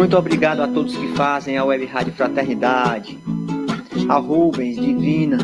Muito 0.00 0.16
obrigado 0.16 0.60
a 0.62 0.66
todos 0.66 0.96
que 0.96 1.08
fazem 1.08 1.58
a 1.58 1.64
Web 1.64 1.84
Rádio 1.84 2.14
Fraternidade, 2.14 3.18
a 4.08 4.16
Rubens, 4.16 4.76
Divina. 4.76 5.36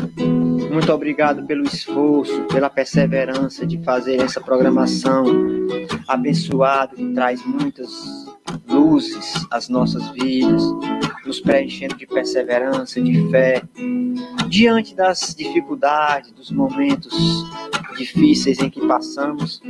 Muito 0.71 0.91
obrigado 0.91 1.45
pelo 1.45 1.63
esforço, 1.63 2.41
pela 2.45 2.67
perseverança 2.67 3.67
de 3.67 3.77
fazer 3.83 4.19
essa 4.19 4.41
programação 4.41 5.25
abençoada 6.07 6.95
que 6.95 7.05
traz 7.13 7.45
muitas 7.45 7.91
luzes 8.67 9.45
às 9.51 9.69
nossas 9.69 10.09
vidas, 10.09 10.63
nos 11.23 11.39
preenchendo 11.39 11.95
de 11.95 12.07
perseverança, 12.07 12.99
de 12.99 13.29
fé, 13.29 13.61
diante 14.49 14.95
das 14.95 15.35
dificuldades, 15.35 16.31
dos 16.31 16.49
momentos 16.49 17.13
difíceis 17.95 18.57
em 18.57 18.71
que 18.71 18.81
passamos. 18.87 19.61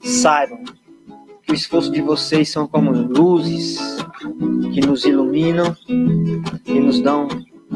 Saibam 0.00 0.64
que 1.46 1.52
o 1.52 1.54
esforço 1.54 1.92
de 1.92 2.02
vocês 2.02 2.48
são 2.48 2.66
como 2.66 2.90
luzes 2.90 3.78
que 4.74 4.80
nos 4.80 5.04
iluminam 5.04 5.76
e 6.66 6.80
nos 6.80 7.00
dão, 7.00 7.28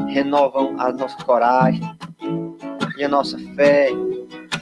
renovam 0.09 0.75
a 0.77 0.91
nossa 0.91 1.15
coragem 1.23 1.81
e 2.97 3.03
a 3.03 3.07
nossa 3.07 3.39
fé, 3.55 3.89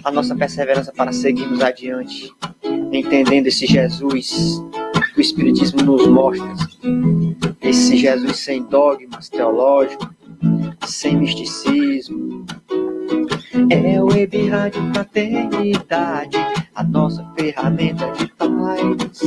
a 0.03 0.11
nossa 0.11 0.35
perseverança 0.35 0.93
para 0.93 1.11
seguirmos 1.11 1.59
adiante, 1.61 2.31
entendendo 2.91 3.47
esse 3.47 3.65
Jesus 3.65 4.61
que 5.15 5.19
o 5.19 5.21
Espiritismo 5.21 5.81
nos 5.81 6.05
mostra, 6.05 6.53
esse 7.61 7.97
Jesus 7.97 8.37
sem 8.37 8.61
dogmas 8.63 9.27
teológicos, 9.27 10.07
sem 10.85 11.17
misticismo. 11.17 12.45
É 13.69 14.01
Web 14.01 14.49
Rádio 14.49 14.81
Fraternidade, 14.93 16.37
a 16.73 16.83
nossa 16.83 17.23
ferramenta 17.37 18.11
de 18.13 18.27
paz. 18.33 19.21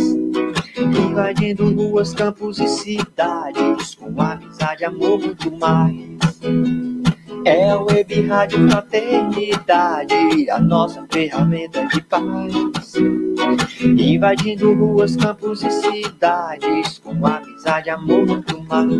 Invadindo 0.77 1.73
ruas, 1.73 2.13
campos 2.13 2.59
e 2.59 2.67
cidades, 2.67 3.95
com 3.95 4.21
amizade, 4.21 4.85
amor, 4.85 5.21
muito 5.21 5.51
mais. 5.59 7.02
É 7.45 7.75
o 7.75 7.87
Web 7.87 8.27
Rádio 8.29 8.69
Fraternidade, 8.71 10.49
a 10.51 10.61
nossa 10.61 11.05
ferramenta 11.11 11.85
de 11.87 12.01
paz. 12.03 12.95
Invadindo 13.81 14.73
ruas, 14.75 15.17
campos 15.17 15.63
e 15.65 15.71
cidades, 15.71 16.99
com 16.99 17.27
amizade, 17.27 17.91
amor, 17.91 18.27
muito 18.27 18.63
mais. 18.63 18.93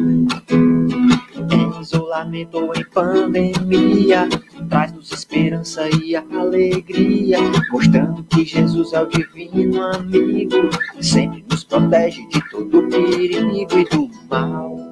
Em 1.51 1.81
isolamento 1.81 2.59
ou 2.59 2.75
em 2.75 2.85
pandemia, 2.85 4.29
traz-nos 4.69 5.13
esperança 5.13 5.89
e 6.03 6.17
alegria, 6.17 7.39
mostrando 7.71 8.25
que 8.25 8.45
Jesus 8.45 8.93
é 8.93 9.03
o 9.03 9.07
divino 9.07 9.83
amigo, 9.83 10.69
sempre 11.01 11.45
nos 11.49 11.63
protege 11.65 12.27
de 12.29 12.51
todo 12.51 12.89
perigo 12.89 13.79
e 13.79 13.85
do 13.85 14.11
mal. 14.29 14.92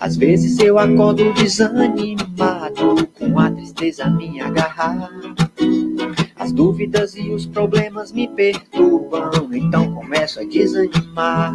Às 0.00 0.16
vezes 0.16 0.58
eu 0.60 0.78
acordo 0.78 1.32
desanimado, 1.34 3.06
com 3.18 3.38
a 3.38 3.50
tristeza 3.50 4.08
me 4.08 4.40
agarrar. 4.40 5.10
As 6.36 6.52
dúvidas 6.52 7.16
e 7.16 7.28
os 7.30 7.46
problemas 7.46 8.12
me 8.12 8.28
perturbam, 8.28 9.52
então 9.52 9.92
começo 9.92 10.38
a 10.38 10.44
desanimar. 10.44 11.52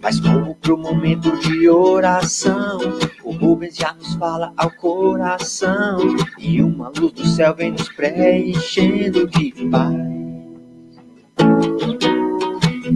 Mas 0.00 0.18
como 0.20 0.54
pro 0.54 0.78
momento 0.78 1.36
de 1.38 1.68
oração, 1.68 2.78
o 3.22 3.32
Rubens 3.32 3.76
já 3.76 3.92
nos 3.92 4.14
fala 4.14 4.54
ao 4.56 4.70
coração, 4.70 5.98
e 6.38 6.62
uma 6.62 6.90
luz 6.96 7.12
do 7.12 7.26
céu 7.26 7.54
vem 7.54 7.72
nos 7.72 7.90
preenchendo 7.90 9.26
de 9.26 9.52
paz. 9.70 10.08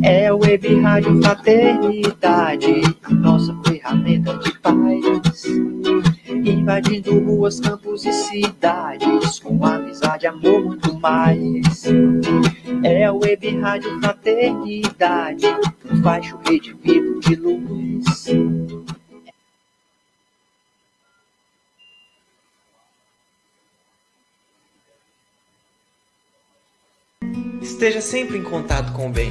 É 0.01 0.33
o 0.33 0.39
Web 0.39 0.81
Rádio 0.81 1.21
Fraternidade, 1.21 2.83
nossa 3.11 3.55
ferramenta 3.67 4.39
de 4.39 4.59
paz. 4.61 5.45
Invadindo 6.29 7.19
ruas, 7.19 7.61
campos 7.61 8.07
e 8.07 8.13
cidades, 8.13 9.39
com 9.41 9.65
amizade, 9.67 10.27
amor, 10.27 10.65
muito 10.65 10.99
mais. 10.99 11.85
É 12.83 13.11
o 13.11 13.19
Web 13.19 13.59
Rádio 13.59 14.01
Fraternidade, 14.01 15.47
um 15.91 16.03
faixo 16.03 16.39
rede 16.47 16.75
vivo 16.83 17.21
de 17.21 17.35
luz. 17.35 18.29
Esteja 27.61 28.01
sempre 28.01 28.39
em 28.39 28.43
contato 28.43 28.93
com 28.93 29.09
o 29.09 29.11
bem. 29.11 29.31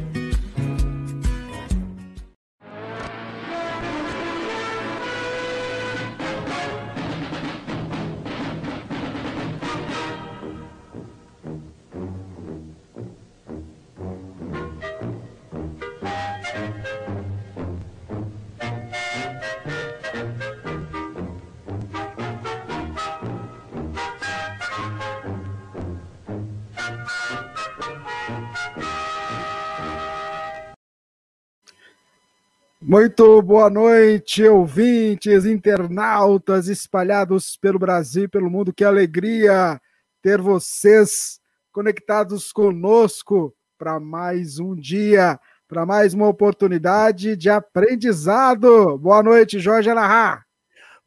Muito 32.91 33.41
boa 33.41 33.69
noite, 33.69 34.43
ouvintes, 34.43 35.45
internautas 35.45 36.67
espalhados 36.67 37.55
pelo 37.55 37.79
Brasil 37.79 38.25
e 38.25 38.27
pelo 38.27 38.49
mundo. 38.49 38.73
Que 38.73 38.83
alegria 38.83 39.79
ter 40.21 40.41
vocês 40.41 41.39
conectados 41.71 42.51
conosco 42.51 43.55
para 43.77 43.97
mais 43.97 44.59
um 44.59 44.75
dia, 44.75 45.39
para 45.69 45.85
mais 45.85 46.13
uma 46.13 46.27
oportunidade 46.27 47.37
de 47.37 47.49
aprendizado. 47.49 48.97
Boa 48.97 49.23
noite, 49.23 49.57
Jorge 49.57 49.89
Alahá. 49.89 50.43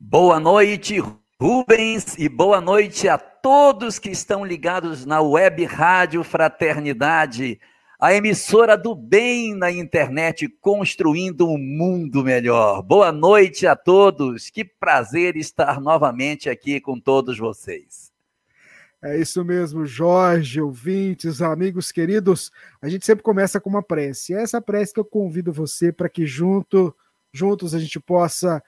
Boa 0.00 0.40
noite, 0.40 1.02
Rubens, 1.38 2.16
e 2.16 2.30
boa 2.30 2.62
noite 2.62 3.10
a 3.10 3.18
todos 3.18 3.98
que 3.98 4.08
estão 4.08 4.42
ligados 4.42 5.04
na 5.04 5.20
Web 5.20 5.66
Rádio 5.66 6.24
Fraternidade 6.24 7.60
a 8.04 8.12
emissora 8.12 8.76
do 8.76 8.94
bem 8.94 9.54
na 9.54 9.72
internet, 9.72 10.46
construindo 10.60 11.48
um 11.48 11.56
mundo 11.56 12.22
melhor. 12.22 12.82
Boa 12.82 13.10
noite 13.10 13.66
a 13.66 13.74
todos, 13.74 14.50
que 14.50 14.62
prazer 14.62 15.38
estar 15.38 15.80
novamente 15.80 16.50
aqui 16.50 16.82
com 16.82 17.00
todos 17.00 17.38
vocês. 17.38 18.12
É 19.00 19.18
isso 19.18 19.42
mesmo, 19.42 19.86
Jorge, 19.86 20.60
ouvintes, 20.60 21.40
amigos 21.40 21.90
queridos. 21.90 22.52
A 22.82 22.90
gente 22.90 23.06
sempre 23.06 23.24
começa 23.24 23.58
com 23.58 23.70
uma 23.70 23.82
prece. 23.82 24.34
É 24.34 24.42
essa 24.42 24.60
prece 24.60 24.92
que 24.92 25.00
eu 25.00 25.04
convido 25.06 25.50
você 25.50 25.90
para 25.90 26.10
que 26.10 26.26
junto, 26.26 26.94
juntos 27.32 27.74
a 27.74 27.78
gente 27.78 27.98
possa 27.98 28.62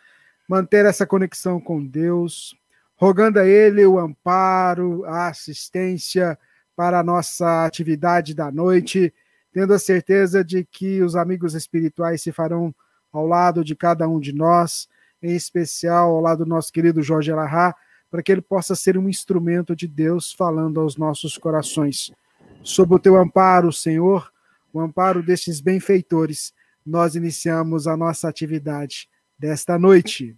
manter 0.49 0.87
essa 0.87 1.07
conexão 1.07 1.61
com 1.61 1.85
Deus, 1.85 2.57
rogando 2.97 3.39
a 3.39 3.47
Ele 3.47 3.85
o 3.85 3.99
amparo, 3.99 5.05
a 5.05 5.29
assistência 5.29 6.39
para 6.75 7.01
a 7.01 7.05
nossa 7.05 7.67
atividade 7.67 8.33
da 8.33 8.51
noite 8.51 9.13
tendo 9.57 9.73
a 9.73 9.79
certeza 9.79 10.45
de 10.45 10.67
que 10.67 11.01
os 11.01 11.17
amigos 11.17 11.55
espirituais 11.55 12.21
se 12.21 12.31
farão 12.31 12.75
ao 13.11 13.27
lado 13.27 13.65
de 13.65 13.75
cada 13.75 14.07
um 14.07 14.21
de 14.21 14.31
nós 14.31 14.87
em 15.23 15.35
especial 15.35 16.11
ao 16.11 16.21
lado 16.21 16.45
do 16.45 16.49
nosso 16.49 16.71
querido 16.71 17.03
Jorge 17.03 17.33
Alahá, 17.33 17.75
para 18.11 18.23
que 18.23 18.31
ele 18.31 18.43
possa 18.43 18.75
ser 18.75 18.99
um 18.99 19.09
instrumento 19.09 19.75
de 19.75 19.89
Deus 19.89 20.31
falando 20.31 20.79
aos 20.79 20.99
nossos 20.99 21.39
corações. 21.39 22.13
Sob 22.63 22.97
o 22.97 22.99
teu 22.99 23.17
amparo, 23.17 23.73
Senhor, 23.73 24.31
o 24.75 24.79
amparo 24.79 25.23
destes 25.23 25.59
benfeitores, 25.59 26.53
nós 26.85 27.15
iniciamos 27.15 27.87
a 27.87 27.97
nossa 27.97 28.29
atividade 28.29 29.09
desta 29.39 29.79
noite. 29.79 30.37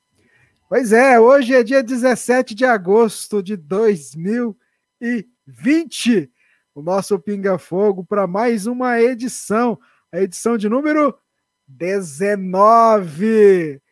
Pois 0.68 0.92
é, 0.92 1.18
hoje 1.18 1.54
é 1.54 1.64
dia 1.64 1.82
17 1.82 2.54
de 2.54 2.64
agosto 2.64 3.42
de 3.42 3.56
2020. 3.56 6.30
O 6.78 6.80
nosso 6.80 7.18
Pinga 7.18 7.58
Fogo 7.58 8.04
para 8.04 8.28
mais 8.28 8.68
uma 8.68 9.00
edição, 9.00 9.76
a 10.12 10.20
edição 10.20 10.56
de 10.56 10.68
número 10.68 11.12
19. 11.66 13.82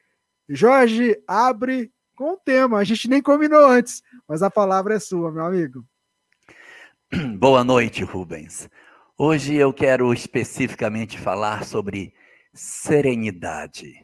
Jorge, 0.49 1.21
abre 1.27 1.93
com 2.15 2.35
o 2.35 2.37
tema. 2.37 2.79
A 2.79 2.85
gente 2.85 3.09
nem 3.09 3.21
combinou 3.21 3.67
antes, 3.67 4.05
mas 4.29 4.41
a 4.41 4.49
palavra 4.49 4.95
é 4.95 5.01
sua, 5.01 5.33
meu 5.33 5.45
amigo. 5.45 5.85
Boa 7.37 7.65
noite, 7.65 8.05
Rubens. 8.05 8.71
Hoje 9.19 9.57
eu 9.57 9.73
quero 9.73 10.15
especificamente 10.15 11.19
falar 11.19 11.65
sobre 11.65 12.15
serenidade. 12.55 13.95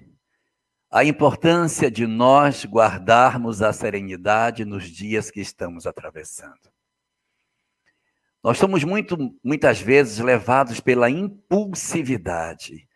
A 0.90 1.04
importância 1.04 1.88
de 1.88 2.04
nós 2.04 2.64
guardarmos 2.64 3.62
a 3.62 3.72
serenidade 3.72 4.64
nos 4.64 4.88
dias 4.88 5.30
que 5.30 5.40
estamos 5.40 5.86
atravessando. 5.86 6.72
Nós 8.42 8.58
somos 8.58 8.82
muito, 8.82 9.16
muitas 9.42 9.80
vezes 9.80 10.18
levados 10.18 10.80
pela 10.80 11.08
impulsividade, 11.08 12.88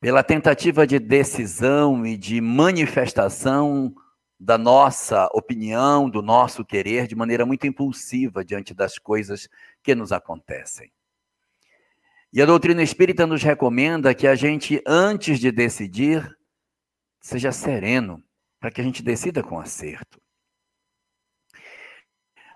pela 0.00 0.24
tentativa 0.24 0.84
de 0.84 0.98
decisão 0.98 2.04
e 2.04 2.16
de 2.16 2.40
manifestação 2.40 3.94
da 4.38 4.58
nossa 4.58 5.28
opinião, 5.32 6.10
do 6.10 6.22
nosso 6.22 6.64
querer, 6.64 7.06
de 7.06 7.14
maneira 7.14 7.46
muito 7.46 7.66
impulsiva 7.66 8.44
diante 8.44 8.74
das 8.74 8.98
coisas 8.98 9.48
que 9.82 9.94
nos 9.94 10.10
acontecem. 10.10 10.90
E 12.32 12.40
a 12.40 12.46
doutrina 12.46 12.82
espírita 12.82 13.26
nos 13.26 13.42
recomenda 13.42 14.14
que 14.14 14.26
a 14.26 14.34
gente, 14.34 14.82
antes 14.86 15.38
de 15.38 15.52
decidir, 15.52 16.36
seja 17.20 17.52
sereno, 17.52 18.22
para 18.58 18.70
que 18.70 18.80
a 18.80 18.84
gente 18.84 19.02
decida 19.02 19.42
com 19.42 19.60
acerto. 19.60 20.20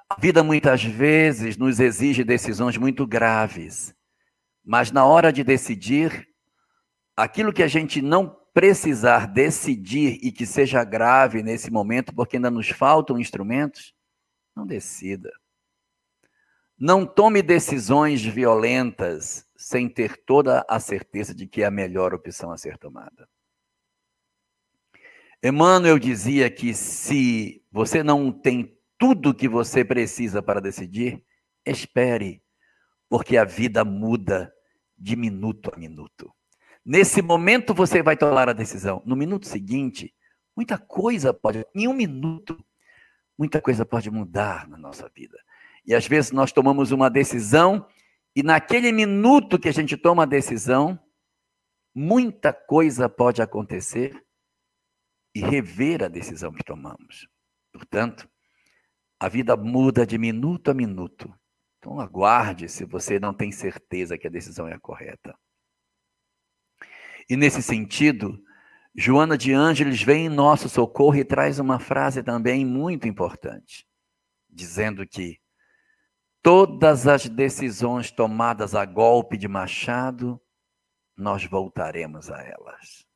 A 0.09 0.21
vida 0.21 0.45
muitas 0.45 0.85
vezes 0.85 1.57
nos 1.57 1.81
exige 1.81 2.23
decisões 2.23 2.77
muito 2.77 3.07
graves, 3.07 3.95
mas 4.65 4.91
na 4.91 5.05
hora 5.05 5.33
de 5.33 5.43
decidir, 5.43 6.29
aquilo 7.17 7.53
que 7.53 7.63
a 7.63 7.69
gente 7.69 8.03
não 8.03 8.37
precisar 8.53 9.27
decidir 9.27 10.19
e 10.23 10.31
que 10.31 10.47
seja 10.47 10.85
grave 10.85 11.43
nesse 11.43 11.71
momento, 11.71 12.15
porque 12.15 12.37
ainda 12.37 12.51
nos 12.51 12.69
faltam 12.69 13.19
instrumentos, 13.19 13.93
não 14.55 14.67
decida. 14.67 15.33
Não 16.79 17.07
tome 17.07 17.43
decisões 17.43 18.25
violentas 18.25 19.47
sem 19.57 19.89
ter 19.89 20.17
toda 20.25 20.65
a 20.69 20.79
certeza 20.79 21.35
de 21.35 21.47
que 21.47 21.63
é 21.63 21.67
a 21.67 21.71
melhor 21.71 22.15
opção 22.15 22.53
a 22.53 22.59
ser 22.59 22.79
tomada. 22.79 23.29
Emmanuel 25.43 25.99
dizia 25.99 26.51
que 26.51 26.73
se 26.75 27.63
você 27.71 28.03
não 28.03 28.33
tem 28.33 28.74
tudo 29.05 29.35
que 29.35 29.47
você 29.47 29.85
precisa 29.85 30.43
para 30.43 30.63
decidir, 30.63 31.23
espere, 31.67 32.43
porque 33.07 33.37
a 33.37 33.45
vida 33.45 33.85
muda 33.85 34.51
de 34.97 35.15
minuto 35.15 35.71
a 35.71 35.77
minuto. 35.79 36.33
Nesse 36.83 37.21
momento 37.21 37.75
você 37.75 38.03
vai 38.03 38.17
tomar 38.17 38.49
a 38.49 38.55
decisão. 38.55 39.03
No 39.05 39.15
minuto 39.15 39.47
seguinte, 39.47 40.15
muita 40.57 40.79
coisa 40.79 41.35
pode, 41.35 41.67
em 41.75 41.87
um 41.87 41.93
minuto, 41.93 42.57
muita 43.39 43.61
coisa 43.61 43.85
pode 43.85 44.11
mudar 44.11 44.67
na 44.67 44.79
nossa 44.79 45.07
vida. 45.15 45.39
E 45.85 45.95
às 45.95 46.09
vezes 46.09 46.33
nós 46.33 46.51
tomamos 46.51 46.91
uma 46.91 47.11
decisão 47.11 47.87
e 48.35 48.43
naquele 48.43 48.91
minuto 48.91 49.59
que 49.59 49.69
a 49.69 49.73
gente 49.73 49.99
toma 49.99 50.23
a 50.23 50.27
decisão, 50.27 50.99
muita 51.95 52.55
coisa 52.55 53.07
pode 53.07 53.43
acontecer 53.43 54.25
e 55.35 55.41
rever 55.41 56.03
a 56.03 56.09
decisão 56.09 56.55
que 56.55 56.65
tomamos. 56.65 57.29
Portanto, 57.71 58.27
a 59.19 59.29
vida 59.29 59.57
muda 59.57 60.07
de 60.07 60.19
minuto 60.19 60.71
a 60.71 60.75
minuto. 60.75 61.33
Então 61.79 62.01
aguarde 62.01 62.69
se 62.69 62.85
você 62.85 63.19
não 63.19 63.35
tem 63.35 63.53
certeza 63.53 64.17
que 64.17 64.27
a 64.27 64.31
decisão 64.31 64.67
é 64.67 64.75
a 64.75 64.81
correta. 64.81 65.37
E 67.29 67.37
nesse 67.37 67.63
sentido, 67.63 68.43
Joana 68.95 69.37
de 69.37 69.53
Ângeles 69.53 70.03
vem 70.03 70.27
em 70.27 70.29
nosso 70.29 70.69
socorro 70.69 71.17
e 71.17 71.25
traz 71.25 71.59
uma 71.59 71.79
frase 71.79 72.23
também 72.23 72.65
muito 72.65 73.09
importante, 73.09 73.87
dizendo 74.49 75.07
que 75.07 75.41
todas 76.43 77.07
as 77.07 77.29
decisões 77.29 78.11
tomadas 78.11 78.75
a 78.75 78.85
golpe 78.85 79.37
de 79.37 79.49
machado, 79.49 80.41
nós 81.17 81.45
voltaremos 81.45 82.31
a 82.31 82.43
elas. 82.43 83.07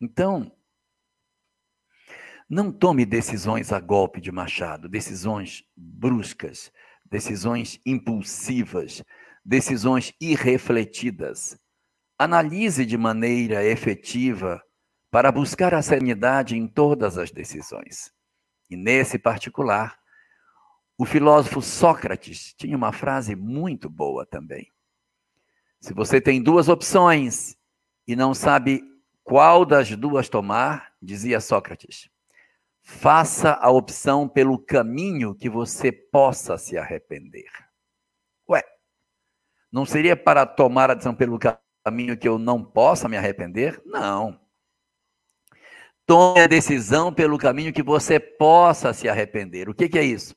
Então, 0.00 0.54
não 2.48 2.70
tome 2.70 3.06
decisões 3.06 3.72
a 3.72 3.80
golpe 3.80 4.20
de 4.20 4.30
machado, 4.30 4.88
decisões 4.88 5.64
bruscas, 5.76 6.70
decisões 7.04 7.80
impulsivas, 7.86 9.02
decisões 9.44 10.12
irrefletidas. 10.20 11.58
Analise 12.18 12.86
de 12.86 12.96
maneira 12.96 13.64
efetiva 13.64 14.62
para 15.10 15.32
buscar 15.32 15.74
a 15.74 15.82
serenidade 15.82 16.56
em 16.56 16.66
todas 16.66 17.18
as 17.18 17.30
decisões. 17.30 18.12
E 18.70 18.76
nesse 18.76 19.18
particular, 19.18 19.98
o 20.96 21.04
filósofo 21.04 21.60
Sócrates 21.60 22.54
tinha 22.54 22.76
uma 22.76 22.92
frase 22.92 23.34
muito 23.34 23.88
boa 23.88 24.24
também. 24.24 24.70
Se 25.80 25.92
você 25.92 26.20
tem 26.20 26.42
duas 26.42 26.68
opções 26.68 27.56
e 28.06 28.14
não 28.14 28.32
sabe 28.32 28.82
qual 29.22 29.64
das 29.64 29.94
duas 29.96 30.28
tomar, 30.28 30.92
dizia 31.02 31.40
Sócrates, 31.40 32.08
faça 32.84 33.54
a 33.54 33.70
opção 33.70 34.28
pelo 34.28 34.58
caminho 34.58 35.34
que 35.34 35.48
você 35.48 35.90
possa 35.90 36.58
se 36.58 36.76
arrepender. 36.76 37.50
Ué, 38.48 38.62
não 39.72 39.86
seria 39.86 40.14
para 40.14 40.44
tomar 40.44 40.90
a 40.90 40.94
decisão 40.94 41.14
pelo 41.14 41.38
caminho? 41.38 41.60
que 42.18 42.28
eu 42.28 42.38
não 42.38 42.64
possa 42.64 43.08
me 43.08 43.16
arrepender? 43.16 43.82
Não. 43.84 44.40
Tome 46.06 46.40
a 46.40 46.46
decisão 46.46 47.12
pelo 47.12 47.38
caminho 47.38 47.72
que 47.72 47.82
você 47.82 48.20
possa 48.20 48.92
se 48.92 49.08
arrepender. 49.08 49.68
O 49.68 49.74
que, 49.74 49.88
que 49.88 49.98
é 49.98 50.02
isso? 50.02 50.34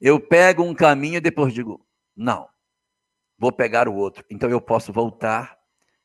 Eu 0.00 0.18
pego 0.18 0.62
um 0.62 0.74
caminho 0.74 1.16
e 1.16 1.20
depois 1.20 1.52
digo, 1.52 1.86
não, 2.16 2.48
vou 3.38 3.52
pegar 3.52 3.88
o 3.88 3.94
outro. 3.94 4.24
Então 4.30 4.48
eu 4.48 4.60
posso 4.60 4.92
voltar 4.92 5.58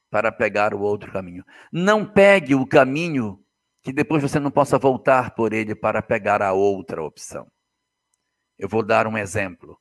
para 0.10 0.31
pegar 0.31 0.74
o 0.74 0.81
outro 0.81 1.12
caminho. 1.12 1.46
Não 1.72 2.05
pegue 2.05 2.55
o 2.55 2.65
caminho 2.65 3.45
que 3.86 3.94
depois 3.94 4.24
você 4.24 4.39
não 4.39 4.50
possa 4.50 4.80
voltar 4.80 5.36
por 5.36 5.54
ele 5.54 5.75
para 5.75 6.01
pegar 6.01 6.42
a 6.42 6.54
outra 6.54 7.04
opção. 7.04 7.48
Eu 8.58 8.68
vou 8.68 8.84
dar 8.84 9.06
um 9.06 9.15
exemplo. 9.15 9.80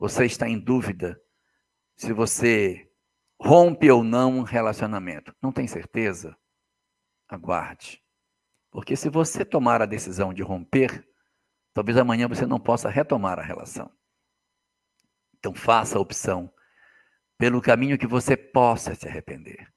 Você 0.00 0.24
está 0.24 0.48
em 0.48 0.58
dúvida 0.58 1.16
se 1.96 2.12
você 2.12 2.90
rompe 3.40 3.88
ou 3.88 4.02
não 4.02 4.38
um 4.38 4.42
relacionamento. 4.42 5.32
Não 5.40 5.52
tem 5.52 5.68
certeza? 5.68 6.36
Aguarde. 7.28 8.02
Porque 8.68 8.96
se 8.96 9.08
você 9.08 9.44
tomar 9.44 9.80
a 9.80 9.86
decisão 9.86 10.34
de 10.34 10.42
romper, 10.42 11.08
talvez 11.72 11.96
amanhã 11.98 12.26
você 12.26 12.44
não 12.44 12.58
possa 12.58 12.90
retomar 12.90 13.38
a 13.38 13.44
relação. 13.44 13.92
Então 15.38 15.54
faça 15.54 15.98
a 15.98 16.00
opção 16.00 16.52
pelo 17.38 17.62
caminho 17.62 17.96
que 17.96 18.08
você 18.08 18.36
possa 18.36 18.96
se 18.96 19.06
arrepender. 19.06 19.72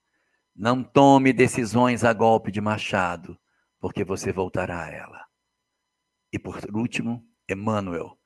Não 0.55 0.83
tome 0.83 1.31
decisões 1.31 2.03
a 2.03 2.13
golpe 2.13 2.51
de 2.51 2.59
machado, 2.59 3.39
porque 3.83 4.05
você 4.05 4.31
voltará 4.31 4.85
a 4.85 4.89
ela. 4.89 5.27
E 6.31 6.39
por 6.39 6.57
último, 6.73 7.21
Emmanuel, 7.49 8.17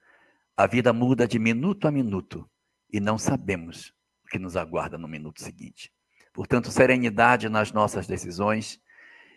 a 0.56 0.68
vida 0.68 0.94
muda 0.94 1.28
de 1.28 1.40
minuto 1.40 1.88
a 1.88 1.92
minuto 1.92 2.48
e 2.94 3.00
não 3.00 3.18
sabemos 3.18 3.92
que 4.30 4.38
nos 4.38 4.56
aguarda 4.56 5.00
no 5.00 5.08
minuto 5.08 5.42
seguinte. 5.42 5.92
Portanto, 6.32 6.70
serenidade 6.70 7.50
nas 7.50 7.72
nossas 7.72 8.06
decisões 8.06 8.80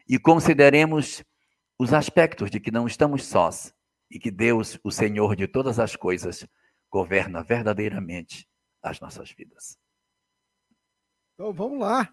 e 0.06 0.18
consideremos 0.18 1.24
os 1.78 1.94
aspectos 1.94 2.50
de 2.50 2.60
que 2.60 2.70
não 2.70 2.86
estamos 2.86 3.24
sós 3.24 3.74
e 4.10 4.18
que 4.18 4.30
Deus, 4.30 4.78
o 4.84 4.90
Senhor 4.90 5.34
de 5.34 5.48
todas 5.48 5.78
as 5.78 5.96
coisas, 5.96 6.46
governa 6.90 7.42
verdadeiramente 7.42 8.46
as 8.82 9.00
nossas 9.00 9.30
vidas. 9.30 9.78
Então 11.32 11.50
vamos 11.50 11.80
lá. 11.80 12.12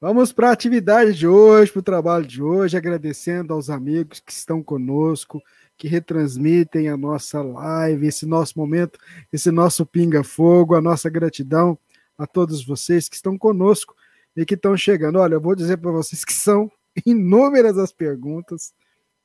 Vamos 0.00 0.32
para 0.32 0.48
a 0.48 0.52
atividade 0.52 1.12
de 1.12 1.28
hoje, 1.28 1.70
para 1.70 1.80
o 1.80 1.82
trabalho 1.82 2.26
de 2.26 2.42
hoje, 2.42 2.74
agradecendo 2.74 3.52
aos 3.52 3.68
amigos 3.68 4.18
que 4.18 4.32
estão 4.32 4.62
conosco, 4.62 5.42
que 5.76 5.86
retransmitem 5.86 6.88
a 6.88 6.96
nossa 6.96 7.42
live, 7.42 8.06
esse 8.06 8.24
nosso 8.24 8.58
momento, 8.58 8.98
esse 9.30 9.50
nosso 9.50 9.84
pinga-fogo, 9.84 10.74
a 10.74 10.80
nossa 10.80 11.10
gratidão 11.10 11.78
a 12.16 12.26
todos 12.26 12.64
vocês 12.64 13.10
que 13.10 13.16
estão 13.16 13.36
conosco 13.36 13.94
e 14.34 14.46
que 14.46 14.54
estão 14.54 14.74
chegando. 14.74 15.18
Olha, 15.18 15.34
eu 15.34 15.40
vou 15.40 15.54
dizer 15.54 15.76
para 15.76 15.90
vocês 15.90 16.24
que 16.24 16.32
são 16.32 16.72
inúmeras 17.04 17.76
as 17.76 17.92
perguntas. 17.92 18.72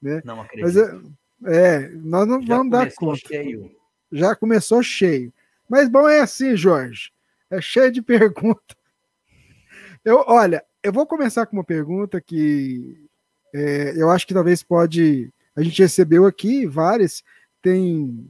Né? 0.01 0.21
Não 0.25 0.41
acredito. 0.41 1.15
Mas, 1.39 1.55
é, 1.55 1.87
nós 2.03 2.27
não 2.27 2.45
Já 2.45 2.57
vamos 2.57 2.71
dar 2.71 2.93
conta. 2.93 3.25
Cheio. 3.25 3.71
Já 4.11 4.35
começou 4.35 4.83
cheio. 4.83 5.31
Mas 5.69 5.87
bom 5.87 6.09
é 6.09 6.19
assim, 6.19 6.53
Jorge. 6.57 7.13
É 7.49 7.61
cheio 7.61 7.93
de 7.93 8.01
perguntas. 8.03 8.75
Eu, 10.05 10.23
olha, 10.27 10.63
eu 10.83 10.93
vou 10.93 11.07
começar 11.07 11.47
com 11.47 11.57
uma 11.57 11.63
pergunta 11.63 12.21
que 12.21 13.09
é, 13.51 13.99
eu 13.99 14.11
acho 14.11 14.27
que 14.27 14.35
talvez 14.35 14.61
pode. 14.61 15.33
A 15.55 15.63
gente 15.63 15.81
recebeu 15.81 16.27
aqui 16.27 16.67
várias, 16.67 17.23
tem, 17.59 18.29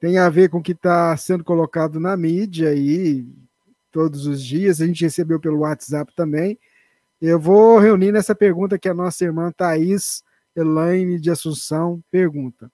tem 0.00 0.18
a 0.18 0.28
ver 0.28 0.48
com 0.48 0.58
o 0.58 0.62
que 0.62 0.70
está 0.70 1.16
sendo 1.16 1.42
colocado 1.42 1.98
na 1.98 2.16
mídia 2.16 2.68
aí 2.68 3.26
todos 3.90 4.24
os 4.28 4.40
dias. 4.40 4.80
A 4.80 4.86
gente 4.86 5.02
recebeu 5.02 5.40
pelo 5.40 5.60
WhatsApp 5.60 6.14
também. 6.14 6.56
Eu 7.20 7.40
vou 7.40 7.80
reunir 7.80 8.12
nessa 8.12 8.34
pergunta 8.34 8.78
que 8.78 8.88
a 8.88 8.94
nossa 8.94 9.24
irmã 9.24 9.50
Thaís 9.50 10.22
Elaine 10.54 11.18
de 11.18 11.28
Assunção 11.28 12.00
pergunta. 12.08 12.70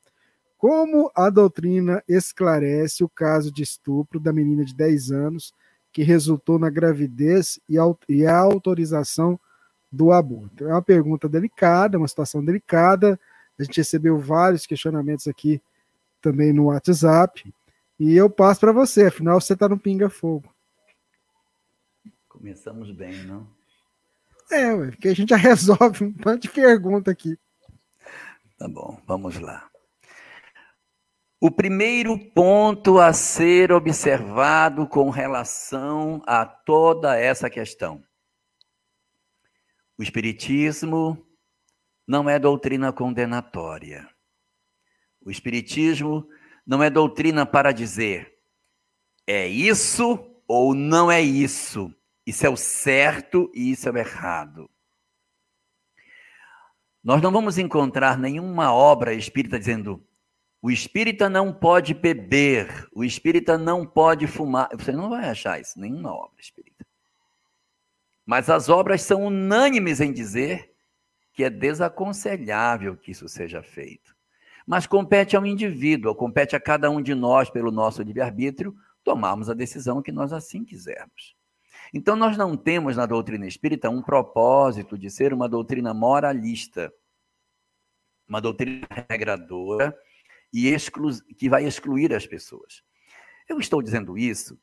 Como 0.59 1.11
a 1.15 1.31
doutrina 1.31 2.05
esclarece 2.07 3.03
o 3.03 3.09
caso 3.09 3.51
de 3.51 3.63
estupro 3.63 4.21
da 4.21 4.31
menina 4.31 4.63
de 4.63 4.75
10 4.75 5.11
anos 5.11 5.55
que 5.93 6.03
resultou 6.03 6.59
na 6.59 6.71
gravidez 6.71 7.61
e 7.69 7.79
a 8.27 8.37
autorização 8.39 9.39
do 9.91 10.13
aborto? 10.13 10.67
É 10.67 10.73
uma 10.73 10.83
pergunta 10.83 11.29
delicada, 11.29 11.99
uma 11.99 12.09
situação 12.09 12.45
delicada. 12.45 13.19
A 13.59 13.63
gente 13.63 13.79
recebeu 13.79 14.19
vários 14.19 14.67
questionamentos 14.67 15.27
aqui 15.27 15.61
também 16.21 16.53
no 16.53 16.67
WhatsApp. 16.67 17.53
E 17.99 18.15
eu 18.15 18.31
passo 18.31 18.61
para 18.61 18.73
você, 18.73 19.07
afinal 19.07 19.41
você 19.41 19.53
está 19.53 19.69
no 19.69 19.79
Pinga 19.79 20.09
Fogo. 20.09 20.49
Começamos 22.29 22.91
bem, 22.93 23.25
não? 23.25 23.47
É, 24.51 24.75
porque 24.91 25.09
a 25.09 25.15
gente 25.15 25.31
já 25.31 25.37
resolve 25.39 26.05
um 26.05 26.15
monte 26.25 26.43
de 26.43 26.51
pergunta 26.51 27.11
aqui. 27.11 27.39
Tá 28.59 28.69
bom, 28.69 29.01
vamos 29.07 29.39
lá. 29.39 29.70
O 31.41 31.51
primeiro 31.51 32.19
ponto 32.19 32.99
a 32.99 33.15
ser 33.15 33.73
observado 33.73 34.87
com 34.87 35.09
relação 35.09 36.23
a 36.27 36.45
toda 36.45 37.19
essa 37.19 37.49
questão. 37.49 38.05
O 39.97 40.03
Espiritismo 40.03 41.27
não 42.07 42.29
é 42.29 42.39
doutrina 42.39 42.93
condenatória. 42.93 44.07
O 45.25 45.31
Espiritismo 45.31 46.29
não 46.67 46.83
é 46.83 46.91
doutrina 46.91 47.47
para 47.47 47.73
dizer 47.73 48.39
é 49.27 49.47
isso 49.47 50.19
ou 50.49 50.75
não 50.75 51.11
é 51.11 51.23
isso. 51.23 51.95
Isso 52.27 52.45
é 52.45 52.51
o 52.51 52.57
certo 52.57 53.49
e 53.55 53.71
isso 53.71 53.89
é 53.89 53.93
o 53.93 53.97
errado. 53.97 54.69
Nós 57.03 57.23
não 57.23 57.31
vamos 57.31 57.57
encontrar 57.57 58.19
nenhuma 58.19 58.75
obra 58.75 59.15
espírita 59.15 59.57
dizendo 59.57 60.05
o 60.63 60.71
espírita 60.71 61.29
não 61.29 61.53
pode 61.53 61.95
beber, 61.95 62.87
o 62.95 63.03
espírita 63.03 63.57
não 63.57 63.87
pode 63.87 64.27
fumar. 64.27 64.69
Você 64.73 64.93
não 64.93 65.09
vai 65.09 65.29
achar 65.29 65.59
isso, 65.59 65.81
nenhuma 65.81 66.13
obra 66.13 66.39
espírita. 66.39 66.87
Mas 68.27 68.51
as 68.51 68.69
obras 68.69 69.03
são 69.03 69.25
unânimes 69.25 70.01
em 70.01 70.13
dizer 70.13 70.75
que 71.33 71.45
é 71.45 71.51
desaconselhável 71.51 72.97
que 72.97 73.13
isso 73.13 73.27
seja 73.29 73.63
feito. 73.63 74.15
Mas 74.67 74.87
compete 74.87 75.35
ao 75.35 75.47
indivíduo, 75.47 76.15
compete 76.15 76.55
a 76.55 76.61
cada 76.61 76.91
um 76.91 77.01
de 77.01 77.15
nós, 77.15 77.49
pelo 77.49 77.71
nosso 77.71 78.03
livre-arbítrio, 78.03 78.75
tomarmos 79.03 79.49
a 79.49 79.55
decisão 79.55 80.03
que 80.03 80.13
nós 80.13 80.33
assim 80.33 80.63
quisermos. 80.63 81.35
Então, 81.93 82.15
nós 82.15 82.37
não 82.37 82.57
temos 82.57 82.97
na 82.97 83.07
doutrina 83.07 83.47
espírita 83.47 83.89
um 83.89 84.03
propósito 84.03 84.99
de 84.99 85.11
ser 85.11 85.33
uma 85.33 85.49
doutrina 85.49 85.95
moralista, 85.95 86.93
uma 88.29 88.41
doutrina 88.41 88.87
regradora 89.09 89.97
e 90.53 90.69
exclu 90.69 91.11
que 91.37 91.49
vai 91.49 91.65
excluir 91.65 92.15
as 92.15 92.27
pessoas. 92.27 92.83
Eu 93.49 93.59
estou 93.59 93.83
dizendo 93.83 94.17
isso 94.17 94.59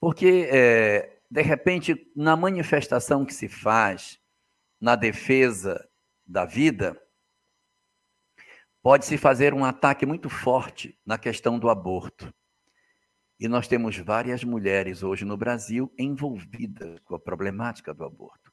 porque, 0.00 0.48
é, 0.52 1.20
de 1.30 1.42
repente, 1.42 2.10
na 2.14 2.36
manifestação 2.36 3.24
que 3.24 3.34
se 3.34 3.48
faz 3.48 4.20
na 4.80 4.94
defesa 4.94 5.88
da 6.26 6.44
vida, 6.44 7.00
pode-se 8.82 9.16
fazer 9.16 9.54
um 9.54 9.64
ataque 9.64 10.04
muito 10.04 10.28
forte 10.28 10.98
na 11.04 11.18
questão 11.18 11.58
do 11.58 11.68
aborto. 11.68 12.32
E 13.38 13.48
nós 13.48 13.68
temos 13.68 13.96
várias 13.98 14.44
mulheres 14.44 15.02
hoje 15.02 15.24
no 15.24 15.36
Brasil 15.36 15.92
envolvidas 15.98 16.98
com 17.00 17.14
a 17.14 17.20
problemática 17.20 17.92
do 17.92 18.04
aborto. 18.04 18.52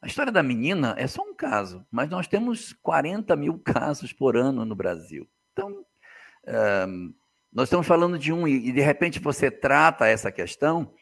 A 0.00 0.06
história 0.06 0.32
da 0.32 0.42
menina 0.42 0.94
é 0.96 1.06
só 1.06 1.22
um 1.22 1.34
caso, 1.34 1.84
mas 1.90 2.08
nós 2.08 2.26
temos 2.28 2.72
40 2.72 3.34
mil 3.36 3.58
casos 3.64 4.12
por 4.12 4.36
ano 4.36 4.64
no 4.64 4.74
Brasil. 4.74 5.28
Então, 5.58 5.84
um, 6.86 7.14
nós 7.52 7.66
estamos 7.66 7.86
falando 7.86 8.16
de 8.16 8.32
um, 8.32 8.46
e 8.46 8.70
de 8.70 8.80
repente 8.80 9.18
você 9.18 9.50
trata 9.50 10.06
essa 10.06 10.30
questão 10.30 10.94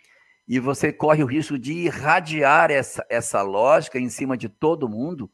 e 0.48 0.58
você 0.58 0.90
corre 0.90 1.22
o 1.22 1.26
risco 1.26 1.58
de 1.58 1.75
irradiar 1.75 2.70
essa, 2.70 3.04
essa 3.10 3.42
lógica 3.42 3.98
em 3.98 4.08
cima 4.08 4.34
de 4.34 4.48
todo 4.48 4.88
mundo 4.88 5.30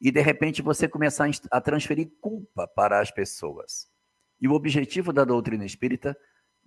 e 0.00 0.12
de 0.12 0.20
repente 0.20 0.62
você 0.62 0.86
começar 0.86 1.28
a 1.50 1.60
transferir 1.60 2.12
culpa 2.20 2.68
para 2.68 3.00
as 3.00 3.10
pessoas. 3.10 3.90
E 4.40 4.46
o 4.46 4.52
objetivo 4.52 5.12
da 5.12 5.24
doutrina 5.24 5.64
espírita 5.64 6.16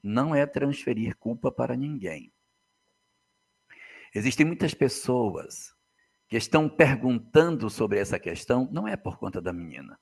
não 0.03 0.35
é 0.35 0.45
transferir 0.45 1.15
culpa 1.15 1.49
para 1.51 1.77
ninguém. 1.77 2.33
Existem 4.13 4.45
muitas 4.45 4.73
pessoas 4.73 5.73
que 6.27 6.35
estão 6.35 6.67
perguntando 6.67 7.69
sobre 7.69 7.97
essa 7.97 8.19
questão, 8.19 8.67
não 8.71 8.87
é 8.87 8.97
por 8.97 9.17
conta 9.17 9.41
da 9.41 9.53
menina 9.53 9.97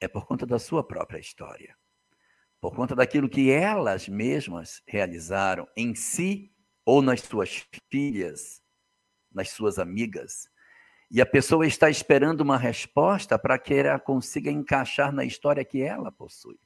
é 0.00 0.08
por 0.08 0.26
conta 0.26 0.46
da 0.46 0.58
sua 0.58 0.82
própria 0.82 1.18
história. 1.18 1.76
Por 2.60 2.74
conta 2.74 2.94
daquilo 2.94 3.28
que 3.28 3.50
elas 3.50 4.08
mesmas 4.08 4.82
realizaram 4.86 5.66
em 5.76 5.94
si 5.94 6.52
ou 6.84 7.02
nas 7.02 7.20
suas 7.20 7.66
filhas, 7.90 8.62
nas 9.32 9.50
suas 9.50 9.78
amigas. 9.78 10.48
E 11.10 11.20
a 11.20 11.26
pessoa 11.26 11.66
está 11.66 11.90
esperando 11.90 12.40
uma 12.40 12.56
resposta 12.56 13.38
para 13.38 13.58
que 13.58 13.74
ela 13.74 13.98
consiga 13.98 14.50
encaixar 14.50 15.12
na 15.12 15.24
história 15.24 15.64
que 15.64 15.82
ela 15.82 16.12
possui. 16.12 16.58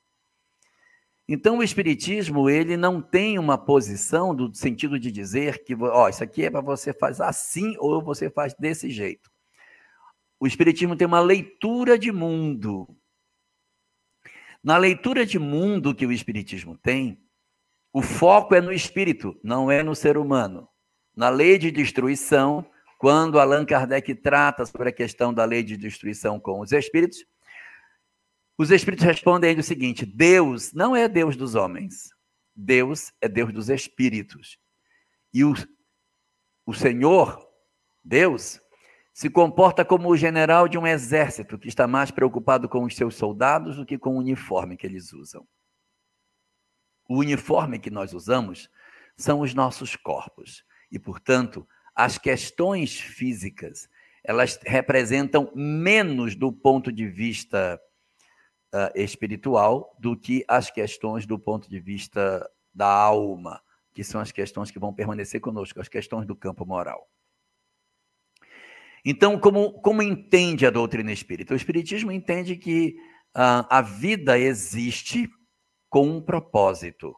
Então, 1.27 1.59
o 1.59 1.63
Espiritismo, 1.63 2.51
ele 2.51 2.77
não 2.77 3.01
tem 3.01 3.39
uma 3.39 3.57
posição 3.57 4.35
do 4.35 4.55
sentido 4.55 4.99
de 4.99 5.11
dizer 5.11 5.65
que, 5.65 5.75
ó, 5.75 6.09
isso 6.09 6.23
aqui 6.23 6.45
é 6.45 6.51
para 6.51 6.61
você 6.61 6.93
fazer 6.93 7.23
assim 7.23 7.75
ou 7.79 8.03
você 8.03 8.29
faz 8.29 8.53
desse 8.55 8.91
jeito. 8.91 9.31
O 10.39 10.47
Espiritismo 10.47 10.95
tem 10.95 11.07
uma 11.07 11.21
leitura 11.21 11.99
de 11.99 12.13
mundo. 12.13 12.87
Na 14.65 14.79
leitura 14.79 15.27
de 15.27 15.39
mundo 15.39 15.95
que 15.95 16.07
o 16.07 16.13
Espiritismo 16.13 16.79
tem, 16.79 17.23
o 17.93 18.01
foco 18.01 18.55
é 18.55 18.63
no 18.63 18.73
espírito, 18.73 19.39
não 19.45 19.71
é 19.71 19.83
no 19.83 19.95
ser 19.95 20.17
humano. 20.17 20.67
Na 21.15 21.29
lei 21.29 21.59
de 21.59 21.71
destruição, 21.71 22.65
quando 22.99 23.39
Allan 23.39 23.67
Kardec 23.67 24.15
trata 24.15 24.65
sobre 24.65 24.89
a 24.89 24.93
questão 24.93 25.35
da 25.35 25.45
lei 25.45 25.63
de 25.63 25.77
destruição 25.77 26.41
com 26.41 26.61
os 26.61 26.73
espíritos, 26.73 27.27
os 28.57 28.71
espíritos 28.71 29.05
respondem 29.05 29.59
o 29.59 29.63
seguinte: 29.63 30.07
Deus 30.07 30.73
não 30.73 30.97
é 30.97 31.07
Deus 31.09 31.37
dos 31.37 31.55
homens, 31.55 32.09
Deus 32.57 33.13
é 33.21 33.29
Deus 33.29 33.53
dos 33.53 33.69
espíritos. 33.69 34.59
E 35.33 35.45
o, 35.45 35.53
o 36.65 36.73
Senhor, 36.73 37.47
Deus, 38.03 38.61
se 39.15 39.31
comporta 39.31 39.85
como 39.85 40.11
o 40.11 40.17
general 40.17 40.67
de 40.67 40.77
um 40.77 40.85
exército 40.85 41.57
que 41.57 41.69
está 41.69 41.87
mais 41.87 42.11
preocupado 42.11 42.69
com 42.69 42.83
os 42.83 42.97
seus 42.97 43.15
soldados 43.15 43.77
do 43.77 43.87
que 43.87 43.97
com 43.97 44.17
o 44.17 44.19
uniforme 44.19 44.77
que 44.77 44.85
eles 44.85 45.13
usam. 45.13 45.47
O 47.09 47.19
uniforme 47.19 47.79
que 47.79 47.91
nós 47.91 48.13
usamos 48.13 48.69
são 49.17 49.39
os 49.39 49.55
nossos 49.55 49.95
corpos 49.95 50.65
e, 50.91 50.99
portanto, 50.99 51.67
as 51.95 52.19
questões 52.19 52.99
físicas 52.99 53.89
elas 54.25 54.59
representam 54.65 55.53
menos 55.55 56.35
do 56.35 56.51
ponto 56.51 56.91
de 56.91 57.07
vista 57.07 57.81
uh, 58.75 58.99
espiritual 58.99 59.95
do 60.01 60.19
que 60.19 60.45
as 60.49 60.71
questões 60.71 61.25
do 61.25 61.39
ponto 61.39 61.71
de 61.71 61.79
vista 61.79 62.51
da 62.75 62.89
alma, 62.89 63.63
que 63.93 64.03
são 64.03 64.21
as 64.21 64.33
questões 64.33 64.73
que 64.73 64.79
vão 64.79 64.93
permanecer 64.93 65.41
conosco, 65.41 65.81
as 65.81 65.89
questões 65.89 66.27
do 66.27 66.35
campo 66.35 66.67
moral. 66.67 67.09
Então, 69.05 69.39
como, 69.39 69.73
como 69.83 70.03
entende 70.03 70.65
a 70.65 70.71
doutrina 70.71 71.13
espírita? 71.13 71.53
O 71.53 71.57
Espiritismo 71.57 72.11
entende 72.11 72.57
que 72.57 72.97
uh, 73.37 73.69
a 73.69 73.83
vida 73.83 74.39
existe 74.39 75.29
com 75.91 76.09
um 76.09 76.23
propósito. 76.23 77.15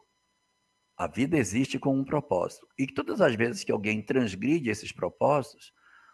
A 0.97 1.07
vida 1.07 1.37
existe 1.37 1.79
com 1.79 1.97
um 1.97 2.03
propósito. 2.03 2.67
E 2.77 2.85
que 2.85 2.93
todas 2.93 3.21
as 3.21 3.35
vezes 3.35 3.63
que 3.63 3.71
alguém 3.71 4.01
transgride 4.01 4.69
esses 4.69 4.91
propósitos, 4.91 5.71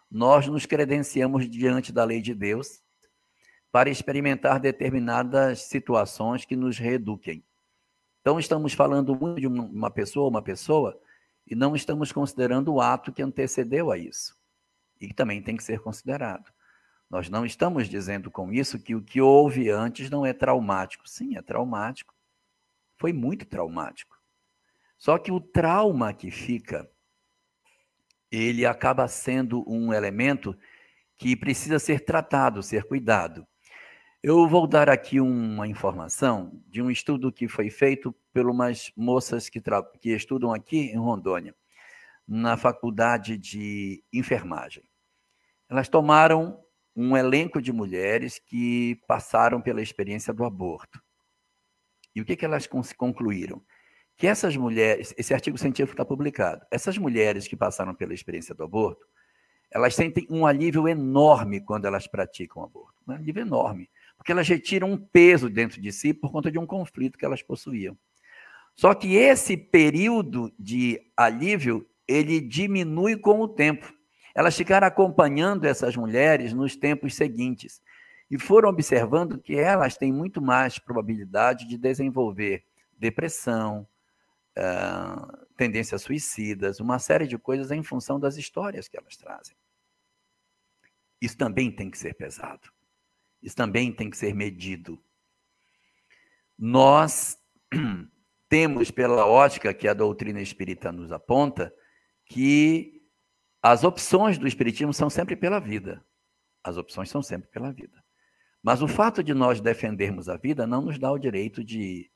nós 0.08 0.46
nos 0.46 0.64
credenciamos 0.64 1.50
diante 1.50 1.92
da 1.92 2.04
lei 2.04 2.22
de 2.22 2.34
Deus 2.34 2.80
para 3.72 3.90
experimentar 3.90 4.60
determinadas 4.60 5.62
situações 5.62 6.44
que 6.44 6.54
nos 6.54 6.78
reeduquem. 6.78 7.44
Então, 8.20 8.38
estamos 8.38 8.72
falando 8.74 9.16
muito 9.16 9.40
de 9.40 9.48
uma 9.48 9.90
pessoa, 9.90 10.28
uma 10.28 10.40
pessoa, 10.40 10.96
e 11.44 11.56
não 11.56 11.74
estamos 11.74 12.12
considerando 12.12 12.74
o 12.74 12.80
ato 12.80 13.12
que 13.12 13.20
antecedeu 13.20 13.90
a 13.90 13.98
isso 13.98 14.34
e 15.04 15.08
que 15.08 15.14
também 15.14 15.42
tem 15.42 15.56
que 15.56 15.64
ser 15.64 15.80
considerado. 15.80 16.50
Nós 17.08 17.28
não 17.28 17.44
estamos 17.44 17.88
dizendo 17.88 18.30
com 18.30 18.52
isso 18.52 18.78
que 18.78 18.94
o 18.94 19.02
que 19.02 19.20
houve 19.20 19.70
antes 19.70 20.10
não 20.10 20.24
é 20.26 20.32
traumático. 20.32 21.08
Sim, 21.08 21.36
é 21.36 21.42
traumático. 21.42 22.14
Foi 22.96 23.12
muito 23.12 23.46
traumático. 23.46 24.18
Só 24.98 25.18
que 25.18 25.30
o 25.30 25.40
trauma 25.40 26.12
que 26.12 26.30
fica, 26.30 26.90
ele 28.30 28.64
acaba 28.64 29.06
sendo 29.06 29.64
um 29.70 29.92
elemento 29.92 30.56
que 31.16 31.36
precisa 31.36 31.78
ser 31.78 32.00
tratado, 32.00 32.62
ser 32.62 32.84
cuidado. 32.84 33.46
Eu 34.22 34.48
vou 34.48 34.66
dar 34.66 34.88
aqui 34.88 35.20
uma 35.20 35.68
informação 35.68 36.60
de 36.66 36.80
um 36.80 36.90
estudo 36.90 37.30
que 37.30 37.46
foi 37.46 37.68
feito 37.68 38.14
por 38.32 38.48
umas 38.48 38.90
moças 38.96 39.48
que, 39.50 39.62
que 40.00 40.10
estudam 40.10 40.52
aqui 40.52 40.78
em 40.78 40.96
Rondônia, 40.96 41.54
na 42.26 42.56
faculdade 42.56 43.36
de 43.36 44.02
enfermagem. 44.12 44.82
Elas 45.68 45.88
tomaram 45.88 46.62
um 46.94 47.16
elenco 47.16 47.60
de 47.60 47.72
mulheres 47.72 48.38
que 48.38 49.00
passaram 49.06 49.60
pela 49.60 49.82
experiência 49.82 50.32
do 50.32 50.44
aborto. 50.44 51.02
E 52.14 52.20
o 52.20 52.24
que, 52.24 52.36
que 52.36 52.44
elas 52.44 52.68
concluíram? 52.96 53.62
Que 54.16 54.28
essas 54.28 54.56
mulheres, 54.56 55.12
esse 55.18 55.34
artigo 55.34 55.58
científico 55.58 55.94
está 55.94 56.04
publicado, 56.04 56.64
essas 56.70 56.96
mulheres 56.96 57.48
que 57.48 57.56
passaram 57.56 57.94
pela 57.94 58.14
experiência 58.14 58.54
do 58.54 58.62
aborto, 58.62 59.04
elas 59.72 59.96
sentem 59.96 60.24
um 60.30 60.46
alívio 60.46 60.86
enorme 60.86 61.60
quando 61.60 61.86
elas 61.86 62.06
praticam 62.06 62.62
aborto. 62.62 62.94
Um 63.08 63.12
alívio 63.12 63.42
enorme. 63.42 63.90
Porque 64.16 64.30
elas 64.30 64.46
retiram 64.46 64.92
um 64.92 64.96
peso 64.96 65.50
dentro 65.50 65.80
de 65.80 65.90
si 65.90 66.14
por 66.14 66.30
conta 66.30 66.50
de 66.50 66.58
um 66.58 66.66
conflito 66.66 67.18
que 67.18 67.24
elas 67.24 67.42
possuíam. 67.42 67.98
Só 68.76 68.94
que 68.94 69.16
esse 69.16 69.56
período 69.56 70.52
de 70.56 71.00
alívio, 71.16 71.88
ele 72.06 72.40
diminui 72.40 73.16
com 73.16 73.40
o 73.40 73.48
tempo. 73.48 73.92
Elas 74.34 74.56
ficaram 74.56 74.86
acompanhando 74.86 75.64
essas 75.64 75.96
mulheres 75.96 76.52
nos 76.52 76.74
tempos 76.74 77.14
seguintes 77.14 77.80
e 78.30 78.38
foram 78.38 78.68
observando 78.68 79.38
que 79.38 79.54
elas 79.54 79.96
têm 79.96 80.12
muito 80.12 80.42
mais 80.42 80.78
probabilidade 80.78 81.68
de 81.68 81.78
desenvolver 81.78 82.64
depressão, 82.98 83.86
uh, 84.58 85.46
tendências 85.56 86.02
suicidas, 86.02 86.80
uma 86.80 86.98
série 86.98 87.26
de 87.26 87.38
coisas 87.38 87.70
em 87.70 87.82
função 87.82 88.18
das 88.18 88.36
histórias 88.36 88.88
que 88.88 88.96
elas 88.96 89.16
trazem. 89.16 89.54
Isso 91.20 91.36
também 91.36 91.70
tem 91.70 91.90
que 91.90 91.98
ser 91.98 92.14
pesado. 92.14 92.72
Isso 93.42 93.54
também 93.54 93.92
tem 93.92 94.10
que 94.10 94.16
ser 94.16 94.34
medido. 94.34 95.00
Nós 96.58 97.38
temos, 98.48 98.90
pela 98.90 99.26
ótica 99.26 99.72
que 99.74 99.86
a 99.86 99.94
doutrina 99.94 100.40
espírita 100.40 100.90
nos 100.90 101.12
aponta, 101.12 101.74
que 102.24 102.93
as 103.66 103.82
opções 103.82 104.36
do 104.36 104.46
Espiritismo 104.46 104.92
são 104.92 105.08
sempre 105.08 105.34
pela 105.34 105.58
vida. 105.58 106.04
As 106.62 106.76
opções 106.76 107.08
são 107.08 107.22
sempre 107.22 107.48
pela 107.48 107.72
vida. 107.72 108.04
Mas 108.62 108.82
o 108.82 108.86
fato 108.86 109.24
de 109.24 109.32
nós 109.32 109.58
defendermos 109.58 110.28
a 110.28 110.36
vida 110.36 110.66
não 110.66 110.82
nos 110.82 110.98
dá 110.98 111.10
o 111.10 111.18
direito 111.18 111.64
de 111.64 112.10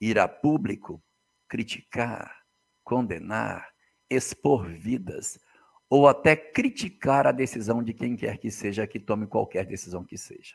ir 0.00 0.20
a 0.20 0.28
público, 0.28 1.02
criticar, 1.48 2.32
condenar, 2.84 3.72
expor 4.08 4.68
vidas, 4.68 5.36
ou 5.90 6.06
até 6.06 6.36
criticar 6.36 7.26
a 7.26 7.32
decisão 7.32 7.82
de 7.82 7.92
quem 7.92 8.14
quer 8.14 8.38
que 8.38 8.48
seja 8.48 8.86
que 8.86 9.00
tome 9.00 9.26
qualquer 9.26 9.66
decisão 9.66 10.04
que 10.04 10.16
seja. 10.16 10.54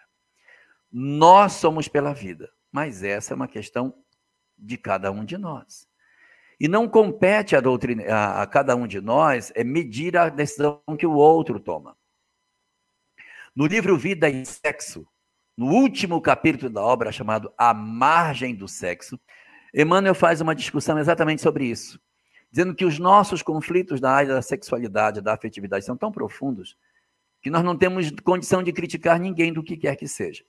Nós 0.89 1.51
somos 1.51 1.89
pela 1.89 2.13
vida, 2.13 2.49
mas 2.71 3.03
essa 3.03 3.33
é 3.33 3.35
uma 3.35 3.47
questão 3.49 3.93
de 4.57 4.77
cada 4.77 5.11
um 5.11 5.25
de 5.25 5.37
nós. 5.37 5.85
E 6.59 6.67
não 6.67 6.89
compete 6.89 7.55
a, 7.55 7.61
doutrina, 7.61 8.03
a, 8.03 8.41
a 8.41 8.47
cada 8.47 8.75
um 8.75 8.85
de 8.85 8.99
nós 8.99 9.51
é 9.55 9.63
medir 9.63 10.17
a 10.17 10.27
decisão 10.27 10.81
que 10.97 11.05
o 11.05 11.13
outro 11.13 11.59
toma. 11.59 11.95
No 13.55 13.65
livro 13.65 13.97
Vida 13.97 14.29
e 14.29 14.45
Sexo, 14.45 15.07
no 15.55 15.67
último 15.67 16.21
capítulo 16.21 16.69
da 16.69 16.83
obra 16.83 17.11
chamado 17.11 17.53
A 17.57 17.73
Margem 17.73 18.53
do 18.53 18.67
Sexo, 18.67 19.19
Emmanuel 19.73 20.15
faz 20.15 20.41
uma 20.41 20.55
discussão 20.55 20.97
exatamente 20.97 21.41
sobre 21.41 21.65
isso, 21.65 21.99
dizendo 22.51 22.75
que 22.75 22.85
os 22.85 22.99
nossos 22.99 23.41
conflitos 23.41 24.01
da 24.01 24.11
área 24.11 24.33
da 24.33 24.41
sexualidade, 24.41 25.21
da 25.21 25.33
afetividade, 25.33 25.85
são 25.85 25.95
tão 25.95 26.11
profundos 26.11 26.75
que 27.41 27.49
nós 27.49 27.63
não 27.63 27.77
temos 27.77 28.11
condição 28.23 28.61
de 28.61 28.73
criticar 28.73 29.19
ninguém 29.19 29.53
do 29.53 29.63
que 29.63 29.77
quer 29.77 29.95
que 29.95 30.07
seja, 30.07 30.43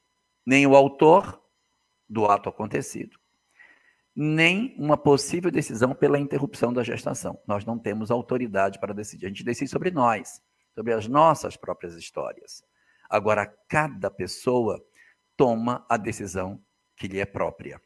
nem 0.44 0.66
o 0.66 0.74
autor 0.74 1.40
do 2.08 2.26
ato 2.26 2.48
acontecido, 2.48 3.19
nem 4.14 4.74
uma 4.78 4.96
possível 4.96 5.50
decisão 5.50 5.94
pela 5.94 6.18
interrupção 6.18 6.72
da 6.72 6.82
gestação. 6.82 7.40
Nós 7.46 7.64
não 7.64 7.78
temos 7.78 8.10
autoridade 8.10 8.78
para 8.78 8.94
decidir. 8.94 9.26
A 9.26 9.28
gente 9.28 9.44
decide 9.44 9.70
sobre 9.70 9.90
nós, 9.90 10.42
sobre 10.74 10.92
as 10.92 11.06
nossas 11.06 11.56
próprias 11.56 11.94
histórias. 11.94 12.62
Agora, 13.08 13.46
cada 13.68 14.10
pessoa 14.10 14.82
toma 15.36 15.84
a 15.88 15.96
decisão 15.96 16.62
que 16.96 17.08
lhe 17.08 17.18
é 17.18 17.24
própria. 17.24 17.80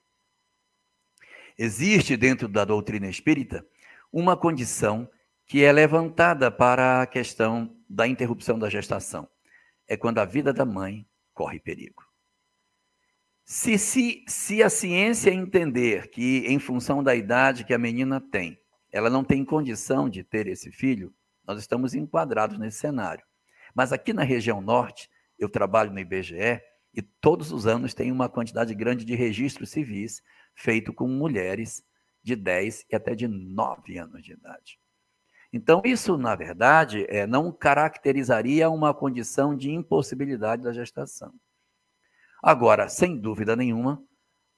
Existe 1.57 2.17
dentro 2.17 2.49
da 2.49 2.65
doutrina 2.65 3.09
espírita 3.09 3.65
uma 4.13 4.37
condição 4.37 5.09
que 5.47 5.63
é 5.63 5.71
levantada 5.71 6.51
para 6.51 7.03
a 7.03 7.07
questão 7.07 7.77
da 7.89 8.09
interrupção 8.09 8.59
da 8.59 8.69
gestação. 8.69 9.29
É 9.87 9.97
quando 9.97 10.19
a 10.19 10.25
vida 10.25 10.53
da 10.53 10.65
mãe 10.65 11.07
corre 11.33 11.61
perigo. 11.61 12.03
Se, 13.47 13.77
se, 13.77 14.25
se 14.27 14.63
a 14.63 14.71
ciência 14.71 15.31
entender 15.31 16.09
que, 16.09 16.45
em 16.47 16.59
função 16.59 17.03
da 17.03 17.15
idade 17.15 17.65
que 17.65 17.75
a 17.75 17.79
menina 17.79 18.19
tem, 18.19 18.59
ela 18.91 19.11
não 19.11 19.23
tem 19.23 19.45
condição 19.45 20.09
de 20.09 20.25
ter 20.25 20.47
esse 20.47 20.73
filho, 20.73 21.13
nós 21.47 21.61
estamos 21.61 21.95
enquadrados 21.95 22.59
nesse 22.59 22.79
cenário. 22.79 23.23
Mas 23.75 23.93
aqui 23.93 24.15
na 24.15 24.23
região 24.23 24.63
norte, 24.63 25.11
eu 25.39 25.49
trabalho 25.49 25.93
no 25.93 25.99
IBGE 25.99 26.63
e 26.95 27.03
todos 27.03 27.53
os 27.53 27.67
anos 27.67 27.93
tem 27.93 28.11
uma 28.11 28.31
quantidade 28.31 28.75
grande 28.75 29.05
de 29.05 29.15
registros 29.15 29.69
civis 29.69 30.23
feito 30.55 30.91
com 30.95 31.07
mulheres 31.07 31.85
de 32.23 32.35
10 32.35 32.87
e 32.91 32.97
até 32.97 33.15
de 33.15 33.29
9 33.29 33.99
anos 33.99 34.23
de 34.25 34.33
idade. 34.33 34.79
Então, 35.53 35.83
isso, 35.85 36.17
na 36.17 36.35
verdade, 36.35 37.05
é, 37.11 37.27
não 37.27 37.53
caracterizaria 37.53 38.71
uma 38.71 38.95
condição 38.95 39.55
de 39.55 39.71
impossibilidade 39.71 40.63
da 40.63 40.73
gestação. 40.73 41.35
Agora, 42.47 42.91
sem 42.91 43.17
dúvida 43.17 43.57
nenhuma, 43.57 44.05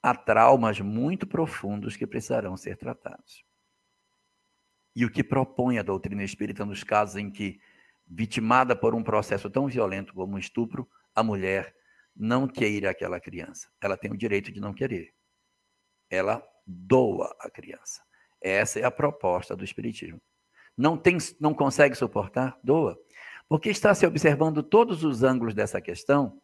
há 0.03 0.13
traumas 0.13 0.81
muito 0.81 1.25
profundos 1.25 1.95
que 1.95 2.05
precisarão 2.05 2.57
ser 2.57 2.75
tratados. 2.75 3.45
E 4.93 5.05
o 5.05 5.09
que 5.09 5.23
propõe 5.23 5.79
a 5.79 5.83
doutrina 5.83 6.21
espírita 6.21 6.65
nos 6.65 6.83
casos 6.83 7.15
em 7.15 7.31
que, 7.31 7.61
vitimada 8.05 8.75
por 8.75 8.93
um 8.93 9.01
processo 9.01 9.49
tão 9.49 9.67
violento 9.67 10.13
como 10.13 10.35
um 10.35 10.37
estupro, 10.37 10.85
a 11.15 11.23
mulher 11.23 11.73
não 12.13 12.45
queira 12.45 12.89
aquela 12.89 13.21
criança. 13.21 13.69
Ela 13.79 13.95
tem 13.95 14.11
o 14.11 14.17
direito 14.17 14.51
de 14.51 14.59
não 14.59 14.73
querer. 14.73 15.13
Ela 16.09 16.45
doa 16.65 17.33
a 17.39 17.49
criança. 17.49 18.03
Essa 18.41 18.81
é 18.81 18.83
a 18.83 18.91
proposta 18.91 19.55
do 19.55 19.63
Espiritismo. 19.63 20.21
Não, 20.75 20.97
tem, 20.97 21.17
não 21.39 21.53
consegue 21.53 21.95
suportar? 21.95 22.59
Doa. 22.61 22.99
Porque 23.47 23.69
está 23.69 23.95
se 23.95 24.05
observando 24.05 24.61
todos 24.61 25.05
os 25.05 25.23
ângulos 25.23 25.53
dessa 25.53 25.79
questão 25.79 26.37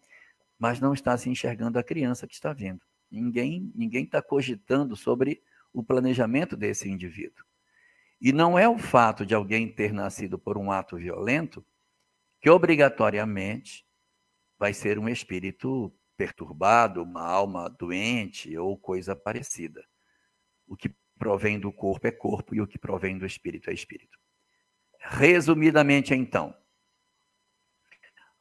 mas 0.63 0.79
não 0.79 0.93
está 0.93 1.17
se 1.17 1.29
enxergando 1.29 1.77
a 1.77 1.83
criança 1.83 2.25
que 2.25 2.33
está 2.33 2.53
vindo. 2.53 2.79
Ninguém 3.11 3.69
ninguém 3.75 4.05
está 4.05 4.21
cogitando 4.21 4.95
sobre 4.95 5.43
o 5.73 5.83
planejamento 5.83 6.55
desse 6.55 6.89
indivíduo. 6.89 7.43
E 8.21 8.31
não 8.31 8.57
é 8.57 8.65
o 8.65 8.77
fato 8.77 9.25
de 9.25 9.35
alguém 9.35 9.67
ter 9.67 9.91
nascido 9.91 10.39
por 10.39 10.57
um 10.57 10.71
ato 10.71 10.95
violento 10.95 11.65
que 12.39 12.49
obrigatoriamente 12.49 13.85
vai 14.57 14.73
ser 14.73 14.97
um 14.97 15.09
espírito 15.09 15.93
perturbado, 16.15 17.03
uma 17.03 17.25
alma 17.25 17.69
doente 17.69 18.57
ou 18.57 18.77
coisa 18.77 19.13
parecida. 19.17 19.85
O 20.65 20.77
que 20.77 20.95
provém 21.19 21.59
do 21.59 21.73
corpo 21.73 22.07
é 22.07 22.11
corpo 22.11 22.55
e 22.55 22.61
o 22.61 22.67
que 22.67 22.79
provém 22.79 23.17
do 23.17 23.25
espírito 23.25 23.69
é 23.69 23.73
espírito. 23.73 24.17
Resumidamente, 24.97 26.13
então, 26.13 26.55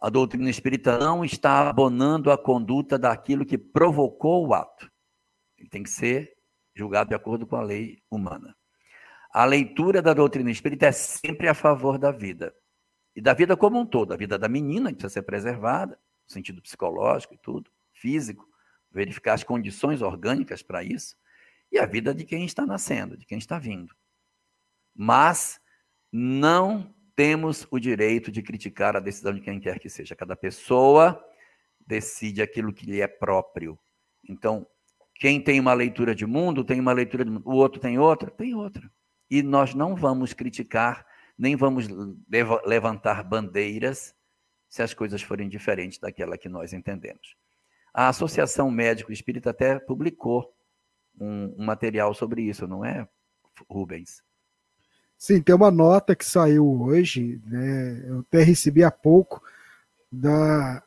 a 0.02 0.10
doutrina 0.10 0.50
espírita 0.50 0.98
não 0.98 1.24
está 1.24 1.68
abonando 1.68 2.32
a 2.32 2.36
conduta 2.36 2.98
daquilo 2.98 3.46
que 3.46 3.56
provocou 3.56 4.48
o 4.48 4.52
ato. 4.52 4.90
Ele 5.56 5.68
tem 5.68 5.84
que 5.84 5.90
ser 5.90 6.36
julgado 6.74 7.10
de 7.10 7.14
acordo 7.14 7.46
com 7.46 7.54
a 7.54 7.62
lei 7.62 8.02
humana. 8.10 8.56
A 9.32 9.44
leitura 9.44 10.02
da 10.02 10.12
doutrina 10.12 10.50
espírita 10.50 10.86
é 10.86 10.92
sempre 10.92 11.46
a 11.46 11.54
favor 11.54 11.98
da 11.98 12.10
vida. 12.10 12.52
E 13.14 13.20
da 13.20 13.32
vida 13.32 13.56
como 13.56 13.78
um 13.78 13.86
todo. 13.86 14.12
A 14.12 14.16
vida 14.16 14.36
da 14.36 14.48
menina 14.48 14.88
que 14.90 14.96
precisa 14.96 15.20
ser 15.20 15.22
preservada, 15.22 15.96
no 16.26 16.32
sentido 16.32 16.60
psicológico 16.60 17.34
e 17.34 17.38
tudo, 17.38 17.70
físico, 17.92 18.44
verificar 18.90 19.34
as 19.34 19.44
condições 19.44 20.02
orgânicas 20.02 20.64
para 20.64 20.82
isso. 20.82 21.14
E 21.70 21.78
a 21.78 21.86
vida 21.86 22.12
de 22.12 22.24
quem 22.24 22.44
está 22.44 22.66
nascendo, 22.66 23.16
de 23.16 23.24
quem 23.24 23.38
está 23.38 23.56
vindo. 23.56 23.94
Mas 24.92 25.60
não 26.10 26.92
temos 27.14 27.66
o 27.70 27.78
direito 27.78 28.30
de 28.30 28.42
criticar 28.42 28.96
a 28.96 29.00
decisão 29.00 29.34
de 29.34 29.40
quem 29.40 29.60
quer 29.60 29.78
que 29.78 29.88
seja. 29.88 30.16
Cada 30.16 30.36
pessoa 30.36 31.22
decide 31.86 32.42
aquilo 32.42 32.72
que 32.72 32.86
lhe 32.86 33.00
é 33.00 33.06
próprio. 33.06 33.78
Então, 34.28 34.66
quem 35.14 35.40
tem 35.40 35.60
uma 35.60 35.74
leitura 35.74 36.14
de 36.14 36.26
mundo, 36.26 36.64
tem 36.64 36.80
uma 36.80 36.92
leitura 36.92 37.24
de 37.24 37.30
mundo. 37.30 37.48
O 37.48 37.54
outro 37.54 37.80
tem 37.80 37.98
outra? 37.98 38.30
Tem 38.30 38.54
outra. 38.54 38.90
E 39.30 39.42
nós 39.42 39.74
não 39.74 39.94
vamos 39.94 40.32
criticar, 40.32 41.06
nem 41.38 41.56
vamos 41.56 41.86
levantar 42.64 43.22
bandeiras 43.22 44.14
se 44.68 44.82
as 44.82 44.94
coisas 44.94 45.22
forem 45.22 45.48
diferentes 45.48 45.98
daquela 45.98 46.38
que 46.38 46.48
nós 46.48 46.72
entendemos. 46.72 47.36
A 47.92 48.08
Associação 48.08 48.70
Médico 48.70 49.12
Espírita 49.12 49.50
até 49.50 49.78
publicou 49.78 50.54
um, 51.20 51.54
um 51.58 51.64
material 51.64 52.14
sobre 52.14 52.42
isso, 52.42 52.66
não 52.66 52.84
é, 52.84 53.06
Rubens? 53.68 54.22
Sim, 55.22 55.40
tem 55.40 55.54
uma 55.54 55.70
nota 55.70 56.16
que 56.16 56.24
saiu 56.24 56.68
hoje, 56.82 57.40
né? 57.46 58.04
Eu 58.08 58.18
até 58.28 58.42
recebi 58.42 58.82
há 58.82 58.90
pouco 58.90 59.40
da, 60.10 60.82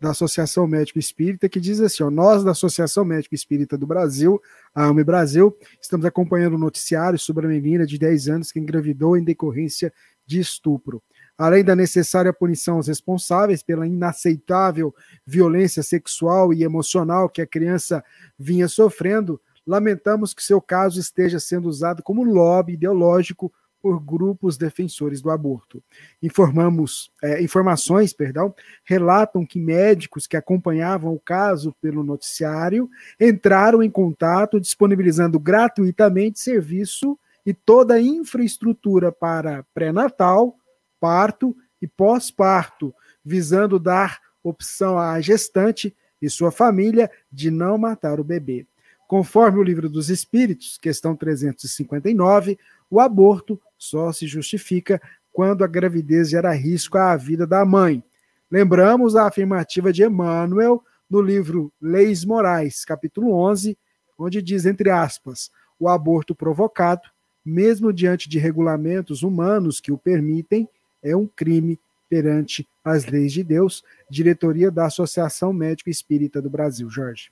da 0.00 0.10
Associação 0.10 0.64
Médico 0.64 0.96
Espírita 0.96 1.48
que 1.48 1.58
diz 1.58 1.80
assim: 1.80 2.04
ó, 2.04 2.08
nós 2.08 2.44
da 2.44 2.52
Associação 2.52 3.04
Médico 3.04 3.34
Espírita 3.34 3.76
do 3.76 3.84
Brasil, 3.84 4.40
a 4.72 4.84
AME 4.84 5.02
Brasil, 5.02 5.58
estamos 5.80 6.06
acompanhando 6.06 6.54
o 6.54 6.58
noticiário 6.58 7.18
sobre 7.18 7.46
a 7.46 7.48
menina 7.48 7.84
de 7.84 7.98
10 7.98 8.28
anos 8.28 8.52
que 8.52 8.60
engravidou 8.60 9.16
em 9.16 9.24
decorrência 9.24 9.92
de 10.24 10.38
estupro. 10.38 11.02
Além 11.36 11.64
da 11.64 11.74
necessária 11.74 12.32
punição 12.32 12.76
aos 12.76 12.86
responsáveis 12.86 13.60
pela 13.60 13.88
inaceitável 13.88 14.94
violência 15.26 15.82
sexual 15.82 16.54
e 16.54 16.62
emocional 16.62 17.28
que 17.28 17.42
a 17.42 17.46
criança 17.46 18.04
vinha 18.38 18.68
sofrendo, 18.68 19.40
lamentamos 19.66 20.32
que 20.32 20.44
seu 20.44 20.60
caso 20.60 21.00
esteja 21.00 21.40
sendo 21.40 21.68
usado 21.68 22.04
como 22.04 22.22
lobby 22.22 22.74
ideológico 22.74 23.52
por 23.84 24.00
grupos 24.00 24.56
defensores 24.56 25.20
do 25.20 25.30
aborto. 25.30 25.84
Informamos, 26.22 27.12
é, 27.22 27.42
informações, 27.42 28.14
perdão, 28.14 28.54
relatam 28.82 29.44
que 29.44 29.58
médicos 29.58 30.26
que 30.26 30.38
acompanhavam 30.38 31.12
o 31.12 31.20
caso 31.20 31.76
pelo 31.82 32.02
noticiário 32.02 32.88
entraram 33.20 33.82
em 33.82 33.90
contato 33.90 34.58
disponibilizando 34.58 35.38
gratuitamente 35.38 36.40
serviço 36.40 37.18
e 37.44 37.52
toda 37.52 37.92
a 37.96 38.00
infraestrutura 38.00 39.12
para 39.12 39.66
pré-natal, 39.74 40.56
parto 40.98 41.54
e 41.82 41.86
pós-parto, 41.86 42.94
visando 43.22 43.78
dar 43.78 44.18
opção 44.42 44.98
à 44.98 45.20
gestante 45.20 45.94
e 46.22 46.30
sua 46.30 46.50
família 46.50 47.10
de 47.30 47.50
não 47.50 47.76
matar 47.76 48.18
o 48.18 48.24
bebê. 48.24 48.66
Conforme 49.06 49.58
o 49.58 49.62
Livro 49.62 49.90
dos 49.90 50.08
Espíritos, 50.08 50.78
questão 50.78 51.14
359, 51.14 52.58
o 52.90 53.00
aborto 53.00 53.60
só 53.84 54.12
se 54.12 54.26
justifica 54.26 55.00
quando 55.32 55.62
a 55.62 55.66
gravidez 55.66 56.30
gera 56.30 56.52
risco 56.52 56.96
à 56.96 57.16
vida 57.16 57.46
da 57.46 57.64
mãe. 57.64 58.02
Lembramos 58.50 59.16
a 59.16 59.26
afirmativa 59.26 59.92
de 59.92 60.04
Emmanuel 60.04 60.82
no 61.10 61.20
livro 61.20 61.72
Leis 61.80 62.24
Morais, 62.24 62.84
capítulo 62.84 63.32
11, 63.32 63.76
onde 64.18 64.40
diz, 64.40 64.64
entre 64.64 64.90
aspas, 64.90 65.50
o 65.78 65.88
aborto 65.88 66.34
provocado, 66.34 67.02
mesmo 67.44 67.92
diante 67.92 68.28
de 68.28 68.38
regulamentos 68.38 69.22
humanos 69.22 69.80
que 69.80 69.92
o 69.92 69.98
permitem, 69.98 70.68
é 71.02 71.14
um 71.14 71.26
crime 71.26 71.78
perante 72.08 72.66
as 72.82 73.04
leis 73.06 73.32
de 73.32 73.42
Deus. 73.42 73.84
Diretoria 74.08 74.70
da 74.70 74.86
Associação 74.86 75.52
Médico 75.52 75.90
Espírita 75.90 76.40
do 76.40 76.48
Brasil. 76.48 76.88
Jorge. 76.88 77.30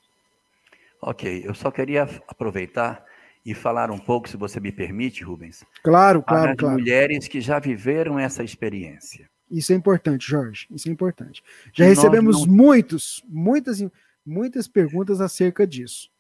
Ok, 1.01 1.43
eu 1.45 1.55
só 1.55 1.71
queria 1.71 2.03
aproveitar 2.29 3.05
e 3.45 3.55
falar 3.55 3.91
um 3.91 3.99
pouco, 3.99 4.29
se 4.29 4.37
você 4.37 4.61
me 4.61 4.71
permite, 4.71 5.25
Rubens. 5.25 5.65
Claro, 5.83 6.23
claro, 6.23 6.57
claro. 6.57 6.79
mulheres 6.79 7.27
que 7.27 7.41
já 7.41 7.59
viveram 7.59 8.19
essa 8.19 8.45
experiência. 8.45 9.29
Isso 9.51 9.73
é 9.73 9.77
importante, 9.77 10.27
Jorge. 10.27 10.67
Isso 10.71 10.89
é 10.89 10.93
importante. 10.93 11.43
Já 11.75 11.85
recebemos 11.85 12.47
não... 12.47 12.55
muitos, 12.55 13.23
muitas, 13.29 13.85
muitas 14.25 14.67
perguntas 14.67 15.21
acerca 15.21 15.67
disso. 15.67 16.11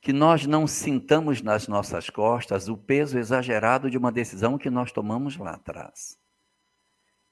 Que 0.00 0.12
nós 0.12 0.46
não 0.46 0.66
sintamos 0.66 1.42
nas 1.42 1.66
nossas 1.66 2.08
costas 2.08 2.68
o 2.68 2.76
peso 2.76 3.18
exagerado 3.18 3.90
de 3.90 3.98
uma 3.98 4.12
decisão 4.12 4.56
que 4.56 4.70
nós 4.70 4.92
tomamos 4.92 5.36
lá 5.36 5.54
atrás. 5.54 6.16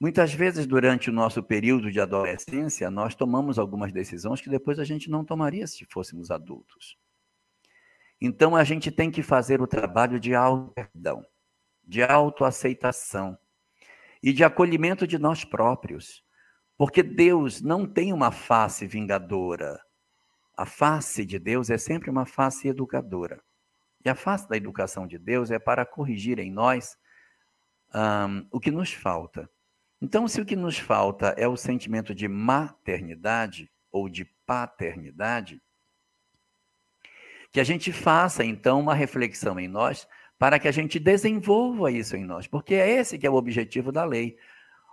Muitas 0.01 0.35
vezes, 0.35 0.67
durante 0.67 1.09
o 1.09 1.13
nosso 1.13 1.43
período 1.43 1.93
de 1.93 2.01
adolescência, 2.01 2.91
nós 2.91 3.15
tomamos 3.15 3.59
algumas 3.59 3.93
decisões 3.93 4.41
que 4.41 4.51
depois 4.51 4.81
a 4.81 4.85
gente 4.85 5.09
não 5.09 5.25
tomaria 5.25 5.67
se 5.69 5.87
fôssemos 5.89 6.33
adultos. 6.33 6.99
Então 8.21 8.57
a 8.57 8.65
gente 8.65 8.91
tem 8.91 9.11
que 9.11 9.23
fazer 9.23 9.61
o 9.61 9.67
trabalho 9.67 10.19
de 10.19 10.35
auto-perdão, 10.35 11.25
de 11.83 12.03
autoaceitação 12.03 13.37
e 14.23 14.33
de 14.33 14.43
acolhimento 14.43 15.07
de 15.07 15.19
nós 15.19 15.45
próprios. 15.45 16.25
Porque 16.77 17.03
Deus 17.03 17.61
não 17.61 17.87
tem 17.87 18.13
uma 18.13 18.33
face 18.33 18.87
vingadora. 18.87 19.81
A 20.57 20.67
face 20.67 21.25
de 21.25 21.39
Deus 21.39 21.71
é 21.71 21.79
sempre 21.79 22.11
uma 22.11 22.27
face 22.27 22.69
educadora. 22.69 23.41
E 24.05 24.09
a 24.09 24.15
face 24.15 24.49
da 24.49 24.57
educação 24.57 25.07
de 25.07 25.19
Deus 25.19 25.51
é 25.51 25.59
para 25.59 25.87
corrigir 25.87 26.39
em 26.39 26.51
nós 26.51 26.97
um, 27.95 28.47
o 28.51 28.61
que 28.61 28.71
nos 28.71 28.93
falta. 28.93 29.49
Então, 30.01 30.29
se 30.29 30.41
o 30.41 30.45
que 30.45 30.57
nos 30.57 30.79
falta 30.79 31.35
é 31.39 31.49
o 31.49 31.57
sentimento 31.57 32.15
de 32.15 32.29
maternidade 32.29 33.71
ou 33.91 34.09
de 34.09 34.25
paternidade, 34.47 35.63
que 37.55 37.61
a 37.61 37.65
gente 37.65 37.93
faça, 37.93 38.45
então, 38.45 38.81
uma 38.81 38.97
reflexão 38.97 39.61
em 39.61 39.69
nós 39.69 40.09
para 40.37 40.59
que 40.59 40.67
a 40.67 40.73
gente 40.73 40.99
desenvolva 40.99 41.89
isso 41.89 42.17
em 42.17 42.25
nós, 42.25 42.49
porque 42.49 42.75
é 42.75 42.91
esse 42.91 43.17
que 43.17 43.29
é 43.29 43.31
o 43.31 43.35
objetivo 43.35 43.93
da 43.93 44.05
lei. 44.05 44.37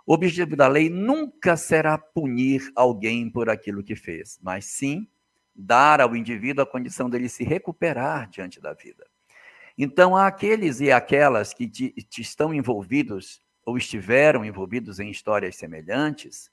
O 0.06 0.14
objetivo 0.14 0.54
da 0.54 0.68
lei 0.68 0.88
nunca 0.88 1.56
será 1.56 1.98
punir 1.98 2.70
alguém 2.76 3.28
por 3.28 3.50
aquilo 3.50 3.82
que 3.82 3.96
fez, 3.96 4.38
mas 4.40 4.64
sim 4.64 5.08
dar 5.52 6.00
ao 6.00 6.14
indivíduo 6.14 6.62
a 6.62 6.66
condição 6.66 7.10
dele 7.10 7.28
se 7.28 7.42
recuperar 7.42 8.30
diante 8.30 8.60
da 8.60 8.72
vida. 8.72 9.04
Então, 9.76 10.16
há 10.16 10.28
aqueles 10.28 10.80
e 10.80 10.92
aquelas 10.92 11.52
que 11.52 11.68
te, 11.68 11.90
te 11.90 12.22
estão 12.22 12.54
envolvidos 12.54 13.42
ou 13.66 13.76
estiveram 13.76 14.44
envolvidos 14.44 15.00
em 15.00 15.10
histórias 15.10 15.56
semelhantes, 15.56 16.48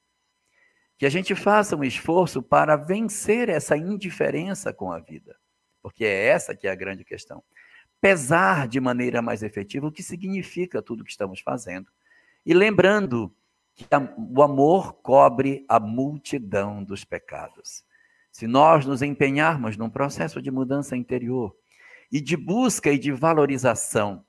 que 0.98 1.06
a 1.06 1.10
gente 1.10 1.36
faça 1.36 1.76
um 1.76 1.84
esforço 1.84 2.42
para 2.42 2.74
vencer 2.74 3.48
essa 3.48 3.76
indiferença 3.76 4.72
com 4.72 4.90
a 4.90 4.98
vida 4.98 5.36
porque 5.82 6.04
é 6.04 6.26
essa 6.26 6.54
que 6.54 6.66
é 6.66 6.70
a 6.70 6.74
grande 6.74 7.04
questão. 7.04 7.42
Pesar 8.00 8.66
de 8.66 8.80
maneira 8.80 9.20
mais 9.20 9.42
efetiva 9.42 9.86
o 9.86 9.92
que 9.92 10.02
significa 10.02 10.82
tudo 10.82 11.04
que 11.04 11.10
estamos 11.10 11.40
fazendo. 11.40 11.90
E 12.44 12.54
lembrando 12.54 13.34
que 13.74 13.84
o 14.16 14.42
amor 14.42 14.94
cobre 14.94 15.64
a 15.68 15.78
multidão 15.78 16.82
dos 16.82 17.04
pecados. 17.04 17.84
Se 18.32 18.46
nós 18.46 18.86
nos 18.86 19.02
empenharmos 19.02 19.76
num 19.76 19.90
processo 19.90 20.40
de 20.40 20.50
mudança 20.50 20.96
interior 20.96 21.54
e 22.10 22.20
de 22.20 22.36
busca 22.36 22.90
e 22.90 22.98
de 22.98 23.12
valorização 23.12 24.24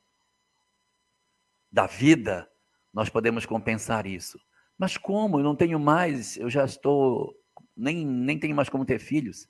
da 1.72 1.88
vida, 1.88 2.50
nós 2.94 3.10
podemos 3.10 3.46
compensar 3.46 4.06
isso. 4.06 4.40
Mas 4.78 4.98
como? 4.98 5.40
Eu 5.40 5.44
não 5.44 5.56
tenho 5.56 5.80
mais, 5.80 6.36
eu 6.38 6.50
já 6.50 6.66
estou, 6.66 7.34
nem, 7.76 8.06
nem 8.06 8.38
tenho 8.38 8.56
mais 8.56 8.68
como 8.68 8.86
ter 8.86 9.00
filhos 9.00 9.48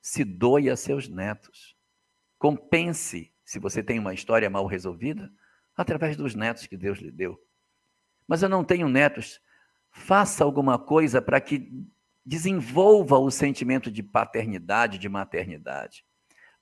se 0.00 0.24
doe 0.24 0.70
a 0.70 0.76
seus 0.76 1.08
netos. 1.08 1.76
Compense, 2.38 3.32
se 3.44 3.58
você 3.58 3.82
tem 3.82 3.98
uma 3.98 4.14
história 4.14 4.48
mal 4.48 4.66
resolvida, 4.66 5.30
através 5.76 6.16
dos 6.16 6.34
netos 6.34 6.66
que 6.66 6.76
Deus 6.76 6.98
lhe 6.98 7.10
deu. 7.10 7.40
Mas 8.26 8.42
eu 8.42 8.48
não 8.48 8.64
tenho 8.64 8.88
netos. 8.88 9.40
Faça 9.90 10.44
alguma 10.44 10.78
coisa 10.78 11.20
para 11.20 11.40
que 11.40 11.70
desenvolva 12.24 13.18
o 13.18 13.30
sentimento 13.30 13.90
de 13.90 14.02
paternidade, 14.02 14.98
de 14.98 15.08
maternidade. 15.08 16.04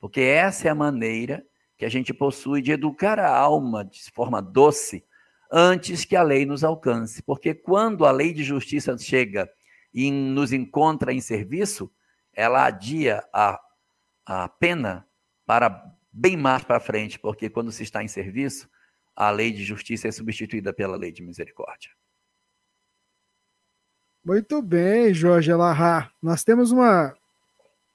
Porque 0.00 0.20
essa 0.20 0.68
é 0.68 0.70
a 0.70 0.74
maneira 0.74 1.44
que 1.76 1.84
a 1.84 1.88
gente 1.88 2.14
possui 2.14 2.62
de 2.62 2.72
educar 2.72 3.18
a 3.18 3.36
alma 3.36 3.84
de 3.84 4.10
forma 4.12 4.40
doce 4.40 5.04
antes 5.50 6.04
que 6.04 6.16
a 6.16 6.22
lei 6.22 6.46
nos 6.46 6.64
alcance. 6.64 7.22
Porque 7.22 7.54
quando 7.54 8.06
a 8.06 8.10
lei 8.10 8.32
de 8.32 8.42
justiça 8.42 8.96
chega 8.96 9.48
e 9.92 10.10
nos 10.10 10.52
encontra 10.52 11.12
em 11.12 11.20
serviço, 11.20 11.90
ela 12.38 12.64
adia 12.66 13.24
a, 13.32 13.60
a 14.24 14.48
pena 14.48 15.04
para 15.44 15.92
bem 16.12 16.36
mais 16.36 16.62
para 16.62 16.78
frente, 16.78 17.18
porque 17.18 17.50
quando 17.50 17.72
se 17.72 17.82
está 17.82 18.00
em 18.00 18.06
serviço, 18.06 18.70
a 19.16 19.28
lei 19.28 19.50
de 19.50 19.64
justiça 19.64 20.06
é 20.06 20.12
substituída 20.12 20.72
pela 20.72 20.96
lei 20.96 21.10
de 21.10 21.20
misericórdia. 21.20 21.90
Muito 24.24 24.62
bem, 24.62 25.12
Jorge 25.12 25.50
Alahá. 25.50 26.12
Nós 26.22 26.44
temos 26.44 26.70
uma, 26.70 27.12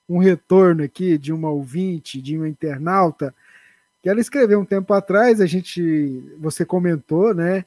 um 0.09 0.17
retorno 0.17 0.83
aqui 0.83 1.17
de 1.17 1.31
uma 1.31 1.49
ouvinte, 1.49 2.21
de 2.21 2.37
uma 2.37 2.49
internauta, 2.49 3.33
que 4.01 4.09
ela 4.09 4.19
escreveu 4.19 4.59
um 4.59 4.65
tempo 4.65 4.93
atrás, 4.93 5.39
a 5.39 5.45
gente, 5.45 6.35
você 6.37 6.65
comentou, 6.65 7.33
né? 7.33 7.63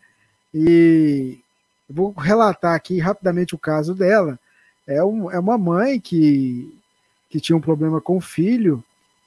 E 0.53 1.41
vou 1.89 2.11
relatar 2.13 2.75
aqui 2.75 2.99
rapidamente 2.99 3.55
o 3.55 3.59
caso 3.59 3.95
dela 3.95 4.39
é, 4.87 5.03
um, 5.05 5.31
é 5.31 5.39
uma 5.39 5.59
mãe 5.59 6.01
que, 6.01 6.75
que 7.29 7.41
tinha 7.41 7.57
um 7.57 7.61
problema 7.61 8.01
com 8.01 8.17
o 8.17 8.21
filho, 8.21 8.83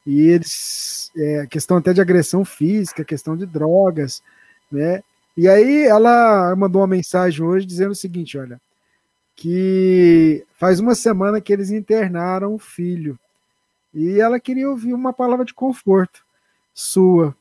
e 0.05 0.21
eles. 0.21 1.11
É, 1.15 1.47
questão 1.47 1.77
até 1.77 1.93
de 1.93 2.01
agressão 2.01 2.45
física, 2.45 3.03
questão 3.03 3.35
de 3.35 3.45
drogas, 3.45 4.23
né? 4.71 5.03
E 5.35 5.47
aí 5.47 5.85
ela 5.85 6.55
mandou 6.55 6.81
uma 6.81 6.87
mensagem 6.87 7.45
hoje 7.45 7.65
dizendo 7.65 7.91
o 7.91 7.95
seguinte: 7.95 8.37
olha, 8.37 8.59
que 9.35 10.45
faz 10.57 10.79
uma 10.79 10.95
semana 10.95 11.39
que 11.39 11.53
eles 11.53 11.69
internaram 11.71 12.53
o 12.53 12.59
filho. 12.59 13.17
E 13.93 14.19
ela 14.19 14.39
queria 14.39 14.69
ouvir 14.69 14.93
uma 14.93 15.13
palavra 15.13 15.45
de 15.45 15.53
conforto 15.53 16.21
sua. 16.73 17.35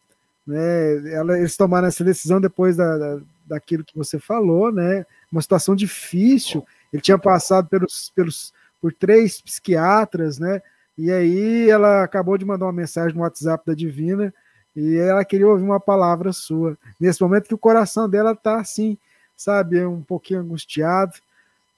Né? 0.47 1.13
Ela, 1.13 1.39
eles 1.39 1.57
tomaram 1.57 1.89
essa 1.89 2.05
decisão 2.05 2.41
depois 2.41 2.77
da, 2.77 2.97
da, 2.97 3.21
daquilo 3.47 3.85
que 3.85 3.97
você 3.97 4.19
falou, 4.19 4.73
né? 4.73 5.05
Uma 5.31 5.43
situação 5.43 5.75
difícil. 5.75 6.65
Ele 6.93 7.03
tinha 7.03 7.19
passado 7.19 7.69
pelos, 7.69 8.11
pelos, 8.15 8.53
por 8.81 8.93
três 8.93 9.41
psiquiatras, 9.41 10.39
né? 10.39 10.63
E 10.97 11.13
aí 11.13 11.71
ela 11.71 12.03
acabou 12.03 12.37
de 12.37 12.45
mandar 12.45 12.67
uma 12.67 12.73
mensagem 12.73 13.17
no 13.17 13.23
WhatsApp 13.23 13.65
da 13.67 13.75
Divina 13.75 14.35
e 14.75 14.97
ela 14.97 15.25
queria 15.25 15.47
ouvir 15.47 15.63
uma 15.63 15.81
palavra 15.81 16.33
sua. 16.33 16.77
Nesse 17.01 17.23
momento 17.23 17.49
que 17.49 17.55
o 17.55 17.59
coração 17.59 18.09
dela 18.09 18.33
está 18.33 18.61
assim, 18.61 18.99
sabe, 19.37 19.85
um 19.85 20.03
pouquinho 20.03 20.41
angustiado, 20.41 21.15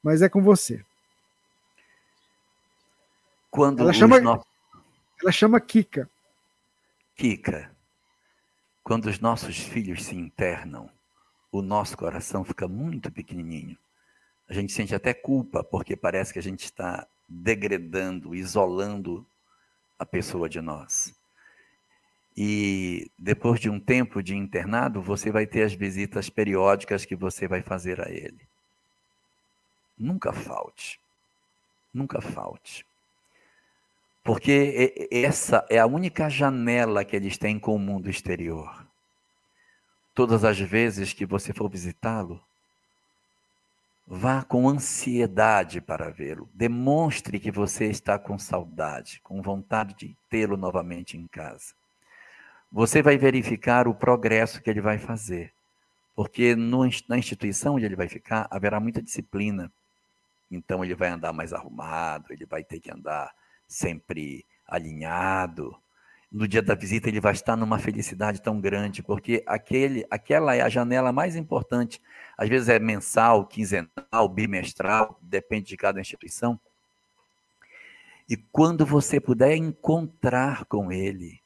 mas 0.02 0.22
é 0.22 0.28
com 0.28 0.42
você. 0.42 0.82
Quando 3.50 3.80
ela 3.80 3.92
chama, 3.92 4.20
no... 4.20 4.44
ela 5.22 5.32
chama 5.32 5.60
Kika. 5.60 6.08
Kika, 7.16 7.70
quando 8.82 9.06
os 9.06 9.18
nossos 9.20 9.58
filhos 9.58 10.04
se 10.04 10.14
internam, 10.14 10.88
o 11.52 11.60
nosso 11.60 11.96
coração 11.96 12.44
fica 12.44 12.66
muito 12.66 13.10
pequenininho. 13.10 13.76
A 14.50 14.52
gente 14.52 14.72
sente 14.72 14.92
até 14.92 15.14
culpa, 15.14 15.62
porque 15.62 15.94
parece 15.94 16.32
que 16.32 16.40
a 16.40 16.42
gente 16.42 16.64
está 16.64 17.06
degradando, 17.28 18.34
isolando 18.34 19.24
a 19.96 20.04
pessoa 20.04 20.48
de 20.48 20.60
nós. 20.60 21.14
E 22.36 23.08
depois 23.16 23.60
de 23.60 23.70
um 23.70 23.78
tempo 23.78 24.20
de 24.20 24.36
internado, 24.36 25.00
você 25.00 25.30
vai 25.30 25.46
ter 25.46 25.62
as 25.62 25.72
visitas 25.72 26.28
periódicas 26.28 27.04
que 27.04 27.14
você 27.14 27.46
vai 27.46 27.62
fazer 27.62 28.00
a 28.00 28.10
ele. 28.10 28.40
Nunca 29.96 30.32
falte. 30.32 30.98
Nunca 31.94 32.20
falte. 32.20 32.84
Porque 34.24 35.08
essa 35.12 35.64
é 35.70 35.78
a 35.78 35.86
única 35.86 36.28
janela 36.28 37.04
que 37.04 37.14
eles 37.14 37.38
têm 37.38 37.56
com 37.56 37.76
o 37.76 37.78
mundo 37.78 38.10
exterior. 38.10 38.84
Todas 40.12 40.44
as 40.44 40.58
vezes 40.58 41.12
que 41.12 41.24
você 41.24 41.52
for 41.52 41.70
visitá-lo, 41.70 42.42
vá 44.12 44.42
com 44.42 44.68
ansiedade 44.68 45.80
para 45.80 46.10
vê-lo. 46.10 46.50
Demonstre 46.52 47.38
que 47.38 47.52
você 47.52 47.86
está 47.86 48.18
com 48.18 48.36
saudade, 48.36 49.20
com 49.22 49.40
vontade 49.40 49.94
de 49.94 50.16
tê-lo 50.28 50.56
novamente 50.56 51.16
em 51.16 51.28
casa. 51.28 51.74
Você 52.72 53.02
vai 53.02 53.16
verificar 53.16 53.86
o 53.86 53.94
progresso 53.94 54.60
que 54.60 54.68
ele 54.68 54.80
vai 54.80 54.98
fazer. 54.98 55.52
Porque 56.16 56.56
no, 56.56 56.80
na 57.08 57.18
instituição 57.18 57.76
onde 57.76 57.84
ele 57.84 57.94
vai 57.94 58.08
ficar, 58.08 58.48
haverá 58.50 58.80
muita 58.80 59.00
disciplina. 59.00 59.70
Então, 60.50 60.84
ele 60.84 60.96
vai 60.96 61.10
andar 61.10 61.32
mais 61.32 61.52
arrumado, 61.52 62.32
ele 62.32 62.44
vai 62.44 62.64
ter 62.64 62.80
que 62.80 62.90
andar 62.90 63.32
sempre 63.68 64.44
alinhado. 64.66 65.76
No 66.30 66.46
dia 66.46 66.62
da 66.62 66.74
visita 66.74 67.08
ele 67.08 67.20
vai 67.20 67.32
estar 67.32 67.56
numa 67.56 67.78
felicidade 67.78 68.40
tão 68.40 68.60
grande, 68.60 69.02
porque 69.02 69.42
aquele, 69.46 70.06
aquela 70.08 70.54
é 70.54 70.60
a 70.60 70.68
janela 70.68 71.12
mais 71.12 71.34
importante. 71.34 72.00
Às 72.38 72.48
vezes 72.48 72.68
é 72.68 72.78
mensal, 72.78 73.46
quinzenal, 73.46 74.28
bimestral, 74.28 75.18
depende 75.20 75.66
de 75.68 75.76
cada 75.76 76.00
instituição. 76.00 76.58
E 78.28 78.36
quando 78.36 78.86
você 78.86 79.18
puder 79.18 79.56
encontrar 79.56 80.64
com 80.66 80.92
ele, 80.92 81.40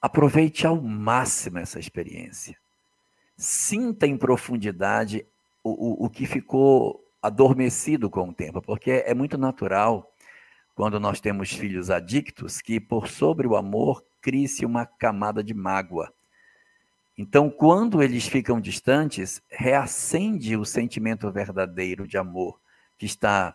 aproveite 0.00 0.66
ao 0.66 0.80
máximo 0.80 1.58
essa 1.58 1.78
experiência. 1.78 2.56
Sinta 3.36 4.06
em 4.06 4.16
profundidade 4.16 5.26
o, 5.62 6.04
o, 6.04 6.06
o 6.06 6.10
que 6.10 6.24
ficou 6.24 7.04
adormecido 7.20 8.10
com 8.10 8.30
o 8.30 8.34
tempo, 8.34 8.62
porque 8.62 9.04
é 9.06 9.14
muito 9.14 9.38
natural 9.38 10.11
quando 10.74 10.98
nós 10.98 11.20
temos 11.20 11.52
filhos 11.52 11.90
adictos, 11.90 12.60
que 12.60 12.80
por 12.80 13.08
sobre 13.08 13.46
o 13.46 13.56
amor 13.56 14.04
cria-se 14.20 14.64
uma 14.64 14.86
camada 14.86 15.42
de 15.42 15.52
mágoa. 15.52 16.12
Então, 17.16 17.50
quando 17.50 18.02
eles 18.02 18.26
ficam 18.26 18.60
distantes, 18.60 19.42
reacende 19.50 20.56
o 20.56 20.64
sentimento 20.64 21.30
verdadeiro 21.30 22.06
de 22.06 22.16
amor, 22.16 22.58
que 22.98 23.04
está 23.04 23.54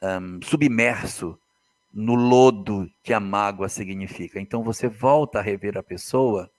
um, 0.00 0.40
submerso 0.42 1.38
no 1.92 2.14
lodo 2.14 2.90
que 3.02 3.12
a 3.12 3.20
mágoa 3.20 3.68
significa. 3.68 4.40
Então, 4.40 4.62
você 4.62 4.88
volta 4.88 5.40
a 5.40 5.42
rever 5.42 5.76
a 5.76 5.82
pessoa 5.82 6.50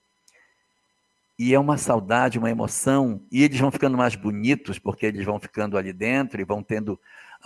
e 1.38 1.52
é 1.52 1.58
uma 1.58 1.76
saudade, 1.76 2.38
uma 2.38 2.50
emoção, 2.50 3.20
e 3.32 3.42
eles 3.42 3.58
vão 3.58 3.70
ficando 3.70 3.96
mais 3.96 4.14
bonitos, 4.14 4.78
porque 4.78 5.06
eles 5.06 5.24
vão 5.24 5.40
ficando 5.40 5.76
ali 5.76 5.92
dentro 5.92 6.40
e 6.40 6.44
vão 6.44 6.62
tendo 6.62 7.00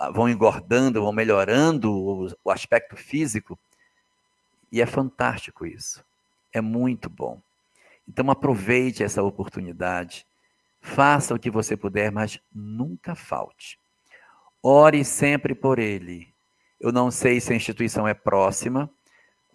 vão 0.07 0.29
engordando, 0.29 1.01
vão 1.01 1.11
melhorando 1.11 1.91
o, 1.91 2.27
o 2.43 2.51
aspecto 2.51 2.95
físico. 2.95 3.59
E 4.71 4.81
é 4.81 4.85
fantástico 4.85 5.65
isso. 5.65 6.03
É 6.53 6.61
muito 6.61 7.09
bom. 7.09 7.41
Então 8.07 8.31
aproveite 8.31 9.03
essa 9.03 9.21
oportunidade. 9.21 10.25
Faça 10.81 11.35
o 11.35 11.39
que 11.39 11.51
você 11.51 11.75
puder, 11.75 12.11
mas 12.11 12.39
nunca 12.53 13.13
falte. 13.13 13.77
Ore 14.63 15.03
sempre 15.03 15.53
por 15.53 15.79
ele. 15.79 16.33
Eu 16.79 16.91
não 16.91 17.11
sei 17.11 17.41
se 17.41 17.51
a 17.51 17.55
instituição 17.55 18.07
é 18.07 18.13
próxima 18.13 18.89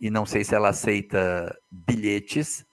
e 0.01 0.11
não 0.11 0.27
sei 0.27 0.45
se 0.45 0.55
ela 0.55 0.69
aceita 0.69 1.59
bilhetes. 1.71 2.67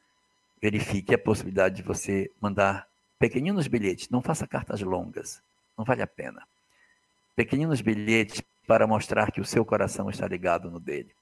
Verifique 0.61 1.15
a 1.15 1.17
possibilidade 1.17 1.77
de 1.77 1.83
você 1.83 2.29
mandar 2.39 2.87
pequeninos 3.17 3.67
bilhetes. 3.67 4.09
Não 4.09 4.21
faça 4.21 4.45
cartas 4.45 4.81
longas. 4.81 5.41
Não 5.77 5.85
vale 5.85 6.01
a 6.01 6.07
pena 6.07 6.45
pequeninos 7.35 7.81
bilhetes 7.81 8.41
para 8.67 8.87
mostrar 8.87 9.31
que 9.31 9.41
o 9.41 9.45
seu 9.45 9.65
coração 9.65 10.09
está 10.09 10.27
ligado 10.27 10.69
no 10.69 10.79
dele. 10.79 11.13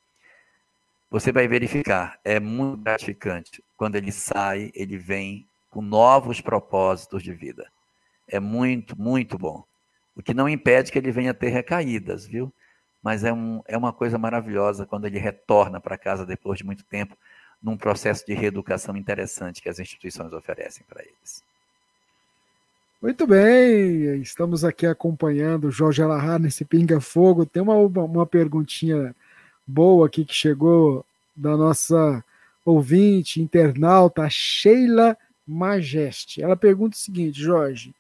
Você 1.09 1.31
vai 1.31 1.47
verificar, 1.47 2.19
é 2.23 2.39
muito 2.39 2.83
gratificante. 2.83 3.63
Quando 3.75 3.95
ele 3.95 4.11
sai, 4.11 4.71
ele 4.75 4.97
vem 4.97 5.47
com 5.71 5.81
novos 5.81 6.41
propósitos 6.41 7.23
de 7.23 7.33
vida. 7.33 7.71
É 8.27 8.39
muito, 8.39 8.99
muito 8.99 9.37
bom. 9.37 9.63
O 10.15 10.21
que 10.21 10.33
não 10.33 10.47
impede 10.47 10.91
que 10.91 10.99
ele 10.99 11.11
venha 11.11 11.33
ter 11.33 11.49
recaídas, 11.49 12.27
viu? 12.27 12.53
Mas 13.01 13.23
é, 13.23 13.31
um, 13.31 13.61
é 13.65 13.77
uma 13.77 13.93
coisa 13.93 14.17
maravilhosa 14.17 14.85
quando 14.85 15.05
ele 15.05 15.17
retorna 15.17 15.79
para 15.79 15.97
casa 15.97 16.25
depois 16.25 16.59
de 16.59 16.65
muito 16.65 16.83
tempo, 16.83 17.17
num 17.61 17.77
processo 17.77 18.25
de 18.25 18.33
reeducação 18.33 18.95
interessante 18.95 19.61
que 19.61 19.69
as 19.69 19.79
instituições 19.79 20.33
oferecem 20.33 20.85
para 20.87 21.01
eles. 21.01 21.43
Muito 23.01 23.25
bem, 23.25 24.19
estamos 24.19 24.65
aqui 24.65 24.85
acompanhando 24.85 25.69
o 25.69 25.71
Jorge 25.71 26.01
Alahá 26.01 26.37
nesse 26.37 26.65
Pinga 26.65 26.99
Fogo. 26.99 27.45
Tem 27.45 27.63
uma, 27.63 27.75
uma 27.77 28.25
perguntinha 28.25 29.15
boa 29.65 30.05
aqui 30.05 30.25
que 30.25 30.33
chegou 30.33 31.05
da 31.33 31.55
nossa 31.55 32.21
ouvinte, 32.65 33.41
internauta, 33.41 34.29
Sheila 34.29 35.17
Majeste. 35.47 36.41
Ela 36.41 36.57
pergunta 36.57 36.97
o 36.97 36.99
seguinte, 36.99 37.41
Jorge, 37.41 37.95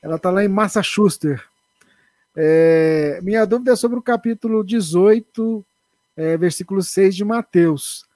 ela 0.00 0.14
está 0.14 0.30
lá 0.30 0.44
em 0.44 0.48
Massachusetts. 0.48 1.42
É, 2.36 3.18
minha 3.20 3.44
dúvida 3.44 3.72
é 3.72 3.76
sobre 3.76 3.98
o 3.98 4.02
capítulo 4.02 4.62
18, 4.62 5.66
é, 6.16 6.36
versículo 6.36 6.84
6 6.84 7.16
de 7.16 7.24
Mateus. 7.24 8.06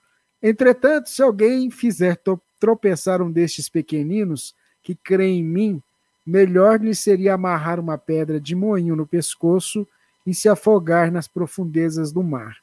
Entretanto, 0.40 1.08
se 1.08 1.20
alguém 1.24 1.72
fizer 1.72 2.20
tropeçar 2.60 3.20
um 3.20 3.32
destes 3.32 3.68
pequeninos 3.68 4.54
que 4.80 4.94
crê 4.94 5.26
em 5.26 5.42
mim, 5.42 5.82
melhor 6.28 6.80
lhe 6.80 6.94
seria 6.94 7.34
amarrar 7.34 7.80
uma 7.80 7.96
pedra 7.96 8.38
de 8.38 8.54
moinho 8.54 8.94
no 8.94 9.06
pescoço 9.06 9.86
e 10.26 10.34
se 10.34 10.48
afogar 10.48 11.10
nas 11.10 11.26
profundezas 11.26 12.12
do 12.12 12.22
mar. 12.22 12.58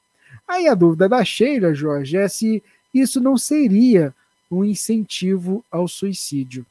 Aí 0.48 0.68
a 0.68 0.76
dúvida 0.76 1.10
da 1.10 1.26
Sheila, 1.26 1.74
Jorge, 1.74 2.16
é 2.16 2.28
se 2.28 2.64
isso 2.94 3.20
não 3.20 3.38
seria 3.38 4.14
um 4.52 4.64
incentivo 4.64 5.66
ao 5.72 5.88
suicídio. 5.88 6.66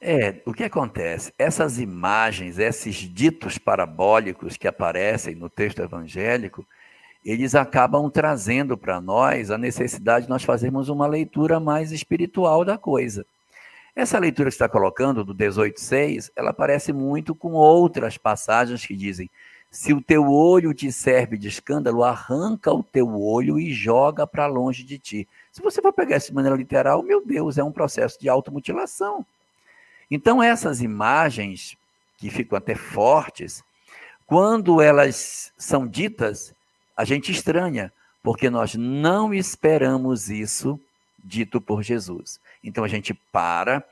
É, 0.00 0.40
o 0.44 0.52
que 0.52 0.62
acontece? 0.62 1.32
Essas 1.38 1.80
imagens, 1.80 2.58
esses 2.58 2.94
ditos 2.96 3.58
parabólicos 3.58 4.56
que 4.56 4.68
aparecem 4.68 5.34
no 5.34 5.48
texto 5.48 5.82
evangélico, 5.82 6.64
eles 7.24 7.54
acabam 7.54 8.08
trazendo 8.08 8.76
para 8.76 9.00
nós 9.00 9.50
a 9.50 9.58
necessidade 9.58 10.26
de 10.26 10.30
nós 10.30 10.44
fazermos 10.44 10.88
uma 10.88 11.06
leitura 11.06 11.58
mais 11.58 11.90
espiritual 11.90 12.64
da 12.64 12.78
coisa. 12.78 13.26
Essa 13.98 14.16
leitura 14.16 14.48
que 14.48 14.54
está 14.54 14.68
colocando, 14.68 15.24
do 15.24 15.34
18,6, 15.34 16.30
ela 16.36 16.52
parece 16.52 16.92
muito 16.92 17.34
com 17.34 17.54
outras 17.54 18.16
passagens 18.16 18.86
que 18.86 18.94
dizem: 18.94 19.28
se 19.72 19.92
o 19.92 20.00
teu 20.00 20.30
olho 20.30 20.72
te 20.72 20.92
serve 20.92 21.36
de 21.36 21.48
escândalo, 21.48 22.04
arranca 22.04 22.72
o 22.72 22.80
teu 22.80 23.20
olho 23.20 23.58
e 23.58 23.72
joga 23.72 24.24
para 24.24 24.46
longe 24.46 24.84
de 24.84 25.00
ti. 25.00 25.28
Se 25.50 25.60
você 25.60 25.82
for 25.82 25.92
pegar 25.92 26.16
isso 26.16 26.28
de 26.28 26.34
maneira 26.34 26.56
literal, 26.56 27.02
meu 27.02 27.26
Deus, 27.26 27.58
é 27.58 27.64
um 27.64 27.72
processo 27.72 28.20
de 28.20 28.28
automutilação. 28.28 29.26
Então, 30.08 30.40
essas 30.40 30.80
imagens, 30.80 31.76
que 32.18 32.30
ficam 32.30 32.56
até 32.56 32.76
fortes, 32.76 33.64
quando 34.28 34.80
elas 34.80 35.52
são 35.58 35.88
ditas, 35.88 36.54
a 36.96 37.04
gente 37.04 37.32
estranha, 37.32 37.92
porque 38.22 38.48
nós 38.48 38.76
não 38.76 39.34
esperamos 39.34 40.30
isso 40.30 40.78
dito 41.18 41.60
por 41.60 41.82
Jesus. 41.82 42.38
Então 42.62 42.84
a 42.84 42.88
gente 42.88 43.14
para, 43.32 43.84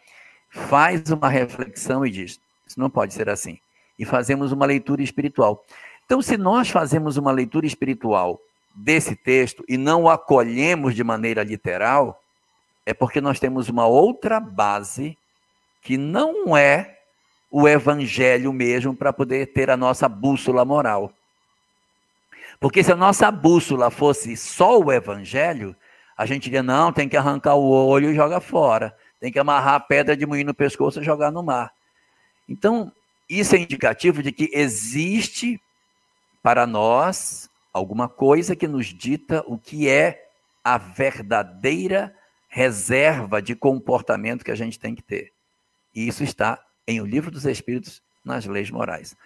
faz 0.51 1.11
uma 1.11 1.29
reflexão 1.29 2.05
e 2.05 2.11
diz: 2.11 2.41
isso 2.67 2.81
não 2.81 2.91
pode 2.91 3.15
ser 3.15 3.29
assim. 3.29 3.59
E 3.99 4.05
fazemos 4.05 4.53
uma 4.53 4.67
leitura 4.67 5.03
espiritual. 5.03 5.65
Então, 6.05 6.23
se 6.23 6.37
nós 6.37 6.69
fazemos 6.69 7.17
uma 7.17 7.33
leitura 7.33 7.67
espiritual 7.67 8.41
desse 8.75 9.17
texto 9.17 9.65
e 9.69 9.77
não 9.77 10.03
o 10.03 10.11
acolhemos 10.11 10.95
de 10.95 11.03
maneira 11.03 11.43
literal, 11.43 12.23
é 12.85 12.93
porque 12.95 13.21
nós 13.21 13.41
temos 13.41 13.69
uma 13.69 13.87
outra 13.87 14.39
base 14.39 15.17
que 15.83 15.97
não 15.97 16.57
é 16.57 16.99
o 17.51 17.67
evangelho 17.67 18.53
mesmo 18.53 18.95
para 18.95 19.13
poder 19.13 19.47
ter 19.53 19.71
a 19.71 19.77
nossa 19.77 20.09
bússola 20.09 20.65
moral. 20.65 21.13
Porque 22.61 22.83
se 22.83 22.93
a 22.93 22.97
nossa 22.97 23.31
bússola 23.31 23.91
fosse 23.91 24.37
só 24.37 24.79
o 24.79 24.93
evangelho, 24.93 25.75
a 26.17 26.25
gente 26.25 26.45
diria, 26.45 26.63
não, 26.63 26.93
tem 26.93 27.09
que 27.09 27.17
arrancar 27.17 27.55
o 27.55 27.69
olho 27.69 28.11
e 28.11 28.15
jogar 28.15 28.41
fora. 28.41 28.97
Tem 29.21 29.31
que 29.31 29.39
amarrar 29.39 29.75
a 29.75 29.81
pedra 29.81 30.17
de 30.17 30.25
moinho 30.25 30.47
no 30.47 30.55
pescoço 30.55 31.01
e 31.01 31.05
jogar 31.05 31.31
no 31.31 31.43
mar. 31.43 31.73
Então, 32.49 32.93
isso 33.29 33.55
é 33.55 33.59
indicativo 33.59 34.23
de 34.23 34.33
que 34.33 34.51
existe 34.53 35.61
para 36.43 36.67
nós 36.67 37.51
alguma 37.73 38.09
coisa 38.09 38.57
que 38.57 38.69
nos 38.69 38.87
dita 38.87 39.45
o 39.47 39.59
que 39.59 39.89
é 39.89 40.29
a 40.65 40.79
verdadeira 40.79 42.15
reserva 42.49 43.43
de 43.43 43.55
comportamento 43.55 44.45
que 44.45 44.51
a 44.51 44.57
gente 44.57 44.79
tem 44.79 44.95
que 44.95 45.03
ter. 45.03 45.33
E 45.95 46.09
isso 46.09 46.25
está 46.25 46.65
em 46.87 47.01
O 47.01 47.07
Livro 47.07 47.31
dos 47.31 47.45
Espíritos, 47.45 48.03
nas 48.25 48.47
leis 48.47 48.71
morais. 48.71 49.17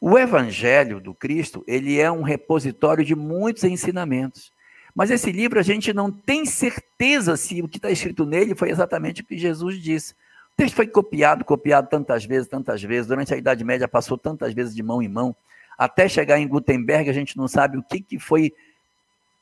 O 0.00 0.18
Evangelho 0.18 1.00
do 1.00 1.14
Cristo, 1.14 1.64
ele 1.66 1.98
é 1.98 2.10
um 2.10 2.22
repositório 2.22 3.04
de 3.04 3.14
muitos 3.14 3.64
ensinamentos. 3.64 4.52
Mas 4.94 5.10
esse 5.10 5.32
livro 5.32 5.58
a 5.58 5.62
gente 5.62 5.92
não 5.92 6.10
tem 6.10 6.46
certeza 6.46 7.36
se 7.36 7.60
o 7.60 7.68
que 7.68 7.78
está 7.78 7.90
escrito 7.90 8.24
nele 8.24 8.54
foi 8.54 8.70
exatamente 8.70 9.22
o 9.22 9.24
que 9.24 9.36
Jesus 9.36 9.82
disse. 9.82 10.12
O 10.12 10.56
texto 10.56 10.76
foi 10.76 10.86
copiado, 10.86 11.44
copiado 11.44 11.88
tantas 11.88 12.24
vezes, 12.24 12.48
tantas 12.48 12.80
vezes. 12.80 13.08
Durante 13.08 13.34
a 13.34 13.36
Idade 13.36 13.64
Média 13.64 13.88
passou 13.88 14.16
tantas 14.16 14.54
vezes 14.54 14.74
de 14.74 14.82
mão 14.82 15.02
em 15.02 15.08
mão. 15.08 15.34
Até 15.76 16.08
chegar 16.08 16.38
em 16.38 16.46
Gutenberg, 16.46 17.10
a 17.10 17.12
gente 17.12 17.36
não 17.36 17.48
sabe 17.48 17.76
o 17.76 17.82
que, 17.82 18.00
que 18.00 18.20
foi 18.20 18.52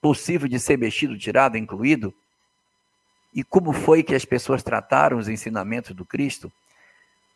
possível 0.00 0.48
de 0.48 0.58
ser 0.58 0.78
mexido, 0.78 1.18
tirado, 1.18 1.58
incluído. 1.58 2.14
E 3.34 3.44
como 3.44 3.74
foi 3.74 4.02
que 4.02 4.14
as 4.14 4.24
pessoas 4.24 4.62
trataram 4.62 5.18
os 5.18 5.28
ensinamentos 5.28 5.94
do 5.94 6.04
Cristo. 6.04 6.50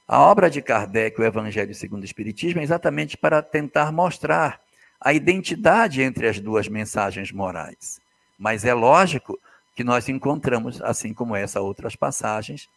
A 0.09 0.20
obra 0.20 0.48
de 0.48 0.62
Kardec, 0.62 1.20
o 1.20 1.24
Evangelho 1.24 1.74
segundo 1.74 2.02
o 2.02 2.07
Espiritismo, 2.07 2.61
é 2.61 2.64
exatamente 2.64 3.16
para 3.16 3.42
tentar 3.42 3.92
mostrar 3.92 4.59
a 4.98 5.12
identidade 5.12 6.00
entre 6.00 6.26
as 6.29 6.40
duas 6.40 6.66
mensagens 6.66 7.31
morais. 7.31 8.00
Mas 8.38 8.64
é 8.64 8.75
lógico 8.75 9.38
que 9.75 9.85
nós 9.85 10.09
encontramos, 10.09 10.81
assim 10.83 11.12
como 11.12 11.37
essa, 11.37 11.61
outras 11.61 11.94
passagens 11.94 12.68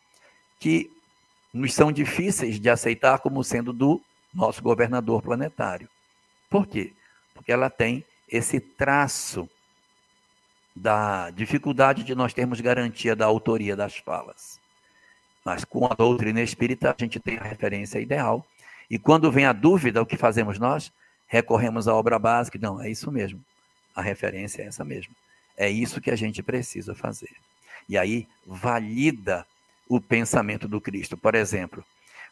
que 0.60 0.92
nos 1.54 1.74
são 1.74 1.92
difíceis 1.92 2.60
de 2.60 2.70
aceitar 2.70 3.20
como 3.20 3.44
sendo 3.44 3.74
do 3.74 4.02
nosso 4.34 4.62
governador 4.62 5.22
planetário. 5.22 5.90
Por 6.50 6.68
quê? 6.68 6.94
Porque 7.34 7.52
ela 7.52 7.70
tem 7.70 8.04
esse 8.28 8.60
traço 8.60 9.50
da 10.76 11.30
dificuldade 11.32 12.04
de 12.04 12.14
nós 12.14 12.34
termos 12.34 12.62
garantia 12.62 13.16
da 13.16 13.26
autoria 13.26 13.76
das 13.76 13.98
falas. 13.98 14.60
Mas 15.44 15.66
com 15.66 15.86
a 15.86 15.96
doutrina 15.96 16.42
espírita, 16.42 16.92
a 16.92 16.96
gente 16.98 17.20
tem 17.20 17.38
a 17.38 17.44
referência 17.44 18.00
ideal. 18.00 18.46
E 18.90 19.00
quando 19.00 19.32
vem 19.32 19.46
a 19.46 19.54
dúvida, 19.54 20.02
o 20.02 20.06
que 20.06 20.18
fazemos 20.18 20.60
nós? 20.60 20.92
Recorremos 21.28 21.88
à 21.88 21.96
obra 21.96 22.20
básica. 22.20 22.60
Não, 22.62 22.82
é 22.82 22.90
isso 22.90 23.12
mesmo. 23.12 23.44
A 23.96 24.02
referência 24.02 24.62
é 24.62 24.66
essa 24.66 24.84
mesmo. 24.84 25.14
É 25.60 25.70
isso 25.70 26.00
que 26.00 26.10
a 26.10 26.16
gente 26.16 26.42
precisa 26.42 26.96
fazer. 26.96 27.36
E 27.90 27.98
aí 27.98 28.26
valida 28.48 29.46
o 29.90 30.00
pensamento 30.00 30.70
do 30.70 30.80
Cristo. 30.80 31.18
Por 31.18 31.36
exemplo, 31.36 31.84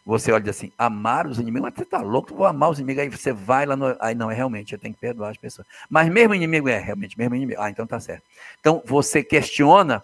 você 0.06 0.32
olha 0.32 0.50
assim, 0.50 0.72
amar 0.78 1.28
os 1.28 1.38
inimigos, 1.38 1.70
mas 1.70 1.74
você 1.76 1.84
está 1.84 2.00
louco, 2.00 2.34
vou 2.34 2.46
amar 2.46 2.70
os 2.70 2.80
inimigos, 2.80 3.04
aí 3.04 3.10
você 3.10 3.34
vai 3.34 3.66
lá 3.66 3.76
no. 3.76 3.98
Aí 4.00 4.16
não, 4.16 4.32
é 4.32 4.34
realmente, 4.34 4.72
eu 4.72 4.80
tenho 4.80 4.94
que 4.94 5.02
perdoar 5.02 5.32
as 5.32 5.38
pessoas. 5.38 5.68
Mas 5.90 6.08
mesmo 6.08 6.34
inimigo 6.34 6.70
é, 6.70 6.80
realmente, 6.80 7.18
mesmo 7.18 7.36
inimigo. 7.36 7.62
Ah, 7.62 7.70
então 7.70 7.86
tá 7.86 8.00
certo. 8.00 8.24
Então 8.62 8.82
você 8.86 9.22
questiona, 9.22 10.02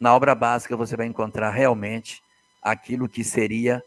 na 0.00 0.12
obra 0.12 0.34
básica 0.34 0.76
você 0.76 0.96
vai 0.96 1.06
encontrar 1.06 1.50
realmente 1.50 2.20
aquilo 2.60 3.08
que 3.08 3.22
seria 3.22 3.80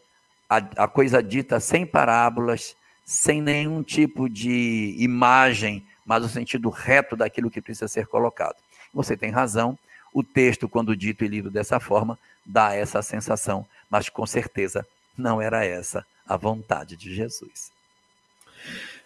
a, 0.50 0.58
a 0.84 0.88
coisa 0.88 1.22
dita 1.22 1.60
sem 1.60 1.86
parábolas, 1.86 2.78
sem 3.04 3.42
nenhum 3.42 3.84
tipo 3.84 4.30
de 4.30 4.96
imagem, 4.98 5.86
mas 6.06 6.24
o 6.24 6.30
sentido 6.30 6.70
reto 6.70 7.18
daquilo 7.18 7.52
que 7.52 7.62
precisa 7.62 7.90
ser 7.90 8.08
colocado. 8.08 8.56
Você 8.94 9.16
tem 9.16 9.32
razão, 9.32 9.78
o 10.14 10.24
texto, 10.24 10.68
quando 10.68 10.96
dito 10.96 11.24
e 11.24 11.28
lido 11.28 11.50
dessa 11.50 11.80
forma, 11.80 12.18
dá 12.46 12.74
essa 12.74 13.02
sensação, 13.02 13.66
mas 13.90 14.10
com 14.10 14.26
certeza 14.26 14.86
não 15.18 15.42
era 15.42 15.64
essa 15.64 16.06
a 16.28 16.38
vontade 16.38 16.96
de 16.96 17.14
Jesus. 17.14 17.72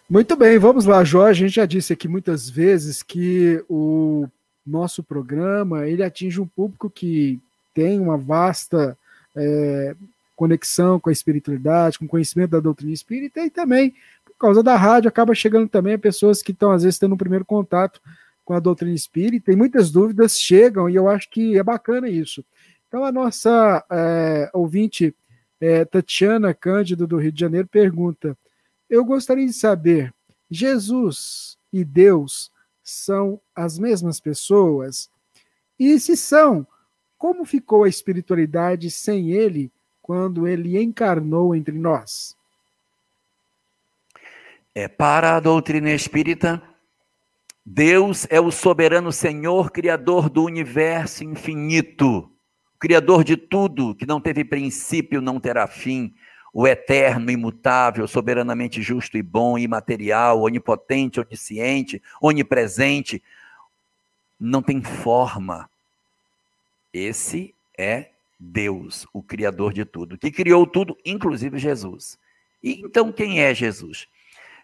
Muito 0.08 0.36
bem, 0.36 0.58
vamos 0.58 0.84
lá, 0.84 1.02
Jorge. 1.02 1.44
A 1.44 1.46
gente 1.46 1.56
já 1.56 1.66
disse 1.66 1.92
aqui 1.92 2.06
muitas 2.06 2.48
vezes 2.48 3.02
que 3.02 3.64
o 3.68 4.28
nosso 4.66 5.02
programa 5.02 5.88
ele 5.88 6.02
atinge 6.02 6.40
um 6.40 6.46
público 6.46 6.90
que 6.90 7.40
tem 7.72 7.98
uma 7.98 8.16
vasta 8.16 8.96
é, 9.34 9.96
conexão 10.36 11.00
com 11.00 11.08
a 11.08 11.12
espiritualidade, 11.12 11.98
com 11.98 12.04
o 12.04 12.08
conhecimento 12.08 12.50
da 12.50 12.60
doutrina 12.60 12.92
espírita 12.92 13.40
e 13.44 13.50
também, 13.50 13.94
por 14.24 14.36
causa 14.38 14.62
da 14.62 14.76
rádio, 14.76 15.08
acaba 15.08 15.34
chegando 15.34 15.68
também 15.68 15.94
a 15.94 15.98
pessoas 15.98 16.42
que 16.42 16.52
estão, 16.52 16.70
às 16.70 16.82
vezes, 16.82 16.98
tendo 16.98 17.14
um 17.14 17.18
primeiro 17.18 17.44
contato 17.44 18.00
com 18.44 18.52
a 18.54 18.60
doutrina 18.60 18.94
espírita 18.94 19.52
e 19.52 19.56
muitas 19.56 19.90
dúvidas 19.90 20.38
chegam 20.38 20.88
e 20.88 20.94
eu 20.94 21.08
acho 21.08 21.30
que 21.30 21.58
é 21.58 21.62
bacana 21.62 22.08
isso. 22.08 22.44
Então, 22.86 23.04
a 23.04 23.10
nossa 23.10 23.84
é, 23.90 24.50
ouvinte 24.52 25.14
é, 25.60 25.84
Tatiana 25.84 26.52
Cândido, 26.52 27.06
do 27.06 27.16
Rio 27.16 27.32
de 27.32 27.40
Janeiro, 27.40 27.66
pergunta: 27.66 28.36
Eu 28.88 29.04
gostaria 29.04 29.46
de 29.46 29.52
saber, 29.52 30.12
Jesus 30.50 31.56
e 31.72 31.84
Deus 31.84 32.52
são 32.82 33.40
as 33.54 33.78
mesmas 33.78 34.20
pessoas? 34.20 35.10
E 35.78 35.98
se 35.98 36.16
são, 36.16 36.66
como 37.18 37.44
ficou 37.44 37.84
a 37.84 37.88
espiritualidade 37.88 38.90
sem 38.90 39.32
ele 39.32 39.72
quando 40.02 40.46
ele 40.46 40.80
encarnou 40.80 41.54
entre 41.56 41.76
nós? 41.76 42.36
É, 44.74 44.86
para 44.86 45.36
a 45.36 45.40
doutrina 45.40 45.90
espírita, 45.92 46.62
Deus 47.64 48.26
é 48.28 48.38
o 48.38 48.50
soberano 48.50 49.10
Senhor, 49.10 49.70
Criador 49.70 50.28
do 50.28 50.44
universo 50.44 51.24
infinito, 51.24 52.30
Criador 52.78 53.24
de 53.24 53.38
tudo, 53.38 53.94
que 53.94 54.04
não 54.04 54.20
teve 54.20 54.44
princípio, 54.44 55.22
não 55.22 55.40
terá 55.40 55.66
fim, 55.66 56.14
o 56.52 56.66
eterno, 56.68 57.30
imutável, 57.30 58.06
soberanamente 58.06 58.82
justo 58.82 59.16
e 59.16 59.22
bom, 59.22 59.56
imaterial, 59.56 60.42
onipotente, 60.42 61.18
onisciente, 61.18 62.02
onipresente, 62.20 63.22
não 64.38 64.60
tem 64.60 64.82
forma, 64.82 65.70
esse 66.92 67.54
é 67.76 68.10
Deus, 68.38 69.06
o 69.12 69.22
Criador 69.22 69.72
de 69.72 69.86
tudo, 69.86 70.18
que 70.18 70.30
criou 70.30 70.66
tudo, 70.66 70.96
inclusive 71.02 71.58
Jesus. 71.58 72.18
E 72.62 72.82
então 72.82 73.10
quem 73.10 73.40
é 73.40 73.54
Jesus? 73.54 74.06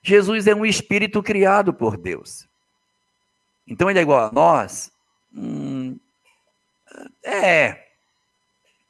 Jesus 0.02 0.46
é 0.46 0.54
um 0.54 0.66
espírito 0.66 1.22
criado 1.22 1.72
por 1.72 1.96
Deus. 1.96 2.49
Então 3.70 3.88
ele 3.88 4.00
é 4.00 4.02
igual 4.02 4.26
a 4.26 4.32
nós? 4.32 4.90
Hum, 5.32 5.96
é. 7.24 7.86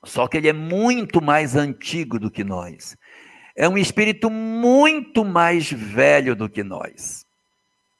Só 0.02 0.26
que 0.26 0.38
ele 0.38 0.48
é 0.48 0.54
muito 0.54 1.20
mais 1.20 1.54
antigo 1.54 2.18
do 2.18 2.30
que 2.30 2.42
nós. 2.42 2.96
É 3.54 3.68
um 3.68 3.76
espírito 3.76 4.30
muito 4.30 5.22
mais 5.22 5.70
velho 5.70 6.34
do 6.34 6.48
que 6.48 6.64
nós. 6.64 7.26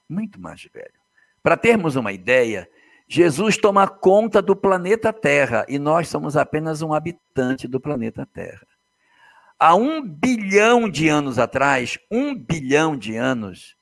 Muito 0.09 0.41
mais 0.41 0.67
velho. 0.73 1.01
Para 1.43 1.57
termos 1.57 1.97
uma 1.97 2.13
ideia, 2.13 2.67
Jesus 3.07 3.59
toma 3.59 3.87
conta 3.87 4.41
do 4.41 4.57
planeta 4.57 5.13
Terra 5.13 5.67
e 5.69 5.79
nós 5.79 6.09
somos 6.09 6.35
apenas 6.35 6.81
um 6.81 6.95
habitante 6.95 7.69
do 7.69 7.79
planeta 7.79 8.27
Terra. 8.33 8.67
Há 9.59 9.75
um 9.75 10.01
bilhão 10.01 10.89
de 10.89 11.09
anos 11.09 11.39
atrás, 11.39 11.99
um 12.11 12.35
bilhão 12.35 12.97
de 12.97 13.17
anos, 13.17 13.77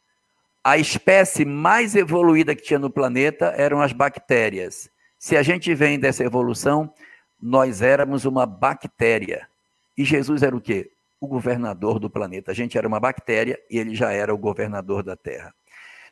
a 0.62 0.76
espécie 0.76 1.44
mais 1.44 1.94
evoluída 1.94 2.54
que 2.54 2.62
tinha 2.62 2.78
no 2.78 2.90
planeta 2.90 3.54
eram 3.56 3.80
as 3.80 3.92
bactérias. 3.92 4.90
Se 5.18 5.36
a 5.36 5.42
gente 5.42 5.74
vem 5.74 5.98
dessa 5.98 6.24
evolução, 6.24 6.92
nós 7.40 7.82
éramos 7.82 8.24
uma 8.24 8.44
bactéria. 8.46 9.48
E 9.96 10.04
Jesus 10.04 10.42
era 10.42 10.56
o 10.56 10.60
quê? 10.60 10.90
O 11.20 11.26
governador 11.26 11.98
do 11.98 12.10
planeta. 12.10 12.52
A 12.52 12.54
gente 12.54 12.76
era 12.76 12.86
uma 12.86 13.00
bactéria 13.00 13.58
e 13.70 13.78
ele 13.78 13.94
já 13.94 14.12
era 14.12 14.32
o 14.32 14.38
governador 14.38 15.02
da 15.02 15.16
Terra. 15.16 15.54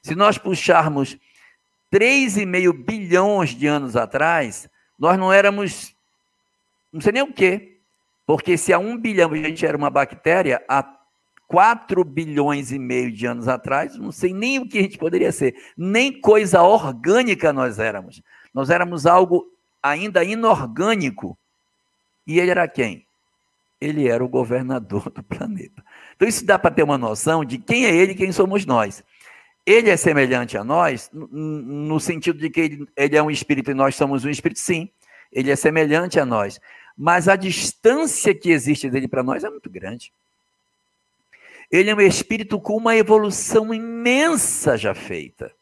Se 0.02 0.14
nós 0.14 0.38
puxarmos 0.38 1.16
3,5 1.92 2.72
bilhões 2.72 3.50
de 3.50 3.66
anos 3.66 3.96
atrás, 3.96 4.68
nós 4.98 5.18
não 5.18 5.32
éramos, 5.32 5.94
não 6.92 7.00
sei 7.00 7.12
nem 7.12 7.22
o 7.22 7.32
quê, 7.32 7.78
porque 8.26 8.56
se 8.56 8.72
há 8.72 8.78
um 8.78 8.96
bilhão 8.96 9.32
a 9.32 9.36
gente 9.36 9.64
era 9.64 9.76
uma 9.76 9.90
bactéria, 9.90 10.64
há 10.68 10.82
4 11.46 12.02
bilhões 12.04 12.72
e 12.72 12.78
meio 12.78 13.10
de 13.12 13.26
anos 13.26 13.48
atrás, 13.48 13.96
não 13.96 14.10
sei 14.10 14.32
nem 14.32 14.58
o 14.58 14.68
que 14.68 14.78
a 14.78 14.82
gente 14.82 14.98
poderia 14.98 15.30
ser, 15.30 15.54
nem 15.76 16.20
coisa 16.20 16.62
orgânica 16.62 17.52
nós 17.52 17.78
éramos. 17.78 18.22
Nós 18.52 18.70
éramos 18.70 19.06
algo 19.06 19.46
ainda 19.82 20.24
inorgânico. 20.24 21.38
E 22.26 22.40
ele 22.40 22.50
era 22.50 22.66
quem? 22.66 23.06
Ele 23.80 24.08
era 24.08 24.24
o 24.24 24.28
governador 24.28 25.10
do 25.10 25.22
planeta. 25.22 25.84
Então 26.14 26.26
isso 26.26 26.44
dá 26.44 26.58
para 26.58 26.74
ter 26.74 26.82
uma 26.82 26.98
noção 26.98 27.44
de 27.44 27.58
quem 27.58 27.84
é 27.84 27.94
ele 27.94 28.12
e 28.12 28.16
quem 28.16 28.32
somos 28.32 28.66
nós. 28.66 29.04
Ele 29.64 29.90
é 29.90 29.96
semelhante 29.96 30.56
a 30.56 30.64
nós, 30.64 31.10
no 31.12 31.98
sentido 31.98 32.38
de 32.38 32.48
que 32.48 32.60
ele, 32.60 32.88
ele, 32.96 33.16
é 33.16 33.22
um 33.22 33.30
espírito 33.30 33.70
e 33.70 33.74
nós 33.74 33.96
somos 33.96 34.24
um 34.24 34.30
espírito, 34.30 34.60
sim. 34.60 34.88
ele 35.32 35.50
é 35.50 35.56
semelhante 35.56 36.20
a 36.20 36.24
nós, 36.24 36.60
mas 36.96 37.28
a 37.28 37.34
distância 37.34 38.32
que 38.32 38.50
existe 38.50 38.88
dele 38.88 39.08
para 39.08 39.24
nós 39.24 39.42
é 39.42 39.50
muito 39.50 39.68
grande. 39.68 40.12
Ele 41.70 41.90
é 41.90 41.94
um 41.94 42.00
espírito 42.00 42.60
com 42.60 42.76
uma 42.76 42.96
evolução 42.96 43.74
imensa 43.74 44.76
já 44.76 44.94
feita. 44.94 45.52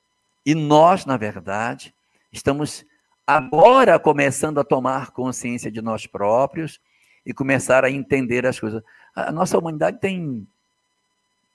E 0.44 0.55
nós, 0.55 1.07
na 1.07 1.16
verdade, 1.16 1.94
estamos 2.30 2.84
agora 3.26 3.98
começando 3.98 4.59
a 4.59 4.64
tomar 4.64 5.11
consciência 5.11 5.70
de 5.70 5.80
nós 5.80 6.07
próprios 6.07 6.80
e 7.24 7.32
começar 7.32 7.84
a 7.84 7.90
entender 7.90 8.46
as 8.46 8.61
coisas. 8.61 8.82
A 9.14 9.32
nossa 9.32 9.59
humanidade 9.59 9.98
tem 9.98 10.46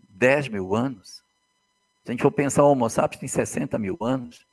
10 0.09 0.47
mil 0.49 0.75
anos. 0.75 1.23
Se 2.03 2.09
a 2.09 2.11
gente 2.11 2.23
for 2.23 2.31
pensar, 2.31 2.63
o 2.63 2.71
Homo 2.71 2.89
sapiens 2.89 3.19
tem 3.19 3.29
60 3.29 3.77
mil 3.77 3.97
anos. 4.01 4.47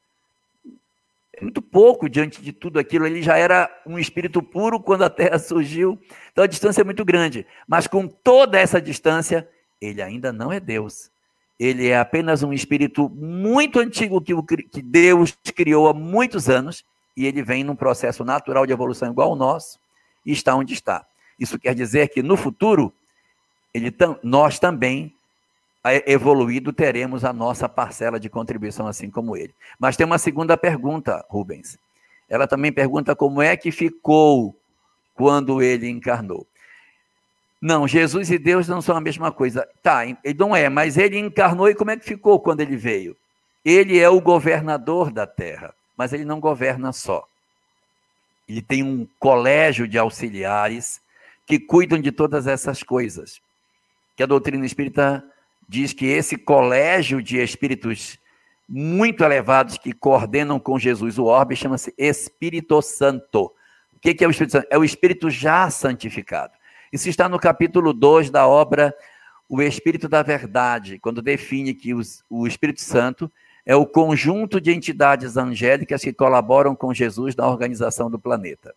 É 1.33 1.43
muito 1.43 1.63
pouco 1.63 2.09
diante 2.09 2.43
de 2.43 2.53
tudo 2.53 2.79
aquilo. 2.79 3.07
Ele 3.07 3.23
já 3.23 3.37
era 3.37 3.71
um 3.87 3.99
espírito 3.99 4.43
puro 4.43 4.81
quando 4.81 5.05
a 5.05 5.11
Terra 5.11 5.39
surgiu. 5.41 5.99
Então 6.33 6.45
a 6.45 6.47
distância 6.47 6.83
é 6.83 6.85
muito 6.85 7.05
grande. 7.05 7.47
Mas 7.67 7.87
com 7.87 8.07
toda 8.07 8.59
essa 8.59 8.81
distância, 8.81 9.49
ele 9.87 10.03
ainda 10.03 10.33
não 10.33 10.53
é 10.53 10.61
Deus. 10.61 11.11
Ele 11.59 11.89
é 11.89 11.99
apenas 11.99 12.43
um 12.43 12.53
espírito 12.53 13.09
muito 13.09 13.79
antigo 13.79 14.21
que, 14.21 14.35
que 14.65 14.83
Deus 14.83 15.37
criou 15.55 15.89
há 15.89 15.95
muitos 15.95 16.49
anos. 16.49 16.85
E 17.17 17.25
ele 17.25 17.43
vem 17.43 17.65
num 17.65 17.77
processo 17.77 18.25
natural 18.25 18.67
de 18.67 18.73
evolução 18.73 19.11
igual 19.11 19.31
ao 19.31 19.37
nosso 19.37 19.79
e 20.25 20.33
está 20.33 20.55
onde 20.55 20.75
está. 20.75 21.07
Isso 21.39 21.59
quer 21.59 21.75
dizer 21.75 22.09
que 22.09 22.23
no 22.23 22.37
futuro, 22.37 22.93
ele, 23.73 23.95
nós 24.23 24.59
também 24.59 25.15
evoluído, 26.07 26.73
teremos 26.73 27.25
a 27.25 27.33
nossa 27.33 27.69
parcela 27.69 28.19
de 28.19 28.29
contribuição, 28.29 28.87
assim 28.87 29.09
como 29.09 29.37
ele. 29.37 29.55
Mas 29.79 29.97
tem 29.97 30.05
uma 30.05 30.19
segunda 30.19 30.57
pergunta, 30.57 31.25
Rubens. 31.29 31.79
Ela 32.29 32.47
também 32.47 32.73
pergunta 32.73 33.15
como 33.15 33.41
é 33.41 33.57
que 33.57 33.71
ficou 33.71 34.55
quando 35.15 35.63
ele 35.63 35.89
encarnou. 35.89 36.47
Não, 37.67 37.89
Jesus 37.89 38.31
e 38.31 38.39
Deus 38.39 38.69
não 38.69 38.81
são 38.81 38.97
a 38.97 39.01
mesma 39.01 39.33
coisa. 39.33 39.69
Tá, 39.83 40.07
ele 40.07 40.39
não 40.39 40.55
é, 40.55 40.69
mas 40.69 40.97
ele 40.97 41.19
encarnou 41.19 41.69
e 41.69 41.75
como 41.75 41.91
é 41.91 41.97
que 41.97 42.05
ficou 42.05 42.39
quando 42.39 42.61
ele 42.61 42.77
veio? 42.77 43.17
Ele 43.65 43.99
é 43.99 44.09
o 44.09 44.21
governador 44.21 45.11
da 45.11 45.27
terra, 45.27 45.75
mas 45.97 46.13
ele 46.13 46.25
não 46.25 46.39
governa 46.39 46.93
só. 46.93 47.27
Ele 48.49 48.63
tem 48.63 48.85
um 48.85 49.05
colégio 49.19 49.89
de 49.89 49.99
auxiliares 49.99 51.01
que 51.45 51.59
cuidam 51.59 52.01
de 52.01 52.13
todas 52.13 52.47
essas 52.47 52.85
coisas. 52.85 53.41
Que 54.15 54.23
a 54.23 54.27
doutrina 54.27 54.65
espírita 54.65 55.25
diz 55.69 55.93
que 55.93 56.07
esse 56.07 56.39
colégio 56.39 57.21
de 57.21 57.39
espíritos 57.43 58.17
muito 58.69 59.25
elevados 59.25 59.77
que 59.77 59.93
coordenam 59.93 60.61
com 60.61 60.79
Jesus 60.79 61.19
o 61.19 61.25
orbe 61.25 61.57
chama-se 61.57 61.93
Espírito 61.99 62.81
Santo. 62.81 63.53
O 63.93 63.99
que 63.99 64.23
é 64.23 64.29
o 64.29 64.31
Espírito 64.31 64.53
Santo? 64.53 64.69
É 64.71 64.79
o 64.79 64.85
Espírito 64.85 65.29
já 65.29 65.69
santificado. 65.69 66.56
Isso 66.93 67.09
está 67.09 67.29
no 67.29 67.39
capítulo 67.39 67.93
2 67.93 68.31
da 68.31 68.47
obra 68.47 68.95
O 69.49 69.61
Espírito 69.63 70.09
da 70.09 70.23
Verdade, 70.23 70.99
quando 70.99 71.23
define 71.23 71.75
que 71.75 71.95
os, 71.95 72.25
o 72.29 72.47
Espírito 72.47 72.81
Santo 72.81 73.31
é 73.65 73.75
o 73.75 73.87
conjunto 73.87 74.61
de 74.61 74.73
entidades 74.73 75.37
angélicas 75.37 76.03
que 76.03 76.13
colaboram 76.13 76.75
com 76.75 76.95
Jesus 76.95 77.35
na 77.35 77.47
organização 77.49 78.11
do 78.11 78.19
planeta. 78.19 78.75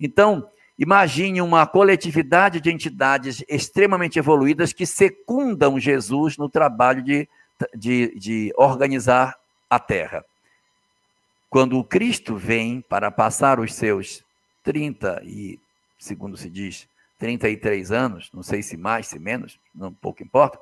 Então, 0.00 0.48
Imagine 0.78 1.42
uma 1.42 1.66
coletividade 1.66 2.60
de 2.60 2.70
entidades 2.70 3.44
extremamente 3.48 4.18
evoluídas 4.18 4.72
que 4.72 4.86
secundam 4.86 5.78
Jesus 5.78 6.36
no 6.36 6.48
trabalho 6.48 7.02
de, 7.02 7.28
de, 7.74 8.18
de 8.18 8.52
organizar 8.56 9.38
a 9.68 9.78
Terra. 9.78 10.24
Quando 11.50 11.78
o 11.78 11.84
Cristo 11.84 12.34
vem 12.36 12.80
para 12.80 13.10
passar 13.10 13.60
os 13.60 13.74
seus 13.74 14.24
30 14.64 15.22
e, 15.24 15.60
segundo 15.98 16.36
se 16.36 16.48
diz, 16.48 16.88
33 17.22 17.92
anos, 17.92 18.28
não 18.34 18.42
sei 18.42 18.64
se 18.64 18.76
mais, 18.76 19.06
se 19.06 19.16
menos, 19.16 19.56
não 19.72 19.92
pouco 19.92 20.24
importa. 20.24 20.58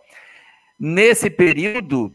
Nesse 0.79 1.31
período, 1.31 2.15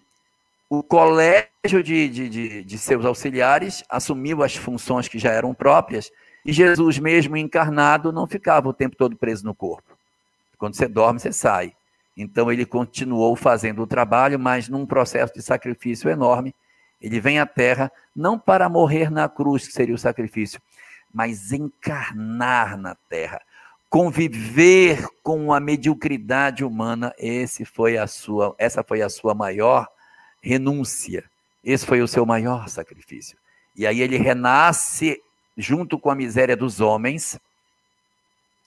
o 0.69 0.83
colégio 0.83 1.81
de, 1.83 2.07
de, 2.07 2.29
de, 2.29 2.63
de 2.63 2.77
seus 2.77 3.03
auxiliares 3.05 3.83
assumiu 3.89 4.43
as 4.43 4.55
funções 4.55 5.07
que 5.07 5.17
já 5.17 5.31
eram 5.31 5.51
próprias 5.51 6.11
e 6.45 6.53
Jesus, 6.53 6.99
mesmo 6.99 7.35
encarnado, 7.35 8.11
não 8.11 8.27
ficava 8.27 8.69
o 8.69 8.73
tempo 8.73 8.95
todo 8.95 9.17
preso 9.17 9.43
no 9.43 9.55
corpo. 9.55 9.97
Quando 10.59 10.75
você 10.75 10.87
dorme, 10.87 11.19
você 11.19 11.33
sai. 11.33 11.73
Então 12.15 12.51
ele 12.51 12.67
continuou 12.67 13.35
fazendo 13.35 13.81
o 13.81 13.87
trabalho, 13.87 14.37
mas 14.37 14.69
num 14.69 14.85
processo 14.85 15.33
de 15.33 15.41
sacrifício 15.41 16.07
enorme. 16.07 16.53
Ele 17.01 17.19
vem 17.19 17.39
à 17.39 17.47
Terra 17.47 17.91
não 18.15 18.37
para 18.37 18.69
morrer 18.69 19.09
na 19.09 19.27
cruz, 19.27 19.65
que 19.65 19.73
seria 19.73 19.95
o 19.95 19.97
sacrifício, 19.97 20.61
mas 21.11 21.51
encarnar 21.51 22.77
na 22.77 22.93
Terra, 23.09 23.41
conviver 23.89 25.07
com 25.23 25.53
a 25.53 25.59
mediocridade 25.59 26.63
humana. 26.63 27.13
Esse 27.17 27.65
foi 27.65 27.97
a 27.97 28.07
sua, 28.07 28.55
essa 28.57 28.83
foi 28.83 29.01
a 29.01 29.09
sua 29.09 29.33
maior 29.33 29.87
renúncia. 30.41 31.23
Esse 31.63 31.85
foi 31.85 32.01
o 32.01 32.07
seu 32.07 32.25
maior 32.25 32.69
sacrifício. 32.69 33.37
E 33.75 33.85
aí 33.87 34.01
ele 34.01 34.17
renasce 34.17 35.21
junto 35.57 35.97
com 35.97 36.09
a 36.09 36.15
miséria 36.15 36.55
dos 36.55 36.81
homens, 36.81 37.39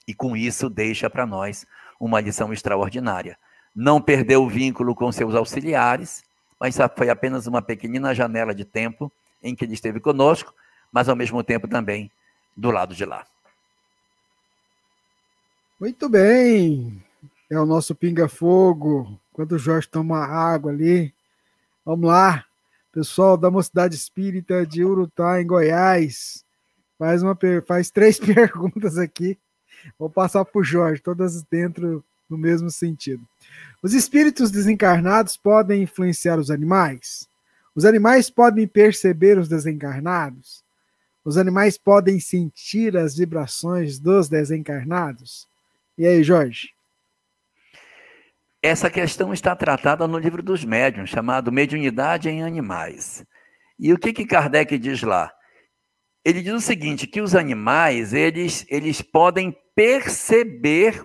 e 0.07 0.15
com 0.15 0.37
isso 0.37 0.71
deixa 0.71 1.09
para 1.11 1.27
nós 1.27 1.67
uma 2.01 2.21
lição 2.21 2.53
extraordinária. 2.53 3.39
Não 3.75 4.01
perdeu 4.01 4.43
o 4.43 4.49
vínculo 4.49 4.95
com 4.95 5.13
seus 5.13 5.35
auxiliares, 5.35 6.25
mas 6.59 6.77
foi 6.97 7.11
apenas 7.11 7.47
uma 7.47 7.63
pequenina 7.63 8.15
janela 8.15 8.55
de 8.55 8.65
tempo 8.65 9.13
em 9.43 9.55
que 9.55 9.65
ele 9.65 9.75
esteve 9.75 10.01
conosco, 10.01 10.53
mas 10.91 11.09
ao 11.09 11.15
mesmo 11.15 11.45
tempo 11.45 11.69
também 11.69 12.11
do 12.57 12.71
lado 12.71 12.95
de 12.95 13.05
lá. 13.05 13.25
Muito 15.81 16.09
bem. 16.09 17.01
É 17.49 17.59
o 17.59 17.65
nosso 17.65 17.95
pinga-fogo. 17.95 19.19
Quando 19.33 19.53
o 19.53 19.59
Jorge 19.59 19.89
toma 19.89 20.19
água 20.19 20.73
ali. 20.73 21.15
Vamos 21.85 22.09
lá. 22.09 22.45
Pessoal 22.93 23.37
da 23.37 23.51
Mocidade 23.51 23.95
Espírita 23.95 24.67
de 24.67 24.85
Urutá, 24.85 25.41
em 25.41 25.47
Goiás 25.47 26.45
faz, 26.99 27.23
uma, 27.23 27.39
faz 27.65 27.91
três 27.91 28.19
perguntas 28.21 28.99
aqui. 28.99 29.39
Vou 29.97 30.11
passar 30.11 30.45
para 30.45 30.61
o 30.61 30.65
Jorge, 30.65 31.01
todas 31.01 31.43
dentro 31.45 32.05
do 32.29 32.37
mesmo 32.37 32.71
sentido. 32.71 33.25
Os 33.81 33.95
espíritos 33.95 34.51
desencarnados 34.51 35.37
podem 35.37 35.85
influenciar 35.85 36.39
os 36.39 36.51
animais? 36.51 37.29
Os 37.75 37.85
animais 37.85 38.29
podem 38.29 38.67
perceber 38.67 39.39
os 39.39 39.49
desencarnados? 39.49 40.65
Os 41.25 41.37
animais 41.37 41.79
podem 41.79 42.19
sentir 42.19 42.97
as 42.97 43.17
vibrações 43.17 44.01
dos 44.01 44.29
desencarnados? 44.29 45.47
E 45.99 46.07
aí, 46.07 46.23
Jorge? 46.23 46.69
Essa 48.63 48.89
questão 48.89 49.33
está 49.33 49.55
tratada 49.55 50.09
no 50.09 50.19
livro 50.19 50.43
dos 50.43 50.65
médiuns, 50.65 51.11
chamado 51.11 51.53
Mediunidade 51.53 52.31
em 52.31 52.43
Animais. 52.43 53.25
E 53.79 53.93
o 53.93 53.99
que, 53.99 54.13
que 54.13 54.25
Kardec 54.25 54.79
diz 54.79 55.03
lá? 55.03 55.33
ele 56.29 56.43
diz 56.43 56.53
o 56.53 56.61
seguinte, 56.61 57.07
que 57.07 57.23
os 57.23 57.35
animais, 57.35 58.13
eles, 58.13 58.67
eles 58.69 59.01
podem 59.01 59.57
perceber 59.75 61.03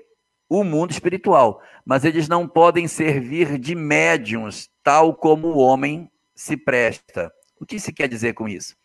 o 0.50 0.66
mundo 0.66 0.91
espiritual, 0.91 1.62
mas 1.86 2.04
eles 2.04 2.28
não 2.28 2.46
podem 2.46 2.89
servir 2.89 3.58
de 3.58 3.74
médiums, 3.74 4.70
tal 4.84 5.16
como 5.16 5.48
o 5.48 5.58
homem 5.60 6.12
se 6.36 6.58
presta. 6.58 7.32
O 7.58 7.66
que 7.66 7.80
se 7.80 7.94
quer 7.94 8.10
dizer 8.10 8.34
com 8.34 8.50
isso? 8.50 8.76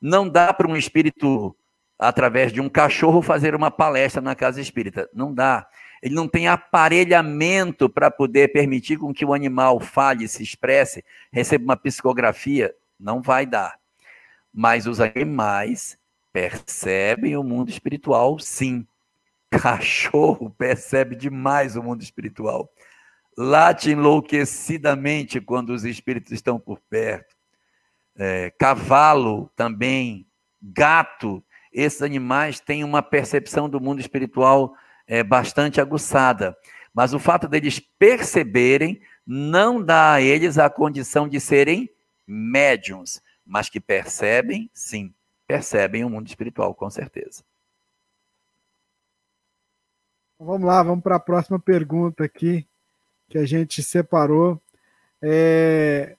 Não 0.00 0.26
dá 0.26 0.54
para 0.54 0.66
um 0.66 0.74
espírito, 0.74 1.54
através 1.98 2.52
de 2.52 2.60
um 2.60 2.68
cachorro, 2.68 3.22
fazer 3.22 3.54
uma 3.54 3.70
palestra 3.70 4.20
na 4.20 4.34
casa 4.34 4.60
espírita. 4.60 5.08
Não 5.14 5.32
dá. 5.32 5.66
Ele 6.02 6.14
não 6.14 6.28
tem 6.28 6.48
aparelhamento 6.48 7.88
para 7.88 8.10
poder 8.10 8.52
permitir 8.52 8.98
com 8.98 9.12
que 9.12 9.24
o 9.24 9.32
animal 9.32 9.80
fale, 9.80 10.28
se 10.28 10.42
expresse, 10.42 11.04
receba 11.32 11.64
uma 11.64 11.76
psicografia. 11.76 12.74
Não 12.98 13.22
vai 13.22 13.46
dar. 13.46 13.78
Mas 14.52 14.86
os 14.86 15.00
animais 15.00 15.98
percebem 16.32 17.36
o 17.36 17.42
mundo 17.42 17.70
espiritual, 17.70 18.38
sim. 18.38 18.86
Cachorro 19.50 20.50
percebe 20.50 21.14
demais 21.14 21.76
o 21.76 21.82
mundo 21.82 22.02
espiritual. 22.02 22.70
Late 23.36 23.90
enlouquecidamente 23.90 25.40
quando 25.40 25.70
os 25.70 25.84
espíritos 25.84 26.32
estão 26.32 26.58
por 26.58 26.80
perto. 26.90 27.34
É, 28.16 28.50
cavalo 28.58 29.50
também, 29.56 30.26
gato, 30.62 31.42
esses 31.74 32.00
animais 32.00 32.60
têm 32.60 32.84
uma 32.84 33.02
percepção 33.02 33.68
do 33.68 33.80
mundo 33.80 34.00
espiritual 34.00 34.74
é, 35.06 35.22
bastante 35.22 35.80
aguçada. 35.80 36.56
Mas 36.94 37.12
o 37.12 37.18
fato 37.18 37.48
deles 37.48 37.80
perceberem 37.98 39.00
não 39.26 39.82
dá 39.82 40.14
a 40.14 40.22
eles 40.22 40.56
a 40.56 40.70
condição 40.70 41.28
de 41.28 41.40
serem 41.40 41.90
médiums 42.26 43.20
mas 43.46 43.68
que 43.68 43.80
percebem, 43.80 44.70
sim, 44.72 45.12
percebem 45.46 46.04
o 46.04 46.10
mundo 46.10 46.26
espiritual, 46.26 46.74
com 46.74 46.88
certeza. 46.88 47.42
Vamos 50.38 50.66
lá, 50.66 50.82
vamos 50.82 51.02
para 51.02 51.16
a 51.16 51.20
próxima 51.20 51.58
pergunta 51.58 52.24
aqui, 52.24 52.66
que 53.28 53.38
a 53.38 53.46
gente 53.46 53.82
separou. 53.82 54.60
É... 55.22 56.16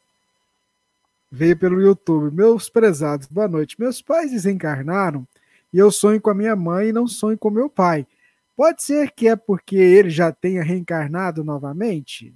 Veio 1.32 1.58
pelo 1.58 1.82
YouTube. 1.82 2.34
Meus 2.34 2.70
prezados, 2.70 3.28
boa 3.28 3.48
noite. 3.48 3.80
Meus 3.80 4.02
pais 4.02 4.32
desencarnaram 4.32 5.28
e 5.74 5.78
eu 5.78 5.92
sonho 5.92 6.22
com 6.22 6.30
a 6.30 6.36
minha 6.36 6.56
mãe 6.56 6.90
e 6.90 6.94
não 6.94 7.08
sonho 7.08 7.38
com 7.38 7.50
meu 7.50 7.70
pai. 7.70 8.08
Pode 8.56 8.84
ser 8.84 9.12
que 9.12 9.28
é 9.28 9.36
porque 9.36 9.76
ele 9.76 10.10
já 10.10 10.32
tenha 10.32 10.64
reencarnado 10.64 11.44
novamente? 11.44 12.34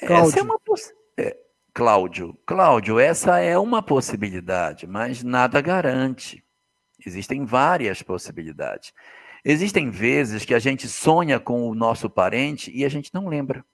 Cláudio. 0.00 0.28
Essa 0.28 0.40
é 0.40 0.42
uma 0.42 0.58
é, 1.16 1.36
Cláudio, 1.72 2.38
Cláudio, 2.44 2.98
essa 2.98 3.38
é 3.38 3.56
uma 3.58 3.82
possibilidade, 3.82 4.86
mas 4.86 5.22
nada 5.22 5.60
garante. 5.60 6.44
Existem 7.04 7.44
várias 7.44 8.02
possibilidades. 8.02 8.92
Existem 9.44 9.90
vezes 9.90 10.44
que 10.44 10.54
a 10.54 10.58
gente 10.58 10.88
sonha 10.88 11.38
com 11.38 11.68
o 11.68 11.74
nosso 11.74 12.08
parente 12.08 12.70
e 12.74 12.84
a 12.84 12.88
gente 12.88 13.12
não 13.12 13.28
lembra. 13.28 13.64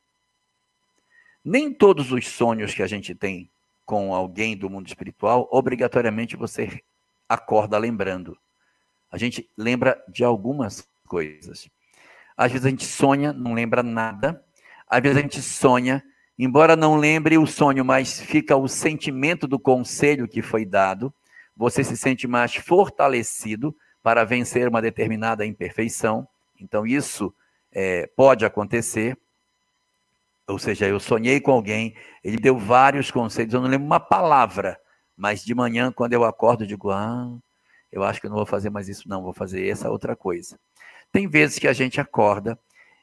Nem 1.44 1.72
todos 1.72 2.12
os 2.12 2.28
sonhos 2.28 2.74
que 2.74 2.82
a 2.82 2.86
gente 2.86 3.14
tem 3.14 3.50
com 3.86 4.14
alguém 4.14 4.56
do 4.56 4.68
mundo 4.68 4.86
espiritual, 4.86 5.48
obrigatoriamente 5.50 6.36
você 6.36 6.80
acorda 7.30 7.78
lembrando. 7.78 8.36
A 9.08 9.16
gente 9.16 9.48
lembra 9.56 10.02
de 10.08 10.24
algumas 10.24 10.84
coisas. 11.06 11.70
Às 12.36 12.50
vezes 12.50 12.66
a 12.66 12.70
gente 12.70 12.84
sonha, 12.84 13.32
não 13.32 13.54
lembra 13.54 13.84
nada. 13.84 14.44
Às 14.88 15.00
vezes 15.00 15.16
a 15.16 15.20
gente 15.20 15.40
sonha, 15.40 16.02
embora 16.36 16.74
não 16.74 16.96
lembre 16.96 17.38
o 17.38 17.46
sonho, 17.46 17.84
mas 17.84 18.20
fica 18.20 18.56
o 18.56 18.66
sentimento 18.66 19.46
do 19.46 19.60
conselho 19.60 20.26
que 20.26 20.42
foi 20.42 20.64
dado. 20.64 21.14
Você 21.56 21.84
se 21.84 21.96
sente 21.96 22.26
mais 22.26 22.56
fortalecido 22.56 23.76
para 24.02 24.24
vencer 24.24 24.66
uma 24.66 24.82
determinada 24.82 25.46
imperfeição. 25.46 26.26
Então, 26.60 26.84
isso 26.84 27.32
é, 27.70 28.08
pode 28.16 28.44
acontecer. 28.44 29.16
Ou 30.48 30.58
seja, 30.58 30.88
eu 30.88 30.98
sonhei 30.98 31.40
com 31.40 31.52
alguém, 31.52 31.94
ele 32.24 32.36
deu 32.36 32.58
vários 32.58 33.08
conselhos, 33.08 33.54
eu 33.54 33.60
não 33.60 33.68
lembro 33.68 33.86
uma 33.86 34.00
palavra, 34.00 34.79
mas 35.20 35.44
de 35.44 35.54
manhã, 35.54 35.92
quando 35.92 36.14
eu 36.14 36.24
acordo, 36.24 36.66
digo: 36.66 36.90
ah, 36.90 37.30
eu 37.92 38.02
acho 38.02 38.18
que 38.18 38.26
eu 38.26 38.30
não 38.30 38.38
vou 38.38 38.46
fazer 38.46 38.70
mais 38.70 38.88
isso, 38.88 39.06
não, 39.06 39.22
vou 39.22 39.34
fazer 39.34 39.68
essa 39.68 39.90
outra 39.90 40.16
coisa. 40.16 40.58
Tem 41.12 41.28
vezes 41.28 41.58
que 41.58 41.68
a 41.68 41.74
gente 41.74 42.00
acorda 42.00 42.58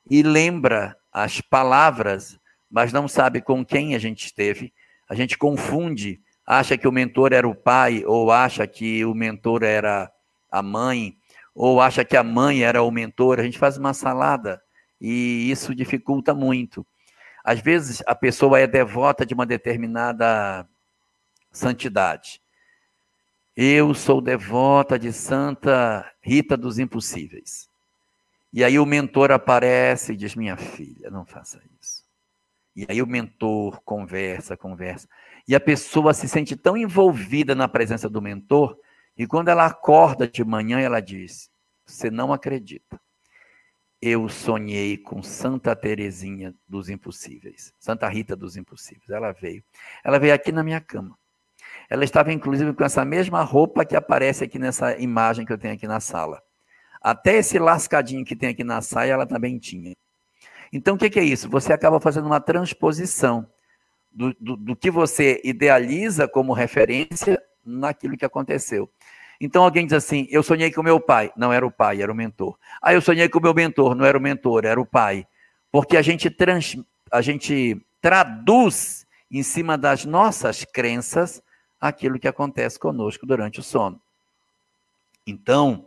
e 0.09 0.23
lembra 0.23 0.97
as 1.13 1.41
palavras, 1.41 2.39
mas 2.71 2.91
não 2.91 3.07
sabe 3.07 3.39
com 3.39 3.63
quem 3.63 3.93
a 3.93 3.99
gente 3.99 4.25
esteve. 4.25 4.73
A 5.07 5.13
gente 5.13 5.37
confunde, 5.37 6.19
acha 6.43 6.75
que 6.75 6.87
o 6.87 6.91
mentor 6.91 7.33
era 7.33 7.47
o 7.47 7.53
pai, 7.53 8.03
ou 8.03 8.31
acha 8.31 8.65
que 8.65 9.05
o 9.05 9.13
mentor 9.13 9.61
era 9.61 10.11
a 10.51 10.63
mãe, 10.63 11.15
ou 11.53 11.79
acha 11.79 12.03
que 12.03 12.17
a 12.17 12.23
mãe 12.23 12.63
era 12.63 12.81
o 12.81 12.89
mentor. 12.89 13.39
A 13.39 13.43
gente 13.43 13.59
faz 13.59 13.77
uma 13.77 13.93
salada 13.93 14.59
e 14.99 15.51
isso 15.51 15.75
dificulta 15.75 16.33
muito. 16.33 16.83
Às 17.43 17.59
vezes 17.59 18.01
a 18.07 18.15
pessoa 18.15 18.59
é 18.59 18.65
devota 18.65 19.23
de 19.23 19.35
uma 19.35 19.45
determinada 19.45 20.67
santidade. 21.51 22.41
Eu 23.55 23.93
sou 23.93 24.21
devota 24.21 24.99
de 24.99 25.11
Santa 25.11 26.09
Rita 26.21 26.55
dos 26.55 26.77
Impossíveis. 26.77 27.67
E 28.53 28.63
aí 28.63 28.77
o 28.79 28.85
mentor 28.85 29.31
aparece 29.31 30.13
e 30.13 30.15
diz: 30.15 30.35
Minha 30.35 30.55
filha, 30.55 31.09
não 31.09 31.25
faça 31.25 31.61
isso. 31.81 32.05
E 32.75 32.85
aí 32.87 33.01
o 33.01 33.07
mentor 33.07 33.81
conversa, 33.81 34.55
conversa. 34.55 35.09
E 35.47 35.55
a 35.55 35.59
pessoa 35.59 36.13
se 36.13 36.27
sente 36.27 36.55
tão 36.55 36.77
envolvida 36.77 37.55
na 37.55 37.67
presença 37.67 38.07
do 38.07 38.21
mentor, 38.21 38.77
e 39.17 39.25
quando 39.25 39.47
ela 39.47 39.65
acorda 39.65 40.27
de 40.27 40.43
manhã, 40.43 40.79
ela 40.79 40.99
diz: 40.99 41.49
Você 41.85 42.11
não 42.11 42.31
acredita. 42.31 42.99
Eu 43.99 44.29
sonhei 44.29 44.95
com 44.95 45.23
Santa 45.23 45.75
Teresinha 45.75 46.53
dos 46.67 46.87
Impossíveis, 46.87 47.73
Santa 47.79 48.07
Rita 48.07 48.35
dos 48.35 48.55
Impossíveis. 48.55 49.09
Ela 49.09 49.31
veio. 49.31 49.63
Ela 50.03 50.19
veio 50.19 50.35
aqui 50.35 50.51
na 50.51 50.63
minha 50.63 50.79
cama. 50.79 51.17
Ela 51.89 52.03
estava, 52.03 52.33
inclusive, 52.33 52.73
com 52.73 52.83
essa 52.83 53.05
mesma 53.05 53.41
roupa 53.43 53.85
que 53.85 53.95
aparece 53.95 54.43
aqui 54.43 54.59
nessa 54.59 54.97
imagem 54.97 55.45
que 55.45 55.53
eu 55.53 55.57
tenho 55.57 55.73
aqui 55.73 55.87
na 55.87 55.99
sala. 55.99 56.41
Até 57.01 57.37
esse 57.37 57.57
lascadinho 57.57 58.25
que 58.25 58.35
tem 58.35 58.49
aqui 58.49 58.63
na 58.63 58.81
saia, 58.81 59.13
ela 59.13 59.25
também 59.25 59.57
tinha. 59.57 59.95
Então, 60.73 60.95
o 60.95 60.97
que, 60.97 61.17
é 61.19 61.23
isso? 61.23 61.49
Você 61.49 61.71
acaba 61.71 61.99
fazendo 61.99 62.25
uma 62.25 62.41
transposição 62.41 63.47
do, 64.11 64.35
do, 64.39 64.57
do 64.57 64.75
que 64.75 64.91
você 64.91 65.39
idealiza 65.43 66.27
como 66.27 66.51
referência 66.51 67.41
naquilo 67.63 68.17
que 68.17 68.25
aconteceu. 68.25 68.89
Então 69.39 69.63
alguém 69.63 69.85
diz 69.85 69.93
assim: 69.93 70.27
Eu 70.29 70.41
sonhei 70.41 70.71
com 70.71 70.81
meu 70.81 70.99
pai. 70.99 71.31
Não 71.37 71.53
era 71.53 71.65
o 71.65 71.71
pai, 71.71 72.01
era 72.01 72.11
o 72.11 72.15
mentor. 72.15 72.57
Ah, 72.81 72.93
eu 72.93 73.01
sonhei 73.01 73.29
com 73.29 73.39
meu 73.39 73.53
mentor. 73.53 73.95
Não 73.95 74.03
era 74.05 74.17
o 74.17 74.21
mentor, 74.21 74.65
era 74.65 74.79
o 74.79 74.85
pai. 74.85 75.27
Porque 75.71 75.95
a 75.95 76.01
gente, 76.01 76.29
trans, 76.29 76.75
a 77.11 77.21
gente 77.21 77.79
traduz 78.01 79.05
em 79.29 79.43
cima 79.43 79.77
das 79.77 80.05
nossas 80.05 80.65
crenças 80.65 81.43
aquilo 81.79 82.19
que 82.19 82.27
acontece 82.27 82.79
conosco 82.79 83.25
durante 83.25 83.59
o 83.59 83.63
sono. 83.63 84.01
Então, 85.25 85.85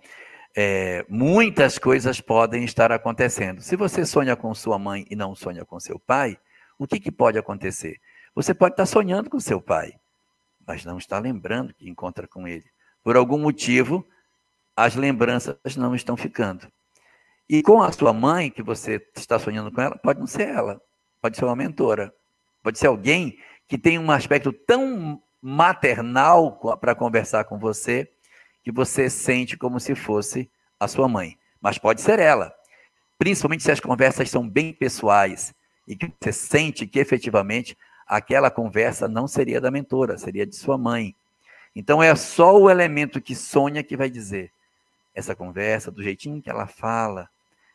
é, 0.57 1.05
muitas 1.09 1.79
coisas 1.79 2.21
podem 2.21 2.65
estar 2.65 2.93
acontecendo. 2.93 3.61
Se 3.61 3.77
você 3.77 4.05
sonha 4.05 4.37
com 4.37 4.55
sua 4.55 4.79
mãe 4.79 5.07
e 5.11 5.17
não 5.17 5.35
sonha 5.35 5.65
com 5.65 5.79
seu 5.81 5.99
pai, 5.99 6.39
o 6.79 6.87
que, 6.87 6.99
que 6.99 7.11
pode 7.11 7.39
acontecer? 7.39 8.01
Você 8.35 8.55
pode 8.55 8.75
estar 8.75 8.87
sonhando 8.87 9.29
com 9.29 9.41
seu 9.41 9.61
pai, 9.61 9.95
mas 10.67 10.85
não 10.85 10.99
está 10.99 11.19
lembrando 11.19 11.75
que 11.75 11.89
encontra 11.89 12.27
com 12.27 12.47
ele. 12.47 12.65
Por 13.03 13.17
algum 13.17 13.39
motivo, 13.39 14.07
as 14.77 14.95
lembranças 14.95 15.57
não 15.77 15.95
estão 15.95 16.17
ficando. 16.17 16.71
E 17.49 17.63
com 17.63 17.83
a 17.83 17.91
sua 17.91 18.13
mãe, 18.13 18.51
que 18.51 18.63
você 18.63 19.05
está 19.17 19.39
sonhando 19.39 19.73
com 19.73 19.81
ela, 19.81 19.97
pode 19.97 20.21
não 20.21 20.27
ser 20.27 20.49
ela, 20.49 20.81
pode 21.21 21.37
ser 21.37 21.45
uma 21.45 21.57
mentora, 21.57 22.15
pode 22.63 22.79
ser 22.79 22.87
alguém 22.87 23.39
que 23.67 23.77
tem 23.77 23.99
um 23.99 24.11
aspecto 24.11 24.53
tão 24.53 25.21
maternal 25.43 26.53
para 26.81 26.95
conversar 26.95 27.45
com 27.45 27.59
você, 27.59 28.11
que 28.63 28.71
você 28.71 29.09
sente 29.09 29.57
como 29.57 29.81
se 29.81 29.95
fosse 29.95 30.51
a 30.79 30.87
sua 30.87 31.09
mãe. 31.09 31.39
Mas 31.61 31.79
pode 31.79 32.01
ser 32.01 32.19
ela. 32.19 32.55
Principalmente 33.19 33.63
se 33.63 33.71
as 33.71 33.81
conversas 33.81 34.31
são 34.31 34.49
bem 34.49 34.73
pessoais 34.73 35.55
e 35.87 35.97
que 35.97 36.13
você 36.21 36.33
sente 36.33 36.87
que 36.87 36.99
efetivamente 36.99 37.77
aquela 38.07 38.51
conversa 38.51 39.09
não 39.09 39.27
seria 39.27 39.61
da 39.61 39.71
mentora, 39.71 40.19
seria 40.19 40.47
de 40.47 40.57
sua 40.57 40.77
mãe. 40.77 41.15
Então 41.75 42.03
é 42.03 42.15
só 42.15 42.59
o 42.59 42.69
elemento 42.69 43.21
que 43.21 43.35
sonha 43.35 43.83
que 43.83 43.97
vai 43.97 44.11
dizer 44.11 44.51
essa 45.15 45.35
conversa, 45.35 45.91
do 45.91 46.03
jeitinho 46.03 46.43
que 46.43 46.51
ela 46.51 46.67
fala, 46.67 47.29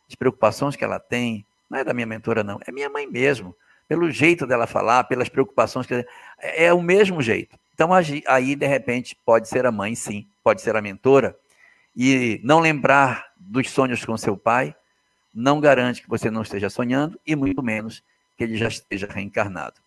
as 0.08 0.16
preocupações 0.16 0.76
que 0.76 0.84
ela 0.84 1.00
tem, 1.00 1.46
não 1.70 1.80
é 1.80 1.84
da 1.84 1.94
minha 1.94 2.08
mentora, 2.08 2.44
não, 2.44 2.60
é 2.66 2.72
minha 2.72 2.90
mãe 2.90 3.08
mesmo 3.08 3.56
pelo 3.88 4.10
jeito 4.12 4.46
dela 4.46 4.68
falar, 4.68 5.04
pelas 5.06 5.30
preocupações 5.30 5.86
que 5.86 5.94
é, 6.40 6.66
é 6.66 6.74
o 6.74 6.82
mesmo 6.82 7.22
jeito. 7.22 7.58
Então 7.74 7.90
aí 7.94 8.56
de 8.56 8.68
repente 8.68 9.18
pode 9.26 9.50
ser 9.50 9.66
a 9.66 9.72
mãe, 9.72 9.96
sim, 9.96 10.28
pode 10.44 10.62
ser 10.62 10.76
a 10.76 10.82
mentora 10.82 11.38
e 11.96 12.40
não 12.44 12.60
lembrar 12.60 13.32
dos 13.38 13.70
sonhos 13.70 14.04
com 14.04 14.18
seu 14.18 14.38
pai 14.38 14.76
não 15.34 15.60
garante 15.60 16.02
que 16.02 16.10
você 16.10 16.32
não 16.32 16.42
esteja 16.42 16.70
sonhando 16.70 17.20
e 17.28 17.36
muito 17.36 17.62
menos 17.62 18.02
que 18.38 18.44
ele 18.46 18.56
já 18.56 18.70
esteja 18.70 19.08
reencarnado. 19.08 19.82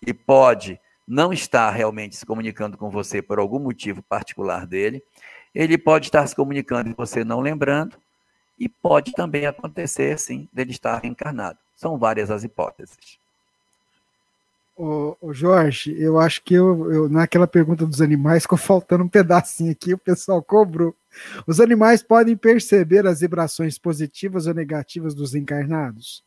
Ele 0.00 0.14
pode 0.14 0.80
não 1.06 1.30
estar 1.30 1.70
realmente 1.70 2.16
se 2.16 2.24
comunicando 2.24 2.78
com 2.78 2.88
você 2.90 3.20
por 3.20 3.38
algum 3.38 3.58
motivo 3.58 4.02
particular 4.02 4.66
dele, 4.66 5.02
ele 5.54 5.76
pode 5.76 6.06
estar 6.06 6.26
se 6.26 6.34
comunicando 6.34 6.88
e 6.88 6.94
você 6.94 7.22
não 7.22 7.40
lembrando, 7.40 7.98
e 8.58 8.68
pode 8.68 9.12
também 9.12 9.46
acontecer, 9.46 10.18
sim, 10.18 10.48
dele 10.52 10.70
estar 10.70 10.98
reencarnado. 10.98 11.58
São 11.76 11.98
várias 11.98 12.30
as 12.30 12.44
hipóteses. 12.44 13.18
Ô, 14.76 15.16
ô, 15.20 15.32
Jorge, 15.32 15.94
eu 15.96 16.18
acho 16.18 16.42
que 16.42 16.54
eu, 16.54 16.92
eu, 16.92 17.08
naquela 17.08 17.46
pergunta 17.46 17.86
dos 17.86 18.00
animais 18.00 18.42
ficou 18.44 18.58
faltando 18.58 19.04
um 19.04 19.08
pedacinho 19.08 19.70
aqui, 19.70 19.94
o 19.94 19.98
pessoal 19.98 20.42
cobrou. 20.42 20.96
Os 21.46 21.60
animais 21.60 22.02
podem 22.02 22.36
perceber 22.36 23.06
as 23.06 23.20
vibrações 23.20 23.78
positivas 23.78 24.48
ou 24.48 24.54
negativas 24.54 25.14
dos 25.14 25.34
encarnados? 25.34 26.24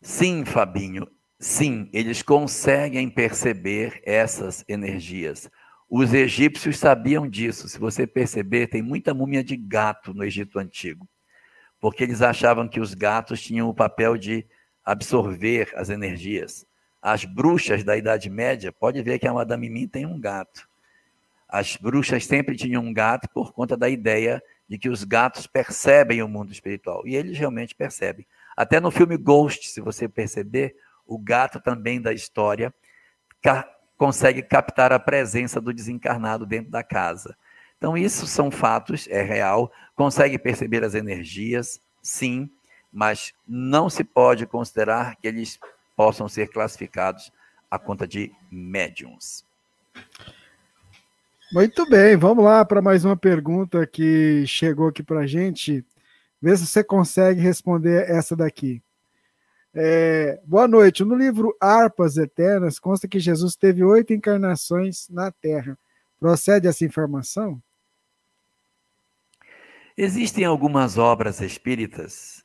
Sim, 0.00 0.44
Fabinho. 0.44 1.06
Sim, 1.38 1.90
eles 1.92 2.22
conseguem 2.22 3.10
perceber 3.10 4.00
essas 4.02 4.64
energias. 4.66 5.50
Os 5.90 6.14
egípcios 6.14 6.78
sabiam 6.78 7.28
disso. 7.28 7.68
Se 7.68 7.78
você 7.78 8.06
perceber, 8.06 8.68
tem 8.68 8.80
muita 8.80 9.12
múmia 9.12 9.44
de 9.44 9.56
gato 9.56 10.14
no 10.14 10.24
Egito 10.24 10.58
Antigo, 10.58 11.06
porque 11.78 12.02
eles 12.02 12.22
achavam 12.22 12.66
que 12.66 12.80
os 12.80 12.94
gatos 12.94 13.42
tinham 13.42 13.68
o 13.68 13.74
papel 13.74 14.16
de 14.16 14.46
absorver 14.84 15.72
as 15.74 15.88
energias. 15.90 16.66
As 17.00 17.24
bruxas 17.24 17.84
da 17.84 17.96
Idade 17.96 18.28
Média, 18.28 18.72
pode 18.72 19.02
ver 19.02 19.18
que 19.18 19.26
a 19.26 19.32
Madame 19.32 19.68
Mim 19.68 19.88
tem 19.88 20.06
um 20.06 20.18
gato. 20.20 20.68
As 21.48 21.76
bruxas 21.76 22.24
sempre 22.26 22.56
tinham 22.56 22.82
um 22.82 22.92
gato 22.92 23.28
por 23.28 23.52
conta 23.52 23.76
da 23.76 23.88
ideia 23.88 24.42
de 24.68 24.78
que 24.78 24.88
os 24.88 25.04
gatos 25.04 25.46
percebem 25.46 26.22
o 26.22 26.28
mundo 26.28 26.52
espiritual. 26.52 27.06
E 27.06 27.14
eles 27.14 27.38
realmente 27.38 27.74
percebem. 27.74 28.26
Até 28.56 28.80
no 28.80 28.90
filme 28.90 29.16
Ghost, 29.16 29.68
se 29.68 29.80
você 29.80 30.08
perceber, 30.08 30.74
o 31.06 31.18
gato 31.18 31.60
também 31.60 32.00
da 32.00 32.12
história 32.12 32.72
ca 33.42 33.70
consegue 33.96 34.42
captar 34.42 34.92
a 34.92 34.98
presença 34.98 35.60
do 35.60 35.72
desencarnado 35.72 36.44
dentro 36.44 36.70
da 36.70 36.82
casa. 36.82 37.36
Então, 37.78 37.96
isso 37.96 38.26
são 38.26 38.50
fatos, 38.50 39.06
é 39.08 39.22
real. 39.22 39.70
Consegue 39.94 40.36
perceber 40.38 40.82
as 40.82 40.94
energias, 40.94 41.80
sim 42.02 42.50
mas 42.94 43.34
não 43.46 43.90
se 43.90 44.04
pode 44.04 44.46
considerar 44.46 45.16
que 45.16 45.26
eles 45.26 45.58
possam 45.96 46.28
ser 46.28 46.48
classificados 46.48 47.32
a 47.68 47.76
conta 47.76 48.06
de 48.06 48.30
médiums. 48.50 49.44
Muito 51.52 51.88
bem, 51.90 52.16
vamos 52.16 52.44
lá 52.44 52.64
para 52.64 52.80
mais 52.80 53.04
uma 53.04 53.16
pergunta 53.16 53.84
que 53.84 54.46
chegou 54.46 54.88
aqui 54.88 55.02
para 55.02 55.20
a 55.20 55.26
gente. 55.26 55.84
Vê 56.40 56.56
se 56.56 56.66
você 56.66 56.84
consegue 56.84 57.40
responder 57.40 58.08
essa 58.08 58.36
daqui. 58.36 58.80
É, 59.74 60.40
boa 60.44 60.68
noite. 60.68 61.02
No 61.02 61.16
livro 61.16 61.56
Harpas 61.60 62.16
Eternas 62.16 62.78
consta 62.78 63.08
que 63.08 63.18
Jesus 63.18 63.56
teve 63.56 63.82
oito 63.82 64.12
encarnações 64.12 65.08
na 65.08 65.32
Terra. 65.32 65.76
Procede 66.20 66.68
essa 66.68 66.84
informação? 66.84 67.60
Existem 69.96 70.44
algumas 70.44 70.96
obras 70.96 71.40
espíritas 71.40 72.43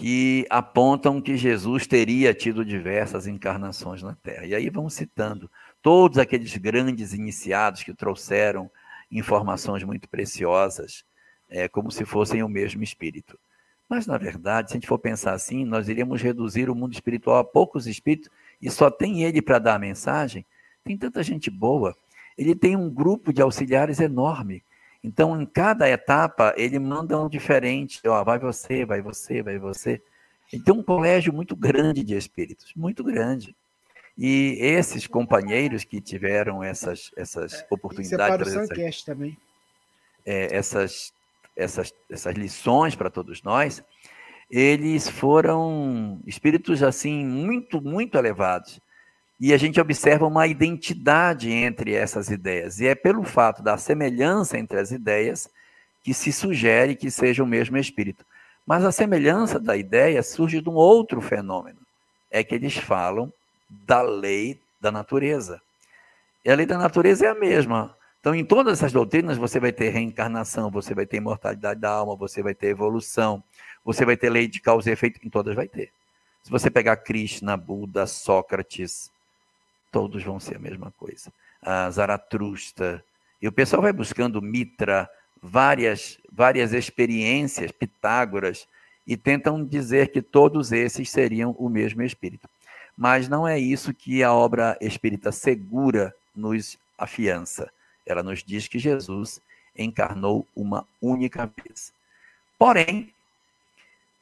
que 0.00 0.46
apontam 0.48 1.20
que 1.20 1.36
Jesus 1.36 1.86
teria 1.86 2.32
tido 2.32 2.64
diversas 2.64 3.26
encarnações 3.26 4.02
na 4.02 4.14
Terra. 4.14 4.46
E 4.46 4.54
aí 4.54 4.70
vamos 4.70 4.94
citando 4.94 5.50
todos 5.82 6.16
aqueles 6.16 6.56
grandes 6.56 7.12
iniciados 7.12 7.82
que 7.82 7.92
trouxeram 7.92 8.70
informações 9.10 9.84
muito 9.84 10.08
preciosas, 10.08 11.04
é, 11.50 11.68
como 11.68 11.90
se 11.90 12.06
fossem 12.06 12.42
o 12.42 12.48
mesmo 12.48 12.82
espírito. 12.82 13.38
Mas, 13.86 14.06
na 14.06 14.16
verdade, 14.16 14.70
se 14.70 14.74
a 14.74 14.80
gente 14.80 14.88
for 14.88 14.98
pensar 14.98 15.34
assim, 15.34 15.66
nós 15.66 15.86
iríamos 15.86 16.22
reduzir 16.22 16.70
o 16.70 16.74
mundo 16.74 16.94
espiritual 16.94 17.36
a 17.36 17.44
poucos 17.44 17.86
espíritos 17.86 18.30
e 18.58 18.70
só 18.70 18.90
tem 18.90 19.22
ele 19.22 19.42
para 19.42 19.58
dar 19.58 19.74
a 19.74 19.78
mensagem. 19.78 20.46
Tem 20.82 20.96
tanta 20.96 21.22
gente 21.22 21.50
boa. 21.50 21.94
Ele 22.38 22.54
tem 22.54 22.74
um 22.74 22.88
grupo 22.88 23.34
de 23.34 23.42
auxiliares 23.42 24.00
enorme. 24.00 24.64
Então, 25.02 25.40
em 25.40 25.46
cada 25.46 25.88
etapa, 25.88 26.54
ele 26.56 26.78
manda 26.78 27.18
um 27.18 27.28
diferente. 27.28 28.00
Ó, 28.06 28.22
vai 28.22 28.38
você, 28.38 28.84
vai 28.84 29.00
você, 29.00 29.42
vai 29.42 29.58
você. 29.58 30.02
Tem 30.50 30.74
um 30.74 30.82
colégio 30.82 31.32
muito 31.32 31.56
grande 31.56 32.02
de 32.02 32.16
espíritos, 32.16 32.72
muito 32.74 33.02
grande. 33.04 33.56
E 34.18 34.58
esses 34.60 35.06
companheiros 35.06 35.84
que 35.84 36.00
tiveram 36.00 36.62
essas, 36.62 37.10
essas 37.16 37.54
é, 37.54 37.66
oportunidades. 37.70 38.48
Isso 38.48 38.58
é 38.58 38.86
essas, 38.86 39.02
também. 39.02 39.38
É, 40.26 40.54
essas, 40.54 41.14
essas, 41.56 41.94
essas 42.10 42.34
lições 42.34 42.94
para 42.94 43.08
todos 43.08 43.42
nós, 43.42 43.82
eles 44.50 45.08
foram 45.08 46.20
espíritos 46.26 46.82
assim 46.82 47.24
muito, 47.24 47.80
muito 47.80 48.18
elevados. 48.18 48.80
E 49.40 49.54
a 49.54 49.56
gente 49.56 49.80
observa 49.80 50.26
uma 50.26 50.46
identidade 50.46 51.50
entre 51.50 51.94
essas 51.94 52.28
ideias. 52.28 52.78
E 52.78 52.86
é 52.86 52.94
pelo 52.94 53.24
fato 53.24 53.62
da 53.62 53.78
semelhança 53.78 54.58
entre 54.58 54.78
as 54.78 54.90
ideias 54.90 55.48
que 56.02 56.12
se 56.12 56.30
sugere 56.30 56.94
que 56.94 57.10
seja 57.10 57.42
o 57.42 57.46
mesmo 57.46 57.78
espírito. 57.78 58.24
Mas 58.66 58.84
a 58.84 58.92
semelhança 58.92 59.58
da 59.58 59.76
ideia 59.76 60.22
surge 60.22 60.60
de 60.60 60.68
um 60.68 60.74
outro 60.74 61.22
fenômeno. 61.22 61.78
É 62.30 62.44
que 62.44 62.54
eles 62.54 62.76
falam 62.76 63.32
da 63.68 64.02
lei 64.02 64.60
da 64.78 64.92
natureza. 64.92 65.60
E 66.44 66.50
a 66.50 66.54
lei 66.54 66.66
da 66.66 66.76
natureza 66.76 67.26
é 67.26 67.28
a 67.30 67.34
mesma. 67.34 67.96
Então, 68.20 68.34
em 68.34 68.44
todas 68.44 68.78
essas 68.78 68.92
doutrinas, 68.92 69.38
você 69.38 69.58
vai 69.58 69.72
ter 69.72 69.88
reencarnação, 69.88 70.70
você 70.70 70.94
vai 70.94 71.06
ter 71.06 71.16
imortalidade 71.16 71.80
da 71.80 71.90
alma, 71.90 72.14
você 72.14 72.42
vai 72.42 72.54
ter 72.54 72.68
evolução, 72.68 73.42
você 73.82 74.04
vai 74.04 74.16
ter 74.16 74.28
lei 74.28 74.46
de 74.46 74.60
causa 74.60 74.90
e 74.90 74.92
efeito, 74.92 75.18
em 75.24 75.30
todas 75.30 75.54
vai 75.54 75.66
ter. 75.66 75.90
Se 76.42 76.50
você 76.50 76.70
pegar 76.70 76.96
Krishna, 76.96 77.56
Buda, 77.56 78.06
Sócrates, 78.06 79.10
todos 79.90 80.22
vão 80.22 80.40
ser 80.40 80.56
a 80.56 80.60
mesma 80.60 80.92
coisa. 80.98 81.32
A 81.62 81.90
Zaratrusta. 81.90 83.04
E 83.40 83.48
o 83.48 83.52
pessoal 83.52 83.82
vai 83.82 83.92
buscando 83.92 84.42
Mitra, 84.42 85.08
várias, 85.42 86.18
várias 86.30 86.72
experiências, 86.72 87.72
Pitágoras, 87.72 88.66
e 89.06 89.16
tentam 89.16 89.64
dizer 89.64 90.12
que 90.12 90.22
todos 90.22 90.72
esses 90.72 91.10
seriam 91.10 91.54
o 91.58 91.68
mesmo 91.68 92.02
espírito 92.02 92.48
mas 93.00 93.30
não 93.30 93.48
é 93.48 93.58
isso 93.58 93.94
que 93.94 94.22
a 94.22 94.30
obra 94.30 94.76
espírita 94.78 95.32
segura 95.32 96.14
nos 96.36 96.78
afiança. 96.98 97.72
Ela 98.04 98.22
nos 98.22 98.44
diz 98.44 98.68
que 98.68 98.78
Jesus 98.78 99.40
encarnou 99.74 100.46
uma 100.54 100.86
única 101.00 101.50
vez. 101.64 101.94
Porém, 102.58 103.10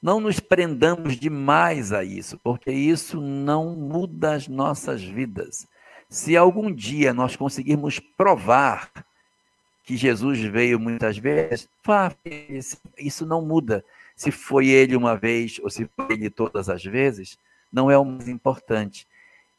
não 0.03 0.21
nos 0.21 0.41
prendamos 0.41 1.17
demais 1.17 1.93
a 1.93 2.05
isso, 2.05 2.39
porque 2.39 2.71
isso 2.71 3.21
não 3.21 3.75
muda 3.75 4.35
as 4.35 4.47
nossas 4.47 5.03
vidas. 5.03 5.67
Se 6.09 6.37
algum 6.37 6.73
dia 6.73 7.13
nós 7.13 7.37
conseguirmos 7.37 7.99
provar 7.99 8.91
que 9.85 9.97
Jesus 9.97 10.41
veio 10.41 10.79
muitas 10.79 11.19
vezes, 11.19 11.69
isso 12.97 13.27
não 13.27 13.43
muda. 13.43 13.85
Se 14.15 14.31
foi 14.31 14.69
ele 14.69 14.97
uma 14.97 15.17
vez 15.17 15.59
ou 15.63 15.71
se 15.71 15.89
foi 15.97 16.15
ele 16.15 16.31
todas 16.31 16.69
as 16.69 16.85
vezes, 16.85 17.39
não 17.73 17.91
é 17.91 17.99
o 17.99 18.05
mais 18.05 18.29
importante. 18.29 19.07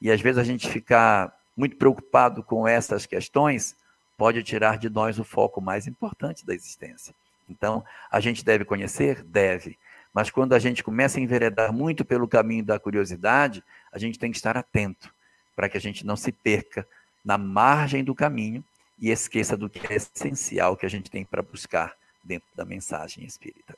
E 0.02 0.12
às 0.12 0.22
vezes 0.22 0.38
a 0.38 0.44
gente 0.44 0.70
ficar 0.70 1.36
muito 1.56 1.76
preocupado 1.76 2.42
com 2.42 2.68
essas 2.68 3.06
questões 3.06 3.76
pode 4.18 4.42
tirar 4.44 4.78
de 4.78 4.90
nós 4.90 5.20
o 5.20 5.24
foco 5.24 5.62
mais 5.62 5.88
importante 5.88 6.46
da 6.46 6.54
existência. 6.54 7.14
Então, 7.50 7.84
a 8.12 8.20
gente 8.20 8.46
deve 8.46 8.64
conhecer? 8.64 9.24
Deve. 9.24 9.78
Mas 10.14 10.30
quando 10.30 10.54
a 10.54 10.60
gente 10.60 10.84
começa 10.84 11.20
a 11.20 11.22
enveredar 11.22 11.72
muito 11.72 12.04
pelo 12.04 12.28
caminho 12.28 12.64
da 12.64 12.80
curiosidade, 12.80 13.64
a 13.92 14.00
gente 14.00 14.18
tem 14.18 14.32
que 14.32 14.38
estar 14.38 14.58
atento 14.58 15.14
para 15.56 15.70
que 15.70 15.78
a 15.78 15.82
gente 15.82 16.06
não 16.06 16.16
se 16.16 16.32
perca 16.32 16.88
na 17.24 17.38
margem 17.38 18.04
do 18.04 18.16
caminho 18.16 18.64
e 19.00 19.12
esqueça 19.12 19.56
do 19.56 19.70
que 19.70 19.86
é 19.92 19.96
essencial 19.96 20.76
que 20.76 20.86
a 20.86 20.90
gente 20.90 21.10
tem 21.10 21.24
para 21.24 21.42
buscar 21.42 21.94
dentro 22.24 22.48
da 22.56 22.66
mensagem 22.66 23.24
espírita. 23.24 23.76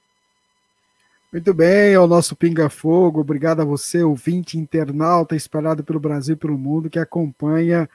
Muito 1.31 1.53
bem, 1.53 1.93
é 1.93 1.99
o 1.99 2.07
nosso 2.07 2.35
Pinga 2.35 2.69
Fogo. 2.69 3.21
Obrigado 3.21 3.61
a 3.61 3.65
você, 3.65 4.03
ouvinte 4.03 4.57
internauta 4.57 5.35
espalhado 5.35 5.83
pelo 5.83 5.99
Brasil 5.99 6.33
e 6.33 6.37
pelo 6.37 6.57
mundo, 6.57 6.89
que 6.89 6.99
acompanha 6.99 7.89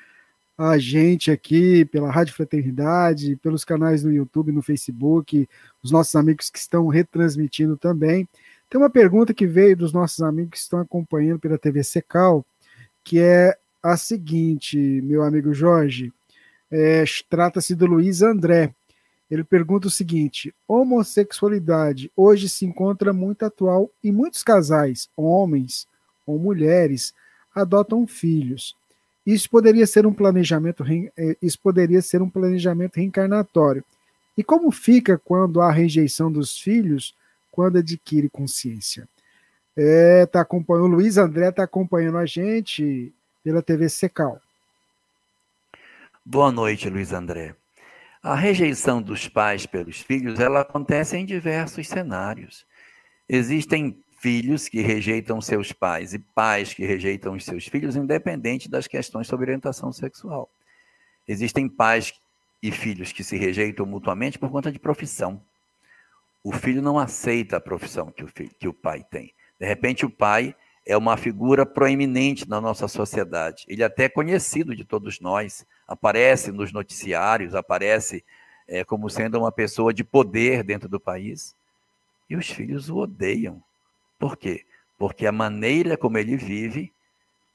a 0.59 0.79
gente 0.79 1.31
aqui 1.31 1.85
pela 1.85 2.11
Rádio 2.11 2.35
Fraternidade, 2.35 3.37
pelos 3.37 3.65
canais 3.65 4.03
no 4.03 4.13
YouTube, 4.13 4.53
no 4.53 4.63
Facebook, 4.63 5.47
os 5.83 5.91
nossos 5.91 6.15
amigos 6.17 6.49
que 6.49 6.59
estão 6.59 6.89
retransmitindo 6.89 7.77
também. 7.77 8.27
Tem 8.71 8.81
uma 8.81 8.91
pergunta 8.91 9.35
que 9.35 9.47
veio 9.47 9.77
dos 9.77 9.93
nossos 9.93 10.21
amigos 10.23 10.53
que 10.53 10.59
estão 10.59 10.81
acompanhando 10.81 11.39
pela 11.39 11.59
TV 11.59 11.85
Secal, 11.85 12.45
que 13.05 13.21
é 13.21 13.57
a 13.83 13.97
seguinte, 13.97 14.79
meu 15.03 15.23
amigo 15.23 15.53
Jorge. 15.53 16.13
É, 16.71 17.05
Trata-se 17.29 17.75
do 17.75 17.87
Luiz 17.87 18.23
André. 18.23 18.75
Ele 19.31 19.45
pergunta 19.45 19.89
o 19.89 19.91
seguinte: 19.91 20.55
homossexualidade 20.67 22.11
hoje 22.17 22.49
se 22.49 22.65
encontra 22.65 23.13
muito 23.13 23.45
atual 23.45 23.91
e 24.03 24.11
muitos 24.11 24.43
casais, 24.43 25.09
homens 25.17 25.87
ou 26.27 26.39
mulheres, 26.39 27.15
adotam 27.55 28.07
filhos. 28.07 28.75
Isso 29.27 29.51
poderia 29.51 29.87
ser 29.87 30.07
um 30.07 30.13
planejamento, 30.13 30.85
eh, 30.89 31.37
isso 31.43 31.59
poderia 31.59 32.01
ser 32.01 32.23
um 32.23 32.31
planejamento 32.31 32.97
reencarnatório. 32.97 33.85
E 34.39 34.45
como 34.45 34.71
fica 34.71 35.19
quando 35.19 35.61
há 35.61 35.73
rejeição 35.73 36.31
dos 36.31 36.57
filhos 36.59 37.15
quando 37.51 37.79
adquire 37.79 38.29
consciência? 38.29 39.09
É, 39.77 40.25
tá 40.27 40.43
acompanhando, 40.43 40.85
o 40.85 40.97
Luiz 40.97 41.19
André 41.19 41.49
está 41.49 41.65
acompanhando 41.65 42.19
a 42.19 42.27
gente 42.27 43.13
pela 43.43 43.63
TV 43.63 43.89
Secal. 43.89 44.41
Boa 46.25 46.53
noite, 46.53 46.89
Luiz 46.89 47.13
André. 47.13 47.55
A 48.23 48.35
rejeição 48.35 49.03
dos 49.03 49.29
pais 49.29 49.67
pelos 49.67 50.01
filhos, 50.01 50.41
ela 50.41 50.61
acontece 50.61 51.17
em 51.17 51.25
diversos 51.25 51.87
cenários. 51.89 52.65
Existem 53.29 54.03
filhos 54.19 54.69
que 54.69 54.81
rejeitam 54.81 55.41
seus 55.41 55.73
pais 55.73 56.15
e 56.15 56.19
pais 56.19 56.73
que 56.73 56.85
rejeitam 56.85 57.35
os 57.35 57.45
seus 57.45 57.67
filhos, 57.67 57.97
independente 57.97 58.69
das 58.69 58.87
questões 58.87 59.27
sobre 59.27 59.47
orientação 59.47 59.93
sexual. 59.93 60.51
Existem 61.29 61.69
pais 61.69 62.15
e 62.63 62.71
filhos 62.71 63.13
que 63.13 63.23
se 63.23 63.37
rejeitam 63.37 63.85
mutuamente 63.85 64.39
por 64.39 64.51
conta 64.51 64.73
de 64.73 64.79
profissão. 64.79 65.41
O 66.43 66.53
filho 66.53 66.81
não 66.81 66.99
aceita 66.99 67.57
a 67.57 67.61
profissão 67.61 68.11
que 68.11 68.25
o, 68.25 68.29
filho, 68.29 68.51
que 68.59 68.69
o 68.69 68.73
pai 68.73 69.05
tem. 69.11 69.35
De 69.59 69.67
repente, 69.67 70.07
o 70.07 70.11
pai 70.11 70.55
é 70.87 70.97
uma 70.97 71.17
figura 71.17 71.67
proeminente 71.67 72.49
na 72.49 72.61
nossa 72.61 72.87
sociedade. 72.87 73.65
Ele 73.69 73.83
é 73.83 73.87
até 73.87 74.09
conhecido 74.09 74.75
de 74.75 74.85
todos 74.85 75.21
nós, 75.21 75.67
aparece 75.87 76.53
nos 76.53 76.73
noticiários, 76.73 77.55
aparece 77.55 78.25
é, 78.69 78.85
como 78.85 79.11
sendo 79.11 79.39
uma 79.39 79.51
pessoa 79.51 79.93
de 79.93 80.05
poder 80.05 80.63
dentro 80.63 80.89
do 80.89 81.01
país. 81.01 81.55
E 82.31 82.37
os 82.37 82.49
filhos 82.49 82.89
o 82.89 82.99
odeiam. 82.99 83.63
Por 84.19 84.37
quê? 84.37 84.65
Porque 84.99 85.27
a 85.27 85.33
maneira 85.33 85.97
como 85.97 86.19
ele 86.19 86.37
vive 86.37 86.93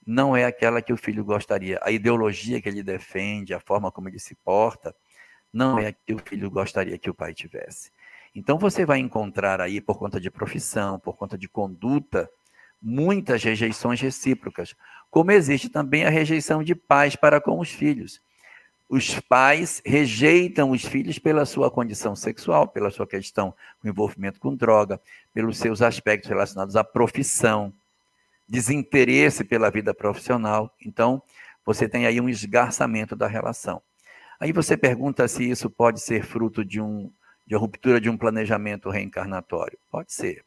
não 0.05 0.35
é 0.35 0.45
aquela 0.45 0.81
que 0.81 0.93
o 0.93 0.97
filho 0.97 1.23
gostaria. 1.23 1.79
A 1.81 1.91
ideologia 1.91 2.61
que 2.61 2.69
ele 2.69 2.83
defende, 2.83 3.53
a 3.53 3.59
forma 3.59 3.91
como 3.91 4.09
ele 4.09 4.19
se 4.19 4.35
porta, 4.35 4.95
não 5.51 5.79
é 5.79 5.87
a 5.87 5.93
que 5.93 6.13
o 6.13 6.19
filho 6.19 6.49
gostaria 6.49 6.97
que 6.97 7.09
o 7.09 7.13
pai 7.13 7.33
tivesse. 7.33 7.91
Então 8.33 8.57
você 8.57 8.85
vai 8.85 8.99
encontrar 8.99 9.59
aí, 9.59 9.81
por 9.81 9.97
conta 9.97 10.19
de 10.19 10.31
profissão, 10.31 10.99
por 10.99 11.17
conta 11.17 11.37
de 11.37 11.49
conduta, 11.49 12.29
muitas 12.81 13.43
rejeições 13.43 13.99
recíprocas, 13.99 14.75
como 15.09 15.31
existe 15.31 15.69
também 15.69 16.05
a 16.05 16.09
rejeição 16.09 16.63
de 16.63 16.73
pais 16.73 17.15
para 17.15 17.41
com 17.41 17.59
os 17.59 17.69
filhos. 17.69 18.21
Os 18.91 19.17
pais 19.21 19.81
rejeitam 19.85 20.71
os 20.71 20.83
filhos 20.83 21.17
pela 21.17 21.45
sua 21.45 21.71
condição 21.71 22.13
sexual, 22.13 22.67
pela 22.67 22.91
sua 22.91 23.07
questão 23.07 23.55
com 23.81 23.87
envolvimento 23.87 24.37
com 24.37 24.53
droga, 24.53 24.99
pelos 25.33 25.59
seus 25.59 25.81
aspectos 25.81 26.29
relacionados 26.29 26.75
à 26.75 26.83
profissão, 26.83 27.71
desinteresse 28.49 29.45
pela 29.45 29.71
vida 29.71 29.93
profissional. 29.93 30.75
Então, 30.85 31.23
você 31.65 31.87
tem 31.87 32.05
aí 32.05 32.19
um 32.19 32.27
esgarçamento 32.27 33.15
da 33.15 33.27
relação. 33.27 33.81
Aí 34.37 34.51
você 34.51 34.75
pergunta 34.75 35.25
se 35.25 35.49
isso 35.49 35.69
pode 35.69 36.01
ser 36.01 36.25
fruto 36.25 36.65
de, 36.65 36.81
um, 36.81 37.09
de 37.47 37.55
uma 37.55 37.61
ruptura 37.61 38.01
de 38.01 38.09
um 38.09 38.17
planejamento 38.17 38.89
reencarnatório. 38.89 39.79
Pode 39.89 40.11
ser. 40.11 40.43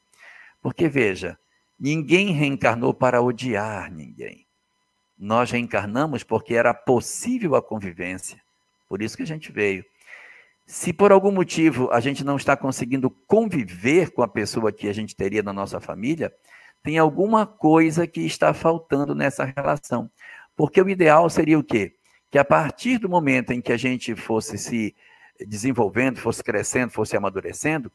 Porque, 0.61 0.86
veja, 0.86 1.38
ninguém 1.80 2.30
reencarnou 2.30 2.92
para 2.92 3.22
odiar 3.22 3.90
ninguém. 3.90 4.43
Nós 5.19 5.51
reencarnamos 5.51 6.23
porque 6.23 6.55
era 6.55 6.75
possível 6.75 7.55
a 7.55 7.62
convivência. 7.62 8.41
Por 8.89 9.03
isso 9.03 9.17
que 9.17 9.23
a 9.23 9.27
gente 9.27 9.51
veio. 9.53 9.85
Se 10.67 10.93
por 10.93 11.12
algum 11.12 11.31
motivo 11.31 11.91
a 11.93 12.01
gente 12.01 12.25
não 12.25 12.37
está 12.37 12.57
conseguindo 12.57 13.11
conviver 13.11 14.11
com 14.11 14.23
a 14.23 14.29
pessoa 14.29 14.73
que 14.73 14.89
a 14.89 14.93
gente 14.93 15.15
teria 15.15 15.43
na 15.43 15.53
nossa 15.53 15.81
família, 15.81 16.33
tem 16.83 16.99
alguma 16.99 17.47
coisa 17.47 18.07
que 18.07 18.21
está 18.21 18.53
faltando 18.55 19.15
nessa 19.15 19.45
relação. 19.45 20.11
Porque 20.57 20.81
o 20.81 20.89
ideal 20.89 21.29
seria 21.29 21.59
o 21.59 21.65
quê? 21.65 21.95
que 22.35 22.39
a 22.39 22.45
partir 22.45 22.99
do 22.99 23.09
momento 23.09 23.53
em 23.53 23.61
que 23.61 23.73
a 23.73 23.77
gente 23.77 24.12
fosse 24.17 24.59
se 24.59 24.93
desenvolvendo, 25.47 26.19
fosse 26.19 26.43
crescendo, 26.43 26.91
fosse 26.91 27.17
amadurecendo, 27.17 27.93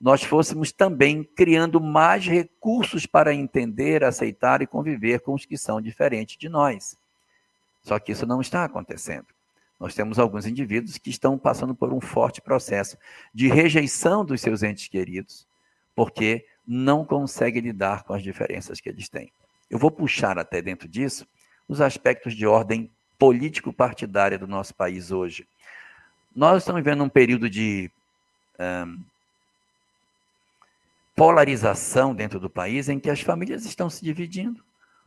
nós 0.00 0.22
fôssemos 0.22 0.72
também 0.72 1.22
criando 1.22 1.78
mais 1.80 2.26
recursos 2.26 3.04
para 3.04 3.34
entender, 3.34 4.02
aceitar 4.02 4.62
e 4.62 4.66
conviver 4.66 5.20
com 5.20 5.34
os 5.34 5.44
que 5.44 5.58
são 5.58 5.80
diferentes 5.80 6.38
de 6.38 6.48
nós. 6.48 6.96
Só 7.82 7.98
que 7.98 8.12
isso 8.12 8.26
não 8.26 8.40
está 8.40 8.64
acontecendo. 8.64 9.26
Nós 9.78 9.94
temos 9.94 10.18
alguns 10.18 10.46
indivíduos 10.46 10.96
que 10.96 11.10
estão 11.10 11.38
passando 11.38 11.74
por 11.74 11.92
um 11.92 12.00
forte 12.00 12.40
processo 12.40 12.96
de 13.32 13.48
rejeição 13.48 14.24
dos 14.24 14.40
seus 14.40 14.62
entes 14.62 14.88
queridos, 14.88 15.46
porque 15.94 16.46
não 16.66 17.04
conseguem 17.04 17.62
lidar 17.62 18.04
com 18.04 18.14
as 18.14 18.22
diferenças 18.22 18.80
que 18.80 18.88
eles 18.88 19.08
têm. 19.08 19.32
Eu 19.68 19.78
vou 19.78 19.90
puxar 19.90 20.38
até 20.38 20.62
dentro 20.62 20.88
disso 20.88 21.26
os 21.68 21.80
aspectos 21.80 22.34
de 22.34 22.46
ordem 22.46 22.90
político-partidária 23.18 24.38
do 24.38 24.46
nosso 24.46 24.74
país 24.74 25.10
hoje. 25.10 25.46
Nós 26.34 26.62
estamos 26.62 26.82
vivendo 26.82 27.04
um 27.04 27.08
período 27.08 27.50
de 27.50 27.90
um, 28.58 28.98
polarização 31.20 32.14
dentro 32.14 32.40
do 32.40 32.48
país 32.48 32.88
em 32.88 32.98
que 32.98 33.10
as 33.10 33.20
famílias 33.20 33.66
estão 33.66 33.90
se 33.90 34.02
dividindo. 34.02 34.64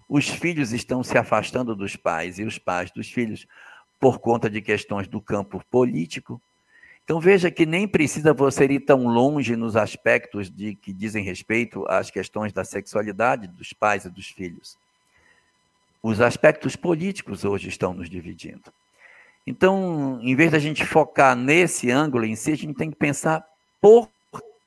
Os 0.08 0.30
filhos 0.30 0.72
estão 0.72 1.04
se 1.04 1.18
afastando 1.18 1.76
dos 1.76 1.96
pais 1.96 2.38
e 2.38 2.44
os 2.44 2.60
pais 2.60 2.92
dos 2.92 3.10
filhos 3.10 3.48
por 4.00 4.20
conta 4.20 4.48
de 4.48 4.62
questões 4.62 5.08
do 5.08 5.20
campo 5.20 5.60
político. 5.72 6.40
Então 7.04 7.20
veja 7.20 7.50
que 7.50 7.66
nem 7.66 7.88
precisa 7.88 8.32
você 8.32 8.66
ir 8.66 8.82
tão 8.82 9.08
longe 9.08 9.56
nos 9.56 9.76
aspectos 9.76 10.52
de 10.52 10.76
que 10.76 10.94
dizem 10.94 11.24
respeito 11.24 11.84
às 11.90 12.12
questões 12.12 12.54
da 12.54 12.64
sexualidade 12.64 13.48
dos 13.48 13.74
pais 13.74 14.06
e 14.06 14.10
dos 14.12 14.28
filhos 14.28 14.78
os 16.04 16.20
aspectos 16.20 16.76
políticos 16.76 17.46
hoje 17.46 17.70
estão 17.70 17.94
nos 17.94 18.10
dividindo. 18.10 18.74
Então, 19.48 20.20
em 20.22 20.36
vez 20.36 20.52
da 20.52 20.60
gente 20.60 20.86
focar 20.86 21.34
nesse 21.34 21.90
ângulo 21.90 22.26
em 22.26 22.36
si, 22.36 22.52
a 22.52 22.58
gente 22.58 22.76
tem 22.76 22.92
que 22.92 22.98
pensar 22.98 23.44
por 23.80 24.13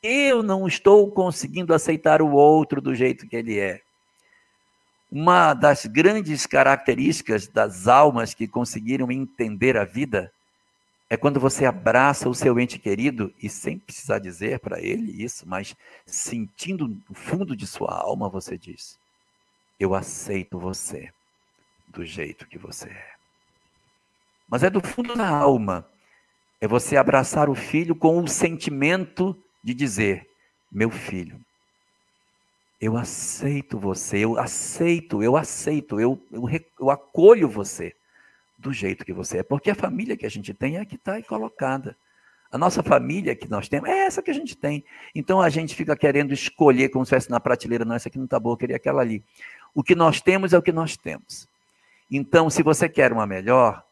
eu 0.07 0.42
não 0.42 0.66
estou 0.66 1.11
conseguindo 1.11 1.74
aceitar 1.74 2.22
o 2.22 2.30
outro 2.32 2.80
do 2.80 2.94
jeito 2.94 3.26
que 3.26 3.36
ele 3.36 3.59
é. 3.59 3.80
Uma 5.11 5.54
das 5.54 5.86
grandes 5.86 6.46
características 6.46 7.46
das 7.46 7.88
almas 7.88 8.34
que 8.34 8.46
conseguiram 8.46 9.11
entender 9.11 9.76
a 9.76 9.84
vida 9.84 10.32
é 11.09 11.16
quando 11.16 11.38
você 11.38 11.64
abraça 11.64 12.28
o 12.28 12.34
seu 12.34 12.59
ente 12.59 12.78
querido 12.78 13.32
e 13.40 13.48
sem 13.48 13.78
precisar 13.78 14.18
dizer 14.18 14.59
para 14.59 14.80
ele 14.80 15.22
isso, 15.22 15.48
mas 15.48 15.76
sentindo 16.04 16.88
no 16.88 17.14
fundo 17.14 17.57
de 17.57 17.66
sua 17.66 17.94
alma, 17.94 18.28
você 18.28 18.59
diz: 18.59 18.98
Eu 19.78 19.94
aceito 19.94 20.59
você 20.59 21.12
do 21.86 22.04
jeito 22.04 22.46
que 22.48 22.59
você 22.59 22.88
é. 22.88 23.14
Mas 24.48 24.62
é 24.62 24.70
do 24.70 24.80
fundo 24.80 25.14
da 25.14 25.28
alma. 25.28 25.86
É 26.61 26.66
você 26.66 26.96
abraçar 26.96 27.48
o 27.48 27.54
filho 27.54 27.94
com 27.94 28.22
o 28.22 28.26
sentimento 28.26 29.36
de 29.66 29.74
dizer: 29.74 30.28
meu 30.70 30.90
filho, 30.90 31.40
eu 32.80 32.96
aceito 32.96 33.80
você, 33.80 34.18
eu 34.18 34.38
aceito, 34.38 35.24
eu 35.24 35.36
aceito, 35.36 35.98
eu, 35.98 36.22
eu, 36.30 36.48
eu 36.78 36.88
acolho 36.88 37.48
você 37.48 37.92
do 38.56 38.72
jeito 38.72 39.04
que 39.04 39.12
você 39.12 39.38
é. 39.38 39.42
Porque 39.42 39.68
a 39.68 39.74
família 39.74 40.16
que 40.16 40.24
a 40.24 40.30
gente 40.30 40.54
tem 40.54 40.76
é 40.76 40.82
a 40.82 40.84
que 40.84 40.94
está 40.94 41.20
colocada. 41.22 41.96
A 42.52 42.56
nossa 42.56 42.80
família 42.80 43.34
que 43.34 43.50
nós 43.50 43.68
temos 43.68 43.90
é 43.90 44.06
essa 44.06 44.22
que 44.22 44.30
a 44.30 44.34
gente 44.34 44.56
tem. 44.56 44.84
Então 45.12 45.40
a 45.40 45.50
gente 45.50 45.74
fica 45.74 45.96
querendo 45.96 46.32
escolher 46.32 46.90
como 46.90 47.04
se 47.04 47.10
fosse 47.10 47.28
na 47.28 47.40
prateleira, 47.40 47.84
não, 47.84 47.96
essa 47.96 48.08
aqui 48.08 48.18
não 48.18 48.26
está 48.26 48.38
boa, 48.38 48.52
eu 48.52 48.58
queria 48.58 48.76
aquela 48.76 49.02
ali. 49.02 49.24
O 49.74 49.82
que 49.82 49.96
nós 49.96 50.20
temos 50.20 50.52
é 50.52 50.58
o 50.58 50.62
que 50.62 50.70
nós 50.70 50.96
temos. 50.96 51.48
Então, 52.08 52.48
se 52.48 52.62
você 52.62 52.88
quer 52.88 53.12
uma 53.12 53.26
melhor, 53.26 53.84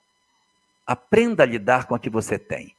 aprenda 0.86 1.42
a 1.42 1.46
lidar 1.46 1.86
com 1.86 1.96
a 1.96 1.98
que 1.98 2.08
você 2.08 2.38
tem. 2.38 2.76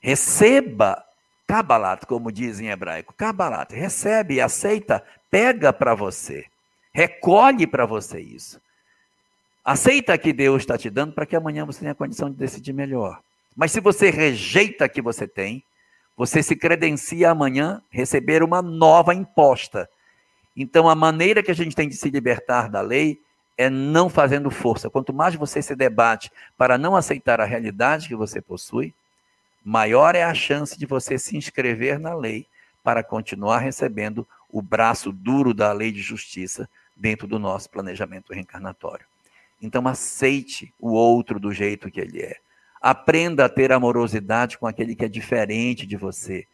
Receba 0.00 1.04
Kabbalat, 1.50 2.06
como 2.06 2.30
diz 2.30 2.60
em 2.60 2.68
hebraico. 2.68 3.12
Kabbalat, 3.12 3.72
recebe, 3.72 4.40
aceita, 4.40 5.02
pega 5.28 5.72
para 5.72 5.96
você. 5.96 6.46
Recolhe 6.92 7.66
para 7.66 7.84
você 7.84 8.20
isso. 8.20 8.60
Aceita 9.64 10.16
que 10.16 10.32
Deus 10.32 10.62
está 10.62 10.78
te 10.78 10.88
dando 10.88 11.12
para 11.12 11.26
que 11.26 11.34
amanhã 11.34 11.66
você 11.66 11.80
tenha 11.80 11.90
a 11.90 11.96
condição 11.96 12.30
de 12.30 12.36
decidir 12.36 12.72
melhor. 12.72 13.20
Mas 13.56 13.72
se 13.72 13.80
você 13.80 14.10
rejeita 14.10 14.88
que 14.88 15.02
você 15.02 15.26
tem, 15.26 15.64
você 16.16 16.40
se 16.40 16.54
credencia 16.54 17.32
amanhã 17.32 17.82
receber 17.90 18.44
uma 18.44 18.62
nova 18.62 19.12
imposta. 19.12 19.90
Então, 20.56 20.88
a 20.88 20.94
maneira 20.94 21.42
que 21.42 21.50
a 21.50 21.54
gente 21.54 21.74
tem 21.74 21.88
de 21.88 21.96
se 21.96 22.10
libertar 22.10 22.70
da 22.70 22.80
lei 22.80 23.20
é 23.58 23.68
não 23.68 24.08
fazendo 24.08 24.52
força. 24.52 24.88
Quanto 24.88 25.12
mais 25.12 25.34
você 25.34 25.60
se 25.60 25.74
debate 25.74 26.30
para 26.56 26.78
não 26.78 26.94
aceitar 26.94 27.40
a 27.40 27.44
realidade 27.44 28.06
que 28.06 28.14
você 28.14 28.40
possui, 28.40 28.94
maior 29.64 30.14
é 30.14 30.22
a 30.22 30.34
chance 30.34 30.78
de 30.78 30.86
você 30.86 31.18
se 31.18 31.36
inscrever 31.36 31.98
na 31.98 32.14
lei 32.14 32.46
para 32.82 33.02
continuar 33.02 33.58
recebendo 33.58 34.26
o 34.48 34.60
braço 34.62 35.12
duro 35.12 35.54
da 35.54 35.72
lei 35.72 35.92
de 35.92 36.00
justiça 36.00 36.68
dentro 36.96 37.26
do 37.26 37.38
nosso 37.38 37.70
planejamento 37.70 38.32
reencarnatório. 38.32 39.06
Então, 39.62 39.86
aceite 39.86 40.72
o 40.78 40.92
outro 40.92 41.38
do 41.38 41.52
jeito 41.52 41.90
que 41.90 42.00
ele 42.00 42.22
é. 42.22 42.36
Aprenda 42.80 43.44
a 43.44 43.48
ter 43.48 43.72
amorosidade 43.72 44.56
com 44.56 44.66
aquele 44.66 44.94
que 44.94 45.04
é 45.04 45.08
diferente 45.08 45.86
de 45.86 45.96
você. 45.96 46.46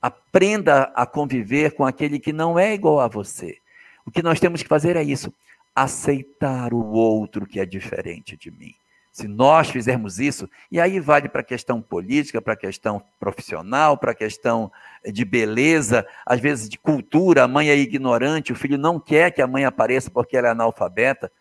Aprenda 0.00 0.84
a 0.94 1.04
conviver 1.04 1.72
com 1.72 1.84
aquele 1.84 2.18
que 2.18 2.32
não 2.32 2.58
é 2.58 2.72
igual 2.72 3.00
a 3.00 3.08
você. 3.08 3.58
O 4.06 4.10
que 4.10 4.22
nós 4.22 4.40
temos 4.40 4.62
que 4.62 4.68
fazer 4.68 4.96
é 4.96 5.02
isso 5.02 5.32
aceitar 5.74 6.72
o 6.72 6.84
outro 6.92 7.46
que 7.46 7.60
é 7.60 7.66
diferente 7.66 8.36
de 8.36 8.50
mim. 8.50 8.74
Se 9.18 9.26
nós 9.26 9.68
fizermos 9.68 10.20
isso, 10.20 10.48
e 10.70 10.80
aí 10.80 11.00
vale 11.00 11.28
para 11.28 11.40
a 11.40 11.44
questão 11.44 11.82
política, 11.82 12.40
para 12.40 12.52
a 12.52 12.56
questão 12.56 13.02
profissional, 13.18 13.98
para 13.98 14.12
a 14.12 14.14
questão 14.14 14.70
de 15.04 15.24
beleza, 15.24 16.06
às 16.24 16.38
vezes 16.38 16.68
de 16.68 16.78
cultura, 16.78 17.42
a 17.42 17.48
mãe 17.48 17.68
é 17.68 17.76
ignorante, 17.76 18.52
o 18.52 18.54
filho 18.54 18.78
não 18.78 19.00
quer 19.00 19.32
que 19.32 19.42
a 19.42 19.46
mãe 19.48 19.64
apareça 19.64 20.08
porque 20.08 20.36
ela 20.36 20.46
é 20.46 20.50
analfabeta. 20.52 21.32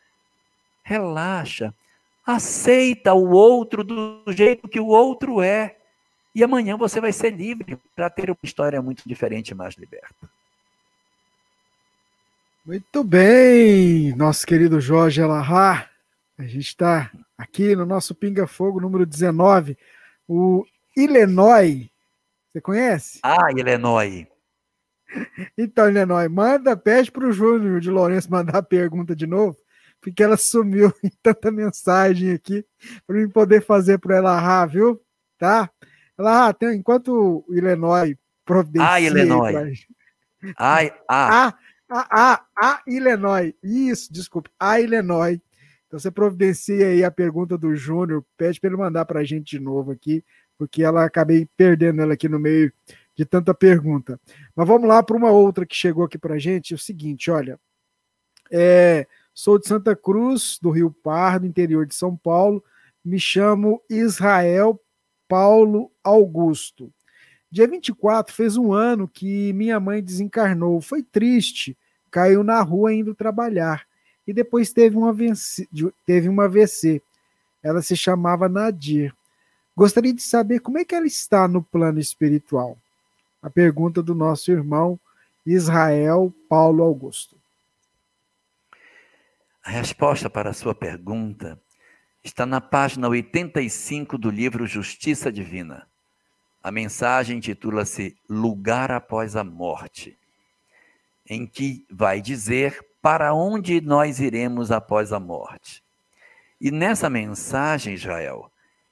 Relaxa, 0.81 1.71
aceita 2.25 3.13
o 3.13 3.29
outro 3.29 3.83
do 3.83 4.23
jeito 4.29 4.67
que 4.67 4.79
o 4.79 4.87
outro 4.87 5.39
é. 5.39 5.75
E 6.33 6.43
amanhã 6.43 6.75
você 6.77 6.99
vai 6.99 7.11
ser 7.11 7.29
livre 7.29 7.77
para 7.95 8.09
ter 8.09 8.31
uma 8.31 8.39
história 8.41 8.81
muito 8.81 9.03
diferente 9.05 9.49
e 9.49 9.53
mais 9.53 9.75
liberta. 9.75 10.27
Muito 12.65 13.03
bem, 13.03 14.15
nosso 14.15 14.47
querido 14.47 14.81
Jorge 14.81 15.21
Elahá. 15.21 15.87
A 16.39 16.43
gente 16.43 16.69
está 16.69 17.11
aqui 17.37 17.75
no 17.75 17.85
nosso 17.85 18.15
Pinga 18.15 18.47
Fogo 18.47 18.79
número 18.79 19.05
19, 19.05 19.77
o 20.27 20.65
Illinois. 20.95 21.89
Você 22.51 22.61
conhece? 22.61 23.19
Ah, 23.23 23.51
Illinois. 23.55 24.25
Então, 25.57 25.87
Illinois, 25.87 26.29
manda, 26.29 26.75
pede 26.75 27.09
para 27.09 27.25
o 27.25 27.31
Júnior 27.31 27.79
de 27.79 27.89
Lourenço 27.89 28.29
mandar 28.29 28.57
a 28.57 28.61
pergunta 28.61 29.15
de 29.15 29.25
novo, 29.25 29.57
porque 30.01 30.21
ela 30.21 30.35
sumiu 30.35 30.91
em 31.01 31.09
tanta 31.23 31.49
mensagem 31.49 32.33
aqui, 32.33 32.65
para 33.05 33.15
mim 33.15 33.29
poder 33.29 33.63
fazer 33.63 33.99
para 33.99 34.17
ela, 34.17 34.65
viu? 34.65 35.01
Tá? 35.37 35.69
Ela, 36.17 36.51
tem, 36.51 36.75
enquanto 36.75 37.45
o 37.47 37.55
Illinois 37.55 38.17
providencia. 38.43 38.89
Ah, 38.91 38.99
Illinois. 38.99 39.87
Ai, 40.57 40.93
ah. 41.07 41.47
ah 41.47 41.57
a, 41.89 42.33
a, 42.33 42.45
a 42.57 42.81
Illinois. 42.85 43.53
Isso, 43.63 44.11
desculpe, 44.11 44.49
a 44.59 44.79
Illinois. 44.79 45.39
Então 45.87 45.99
você 45.99 46.11
providencia 46.11 46.87
aí 46.87 47.03
a 47.03 47.11
pergunta 47.11 47.57
do 47.57 47.75
Júnior, 47.75 48.23
pede 48.37 48.59
para 48.59 48.69
ele 48.69 48.77
mandar 48.77 49.05
para 49.05 49.21
a 49.21 49.23
gente 49.23 49.57
de 49.57 49.59
novo 49.59 49.91
aqui, 49.91 50.23
porque 50.57 50.83
ela 50.83 51.05
acabei 51.05 51.47
perdendo 51.55 52.01
ela 52.01 52.13
aqui 52.13 52.27
no 52.27 52.39
meio 52.39 52.71
de 53.15 53.25
tanta 53.25 53.53
pergunta. 53.53 54.19
Mas 54.55 54.67
vamos 54.67 54.87
lá 54.87 55.01
para 55.01 55.15
uma 55.15 55.31
outra 55.31 55.65
que 55.65 55.75
chegou 55.75 56.03
aqui 56.03 56.17
para 56.17 56.35
a 56.35 56.39
gente. 56.39 56.73
É 56.73 56.75
o 56.75 56.79
seguinte, 56.79 57.31
olha, 57.31 57.59
é, 58.51 59.07
sou 59.33 59.57
de 59.57 59.67
Santa 59.67 59.95
Cruz, 59.95 60.59
do 60.61 60.69
Rio 60.69 60.91
Pardo, 60.91 61.47
interior 61.47 61.85
de 61.85 61.95
São 61.95 62.15
Paulo. 62.15 62.63
Me 63.03 63.19
chamo 63.19 63.81
Israel 63.89 64.79
Paulo 65.27 65.91
Augusto. 66.03 66.91
Dia 67.49 67.67
24 67.67 68.33
fez 68.35 68.57
um 68.57 68.73
ano 68.73 69.07
que 69.07 69.53
minha 69.53 69.79
mãe 69.79 70.03
desencarnou. 70.03 70.81
Foi 70.81 71.01
triste. 71.01 71.77
Caiu 72.11 72.43
na 72.43 72.61
rua 72.61 72.93
indo 72.93 73.15
trabalhar. 73.15 73.85
E 74.27 74.33
depois 74.33 74.73
teve 74.73 74.97
uma, 74.97 75.15
teve 76.05 76.27
uma 76.27 76.45
AVC. 76.45 77.01
Ela 77.63 77.81
se 77.81 77.95
chamava 77.95 78.49
Nadir. 78.49 79.15
Gostaria 79.75 80.13
de 80.13 80.21
saber 80.21 80.59
como 80.59 80.77
é 80.77 80.83
que 80.83 80.93
ela 80.93 81.07
está 81.07 81.47
no 81.47 81.63
plano 81.63 81.99
espiritual. 81.99 82.77
A 83.41 83.49
pergunta 83.49 84.03
do 84.03 84.13
nosso 84.13 84.51
irmão 84.51 84.99
Israel 85.45 86.33
Paulo 86.49 86.83
Augusto. 86.83 87.37
A 89.63 89.69
resposta 89.69 90.29
para 90.29 90.49
a 90.49 90.53
sua 90.53 90.75
pergunta 90.75 91.59
está 92.23 92.45
na 92.45 92.59
página 92.59 93.07
85 93.07 94.17
do 94.17 94.29
livro 94.29 94.67
Justiça 94.67 95.31
Divina. 95.31 95.87
A 96.61 96.71
mensagem 96.71 97.37
intitula-se 97.37 98.17
Lugar 98.29 98.91
após 98.91 99.37
a 99.37 99.43
morte, 99.43 100.17
em 101.25 101.45
que 101.45 101.85
vai 101.89 102.21
dizer 102.21 102.85
para 103.01 103.33
onde 103.33 103.81
nós 103.81 104.19
iremos 104.19 104.71
após 104.71 105.13
a 105.13 105.19
morte. 105.19 105.83
E 106.59 106.71
nessa 106.71 107.09
mensagem, 107.09 107.93
Israel, 107.93 108.51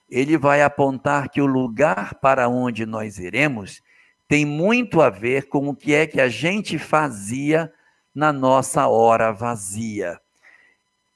ele 0.09 0.37
vai 0.37 0.61
apontar 0.61 1.29
que 1.29 1.41
o 1.41 1.45
lugar 1.45 2.15
para 2.15 2.47
onde 2.47 2.85
nós 2.85 3.17
iremos 3.17 3.81
tem 4.27 4.45
muito 4.45 5.01
a 5.01 5.09
ver 5.09 5.47
com 5.47 5.67
o 5.67 5.75
que 5.75 5.93
é 5.93 6.07
que 6.07 6.21
a 6.21 6.29
gente 6.29 6.77
fazia 6.77 7.71
na 8.13 8.31
nossa 8.31 8.87
hora 8.87 9.31
vazia. 9.31 10.19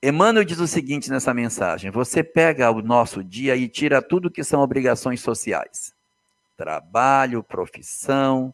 Emmanuel 0.01 0.45
diz 0.45 0.59
o 0.59 0.67
seguinte 0.67 1.09
nessa 1.09 1.33
mensagem: 1.33 1.91
você 1.91 2.23
pega 2.23 2.71
o 2.71 2.81
nosso 2.81 3.23
dia 3.23 3.55
e 3.55 3.67
tira 3.67 4.01
tudo 4.01 4.31
que 4.31 4.43
são 4.43 4.61
obrigações 4.61 5.21
sociais. 5.21 5.93
Trabalho, 6.55 7.43
profissão, 7.43 8.53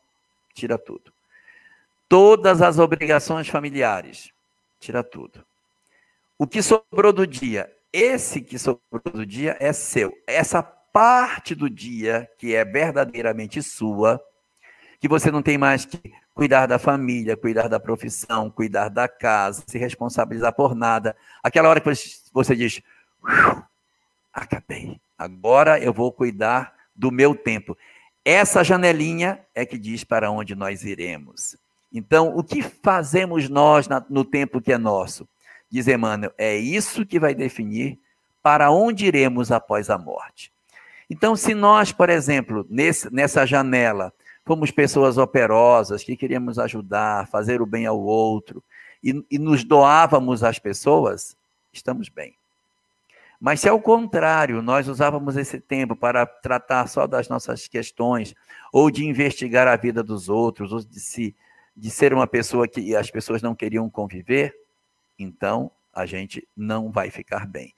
tira 0.53 0.77
tudo. 0.77 1.14
Todas 2.07 2.61
as 2.61 2.77
obrigações 2.77 3.47
familiares, 3.47 4.31
tira 4.79 5.03
tudo. 5.03 5.45
O 6.37 6.45
que 6.45 6.61
sobrou 6.61 7.11
do 7.11 7.25
dia, 7.25 7.71
esse 7.91 8.41
que 8.41 8.59
sobrou 8.59 9.01
do 9.11 9.25
dia 9.25 9.57
é 9.59 9.73
seu. 9.73 10.13
Essa 10.27 10.61
parte 10.61 11.55
do 11.55 11.69
dia 11.69 12.29
que 12.37 12.53
é 12.53 12.63
verdadeiramente 12.63 13.61
sua, 13.63 14.21
que 14.99 15.07
você 15.07 15.31
não 15.31 15.41
tem 15.41 15.57
mais 15.57 15.85
que 15.85 15.99
cuidar 16.33 16.67
da 16.67 16.77
família, 16.77 17.37
cuidar 17.37 17.67
da 17.67 17.79
profissão, 17.79 18.49
cuidar 18.49 18.89
da 18.89 19.07
casa, 19.07 19.63
se 19.65 19.77
responsabilizar 19.77 20.53
por 20.53 20.75
nada. 20.75 21.15
Aquela 21.41 21.69
hora 21.69 21.81
que 21.81 21.89
você 22.33 22.55
diz, 22.55 22.81
acabei, 24.33 24.99
agora 25.17 25.79
eu 25.79 25.93
vou 25.93 26.11
cuidar 26.11 26.73
do 26.93 27.11
meu 27.11 27.33
tempo. 27.33 27.77
Essa 28.23 28.63
janelinha 28.63 29.45
é 29.55 29.65
que 29.65 29.77
diz 29.77 30.03
para 30.03 30.29
onde 30.29 30.55
nós 30.55 30.83
iremos. 30.83 31.57
Então, 31.97 32.35
o 32.35 32.43
que 32.43 32.61
fazemos 32.61 33.47
nós 33.47 33.87
no 34.09 34.25
tempo 34.25 34.59
que 34.59 34.73
é 34.73 34.77
nosso? 34.77 35.25
Diz 35.69 35.87
Emmanuel, 35.87 36.33
é 36.37 36.53
isso 36.57 37.05
que 37.05 37.17
vai 37.17 37.33
definir 37.33 37.97
para 38.43 38.69
onde 38.69 39.05
iremos 39.05 39.49
após 39.49 39.89
a 39.89 39.97
morte. 39.97 40.51
Então, 41.09 41.37
se 41.37 41.55
nós, 41.55 41.93
por 41.93 42.09
exemplo, 42.09 42.65
nesse, 42.69 43.09
nessa 43.13 43.45
janela, 43.45 44.11
fomos 44.43 44.71
pessoas 44.71 45.17
operosas, 45.17 46.03
que 46.03 46.17
queríamos 46.17 46.59
ajudar, 46.59 47.29
fazer 47.29 47.61
o 47.61 47.65
bem 47.65 47.85
ao 47.85 47.97
outro, 47.97 48.61
e, 49.01 49.23
e 49.31 49.39
nos 49.39 49.63
doávamos 49.63 50.43
às 50.43 50.59
pessoas, 50.59 51.37
estamos 51.71 52.09
bem. 52.09 52.35
Mas 53.39 53.61
se 53.61 53.69
ao 53.69 53.79
contrário, 53.79 54.61
nós 54.61 54.89
usávamos 54.89 55.37
esse 55.37 55.61
tempo 55.61 55.95
para 55.95 56.25
tratar 56.25 56.87
só 56.87 57.07
das 57.07 57.29
nossas 57.29 57.69
questões, 57.69 58.35
ou 58.73 58.91
de 58.91 59.05
investigar 59.05 59.65
a 59.65 59.77
vida 59.77 60.03
dos 60.03 60.27
outros, 60.27 60.73
ou 60.73 60.79
de, 60.81 60.99
se, 60.99 61.33
de 61.75 61.89
ser 61.89 62.13
uma 62.13 62.25
pessoa 62.27 62.67
que 62.67 62.95
as 62.95 63.11
pessoas 63.11 63.41
não 63.41 63.53
queriam 63.53 63.89
conviver, 63.89 64.55
então 65.19 65.71
a 65.93 66.05
gente 66.05 66.47
não 66.55 66.91
vai 66.91 67.09
ficar 67.09 67.45
bem. 67.45 67.73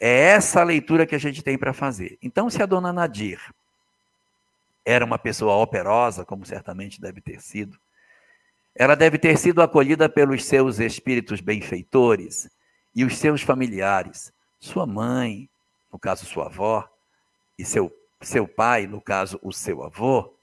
É 0.00 0.30
essa 0.30 0.60
a 0.60 0.64
leitura 0.64 1.06
que 1.06 1.14
a 1.14 1.18
gente 1.18 1.42
tem 1.42 1.58
para 1.58 1.72
fazer. 1.72 2.18
Então, 2.22 2.48
se 2.48 2.62
a 2.62 2.66
dona 2.66 2.92
Nadir 2.92 3.40
era 4.88 5.04
uma 5.04 5.18
pessoa 5.18 5.54
operosa, 5.56 6.24
como 6.24 6.46
certamente 6.46 6.98
deve 6.98 7.20
ter 7.20 7.42
sido. 7.42 7.78
Ela 8.74 8.94
deve 8.94 9.18
ter 9.18 9.36
sido 9.36 9.60
acolhida 9.60 10.08
pelos 10.08 10.46
seus 10.46 10.78
espíritos 10.78 11.42
benfeitores 11.42 12.48
e 12.94 13.04
os 13.04 13.18
seus 13.18 13.42
familiares, 13.42 14.32
sua 14.58 14.86
mãe, 14.86 15.46
no 15.92 15.98
caso 15.98 16.24
sua 16.24 16.46
avó, 16.46 16.88
e 17.58 17.66
seu, 17.66 17.92
seu 18.22 18.48
pai, 18.48 18.86
no 18.86 18.98
caso 18.98 19.38
o 19.42 19.52
seu 19.52 19.82
avô. 19.82 20.34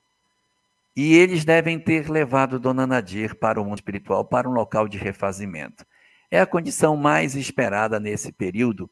E 0.96 1.14
eles 1.16 1.44
devem 1.44 1.78
ter 1.78 2.10
levado 2.10 2.58
Dona 2.58 2.88
Nadir 2.88 3.36
para 3.36 3.60
o 3.60 3.66
mundo 3.66 3.80
espiritual, 3.80 4.24
para 4.24 4.50
um 4.50 4.54
local 4.54 4.88
de 4.88 4.98
refazimento. 4.98 5.86
É 6.32 6.40
a 6.40 6.46
condição 6.46 6.96
mais 6.96 7.36
esperada 7.36 8.00
nesse 8.00 8.32
período, 8.32 8.90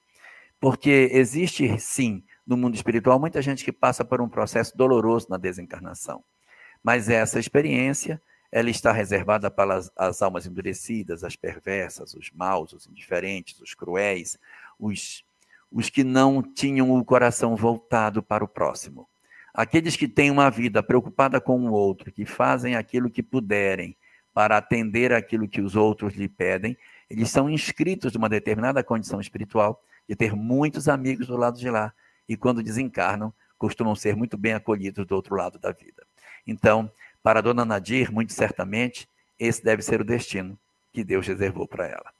porque 0.59 1.09
existe 1.13 1.79
sim 1.79 2.23
no 2.45 2.57
mundo 2.57 2.75
espiritual, 2.75 3.19
muita 3.19 3.41
gente 3.41 3.63
que 3.63 3.71
passa 3.71 4.03
por 4.03 4.21
um 4.21 4.27
processo 4.27 4.75
doloroso 4.77 5.27
na 5.29 5.37
desencarnação. 5.37 6.21
Mas 6.83 7.07
essa 7.07 7.39
experiência, 7.39 8.21
ela 8.51 8.69
está 8.69 8.91
reservada 8.91 9.49
para 9.49 9.75
as, 9.75 9.91
as 9.95 10.21
almas 10.21 10.45
endurecidas, 10.45 11.23
as 11.23 11.37
perversas, 11.37 12.13
os 12.13 12.29
maus, 12.31 12.73
os 12.73 12.85
indiferentes, 12.85 13.61
os 13.61 13.73
cruéis, 13.73 14.37
os, 14.77 15.23
os 15.71 15.89
que 15.89 16.03
não 16.03 16.43
tinham 16.43 16.91
o 16.91 17.05
coração 17.05 17.55
voltado 17.55 18.21
para 18.21 18.43
o 18.43 18.47
próximo. 18.47 19.07
Aqueles 19.53 19.95
que 19.95 20.07
têm 20.07 20.31
uma 20.31 20.49
vida 20.49 20.81
preocupada 20.81 21.39
com 21.39 21.59
o 21.67 21.71
outro, 21.71 22.11
que 22.11 22.25
fazem 22.25 22.75
aquilo 22.75 23.09
que 23.09 23.21
puderem 23.21 23.95
para 24.33 24.57
atender 24.57 25.13
aquilo 25.13 25.47
que 25.47 25.61
os 25.61 25.75
outros 25.75 26.15
lhe 26.15 26.27
pedem, 26.27 26.75
eles 27.09 27.29
são 27.29 27.49
inscritos 27.49 28.13
numa 28.13 28.27
determinada 28.27 28.83
condição 28.83 29.21
espiritual 29.21 29.79
de 30.09 30.15
ter 30.15 30.35
muitos 30.35 30.89
amigos 30.89 31.27
do 31.27 31.37
lado 31.37 31.57
de 31.57 31.69
lá, 31.69 31.93
e 32.27 32.35
quando 32.35 32.63
desencarnam, 32.63 33.31
costumam 33.57 33.95
ser 33.95 34.15
muito 34.15 34.37
bem 34.37 34.53
acolhidos 34.53 35.05
do 35.05 35.15
outro 35.15 35.35
lado 35.35 35.59
da 35.59 35.71
vida. 35.71 36.03
Então, 36.45 36.91
para 37.21 37.39
a 37.39 37.41
dona 37.41 37.63
Nadir, 37.63 38.11
muito 38.11 38.33
certamente, 38.33 39.07
esse 39.39 39.63
deve 39.63 39.81
ser 39.81 40.01
o 40.01 40.03
destino 40.03 40.57
que 40.91 41.03
Deus 41.03 41.27
reservou 41.27 41.67
para 41.67 41.87
ela. 41.87 42.11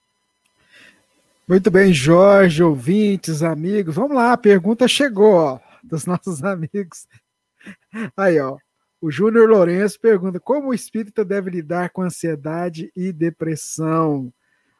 Muito 1.48 1.70
bem, 1.70 1.94
Jorge, 1.94 2.64
ouvintes, 2.64 3.44
amigos. 3.44 3.96
Vamos 3.96 4.16
lá, 4.16 4.34
a 4.34 4.38
pergunta 4.38 4.88
chegou, 4.88 5.60
dos 5.84 6.06
nossos 6.06 6.42
amigos. 6.46 7.08
Aí, 8.16 8.40
ó. 8.40 8.58
O 9.02 9.12
Júnior 9.12 9.50
Lourenço 9.50 10.00
pergunta: 10.00 10.40
como 10.40 10.70
o 10.70 10.74
espírita 10.74 11.26
deve 11.26 11.50
lidar 11.50 11.90
com 11.90 12.02
ansiedade 12.02 12.92
e 12.96 13.12
depressão? 13.12 14.34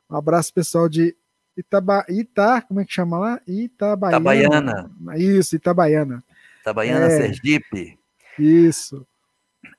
Um 0.10 0.16
abraço, 0.16 0.54
pessoal 0.54 0.88
de 0.88 1.16
Itaba, 1.58 2.06
Ita, 2.08 2.62
como 2.62 2.80
é 2.80 2.86
que 2.86 2.94
chama 2.94 3.20
lá? 3.20 3.42
Itabaiana. 3.48 4.18
Itabaiana. 4.20 4.92
Isso, 5.18 5.56
Itabaiana. 5.56 6.24
Itabaiana, 6.62 7.06
é, 7.06 7.10
Sergipe. 7.10 8.00
Isso. 8.40 9.06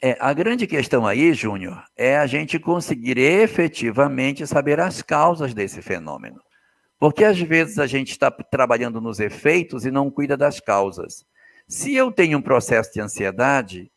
É, 0.03 0.17
a 0.21 0.33
grande 0.33 0.67
questão 0.67 1.07
aí, 1.07 1.33
Júnior, 1.35 1.83
é 1.97 2.19
a 2.19 2.27
gente 2.27 2.59
conseguir 2.59 3.19
efetivamente 3.19 4.47
saber 4.47 4.79
as 4.81 5.03
causas 5.03 5.55
desse 5.55 5.83
fenômeno. 5.83 6.41
Porque 6.99 7.25
às 7.25 7.39
vezes 7.41 7.79
a 7.79 7.87
gente 7.87 8.11
está 8.11 8.31
trabalhando 8.31 9.01
nos 9.01 9.21
efeitos 9.21 9.85
e 9.85 9.91
não 9.91 10.11
cuida 10.11 10.37
das 10.37 10.61
causas. 10.61 11.25
Se 11.67 11.95
eu 11.95 12.13
tenho 12.13 12.39
um 12.39 12.43
processo 12.43 12.93
de 12.93 13.01
ansiedade, 13.01 13.91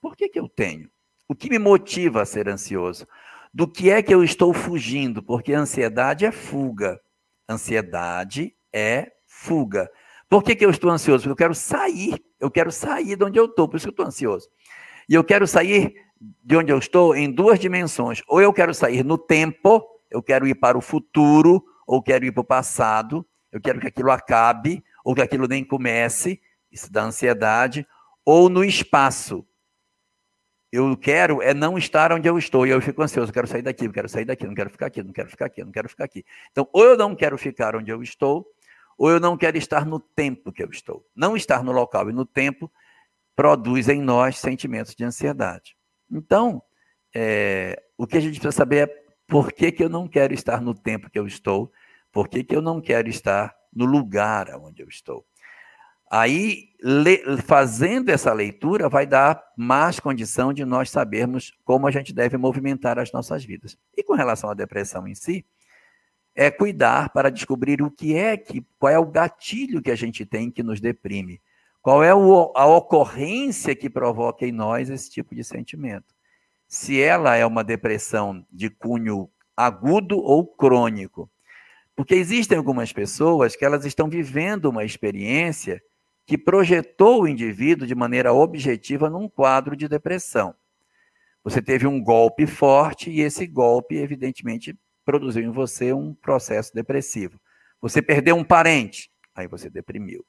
por 0.00 0.16
que, 0.16 0.28
que 0.28 0.38
eu 0.38 0.48
tenho? 0.48 0.90
O 1.26 1.34
que 1.34 1.50
me 1.50 1.58
motiva 1.58 2.22
a 2.22 2.26
ser 2.26 2.48
ansioso? 2.48 3.06
Do 3.52 3.66
que 3.66 3.90
é 3.90 4.02
que 4.02 4.14
eu 4.14 4.22
estou 4.22 4.52
fugindo? 4.52 5.22
Porque 5.22 5.52
ansiedade 5.52 6.26
é 6.26 6.32
fuga. 6.32 7.00
Ansiedade 7.48 8.54
é 8.72 9.12
fuga. 9.26 9.90
Por 10.28 10.42
que, 10.42 10.54
que 10.54 10.64
eu 10.64 10.70
estou 10.70 10.90
ansioso? 10.90 11.22
Porque 11.22 11.32
eu 11.32 11.46
quero 11.46 11.54
sair, 11.54 12.22
eu 12.38 12.50
quero 12.50 12.70
sair 12.70 13.16
de 13.16 13.24
onde 13.24 13.38
eu 13.38 13.46
estou, 13.46 13.66
por 13.66 13.76
isso 13.76 13.86
que 13.86 13.88
eu 13.88 13.92
estou 13.92 14.06
ansioso. 14.06 14.48
E 15.08 15.14
eu 15.14 15.24
quero 15.24 15.46
sair 15.46 15.94
de 16.20 16.56
onde 16.56 16.70
eu 16.70 16.78
estou 16.78 17.16
em 17.16 17.32
duas 17.32 17.58
dimensões. 17.58 18.22
Ou 18.28 18.40
eu 18.40 18.52
quero 18.52 18.74
sair 18.74 19.02
no 19.02 19.16
tempo, 19.16 19.82
eu 20.10 20.22
quero 20.22 20.46
ir 20.46 20.54
para 20.54 20.76
o 20.76 20.82
futuro, 20.82 21.64
ou 21.86 22.02
quero 22.02 22.26
ir 22.26 22.32
para 22.32 22.42
o 22.42 22.44
passado, 22.44 23.26
eu 23.50 23.60
quero 23.60 23.80
que 23.80 23.86
aquilo 23.86 24.10
acabe, 24.10 24.84
ou 25.02 25.14
que 25.14 25.22
aquilo 25.22 25.48
nem 25.48 25.64
comece, 25.64 26.38
isso 26.70 26.92
dá 26.92 27.04
ansiedade, 27.04 27.86
ou 28.24 28.48
no 28.48 28.64
espaço, 28.64 29.46
eu 30.70 30.96
quero 30.96 31.40
é 31.40 31.54
não 31.54 31.78
estar 31.78 32.12
onde 32.12 32.28
eu 32.28 32.38
estou 32.38 32.66
e 32.66 32.70
eu 32.70 32.80
fico 32.80 33.02
ansioso, 33.02 33.30
eu 33.30 33.34
quero 33.34 33.46
sair 33.46 33.62
daqui, 33.62 33.86
eu 33.86 33.92
quero 33.92 34.08
sair 34.08 34.24
daqui, 34.24 34.46
não 34.46 34.54
quero 34.54 34.70
ficar 34.70 34.86
aqui, 34.86 35.02
não 35.02 35.12
quero 35.12 35.30
ficar 35.30 35.46
aqui, 35.46 35.64
não 35.64 35.72
quero 35.72 35.88
ficar 35.88 36.04
aqui. 36.04 36.24
Então, 36.50 36.68
ou 36.72 36.84
eu 36.84 36.96
não 36.96 37.14
quero 37.14 37.38
ficar 37.38 37.74
onde 37.74 37.90
eu 37.90 38.02
estou, 38.02 38.46
ou 38.98 39.10
eu 39.10 39.18
não 39.18 39.36
quero 39.36 39.56
estar 39.56 39.86
no 39.86 39.98
tempo 39.98 40.52
que 40.52 40.62
eu 40.62 40.68
estou. 40.70 41.06
Não 41.14 41.36
estar 41.36 41.62
no 41.62 41.72
local 41.72 42.10
e 42.10 42.12
no 42.12 42.26
tempo 42.26 42.70
produz 43.34 43.88
em 43.88 44.02
nós 44.02 44.36
sentimentos 44.38 44.94
de 44.94 45.04
ansiedade. 45.04 45.76
Então, 46.10 46.62
é, 47.14 47.80
o 47.96 48.06
que 48.06 48.18
a 48.18 48.20
gente 48.20 48.40
precisa 48.40 48.52
saber 48.52 48.88
é 48.88 49.04
por 49.26 49.52
que, 49.52 49.72
que 49.72 49.84
eu 49.84 49.88
não 49.88 50.06
quero 50.06 50.34
estar 50.34 50.60
no 50.60 50.74
tempo 50.74 51.08
que 51.08 51.18
eu 51.18 51.26
estou, 51.26 51.72
por 52.12 52.28
que, 52.28 52.42
que 52.42 52.54
eu 52.54 52.60
não 52.60 52.80
quero 52.80 53.08
estar 53.08 53.54
no 53.72 53.84
lugar 53.84 54.54
onde 54.56 54.82
eu 54.82 54.88
estou. 54.88 55.24
Aí, 56.10 56.70
fazendo 57.44 58.08
essa 58.08 58.32
leitura, 58.32 58.88
vai 58.88 59.06
dar 59.06 59.42
mais 59.56 60.00
condição 60.00 60.52
de 60.52 60.64
nós 60.64 60.90
sabermos 60.90 61.52
como 61.64 61.86
a 61.86 61.90
gente 61.90 62.14
deve 62.14 62.36
movimentar 62.36 62.98
as 62.98 63.12
nossas 63.12 63.44
vidas. 63.44 63.76
E 63.96 64.02
com 64.02 64.14
relação 64.14 64.48
à 64.48 64.54
depressão 64.54 65.06
em 65.06 65.14
si, 65.14 65.44
é 66.34 66.50
cuidar 66.50 67.10
para 67.10 67.30
descobrir 67.30 67.82
o 67.82 67.90
que 67.90 68.14
é 68.14 68.36
que, 68.36 68.64
qual 68.78 68.92
é 68.92 68.98
o 68.98 69.04
gatilho 69.04 69.82
que 69.82 69.90
a 69.90 69.96
gente 69.96 70.24
tem 70.24 70.50
que 70.50 70.62
nos 70.62 70.80
deprime. 70.80 71.42
Qual 71.82 72.02
é 72.02 72.10
a 72.10 72.66
ocorrência 72.66 73.74
que 73.74 73.90
provoca 73.90 74.46
em 74.46 74.52
nós 74.52 74.88
esse 74.88 75.10
tipo 75.10 75.34
de 75.34 75.42
sentimento? 75.42 76.14
Se 76.66 77.00
ela 77.00 77.36
é 77.36 77.44
uma 77.44 77.64
depressão 77.64 78.46
de 78.52 78.70
cunho 78.70 79.28
agudo 79.56 80.18
ou 80.18 80.46
crônico. 80.46 81.28
Porque 81.96 82.14
existem 82.14 82.56
algumas 82.56 82.92
pessoas 82.92 83.56
que 83.56 83.64
elas 83.64 83.84
estão 83.84 84.08
vivendo 84.08 84.66
uma 84.66 84.84
experiência 84.84 85.82
que 86.28 86.36
projetou 86.36 87.22
o 87.22 87.26
indivíduo 87.26 87.86
de 87.86 87.94
maneira 87.94 88.34
objetiva 88.34 89.08
num 89.08 89.26
quadro 89.26 89.74
de 89.74 89.88
depressão. 89.88 90.54
Você 91.42 91.62
teve 91.62 91.86
um 91.86 91.98
golpe 91.98 92.46
forte 92.46 93.10
e 93.10 93.22
esse 93.22 93.46
golpe, 93.46 93.96
evidentemente, 93.96 94.78
produziu 95.06 95.42
em 95.42 95.50
você 95.50 95.90
um 95.94 96.12
processo 96.12 96.74
depressivo. 96.74 97.40
Você 97.80 98.02
perdeu 98.02 98.36
um 98.36 98.44
parente, 98.44 99.10
aí 99.34 99.48
você 99.48 99.70
deprimiu. 99.70 100.22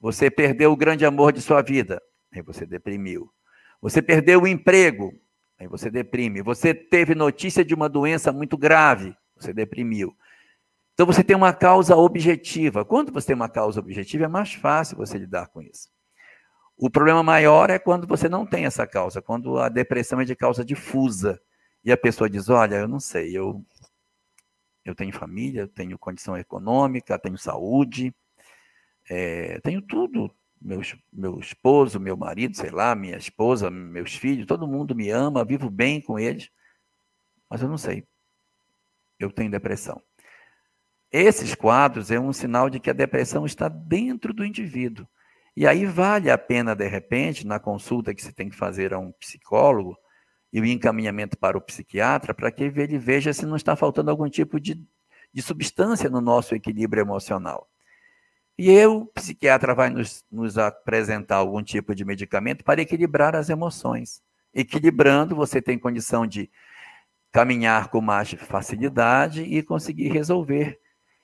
Você 0.00 0.30
perdeu 0.30 0.72
o 0.72 0.76
grande 0.76 1.04
amor 1.04 1.30
de 1.30 1.42
sua 1.42 1.60
vida, 1.60 2.00
aí 2.32 2.40
você 2.40 2.64
deprimiu. 2.64 3.30
Você 3.82 4.00
perdeu 4.00 4.40
o 4.40 4.48
emprego, 4.48 5.12
aí 5.58 5.68
você 5.68 5.90
deprime. 5.90 6.40
Você 6.40 6.72
teve 6.72 7.14
notícia 7.14 7.62
de 7.62 7.74
uma 7.74 7.86
doença 7.86 8.32
muito 8.32 8.56
grave, 8.56 9.14
você 9.36 9.52
deprimiu. 9.52 10.16
Então 10.98 11.06
você 11.06 11.22
tem 11.22 11.36
uma 11.36 11.52
causa 11.52 11.94
objetiva. 11.94 12.84
Quando 12.84 13.12
você 13.12 13.28
tem 13.28 13.36
uma 13.36 13.48
causa 13.48 13.78
objetiva, 13.78 14.24
é 14.24 14.28
mais 14.28 14.54
fácil 14.54 14.96
você 14.96 15.16
lidar 15.16 15.46
com 15.46 15.62
isso. 15.62 15.88
O 16.76 16.90
problema 16.90 17.22
maior 17.22 17.70
é 17.70 17.78
quando 17.78 18.04
você 18.04 18.28
não 18.28 18.44
tem 18.44 18.64
essa 18.64 18.84
causa, 18.84 19.22
quando 19.22 19.58
a 19.60 19.68
depressão 19.68 20.20
é 20.20 20.24
de 20.24 20.34
causa 20.34 20.64
difusa. 20.64 21.40
E 21.84 21.92
a 21.92 21.96
pessoa 21.96 22.28
diz: 22.28 22.48
Olha, 22.48 22.74
eu 22.74 22.88
não 22.88 22.98
sei, 22.98 23.30
eu, 23.36 23.64
eu 24.84 24.92
tenho 24.92 25.12
família, 25.12 25.60
eu 25.60 25.68
tenho 25.68 25.96
condição 25.96 26.36
econômica, 26.36 27.16
tenho 27.16 27.38
saúde, 27.38 28.12
é, 29.08 29.60
tenho 29.60 29.80
tudo. 29.82 30.34
Meu, 30.60 30.80
meu 31.12 31.38
esposo, 31.38 32.00
meu 32.00 32.16
marido, 32.16 32.56
sei 32.56 32.70
lá, 32.70 32.96
minha 32.96 33.16
esposa, 33.16 33.70
meus 33.70 34.16
filhos, 34.16 34.46
todo 34.46 34.66
mundo 34.66 34.96
me 34.96 35.10
ama, 35.10 35.44
vivo 35.44 35.70
bem 35.70 36.00
com 36.00 36.18
eles, 36.18 36.50
mas 37.48 37.62
eu 37.62 37.68
não 37.68 37.78
sei. 37.78 38.04
Eu 39.16 39.30
tenho 39.30 39.48
depressão. 39.48 40.02
Esses 41.10 41.54
quadros 41.54 42.10
é 42.10 42.20
um 42.20 42.32
sinal 42.32 42.68
de 42.68 42.78
que 42.78 42.90
a 42.90 42.94
depressão 42.94 43.46
está 43.46 43.68
dentro 43.68 44.34
do 44.34 44.44
indivíduo. 44.44 45.06
E 45.56 45.66
aí 45.66 45.86
vale 45.86 46.30
a 46.30 46.38
pena, 46.38 46.74
de 46.74 46.86
repente, 46.86 47.46
na 47.46 47.58
consulta 47.58 48.14
que 48.14 48.22
você 48.22 48.32
tem 48.32 48.48
que 48.48 48.56
fazer 48.56 48.92
a 48.92 48.98
um 48.98 49.10
psicólogo 49.12 49.96
e 50.52 50.60
o 50.60 50.64
encaminhamento 50.64 51.36
para 51.36 51.58
o 51.58 51.60
psiquiatra, 51.60 52.32
para 52.32 52.50
que 52.52 52.62
ele 52.62 52.98
veja 52.98 53.32
se 53.32 53.44
não 53.44 53.56
está 53.56 53.74
faltando 53.74 54.10
algum 54.10 54.28
tipo 54.28 54.60
de, 54.60 54.80
de 55.32 55.42
substância 55.42 56.08
no 56.08 56.20
nosso 56.20 56.54
equilíbrio 56.54 57.00
emocional. 57.00 57.68
E 58.56 58.70
eu, 58.70 59.02
o 59.02 59.06
psiquiatra 59.06 59.74
vai 59.74 59.88
nos, 59.88 60.24
nos 60.30 60.58
apresentar 60.58 61.36
algum 61.36 61.62
tipo 61.62 61.94
de 61.94 62.04
medicamento 62.04 62.64
para 62.64 62.82
equilibrar 62.82 63.34
as 63.34 63.48
emoções. 63.48 64.22
Equilibrando, 64.52 65.34
você 65.34 65.62
tem 65.62 65.78
condição 65.78 66.26
de 66.26 66.50
caminhar 67.30 67.88
com 67.88 68.00
mais 68.00 68.32
facilidade 68.32 69.42
e 69.42 69.62
conseguir 69.62 70.08
resolver 70.08 70.78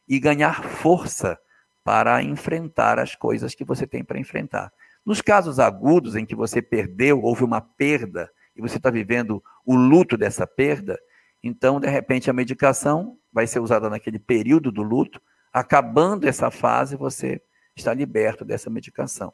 e 0.09 0.19
ganhar 0.19 0.63
força 0.63 1.39
para 1.83 2.23
enfrentar 2.23 2.99
as 2.99 3.15
coisas 3.15 3.55
que 3.55 3.65
você 3.65 3.87
tem 3.87 4.05
para 4.05 4.19
enfrentar. 4.19 4.73
Nos 5.05 5.21
casos 5.21 5.59
agudos 5.59 6.17
em 6.17 6.25
que 6.25 6.35
você 6.35 6.63
perdeu, 6.63 7.23
houve 7.23 7.45
uma 7.45 7.61
perda 7.61 8.31
e 8.57 8.63
você 8.63 8.79
está 8.79 8.91
vivendo 8.91 9.43
o 9.67 9.75
luto 9.75 10.17
dessa 10.17 10.47
perda, 10.47 10.99
então, 11.43 11.79
de 11.79 11.89
repente, 11.89 12.31
a 12.31 12.33
medicação 12.33 13.19
vai 13.31 13.47
ser 13.47 13.61
usada 13.61 13.91
naquele 13.91 14.19
período 14.19 14.73
do 14.73 14.83
luto 14.83 15.21
Acabando 15.55 16.27
essa 16.27 16.51
fase, 16.51 16.97
você 16.97 17.41
está 17.77 17.95
liberto 17.95 18.45
dessa 18.45 18.69
medicação. 18.69 19.33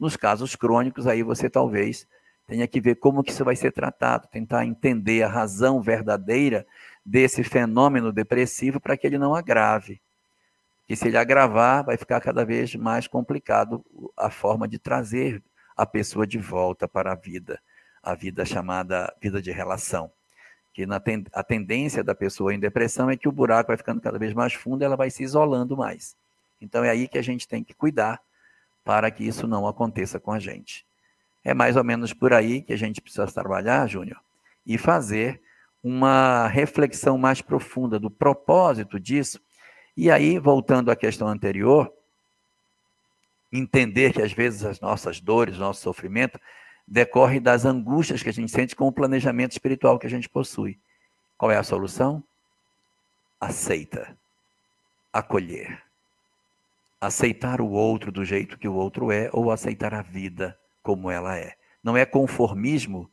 Nos 0.00 0.16
casos 0.16 0.56
crônicos, 0.56 1.06
aí 1.06 1.22
você 1.22 1.50
talvez 1.50 2.08
tenha 2.46 2.66
que 2.66 2.80
ver 2.80 2.94
como 2.94 3.22
que 3.22 3.32
isso 3.32 3.44
vai 3.44 3.54
ser 3.54 3.70
tratado, 3.72 4.28
tentar 4.28 4.64
entender 4.64 5.22
a 5.22 5.28
razão 5.28 5.82
verdadeira 5.82 6.66
desse 7.04 7.44
fenômeno 7.44 8.10
depressivo 8.10 8.80
para 8.80 8.96
que 8.96 9.06
ele 9.06 9.18
não 9.18 9.34
agrave. 9.34 10.00
E 10.88 10.96
se 10.96 11.08
ele 11.08 11.18
agravar, 11.18 11.84
vai 11.84 11.96
ficar 11.96 12.20
cada 12.20 12.44
vez 12.44 12.74
mais 12.74 13.06
complicado 13.06 13.84
a 14.16 14.30
forma 14.30 14.66
de 14.66 14.78
trazer 14.78 15.42
a 15.76 15.84
pessoa 15.84 16.26
de 16.26 16.38
volta 16.38 16.88
para 16.88 17.12
a 17.12 17.14
vida, 17.14 17.60
a 18.02 18.14
vida 18.14 18.44
chamada 18.44 19.14
vida 19.20 19.40
de 19.42 19.50
relação 19.50 20.10
que 20.78 20.86
na 20.86 21.00
ten, 21.00 21.24
a 21.32 21.42
tendência 21.42 22.04
da 22.04 22.14
pessoa 22.14 22.54
em 22.54 22.60
depressão 22.60 23.10
é 23.10 23.16
que 23.16 23.28
o 23.28 23.32
buraco 23.32 23.66
vai 23.66 23.76
ficando 23.76 24.00
cada 24.00 24.16
vez 24.16 24.32
mais 24.32 24.54
fundo 24.54 24.80
e 24.80 24.84
ela 24.84 24.94
vai 24.94 25.10
se 25.10 25.24
isolando 25.24 25.76
mais. 25.76 26.16
Então 26.60 26.84
é 26.84 26.90
aí 26.90 27.08
que 27.08 27.18
a 27.18 27.22
gente 27.22 27.48
tem 27.48 27.64
que 27.64 27.74
cuidar 27.74 28.20
para 28.84 29.10
que 29.10 29.26
isso 29.26 29.48
não 29.48 29.66
aconteça 29.66 30.20
com 30.20 30.30
a 30.30 30.38
gente. 30.38 30.86
É 31.44 31.52
mais 31.52 31.74
ou 31.74 31.82
menos 31.82 32.12
por 32.12 32.32
aí 32.32 32.62
que 32.62 32.72
a 32.72 32.76
gente 32.76 33.00
precisa 33.00 33.26
trabalhar, 33.26 33.88
Júnior, 33.88 34.20
e 34.64 34.78
fazer 34.78 35.40
uma 35.82 36.46
reflexão 36.46 37.18
mais 37.18 37.42
profunda 37.42 37.98
do 37.98 38.08
propósito 38.08 39.00
disso. 39.00 39.40
E 40.00 40.12
aí, 40.12 40.38
voltando 40.38 40.92
à 40.92 40.94
questão 40.94 41.26
anterior, 41.26 41.92
entender 43.52 44.12
que 44.12 44.22
às 44.22 44.30
vezes 44.32 44.64
as 44.64 44.78
nossas 44.78 45.20
dores, 45.20 45.58
nosso 45.58 45.80
sofrimento, 45.80 46.38
decorre 46.86 47.40
das 47.40 47.64
angústias 47.64 48.22
que 48.22 48.28
a 48.28 48.32
gente 48.32 48.52
sente 48.52 48.76
com 48.76 48.86
o 48.86 48.92
planejamento 48.92 49.50
espiritual 49.50 49.98
que 49.98 50.06
a 50.06 50.10
gente 50.10 50.28
possui. 50.28 50.78
Qual 51.36 51.50
é 51.50 51.56
a 51.56 51.64
solução? 51.64 52.22
Aceita. 53.40 54.16
Acolher. 55.12 55.82
Aceitar 57.00 57.60
o 57.60 57.68
outro 57.68 58.12
do 58.12 58.24
jeito 58.24 58.56
que 58.56 58.68
o 58.68 58.74
outro 58.74 59.10
é 59.10 59.28
ou 59.32 59.50
aceitar 59.50 59.92
a 59.92 60.00
vida 60.00 60.56
como 60.80 61.10
ela 61.10 61.36
é. 61.36 61.56
Não 61.82 61.96
é 61.96 62.06
conformismo, 62.06 63.10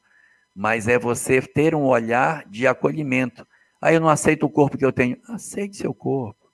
mas 0.53 0.87
é 0.87 0.99
você 0.99 1.41
ter 1.41 1.73
um 1.73 1.85
olhar 1.85 2.47
de 2.47 2.67
acolhimento. 2.67 3.41
Aí 3.81 3.93
ah, 3.93 3.97
eu 3.97 3.99
não 3.99 4.07
aceito 4.07 4.45
o 4.45 4.51
corpo 4.51 4.77
que 4.77 4.85
eu 4.85 4.93
tenho. 4.93 5.17
Aceite 5.27 5.77
seu 5.77 5.95
corpo. 5.95 6.44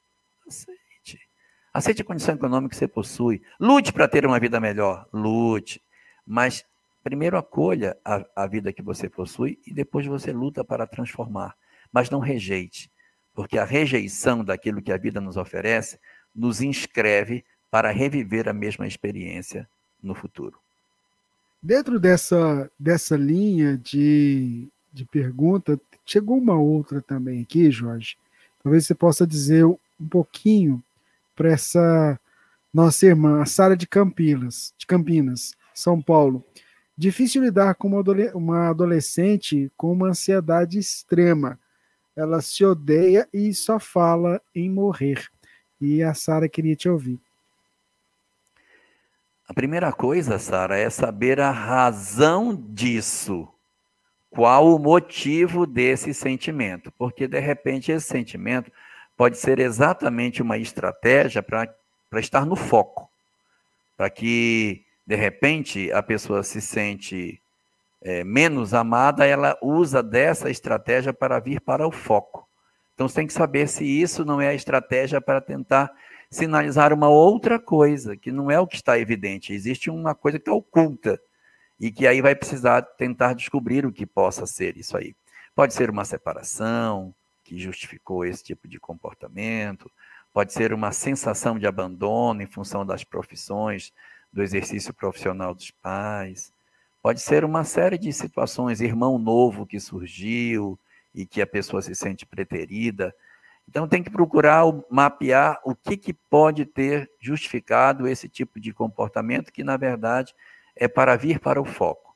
Aceite. 1.73 2.01
A 2.01 2.05
condição 2.05 2.35
econômica 2.35 2.71
que 2.71 2.77
você 2.77 2.87
possui. 2.87 3.41
Lute 3.59 3.93
para 3.93 4.07
ter 4.07 4.25
uma 4.25 4.39
vida 4.39 4.59
melhor. 4.59 5.07
Lute. 5.13 5.81
Mas 6.25 6.65
Primeiro 7.03 7.37
acolha 7.37 7.97
a, 8.05 8.23
a 8.35 8.47
vida 8.47 8.71
que 8.71 8.81
você 8.81 9.09
possui 9.09 9.57
e 9.65 9.73
depois 9.73 10.05
você 10.05 10.31
luta 10.31 10.63
para 10.63 10.85
transformar. 10.85 11.55
Mas 11.91 12.09
não 12.09 12.19
rejeite, 12.19 12.91
porque 13.33 13.57
a 13.57 13.65
rejeição 13.65 14.43
daquilo 14.43 14.81
que 14.81 14.91
a 14.91 14.97
vida 14.97 15.19
nos 15.19 15.35
oferece 15.35 15.99
nos 16.33 16.61
inscreve 16.61 17.43
para 17.71 17.91
reviver 17.91 18.47
a 18.47 18.53
mesma 18.53 18.87
experiência 18.87 19.67
no 20.01 20.13
futuro. 20.13 20.59
Dentro 21.61 21.99
dessa, 21.99 22.69
dessa 22.77 23.15
linha 23.15 23.77
de, 23.77 24.67
de 24.93 25.05
pergunta, 25.05 25.79
chegou 26.05 26.37
uma 26.37 26.55
outra 26.55 27.01
também 27.01 27.41
aqui, 27.41 27.71
Jorge. 27.71 28.15
Talvez 28.63 28.85
você 28.85 28.93
possa 28.93 29.25
dizer 29.25 29.65
um 29.65 29.77
pouquinho 30.09 30.83
para 31.35 31.51
essa 31.51 32.19
nossa 32.73 33.05
irmã, 33.05 33.41
a 33.41 33.45
Sara 33.45 33.75
de 33.75 33.85
Campinas, 33.87 34.73
de 34.77 34.85
Campinas, 34.85 35.53
São 35.73 36.01
Paulo. 36.01 36.45
Difícil 36.97 37.43
lidar 37.43 37.75
com 37.75 37.87
uma 38.35 38.69
adolescente 38.69 39.71
com 39.75 39.91
uma 39.91 40.09
ansiedade 40.09 40.77
extrema. 40.77 41.59
Ela 42.15 42.41
se 42.41 42.63
odeia 42.63 43.27
e 43.33 43.53
só 43.53 43.79
fala 43.79 44.41
em 44.53 44.69
morrer. 44.69 45.27
E 45.79 46.03
a 46.03 46.13
Sara 46.13 46.47
queria 46.47 46.75
te 46.75 46.87
ouvir. 46.87 47.19
A 49.47 49.53
primeira 49.53 49.91
coisa, 49.91 50.39
Sara, 50.39 50.77
é 50.77 50.89
saber 50.89 51.39
a 51.39 51.51
razão 51.51 52.55
disso. 52.55 53.49
Qual 54.29 54.73
o 54.73 54.79
motivo 54.79 55.65
desse 55.65 56.13
sentimento? 56.13 56.89
Porque, 56.97 57.27
de 57.27 57.39
repente, 57.39 57.91
esse 57.91 58.07
sentimento 58.07 58.71
pode 59.17 59.37
ser 59.37 59.59
exatamente 59.59 60.41
uma 60.41 60.57
estratégia 60.57 61.43
para 61.43 61.67
estar 62.15 62.45
no 62.45 62.55
foco, 62.55 63.09
para 63.95 64.09
que 64.09 64.83
de 65.05 65.15
repente 65.15 65.91
a 65.91 66.01
pessoa 66.01 66.43
se 66.43 66.61
sente 66.61 67.41
é, 68.01 68.23
menos 68.23 68.73
amada, 68.73 69.25
ela 69.25 69.57
usa 69.61 70.01
dessa 70.01 70.49
estratégia 70.49 71.13
para 71.13 71.39
vir 71.39 71.61
para 71.61 71.87
o 71.87 71.91
foco. 71.91 72.47
Então 72.93 73.07
você 73.07 73.15
tem 73.15 73.27
que 73.27 73.33
saber 73.33 73.67
se 73.67 73.83
isso 73.85 74.25
não 74.25 74.41
é 74.41 74.49
a 74.49 74.53
estratégia 74.53 75.21
para 75.21 75.41
tentar 75.41 75.91
sinalizar 76.29 76.93
uma 76.93 77.09
outra 77.09 77.59
coisa, 77.59 78.15
que 78.15 78.31
não 78.31 78.49
é 78.49 78.59
o 78.59 78.65
que 78.65 78.75
está 78.75 78.97
evidente. 78.97 79.53
Existe 79.53 79.89
uma 79.89 80.15
coisa 80.15 80.39
que 80.39 80.43
está 80.43 80.53
oculta 80.53 81.19
e 81.79 81.91
que 81.91 82.07
aí 82.07 82.21
vai 82.21 82.35
precisar 82.35 82.81
tentar 82.81 83.33
descobrir 83.33 83.85
o 83.85 83.91
que 83.91 84.05
possa 84.05 84.45
ser 84.45 84.77
isso 84.77 84.95
aí. 84.95 85.15
Pode 85.53 85.73
ser 85.73 85.89
uma 85.89 86.05
separação 86.05 87.13
que 87.51 87.59
justificou 87.59 88.23
esse 88.23 88.41
tipo 88.41 88.65
de 88.65 88.79
comportamento, 88.79 89.91
pode 90.33 90.53
ser 90.53 90.71
uma 90.71 90.93
sensação 90.93 91.59
de 91.59 91.67
abandono 91.67 92.41
em 92.41 92.47
função 92.47 92.85
das 92.85 93.03
profissões, 93.03 93.91
do 94.31 94.41
exercício 94.41 94.93
profissional 94.93 95.53
dos 95.53 95.69
pais. 95.69 96.53
Pode 97.03 97.19
ser 97.19 97.43
uma 97.43 97.65
série 97.65 97.97
de 97.97 98.13
situações, 98.13 98.79
irmão 98.79 99.17
novo 99.17 99.65
que 99.65 99.81
surgiu 99.81 100.79
e 101.13 101.25
que 101.25 101.41
a 101.41 101.45
pessoa 101.45 101.81
se 101.81 101.93
sente 101.93 102.25
preterida. 102.25 103.13
Então 103.67 103.85
tem 103.85 104.01
que 104.01 104.09
procurar 104.09 104.63
mapear 104.89 105.59
o 105.65 105.75
que, 105.75 105.97
que 105.97 106.13
pode 106.13 106.65
ter 106.65 107.11
justificado 107.19 108.07
esse 108.07 108.29
tipo 108.29 108.61
de 108.61 108.71
comportamento, 108.71 109.51
que 109.51 109.61
na 109.61 109.75
verdade 109.75 110.33
é 110.73 110.87
para 110.87 111.17
vir 111.17 111.37
para 111.37 111.61
o 111.61 111.65
foco. 111.65 112.10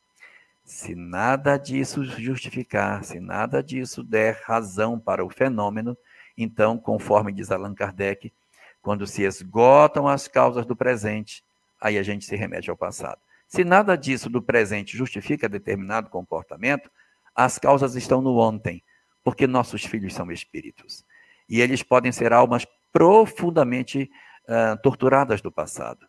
Se 0.65 0.95
nada 0.95 1.57
disso 1.57 2.03
justificar, 2.03 3.03
se 3.03 3.19
nada 3.19 3.61
disso 3.61 4.03
der 4.03 4.41
razão 4.43 4.99
para 4.99 5.23
o 5.23 5.29
fenômeno, 5.29 5.95
então, 6.35 6.75
conforme 6.75 7.31
diz 7.31 7.51
Allan 7.51 7.75
Kardec, 7.75 8.33
quando 8.81 9.05
se 9.05 9.21
esgotam 9.21 10.07
as 10.07 10.27
causas 10.27 10.65
do 10.65 10.75
presente, 10.75 11.43
aí 11.79 11.99
a 11.99 12.03
gente 12.03 12.25
se 12.25 12.35
remete 12.35 12.71
ao 12.71 12.75
passado. 12.75 13.21
Se 13.47 13.63
nada 13.63 13.95
disso 13.95 14.27
do 14.27 14.41
presente 14.41 14.97
justifica 14.97 15.47
determinado 15.47 16.09
comportamento, 16.09 16.89
as 17.35 17.59
causas 17.59 17.95
estão 17.95 18.19
no 18.19 18.35
ontem, 18.37 18.81
porque 19.23 19.45
nossos 19.45 19.85
filhos 19.85 20.15
são 20.15 20.31
espíritos. 20.31 21.05
E 21.47 21.61
eles 21.61 21.83
podem 21.83 22.11
ser 22.11 22.33
almas 22.33 22.65
profundamente 22.91 24.09
uh, 24.49 24.81
torturadas 24.81 25.41
do 25.41 25.51
passado. 25.51 26.07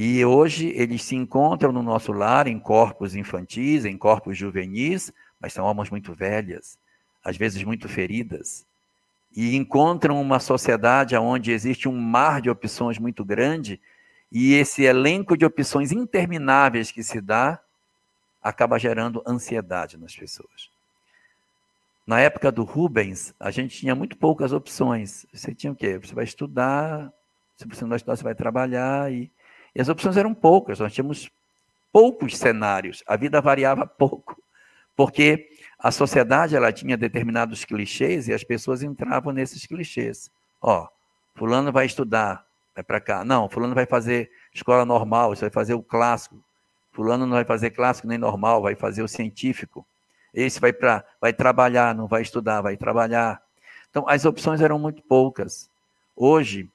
E 0.00 0.24
hoje 0.24 0.72
eles 0.76 1.02
se 1.02 1.16
encontram 1.16 1.72
no 1.72 1.82
nosso 1.82 2.12
lar 2.12 2.46
em 2.46 2.56
corpos 2.56 3.16
infantis, 3.16 3.84
em 3.84 3.98
corpos 3.98 4.38
juvenis, 4.38 5.12
mas 5.40 5.52
são 5.52 5.66
almas 5.66 5.90
muito 5.90 6.14
velhas, 6.14 6.78
às 7.24 7.36
vezes 7.36 7.64
muito 7.64 7.88
feridas, 7.88 8.64
e 9.34 9.56
encontram 9.56 10.20
uma 10.20 10.38
sociedade 10.38 11.16
onde 11.16 11.50
existe 11.50 11.88
um 11.88 12.00
mar 12.00 12.40
de 12.40 12.48
opções 12.48 12.96
muito 12.96 13.24
grande, 13.24 13.80
e 14.30 14.54
esse 14.54 14.84
elenco 14.84 15.36
de 15.36 15.44
opções 15.44 15.90
intermináveis 15.90 16.92
que 16.92 17.02
se 17.02 17.20
dá 17.20 17.58
acaba 18.40 18.78
gerando 18.78 19.20
ansiedade 19.26 19.98
nas 19.98 20.14
pessoas. 20.14 20.70
Na 22.06 22.20
época 22.20 22.52
do 22.52 22.62
Rubens, 22.62 23.34
a 23.40 23.50
gente 23.50 23.76
tinha 23.76 23.96
muito 23.96 24.16
poucas 24.16 24.52
opções. 24.52 25.26
Você 25.32 25.52
tinha 25.52 25.72
o 25.72 25.76
quê? 25.76 25.98
Você 25.98 26.14
vai 26.14 26.22
estudar, 26.22 27.12
se 27.56 27.66
você 27.66 27.84
não 27.84 27.96
estudar, 27.96 28.16
você 28.16 28.22
vai 28.22 28.36
trabalhar, 28.36 29.12
e, 29.12 29.28
e 29.78 29.80
as 29.80 29.88
opções 29.88 30.16
eram 30.16 30.34
poucas. 30.34 30.80
Nós 30.80 30.92
tínhamos 30.92 31.30
poucos 31.92 32.36
cenários, 32.36 33.04
a 33.06 33.16
vida 33.16 33.40
variava 33.40 33.86
pouco, 33.96 34.36
porque 34.96 35.48
a 35.78 35.92
sociedade 35.92 36.56
ela 36.56 36.72
tinha 36.72 36.96
determinados 36.96 37.64
clichês 37.64 38.26
e 38.26 38.32
as 38.32 38.42
pessoas 38.42 38.82
entravam 38.82 39.32
nesses 39.32 39.64
clichês. 39.64 40.32
Ó, 40.60 40.88
fulano 41.36 41.70
vai 41.70 41.86
estudar, 41.86 42.44
vai 42.74 42.82
para 42.82 43.00
cá. 43.00 43.24
Não, 43.24 43.48
fulano 43.48 43.72
vai 43.72 43.86
fazer 43.86 44.28
escola 44.52 44.84
normal, 44.84 45.30
você 45.30 45.42
vai 45.42 45.50
fazer 45.50 45.74
o 45.74 45.82
clássico. 45.82 46.42
Fulano 46.90 47.24
não 47.24 47.34
vai 47.34 47.44
fazer 47.44 47.70
clássico 47.70 48.08
nem 48.08 48.18
normal, 48.18 48.60
vai 48.60 48.74
fazer 48.74 49.04
o 49.04 49.08
científico. 49.08 49.86
Esse 50.34 50.60
vai 50.60 50.72
para 50.72 51.04
vai 51.20 51.32
trabalhar, 51.32 51.94
não 51.94 52.08
vai 52.08 52.22
estudar, 52.22 52.60
vai 52.62 52.76
trabalhar. 52.76 53.40
Então 53.88 54.04
as 54.08 54.24
opções 54.24 54.60
eram 54.60 54.76
muito 54.76 55.00
poucas. 55.04 55.70
Hoje 56.16 56.68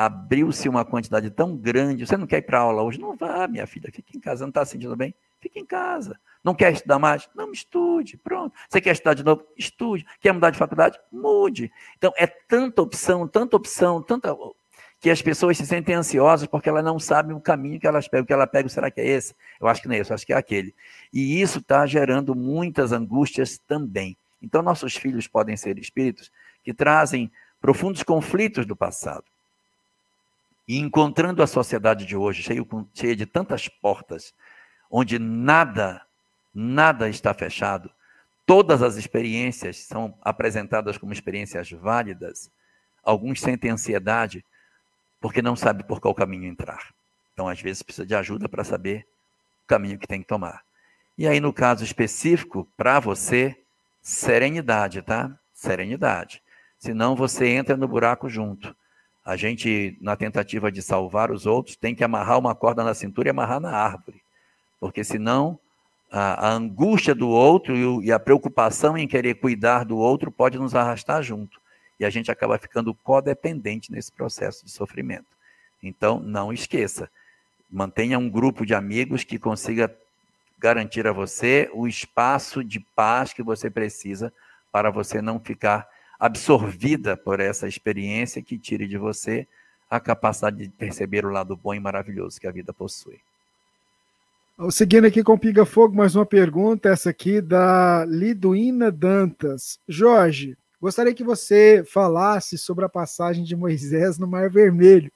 abriu-se 0.00 0.66
uma 0.66 0.82
quantidade 0.82 1.28
tão 1.30 1.54
grande. 1.54 2.06
Você 2.06 2.16
não 2.16 2.26
quer 2.26 2.38
ir 2.38 2.42
para 2.42 2.60
aula 2.60 2.82
hoje? 2.82 2.98
Não 2.98 3.14
vá, 3.14 3.46
minha 3.46 3.66
filha, 3.66 3.90
fique 3.92 4.16
em 4.16 4.20
casa. 4.20 4.44
Não 4.44 4.48
está 4.48 4.64
sentindo 4.64 4.96
bem? 4.96 5.14
Fique 5.38 5.60
em 5.60 5.66
casa. 5.66 6.18
Não 6.42 6.54
quer 6.54 6.72
estudar 6.72 6.98
mais? 6.98 7.28
Não 7.34 7.52
estude. 7.52 8.16
Pronto. 8.16 8.54
Você 8.66 8.80
quer 8.80 8.92
estudar 8.92 9.12
de 9.12 9.22
novo? 9.22 9.44
Estude. 9.58 10.06
Quer 10.18 10.32
mudar 10.32 10.48
de 10.48 10.58
faculdade? 10.58 10.98
Mude. 11.12 11.70
Então 11.98 12.14
é 12.16 12.26
tanta 12.26 12.80
opção, 12.80 13.28
tanta 13.28 13.54
opção, 13.56 14.02
tanta 14.02 14.34
que 14.98 15.10
as 15.10 15.20
pessoas 15.20 15.58
se 15.58 15.66
sentem 15.66 15.94
ansiosas 15.94 16.48
porque 16.48 16.70
elas 16.70 16.84
não 16.84 16.98
sabem 16.98 17.36
o 17.36 17.40
caminho 17.40 17.78
que 17.78 17.86
elas 17.86 18.08
pegam. 18.08 18.24
O 18.24 18.26
que 18.26 18.32
ela 18.32 18.46
pega, 18.46 18.70
será 18.70 18.90
que 18.90 19.02
é 19.02 19.06
esse? 19.06 19.34
Eu 19.60 19.68
acho 19.68 19.82
que 19.82 19.88
não 19.88 19.94
é 19.94 19.98
esse, 19.98 20.12
eu 20.12 20.14
acho 20.14 20.24
que 20.24 20.32
é 20.32 20.36
aquele. 20.36 20.74
E 21.12 21.42
isso 21.42 21.58
está 21.58 21.84
gerando 21.84 22.34
muitas 22.34 22.90
angústias 22.90 23.58
também. 23.58 24.16
Então, 24.40 24.62
nossos 24.62 24.96
filhos 24.96 25.28
podem 25.28 25.58
ser 25.58 25.78
espíritos 25.78 26.32
que 26.64 26.72
trazem 26.72 27.30
profundos 27.60 28.02
conflitos 28.02 28.64
do 28.64 28.74
passado. 28.74 29.24
E 30.70 30.78
encontrando 30.78 31.42
a 31.42 31.48
sociedade 31.48 32.06
de 32.06 32.16
hoje 32.16 32.44
cheia, 32.44 32.64
cheia 32.94 33.16
de 33.16 33.26
tantas 33.26 33.66
portas, 33.66 34.32
onde 34.88 35.18
nada, 35.18 36.00
nada 36.54 37.08
está 37.08 37.34
fechado, 37.34 37.90
todas 38.46 38.80
as 38.80 38.94
experiências 38.94 39.78
são 39.78 40.16
apresentadas 40.22 40.96
como 40.96 41.12
experiências 41.12 41.72
válidas, 41.72 42.52
alguns 43.02 43.40
sentem 43.40 43.72
ansiedade 43.72 44.44
porque 45.20 45.42
não 45.42 45.56
sabe 45.56 45.82
por 45.82 45.98
qual 45.98 46.14
caminho 46.14 46.46
entrar. 46.46 46.94
Então, 47.32 47.48
às 47.48 47.60
vezes, 47.60 47.82
precisa 47.82 48.06
de 48.06 48.14
ajuda 48.14 48.48
para 48.48 48.62
saber 48.62 49.04
o 49.64 49.66
caminho 49.66 49.98
que 49.98 50.06
tem 50.06 50.20
que 50.20 50.28
tomar. 50.28 50.62
E 51.18 51.26
aí, 51.26 51.40
no 51.40 51.52
caso 51.52 51.82
específico, 51.82 52.64
para 52.76 53.00
você, 53.00 53.60
serenidade, 54.00 55.02
tá? 55.02 55.36
Serenidade. 55.52 56.40
Senão 56.78 57.16
você 57.16 57.48
entra 57.48 57.76
no 57.76 57.88
buraco 57.88 58.28
junto. 58.28 58.72
A 59.30 59.36
gente, 59.36 59.96
na 60.00 60.16
tentativa 60.16 60.72
de 60.72 60.82
salvar 60.82 61.30
os 61.30 61.46
outros, 61.46 61.76
tem 61.76 61.94
que 61.94 62.02
amarrar 62.02 62.36
uma 62.36 62.52
corda 62.52 62.82
na 62.82 62.94
cintura 62.94 63.28
e 63.28 63.30
amarrar 63.30 63.60
na 63.60 63.70
árvore. 63.70 64.20
Porque 64.80 65.04
senão 65.04 65.56
a, 66.10 66.48
a 66.48 66.50
angústia 66.50 67.14
do 67.14 67.28
outro 67.28 68.02
e 68.02 68.10
a 68.10 68.18
preocupação 68.18 68.98
em 68.98 69.06
querer 69.06 69.34
cuidar 69.34 69.84
do 69.84 69.96
outro 69.96 70.32
pode 70.32 70.58
nos 70.58 70.74
arrastar 70.74 71.22
junto 71.22 71.60
e 72.00 72.04
a 72.04 72.10
gente 72.10 72.28
acaba 72.28 72.58
ficando 72.58 72.92
codependente 72.92 73.92
nesse 73.92 74.10
processo 74.10 74.64
de 74.64 74.72
sofrimento. 74.72 75.28
Então, 75.80 76.18
não 76.18 76.52
esqueça, 76.52 77.08
mantenha 77.70 78.18
um 78.18 78.28
grupo 78.28 78.66
de 78.66 78.74
amigos 78.74 79.22
que 79.22 79.38
consiga 79.38 79.96
garantir 80.58 81.06
a 81.06 81.12
você 81.12 81.70
o 81.72 81.86
espaço 81.86 82.64
de 82.64 82.80
paz 82.80 83.32
que 83.32 83.44
você 83.44 83.70
precisa 83.70 84.32
para 84.72 84.90
você 84.90 85.22
não 85.22 85.38
ficar 85.38 85.88
absorvida 86.20 87.16
por 87.16 87.40
essa 87.40 87.66
experiência 87.66 88.42
que 88.42 88.58
tire 88.58 88.86
de 88.86 88.98
você 88.98 89.48
a 89.88 89.98
capacidade 89.98 90.58
de 90.58 90.68
perceber 90.68 91.24
o 91.24 91.30
lado 91.30 91.56
bom 91.56 91.74
e 91.74 91.80
maravilhoso 91.80 92.40
que 92.40 92.46
a 92.46 92.52
vida 92.52 92.72
possui. 92.72 93.18
Seguindo 94.70 95.06
aqui 95.06 95.24
com 95.24 95.38
Piga 95.38 95.64
Fogo, 95.64 95.96
mais 95.96 96.14
uma 96.14 96.26
pergunta, 96.26 96.90
essa 96.90 97.08
aqui 97.08 97.40
da 97.40 98.04
Liduína 98.04 98.92
Dantas. 98.92 99.80
Jorge, 99.88 100.56
Gostaria 100.80 101.12
que 101.12 101.22
você 101.22 101.84
falasse 101.84 102.56
sobre 102.56 102.86
a 102.86 102.88
passagem 102.88 103.44
de 103.44 103.54
Moisés 103.54 104.18
no 104.18 104.26
Mar 104.26 104.48
Vermelho, 104.48 105.12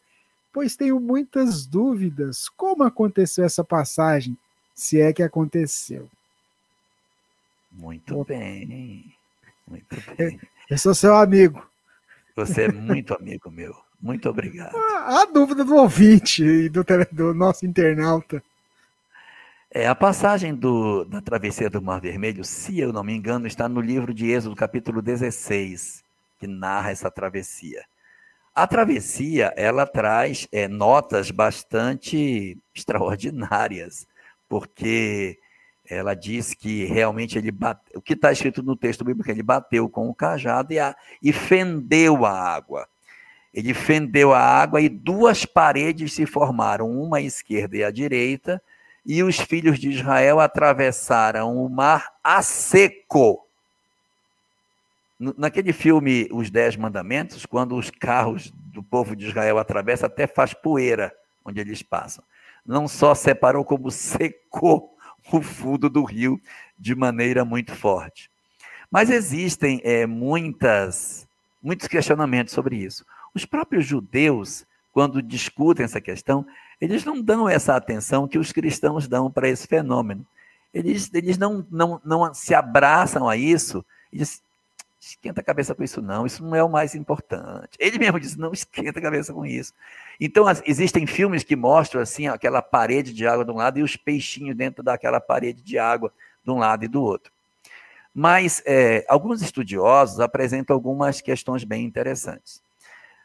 pois 0.53 0.77
tenho 0.77 1.01
muitas 1.01 1.65
dúvidas. 1.65 2.51
Como 2.51 2.83
aconteceu 2.83 3.45
essa 3.45 3.65
passagem, 3.65 4.37
se 4.75 5.01
é 5.01 5.11
que 5.11 5.23
aconteceu? 5.23 6.11
Muito 7.73 8.23
bem. 8.25 9.17
Muito 9.67 9.97
bem. 10.17 10.39
Eu 10.69 10.79
sou 10.79 10.95
seu 10.95 11.15
amigo. 11.15 11.65
Você 12.37 12.63
é 12.65 12.73
muito 12.73 13.15
amigo 13.15 13.51
meu. 13.51 13.75
Muito 14.01 14.29
obrigado. 14.29 14.75
A, 14.77 15.23
a 15.23 15.25
dúvida 15.27 15.65
do 15.65 15.77
ouvinte 15.77 16.43
e 16.43 16.69
do, 16.69 16.85
do 17.13 17.35
nosso 17.35 17.67
internauta. 17.67 18.43
É, 19.71 19.87
a 19.87 19.95
passagem 19.95 20.55
do, 20.55 21.05
da 21.05 21.21
travessia 21.21 21.69
do 21.69 21.83
Mar 21.83 22.01
Vermelho, 22.01 22.45
se 22.45 22.79
eu 22.79 22.93
não 22.93 23.03
me 23.03 23.13
engano, 23.13 23.47
está 23.47 23.69
no 23.69 23.81
livro 23.81 24.15
de 24.15 24.31
Êxodo, 24.31 24.55
capítulo 24.55 25.03
16, 25.03 26.03
que 26.39 26.47
narra 26.47 26.91
essa 26.93 27.11
travessia. 27.11 27.85
A 28.55 28.67
travessia, 28.67 29.53
ela 29.57 29.85
traz 29.85 30.47
é, 30.53 30.69
notas 30.69 31.31
bastante 31.31 32.57
extraordinárias, 32.73 34.07
porque 34.49 35.39
ela 35.89 36.15
diz 36.15 36.55
que 36.55 36.85
realmente 36.85 37.37
ele 37.37 37.51
bateu, 37.51 37.99
o 37.99 38.03
que 38.03 38.15
está 38.15 38.33
escrito 38.33 38.63
no 38.63 38.75
texto 38.75 39.05
bíblico, 39.05 39.31
ele 39.31 39.43
bateu 39.43 39.89
com 39.89 40.09
o 40.09 40.15
cajado 40.15 40.73
e, 40.73 40.79
a, 40.79 40.97
e 41.23 41.33
fendeu 41.33 42.25
a 42.25 42.33
água. 42.33 42.89
Ele 43.53 43.75
fendeu 43.75 44.33
a 44.33 44.41
água 44.41 44.81
e 44.81 44.89
duas 44.89 45.45
paredes 45.45 46.15
se 46.15 46.27
formaram, 46.27 46.91
uma 46.91 47.19
à 47.19 47.23
esquerda 47.23 47.77
e 47.77 47.85
à 47.85 47.91
direita, 47.91 48.61
e 49.05 49.23
os 49.23 49.39
filhos 49.39 49.79
de 49.79 49.91
Israel 49.91 50.41
atravessaram 50.41 51.55
o 51.57 51.69
mar 51.69 52.15
a 52.23 52.43
seco. 52.43 53.47
Naquele 55.19 55.73
filme 55.73 56.29
Os 56.33 56.51
Dez 56.51 56.77
Mandamentos, 56.77 57.47
quando 57.47 57.77
os 57.77 57.91
carros 57.91 58.51
do 58.51 58.83
povo 58.83 59.15
de 59.15 59.27
Israel 59.27 59.59
atravessam, 59.59 60.07
até 60.07 60.27
faz 60.27 60.55
poeira 60.55 61.15
onde 61.45 61.61
eles 61.61 61.83
passam. 61.83 62.25
Não 62.67 62.89
só 62.89 63.15
separou, 63.15 63.65
como 63.65 63.91
secou 63.93 64.94
o 65.33 65.43
fundo 65.43 65.89
do 65.89 66.05
rio 66.05 66.41
de 66.79 66.95
maneira 66.95 67.45
muito 67.45 67.75
forte. 67.75 68.31
Mas 68.91 69.11
existem 69.11 69.81
é, 69.83 70.07
muitas, 70.07 71.27
muitos 71.63 71.89
questionamentos 71.89 72.53
sobre 72.53 72.77
isso. 72.77 73.05
Os 73.35 73.45
próprios 73.45 73.85
judeus, 73.87 74.65
quando 74.93 75.23
discutem 75.23 75.85
essa 75.85 76.01
questão, 76.01 76.47
eles 76.81 77.05
não 77.05 77.21
dão 77.21 77.49
essa 77.49 77.75
atenção 77.75 78.29
que 78.29 78.39
os 78.39 78.53
cristãos 78.53 79.09
dão 79.09 79.31
para 79.31 79.49
esse 79.49 79.67
fenômeno. 79.67 80.25
Eles, 80.73 81.11
eles 81.13 81.39
não, 81.39 81.67
não, 81.71 82.01
não 82.05 82.35
se 82.35 82.55
abraçam 82.55 83.29
a 83.29 83.37
isso 83.37 83.85
e 84.13 84.19
dizem, 84.19 84.39
esquenta 85.07 85.41
a 85.41 85.45
cabeça 85.45 85.75
com 85.75 85.85
isso 85.85 86.01
não, 86.01 86.25
isso 86.25 86.43
não 86.45 86.55
é 86.55 86.63
o 86.63 86.69
mais 86.69 86.95
importante. 86.95 87.77
Ele 87.79 87.99
mesmo 87.99 88.19
diz, 88.19 88.37
não 88.37 88.53
esquenta 88.53 88.99
a 88.99 89.03
cabeça 89.03 89.33
com 89.33 89.45
isso. 89.45 89.73
Então, 90.19 90.47
as, 90.47 90.63
existem 90.65 91.07
filmes 91.07 91.45
que 91.45 91.55
mostram 91.55 92.01
assim 92.01 92.27
aquela 92.27 92.63
parede 92.63 93.13
de 93.13 93.27
água 93.27 93.45
de 93.45 93.51
um 93.51 93.57
lado 93.57 93.79
e 93.79 93.83
os 93.83 93.97
peixinhos 93.97 94.57
dentro 94.57 94.83
daquela 94.83 95.21
parede 95.21 95.63
de 95.63 95.79
água 95.79 96.13
de 96.43 96.51
um 96.51 96.59
lado 96.59 96.85
e 96.85 96.89
do 96.89 97.03
outro. 97.03 97.33
Mas 98.15 98.63
é, 98.65 99.05
alguns 99.09 99.43
estudiosos 99.43 100.21
apresentam 100.21 100.75
algumas 100.75 101.21
questões 101.21 101.65
bem 101.65 101.85
interessantes. 101.85 102.63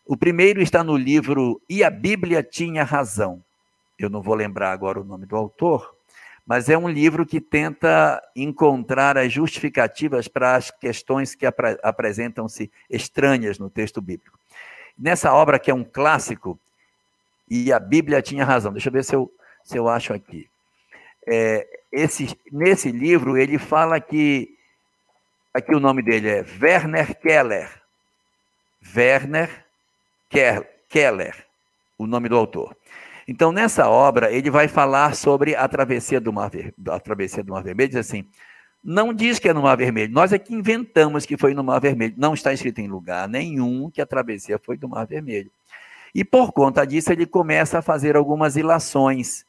O 0.06 0.18
primeiro 0.18 0.62
está 0.62 0.84
no 0.84 0.98
livro 0.98 1.62
E 1.70 1.84
a 1.84 1.90
Bíblia 1.90 2.42
Tinha 2.42 2.84
Razão. 2.84 3.44
Eu 3.98 4.10
não 4.10 4.22
vou 4.22 4.34
lembrar 4.34 4.72
agora 4.72 5.00
o 5.00 5.04
nome 5.04 5.26
do 5.26 5.36
autor, 5.36 5.96
mas 6.50 6.68
é 6.68 6.76
um 6.76 6.90
livro 6.90 7.28
que 7.28 7.40
tenta 7.40 8.20
encontrar 8.36 9.20
as 9.20 9.32
justificativas 9.32 10.28
para 10.28 10.56
as 10.56 10.72
questões 10.72 11.36
que 11.36 11.46
apre 11.46 11.78
apresentam-se 11.84 12.72
estranhas 12.90 13.60
no 13.60 13.70
texto 13.70 14.02
bíblico. 14.02 14.40
Nessa 14.98 15.32
obra, 15.32 15.60
que 15.60 15.70
é 15.70 15.74
um 15.76 15.84
clássico, 15.84 16.60
e 17.48 17.72
a 17.72 17.80
Bíblia 17.80 18.20
tinha 18.20 18.44
razão, 18.44 18.74
deixa 18.74 18.90
eu 18.90 18.94
ver 18.94 19.04
se 19.04 19.16
eu, 19.16 19.32
se 19.64 19.78
eu 19.78 19.88
acho 19.88 20.12
aqui. 20.12 20.50
É, 21.28 21.68
esse, 21.92 22.36
nesse 22.52 22.92
livro, 22.92 23.38
ele 23.38 23.60
fala 23.60 24.02
que. 24.02 24.58
Aqui 25.54 25.76
o 25.76 25.80
nome 25.80 26.02
dele 26.02 26.30
é 26.30 26.46
Werner 26.60 27.16
Keller. 27.20 27.70
Werner 28.96 29.66
Keller, 30.90 31.46
o 31.96 32.08
nome 32.08 32.28
do 32.28 32.36
autor. 32.36 32.76
Então, 33.30 33.52
nessa 33.52 33.88
obra, 33.88 34.32
ele 34.32 34.50
vai 34.50 34.68
falar 34.68 35.16
sobre 35.16 35.56
a 35.56 35.68
travessia 35.68 36.20
do 36.20 36.34
Mar, 36.34 36.50
Ver... 36.50 36.74
a 36.90 37.00
travessia 37.00 37.44
do 37.44 37.52
Mar 37.54 37.62
Vermelho, 37.62 37.90
diz 37.90 38.00
assim, 38.00 38.26
não 38.84 39.14
diz 39.14 39.38
que 39.38 39.48
é 39.48 39.54
no 39.54 39.62
Mar 39.62 39.78
Vermelho, 39.78 40.12
nós 40.12 40.34
é 40.34 40.40
que 40.40 40.52
inventamos 40.52 41.28
que 41.28 41.38
foi 41.38 41.54
no 41.54 41.64
Mar 41.64 41.80
Vermelho. 41.80 42.16
Não 42.18 42.34
está 42.34 42.52
escrito 42.52 42.80
em 42.80 42.88
lugar 42.88 43.30
nenhum 43.30 43.88
que 43.92 44.02
a 44.02 44.06
travessia 44.08 44.58
foi 44.58 44.78
do 44.78 44.90
Mar 44.90 45.06
Vermelho. 45.06 45.52
E 46.16 46.26
por 46.26 46.52
conta 46.52 46.84
disso, 46.88 47.12
ele 47.12 47.28
começa 47.28 47.78
a 47.78 47.82
fazer 47.84 48.18
algumas 48.18 48.56
ilações, 48.56 49.46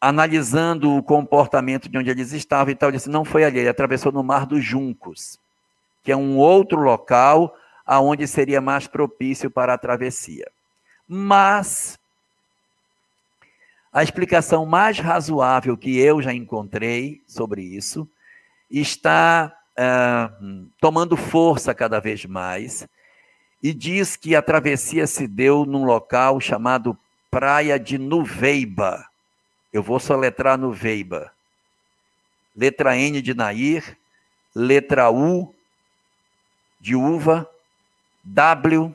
analisando 0.00 0.96
o 0.96 1.02
comportamento 1.02 1.86
de 1.86 1.98
onde 1.98 2.08
eles 2.08 2.32
estavam 2.32 2.72
e 2.72 2.74
tal. 2.74 2.88
Ele 2.88 2.96
disse: 2.96 3.10
não 3.10 3.26
foi 3.26 3.44
ali, 3.44 3.58
ele 3.58 3.68
atravessou 3.68 4.10
no 4.10 4.24
Mar 4.24 4.46
dos 4.46 4.64
Juncos, 4.64 5.38
que 6.02 6.10
é 6.10 6.16
um 6.16 6.38
outro 6.38 6.80
local 6.80 7.54
aonde 7.84 8.26
seria 8.26 8.62
mais 8.62 8.86
propício 8.86 9.50
para 9.50 9.74
a 9.74 9.78
travessia. 9.78 10.50
Mas 11.06 11.99
a 13.92 14.02
explicação 14.02 14.64
mais 14.64 14.98
razoável 14.98 15.76
que 15.76 15.98
eu 15.98 16.22
já 16.22 16.32
encontrei 16.32 17.22
sobre 17.26 17.62
isso 17.62 18.08
está 18.70 19.52
uh, 19.72 20.70
tomando 20.80 21.16
força 21.16 21.74
cada 21.74 21.98
vez 21.98 22.24
mais 22.24 22.86
e 23.62 23.74
diz 23.74 24.16
que 24.16 24.36
a 24.36 24.42
travessia 24.42 25.06
se 25.06 25.26
deu 25.26 25.66
num 25.66 25.84
local 25.84 26.40
chamado 26.40 26.96
Praia 27.30 27.78
de 27.78 27.98
Nuveiba. 27.98 29.06
Eu 29.72 29.82
vou 29.82 30.00
soletrar 30.00 30.56
Nuveiba. 30.56 31.32
Letra 32.56 32.96
N 32.96 33.20
de 33.20 33.34
Nair, 33.34 33.96
letra 34.54 35.10
U 35.10 35.54
de 36.80 36.96
uva, 36.96 37.48
W, 38.24 38.94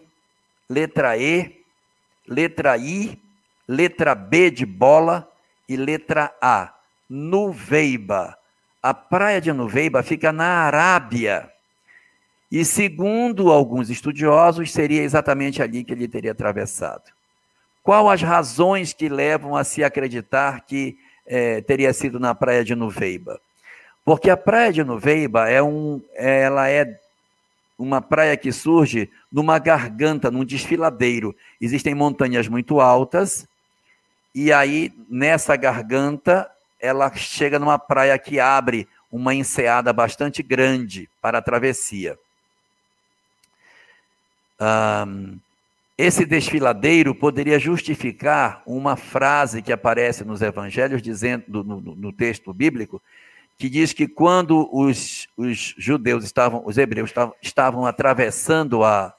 letra 0.70 1.18
E, 1.18 1.64
letra 2.28 2.78
I, 2.78 3.20
letra 3.68 4.14
B 4.14 4.52
de 4.52 4.66
bola 4.66 5.30
e 5.68 5.76
letra 5.76 6.34
A, 6.42 6.74
Nuveiba. 7.10 8.38
A 8.82 8.94
praia 8.94 9.42
de 9.42 9.52
Nuveiba 9.52 10.04
fica 10.04 10.32
na 10.32 10.46
Arábia. 10.46 11.50
E 12.52 12.64
segundo 12.64 13.52
alguns 13.52 13.90
estudiosos, 13.90 14.72
seria 14.72 15.02
exatamente 15.02 15.62
ali 15.62 15.84
que 15.84 15.92
ele 15.92 16.08
teria 16.08 16.32
atravessado. 16.32 17.04
Qual 17.82 18.10
as 18.10 18.22
razões 18.22 18.94
que 18.94 19.10
levam 19.10 19.56
a 19.56 19.64
se 19.64 19.84
acreditar 19.84 20.62
que 20.62 20.98
é, 21.26 21.62
teria 21.62 21.92
sido 21.94 22.20
na 22.20 22.34
praia 22.34 22.64
de 22.64 22.76
Nuveiba? 22.76 23.40
Porque 24.04 24.30
a 24.30 24.38
praia 24.38 24.72
de 24.72 24.84
Nuveiba 24.84 25.50
é 25.50 25.62
um, 25.62 26.00
ela 26.14 26.70
é 26.70 27.00
uma 27.78 28.02
praia 28.02 28.38
que 28.38 28.52
surge 28.52 29.10
numa 29.32 29.58
garganta, 29.60 30.30
num 30.30 30.46
desfiladeiro. 30.46 31.36
Existem 31.60 31.96
montanhas 31.96 32.48
muito 32.48 32.80
altas 32.80 33.48
e 34.36 34.52
aí, 34.52 34.94
nessa 35.10 35.56
garganta, 35.56 36.52
ela 36.78 37.10
chega 37.16 37.58
numa 37.58 37.80
praia 37.80 38.20
que 38.20 38.38
abre 38.38 38.86
uma 39.10 39.34
enseada 39.34 39.94
bastante 39.94 40.44
grande 40.44 41.10
para 41.22 41.38
a 41.38 41.42
travessia. 41.42 42.20
Um, 44.60 45.40
esse 45.98 46.26
desfiladeiro 46.26 47.16
poderia 47.16 47.58
justificar 47.58 48.62
uma 48.66 48.98
frase 48.98 49.62
que 49.62 49.72
aparece 49.72 50.26
nos 50.26 50.42
evangelhos, 50.42 51.02
dizendo 51.02 51.64
no, 51.64 51.80
no 51.80 52.12
texto 52.12 52.54
bíblico, 52.54 53.02
que 53.58 53.70
diz 53.70 53.94
que 53.94 54.06
quando 54.06 54.68
os, 54.70 55.30
os 55.38 55.74
judeus 55.78 56.26
estavam, 56.26 56.62
os 56.66 56.78
hebreus 56.78 57.10
estavam, 57.10 57.34
estavam 57.42 57.86
atravessando 57.86 58.84
a, 58.84 59.15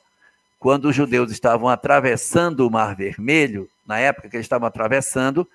quando 0.67 0.87
os 0.87 0.97
judeus 0.97 1.31
estavam 1.31 1.69
atravessando 1.69 2.67
o 2.67 2.71
Mar 2.73 2.97
Vermelho, 2.97 3.69
na 3.87 4.01
época 4.01 4.29
que 4.29 4.35
eles 4.35 4.47
estavam 4.47 4.67
atravessando, 4.67 5.47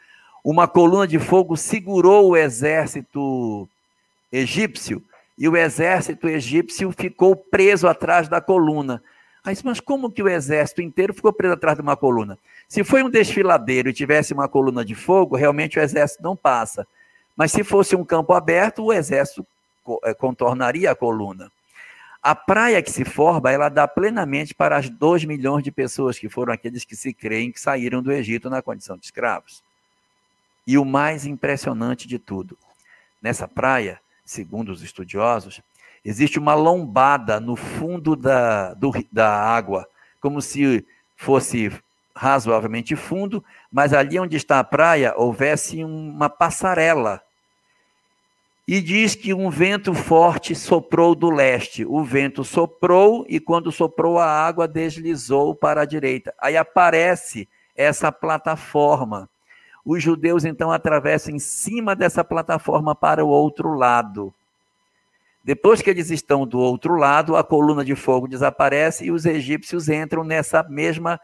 uma 0.41 0.69
coluna 0.69 1.05
de 1.05 1.19
fogo 1.19 1.57
segurou 1.57 2.29
o 2.29 2.37
exército 2.37 3.67
egípcio 4.31 5.03
e 5.37 5.49
o 5.49 5.57
exército 5.57 6.29
egípcio 6.29 6.93
ficou 6.93 7.35
preso 7.35 7.89
atrás 7.89 8.29
da 8.29 8.39
coluna. 8.39 9.03
Mas 9.65 9.81
como 9.81 10.09
que 10.09 10.23
o 10.23 10.29
exército 10.29 10.81
inteiro 10.81 11.13
ficou 11.13 11.33
preso 11.33 11.55
atrás 11.55 11.75
de 11.75 11.81
uma 11.81 11.97
coluna? 11.97 12.39
Se 12.69 12.81
foi 12.81 13.03
um 13.03 13.09
desfiladeiro 13.09 13.89
e 13.89 13.93
tivesse 13.93 14.31
uma 14.31 14.47
coluna 14.47 14.85
de 14.85 14.95
fogo, 14.95 15.35
realmente 15.35 15.77
o 15.77 15.81
exército 15.81 16.23
não 16.23 16.37
passa. 16.37 16.87
Mas 17.35 17.51
se 17.51 17.65
fosse 17.65 17.97
um 17.97 18.05
campo 18.05 18.31
aberto, 18.31 18.81
o 18.81 18.93
exército 18.93 19.45
eh, 20.05 20.13
contornaria 20.13 20.89
a 20.89 20.95
coluna. 20.95 21.51
A 22.23 22.35
praia 22.35 22.83
que 22.83 22.91
se 22.91 23.03
forma, 23.03 23.51
ela 23.51 23.67
dá 23.67 23.87
plenamente 23.87 24.53
para 24.53 24.77
as 24.77 24.87
2 24.87 25.25
milhões 25.25 25.63
de 25.63 25.71
pessoas 25.71 26.19
que 26.19 26.29
foram 26.29 26.53
aqueles 26.53 26.85
que 26.85 26.95
se 26.95 27.13
creem 27.13 27.51
que 27.51 27.59
saíram 27.59 28.01
do 28.01 28.11
Egito 28.11 28.47
na 28.47 28.61
condição 28.61 28.95
de 28.95 29.05
escravos. 29.05 29.63
E 30.67 30.77
o 30.77 30.85
mais 30.85 31.25
impressionante 31.25 32.07
de 32.07 32.19
tudo, 32.19 32.55
nessa 33.19 33.47
praia, 33.47 33.99
segundo 34.23 34.71
os 34.71 34.83
estudiosos, 34.83 35.61
existe 36.05 36.37
uma 36.37 36.53
lombada 36.53 37.39
no 37.39 37.55
fundo 37.55 38.15
da, 38.15 38.75
do, 38.75 38.91
da 39.11 39.31
água, 39.31 39.87
como 40.19 40.43
se 40.43 40.85
fosse 41.15 41.71
razoavelmente 42.15 42.95
fundo, 42.95 43.43
mas 43.71 43.93
ali 43.93 44.19
onde 44.19 44.37
está 44.37 44.59
a 44.59 44.63
praia 44.63 45.15
houvesse 45.17 45.83
uma 45.83 46.29
passarela 46.29 47.23
e 48.71 48.79
diz 48.79 49.15
que 49.15 49.33
um 49.33 49.49
vento 49.49 49.93
forte 49.93 50.55
soprou 50.55 51.13
do 51.13 51.29
leste. 51.29 51.85
O 51.85 52.05
vento 52.05 52.41
soprou 52.41 53.25
e 53.27 53.37
quando 53.37 53.69
soprou 53.69 54.17
a 54.17 54.25
água 54.25 54.65
deslizou 54.65 55.53
para 55.53 55.81
a 55.81 55.85
direita. 55.85 56.33
Aí 56.39 56.55
aparece 56.55 57.49
essa 57.75 58.13
plataforma. 58.13 59.29
Os 59.83 60.01
judeus 60.01 60.45
então 60.45 60.71
atravessam 60.71 61.35
em 61.35 61.37
cima 61.37 61.93
dessa 61.93 62.23
plataforma 62.23 62.95
para 62.95 63.25
o 63.25 63.27
outro 63.27 63.73
lado. 63.73 64.33
Depois 65.43 65.81
que 65.81 65.89
eles 65.89 66.09
estão 66.09 66.47
do 66.47 66.57
outro 66.57 66.95
lado, 66.95 67.35
a 67.35 67.43
coluna 67.43 67.83
de 67.83 67.93
fogo 67.93 68.25
desaparece 68.25 69.03
e 69.03 69.11
os 69.11 69.25
egípcios 69.25 69.89
entram 69.89 70.23
nessa 70.23 70.63
mesma 70.63 71.19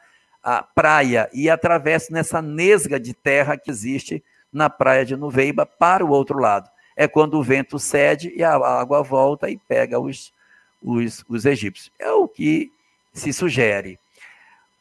praia 0.76 1.30
e 1.32 1.50
atravessam 1.50 2.14
nessa 2.14 2.42
nesga 2.42 3.00
de 3.00 3.14
terra 3.14 3.56
que 3.56 3.72
existe 3.72 4.22
na 4.52 4.70
praia 4.70 5.06
de 5.06 5.16
Nuveiba 5.16 5.66
para 5.66 6.04
o 6.04 6.10
outro 6.10 6.40
lado 6.40 6.70
é 6.98 7.08
quando 7.08 7.36
o 7.36 7.44
vento 7.44 7.78
cede 7.78 8.34
e 8.36 8.44
a 8.44 8.56
água 8.56 9.04
volta 9.04 9.48
e 9.52 9.56
pega 9.56 10.00
os, 10.00 10.34
os, 10.82 11.24
os 11.30 11.46
egípcios. 11.46 11.92
É 12.00 12.12
o 12.12 12.28
que 12.28 12.72
se 13.14 13.32
sugere. 13.32 14.00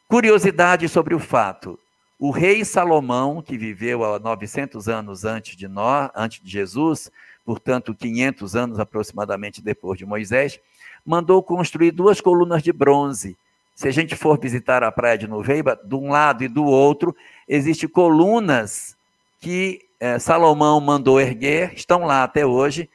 Curiosidade 0.07 0.89
sobre 0.89 1.13
o 1.13 1.19
fato: 1.19 1.79
o 2.19 2.31
rei 2.31 2.65
Salomão, 2.65 3.39
que 3.39 3.55
viveu 3.55 4.03
há 4.03 4.17
900 4.17 4.89
anos 4.89 5.25
antes 5.25 5.55
de 5.55 5.67
nós, 5.67 6.09
antes 6.15 6.43
de 6.43 6.49
Jesus, 6.49 7.11
portanto 7.45 7.93
500 7.93 8.55
anos 8.55 8.79
aproximadamente 8.79 9.61
depois 9.61 9.99
de 9.99 10.05
Moisés, 10.05 10.59
mandou 11.05 11.43
construir 11.43 11.91
duas 11.91 12.19
colunas 12.19 12.63
de 12.63 12.73
bronze. 12.73 13.37
Se 13.75 13.87
a 13.87 13.91
gente 13.91 14.15
for 14.15 14.39
visitar 14.39 14.81
a 14.81 14.91
praia 14.91 15.19
de 15.19 15.27
Nuveiba, 15.27 15.79
de 15.83 15.93
um 15.93 16.09
lado 16.09 16.43
e 16.43 16.47
do 16.47 16.65
outro, 16.65 17.15
existem 17.47 17.87
colunas 17.87 18.97
que 19.39 19.86
é, 19.99 20.19
Salomão 20.19 20.79
mandou 20.79 21.19
erguer, 21.19 21.73
estão 21.73 22.05
lá 22.05 22.23
até 22.23 22.45
hoje, 22.45 22.89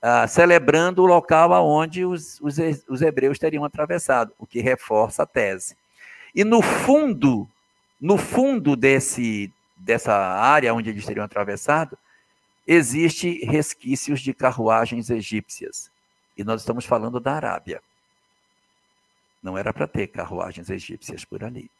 ah, 0.00 0.26
celebrando 0.28 1.02
o 1.02 1.06
local 1.06 1.52
aonde 1.54 2.04
os, 2.04 2.40
os, 2.40 2.56
os 2.88 3.02
hebreus 3.02 3.38
teriam 3.38 3.64
atravessado, 3.64 4.32
o 4.38 4.46
que 4.46 4.60
reforça 4.60 5.22
a 5.22 5.26
tese. 5.26 5.76
E 6.34 6.44
no 6.44 6.60
fundo, 6.60 7.48
no 8.00 8.18
fundo 8.18 8.76
desse, 8.76 9.50
dessa 9.76 10.14
área 10.14 10.74
onde 10.74 10.90
eles 10.90 11.06
teriam 11.06 11.24
atravessado, 11.24 11.96
existe 12.66 13.44
resquícios 13.44 14.20
de 14.20 14.34
carruagens 14.34 15.10
egípcias. 15.10 15.90
E 16.36 16.44
nós 16.44 16.60
estamos 16.60 16.84
falando 16.84 17.18
da 17.18 17.32
Arábia. 17.34 17.80
Não 19.42 19.56
era 19.56 19.72
para 19.72 19.86
ter 19.86 20.08
carruagens 20.08 20.70
egípcias 20.70 21.24
por 21.24 21.44
ali. 21.44 21.70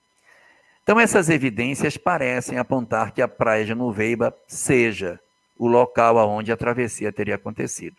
Então, 0.85 1.01
essas 1.01 1.31
evidências 1.31 1.97
parecem 1.97 2.59
apontar 2.59 3.12
que 3.12 3.23
a 3.23 3.27
praia 3.27 3.65
de 3.65 3.74
Nuveiba 3.74 4.36
seja 4.47 5.19
o 5.59 5.66
local 5.66 6.19
aonde 6.19 6.52
a 6.52 6.59
travessia 6.59 7.11
teria 7.11 7.36
acontecido. 7.36 7.97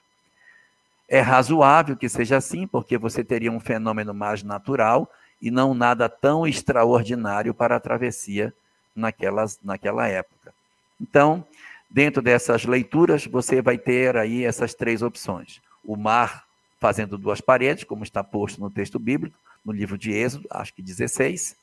É 1.09 1.19
razoável 1.19 1.97
que 1.97 2.07
seja 2.07 2.37
assim, 2.37 2.67
porque 2.67 2.95
você 2.95 3.23
teria 3.23 3.51
um 3.51 3.59
fenômeno 3.59 4.13
mais 4.13 4.43
natural 4.43 5.09
e 5.41 5.49
não 5.49 5.73
nada 5.73 6.07
tão 6.07 6.45
extraordinário 6.45 7.55
para 7.55 7.75
a 7.75 7.79
travessia 7.79 8.53
naquelas, 8.95 9.59
naquela 9.63 10.07
época. 10.07 10.53
Então, 11.01 11.43
dentro 11.89 12.21
dessas 12.21 12.65
leituras, 12.65 13.25
você 13.25 13.63
vai 13.63 13.79
ter 13.79 14.15
aí 14.15 14.45
essas 14.45 14.75
três 14.75 15.01
opções. 15.01 15.59
O 15.83 15.95
mar 15.95 16.45
fazendo 16.79 17.17
duas 17.17 17.41
paredes, 17.41 17.83
como 17.83 18.03
está 18.03 18.23
posto 18.23 18.61
no 18.61 18.69
texto 18.69 18.99
bíblico, 18.99 19.35
no 19.65 19.71
livro 19.73 19.97
de 19.97 20.11
Êxodo, 20.11 20.47
acho 20.51 20.71
que 20.71 20.83
16. 20.83 21.57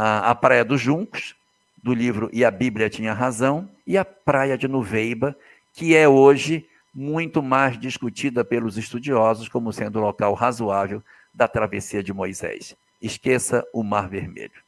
A, 0.00 0.30
a 0.30 0.34
Praia 0.36 0.64
dos 0.64 0.80
Juncos, 0.80 1.34
do 1.82 1.92
livro 1.92 2.30
E 2.32 2.44
a 2.44 2.52
Bíblia 2.52 2.88
Tinha 2.88 3.12
Razão, 3.12 3.68
e 3.84 3.98
a 3.98 4.04
Praia 4.04 4.56
de 4.56 4.68
Nuveiba, 4.68 5.36
que 5.72 5.96
é 5.96 6.08
hoje 6.08 6.64
muito 6.94 7.42
mais 7.42 7.76
discutida 7.76 8.44
pelos 8.44 8.78
estudiosos 8.78 9.48
como 9.48 9.72
sendo 9.72 9.98
o 9.98 10.02
local 10.02 10.34
razoável 10.34 11.02
da 11.34 11.48
travessia 11.48 12.00
de 12.00 12.12
Moisés. 12.12 12.76
Esqueça 13.02 13.66
o 13.72 13.82
Mar 13.82 14.08
Vermelho. 14.08 14.62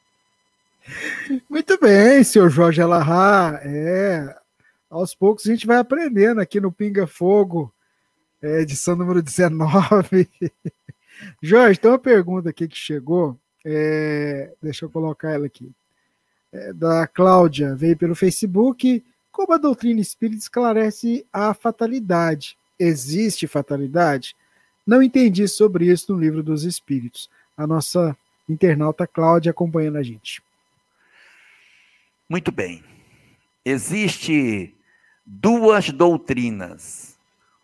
Muito 1.48 1.78
bem, 1.78 2.24
senhor 2.24 2.50
Jorge 2.50 2.82
Alahá. 2.82 3.60
É, 3.62 4.36
aos 4.90 5.14
poucos 5.14 5.46
a 5.46 5.52
gente 5.52 5.64
vai 5.64 5.76
aprendendo 5.76 6.40
aqui 6.40 6.60
no 6.60 6.72
Pinga 6.72 7.06
Fogo, 7.06 7.72
é, 8.42 8.62
edição 8.62 8.96
número 8.96 9.22
19. 9.22 10.28
Jorge, 11.40 11.78
tem 11.78 11.88
uma 11.88 12.00
pergunta 12.00 12.50
aqui 12.50 12.66
que 12.66 12.76
chegou. 12.76 13.38
É, 13.64 14.52
deixa 14.62 14.84
eu 14.84 14.90
colocar 14.90 15.32
ela 15.32 15.46
aqui. 15.46 15.70
É, 16.52 16.72
da 16.72 17.06
Cláudia, 17.06 17.74
veio 17.74 17.96
pelo 17.96 18.14
Facebook. 18.14 19.04
Como 19.30 19.52
a 19.52 19.58
doutrina 19.58 20.00
espírita 20.00 20.42
esclarece 20.42 21.24
a 21.32 21.54
fatalidade? 21.54 22.56
Existe 22.78 23.46
fatalidade? 23.46 24.34
Não 24.86 25.02
entendi 25.02 25.46
sobre 25.46 25.86
isso 25.86 26.12
no 26.12 26.20
livro 26.20 26.42
dos 26.42 26.64
Espíritos. 26.64 27.30
A 27.56 27.66
nossa 27.66 28.16
internauta 28.48 29.06
Cláudia 29.06 29.50
acompanhando 29.50 29.98
a 29.98 30.02
gente. 30.02 30.42
Muito 32.28 32.50
bem. 32.50 32.82
Existe 33.64 34.74
duas 35.24 35.90
doutrinas. 35.90 37.16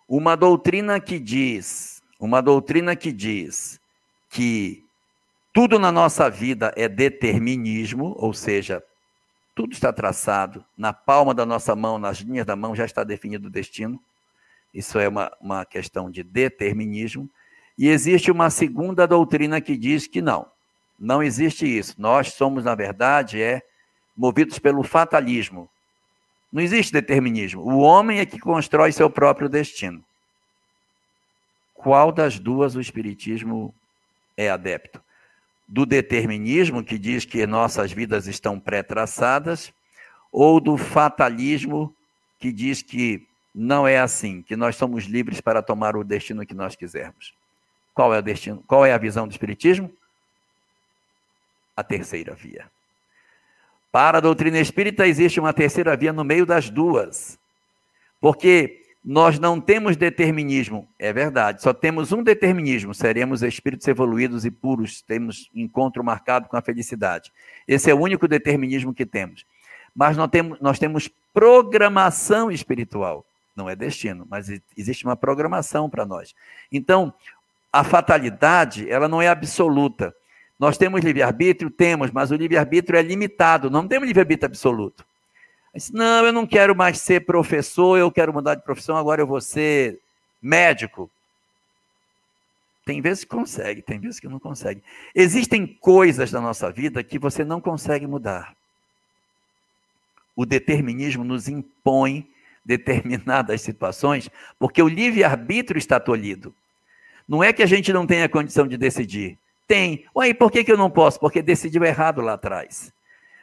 Uma 0.09 0.37
doutrina 0.37 1.01
que 1.01 1.19
diz, 1.19 2.01
uma 2.21 2.41
doutrina 2.41 2.95
que 2.95 3.11
diz 3.11 3.81
que 4.31 4.86
tudo 5.57 5.79
na 5.79 5.91
nossa 5.91 6.29
vida 6.29 6.71
é 6.77 6.87
determinismo, 6.87 8.15
ou 8.19 8.35
seja, 8.35 8.85
tudo 9.55 9.73
está 9.73 9.91
traçado 9.91 10.63
na 10.77 10.93
palma 10.93 11.33
da 11.33 11.47
nossa 11.47 11.75
mão, 11.75 11.99
nas 11.99 12.19
linhas 12.19 12.45
da 12.45 12.55
mão, 12.55 12.77
já 12.77 12.85
está 12.85 13.03
definido 13.03 13.49
o 13.49 13.51
destino. 13.51 13.99
Isso 14.75 14.99
é 14.99 15.09
uma, 15.09 15.33
uma 15.41 15.65
questão 15.65 16.11
de 16.11 16.23
determinismo. 16.23 17.27
E 17.79 17.89
existe 17.89 18.31
uma 18.31 18.51
segunda 18.51 19.07
doutrina 19.07 19.59
que 19.59 19.79
diz 19.79 20.07
que 20.07 20.21
não, 20.21 20.47
não 20.99 21.23
existe 21.23 21.65
isso. 21.65 21.95
Nós 21.97 22.35
somos, 22.35 22.63
na 22.63 22.75
verdade, 22.75 23.41
é 23.41 23.63
movidos 24.15 24.59
pelo 24.59 24.83
fatalismo. 24.83 25.71
Não 26.53 26.61
existe 26.61 26.93
determinismo. 26.93 27.63
O 27.63 27.79
homem 27.79 28.19
é 28.19 28.27
que 28.27 28.39
constrói 28.39 28.93
seu 28.93 29.09
próprio 29.09 29.49
destino. 29.49 30.05
Qual 31.73 32.13
das 32.13 32.39
duas 32.39 32.77
o 32.77 32.81
Espiritismo 32.83 33.75
é 34.37 34.51
adepto? 34.51 35.06
Do 35.69 35.85
determinismo, 35.85 36.85
que 36.85 36.99
diz 36.99 37.25
que 37.25 37.47
nossas 37.47 37.93
vidas 37.93 38.27
estão 38.27 38.61
pré-traçadas, 38.61 39.73
ou 40.31 40.61
do 40.61 40.77
fatalismo, 40.77 41.95
que 42.39 42.53
diz 42.53 42.83
que 42.83 43.27
não 43.55 43.89
é 43.89 43.99
assim, 43.99 44.43
que 44.43 44.55
nós 44.55 44.77
somos 44.77 45.05
livres 45.05 45.41
para 45.41 45.63
tomar 45.63 45.97
o 45.97 46.05
destino 46.05 46.47
que 46.47 46.55
nós 46.55 46.77
quisermos. 46.77 47.35
Qual 47.95 48.13
é 48.13 48.19
o 48.19 48.23
destino? 48.23 48.63
Qual 48.67 48.85
é 48.85 48.93
a 48.93 48.99
visão 48.99 49.27
do 49.27 49.31
espiritismo? 49.31 49.91
A 51.75 51.83
terceira 51.83 52.35
via. 52.35 52.71
Para 53.91 54.19
a 54.19 54.21
doutrina 54.21 54.59
espírita 54.59 55.07
existe 55.07 55.41
uma 55.41 55.55
terceira 55.55 55.97
via 55.97 56.13
no 56.13 56.23
meio 56.23 56.45
das 56.45 56.69
duas. 56.69 57.39
Porque 58.21 58.86
nós 59.07 59.39
não 59.39 59.61
temos 59.61 59.97
determinismo, 59.97 60.89
é 60.99 61.13
verdade, 61.13 61.63
só 61.63 61.73
temos 61.73 62.11
um 62.11 62.25
determinismo, 62.25 62.93
seremos 62.93 63.41
espíritos 63.41 63.87
evoluídos 63.87 64.45
e 64.45 64.51
puros, 64.51 65.01
temos 65.01 65.49
encontro 65.55 66.03
marcado 66.03 66.49
com 66.49 66.57
a 66.57 66.61
felicidade. 66.61 67.33
Esse 67.69 67.89
é 67.89 67.95
o 67.95 68.01
único 68.01 68.27
determinismo 68.27 68.93
que 68.93 69.07
temos. 69.07 69.47
Mas 69.95 70.17
nós 70.17 70.29
temos, 70.29 70.61
nós 70.61 70.81
temos 70.81 71.09
programação 71.33 72.51
espiritual, 72.51 73.25
não 73.55 73.71
é 73.71 73.77
destino, 73.77 74.27
mas 74.29 74.51
existe 74.77 75.05
uma 75.05 75.15
programação 75.15 75.89
para 75.89 76.05
nós. 76.05 76.35
Então, 76.73 77.15
a 77.73 77.85
fatalidade, 77.85 78.91
ela 78.91 79.07
não 79.07 79.23
é 79.23 79.29
absoluta. 79.29 80.13
Nós 80.59 80.77
temos 80.77 81.05
livre-arbítrio? 81.05 81.71
Temos, 81.71 82.11
mas 82.11 82.33
o 82.33 82.35
livre-arbítrio 82.35 82.99
é 82.99 83.03
limitado, 83.03 83.71
não 83.71 83.87
temos 83.87 84.09
livre-arbítrio 84.09 84.47
absoluto. 84.47 85.07
Disse, 85.77 85.93
não, 85.93 86.25
eu 86.25 86.33
não 86.33 86.47
quero 86.47 86.75
mais 86.75 86.99
ser 87.01 87.27
professor, 87.27 87.99
eu 87.99 88.11
quero 88.11 88.33
mudar 88.33 88.55
de 88.55 88.63
profissão, 88.63 88.97
agora 88.97 89.21
eu 89.21 89.27
vou 89.27 89.41
ser 89.41 90.01
médico. 90.41 91.11
Tem 92.85 93.01
vezes 93.01 93.25
que 93.25 93.31
consegue, 93.31 93.83
tem 93.83 93.99
vezes 93.99 94.19
que 94.19 94.29
não 94.29 94.39
consegue. 94.39 94.83
Existem 95.15 95.67
coisas 95.67 96.33
na 96.33 96.41
nossa 96.41 96.71
vida 96.71 97.03
que 97.03 97.19
você 97.19 97.45
não 97.45 97.61
consegue 97.61 98.07
mudar. 98.07 98.57
O 100.35 100.47
determinismo 100.47 101.25
nos 101.25 101.49
impõe 101.49 102.31
determinadas 102.65 103.61
situações, 103.61 104.31
porque 104.59 104.83
o 104.83 104.89
livre-arbítrio 104.89 105.79
está 105.79 106.01
tolhido. 106.01 106.55
Não 107.29 107.43
é 107.43 107.53
que 107.53 107.63
a 107.63 107.67
gente 107.67 107.93
não 107.93 108.07
tenha 108.07 108.29
condição 108.29 108.67
de 108.67 108.77
decidir. 108.77 109.39
Tem. 109.67 110.07
Ué, 110.17 110.33
por 110.33 110.51
que, 110.51 110.65
que 110.65 110.73
eu 110.73 110.79
não 110.79 110.91
posso? 110.91 111.19
Porque 111.19 111.43
decidiu 111.43 111.85
errado 111.85 112.21
lá 112.21 112.35
atrás. 112.35 112.95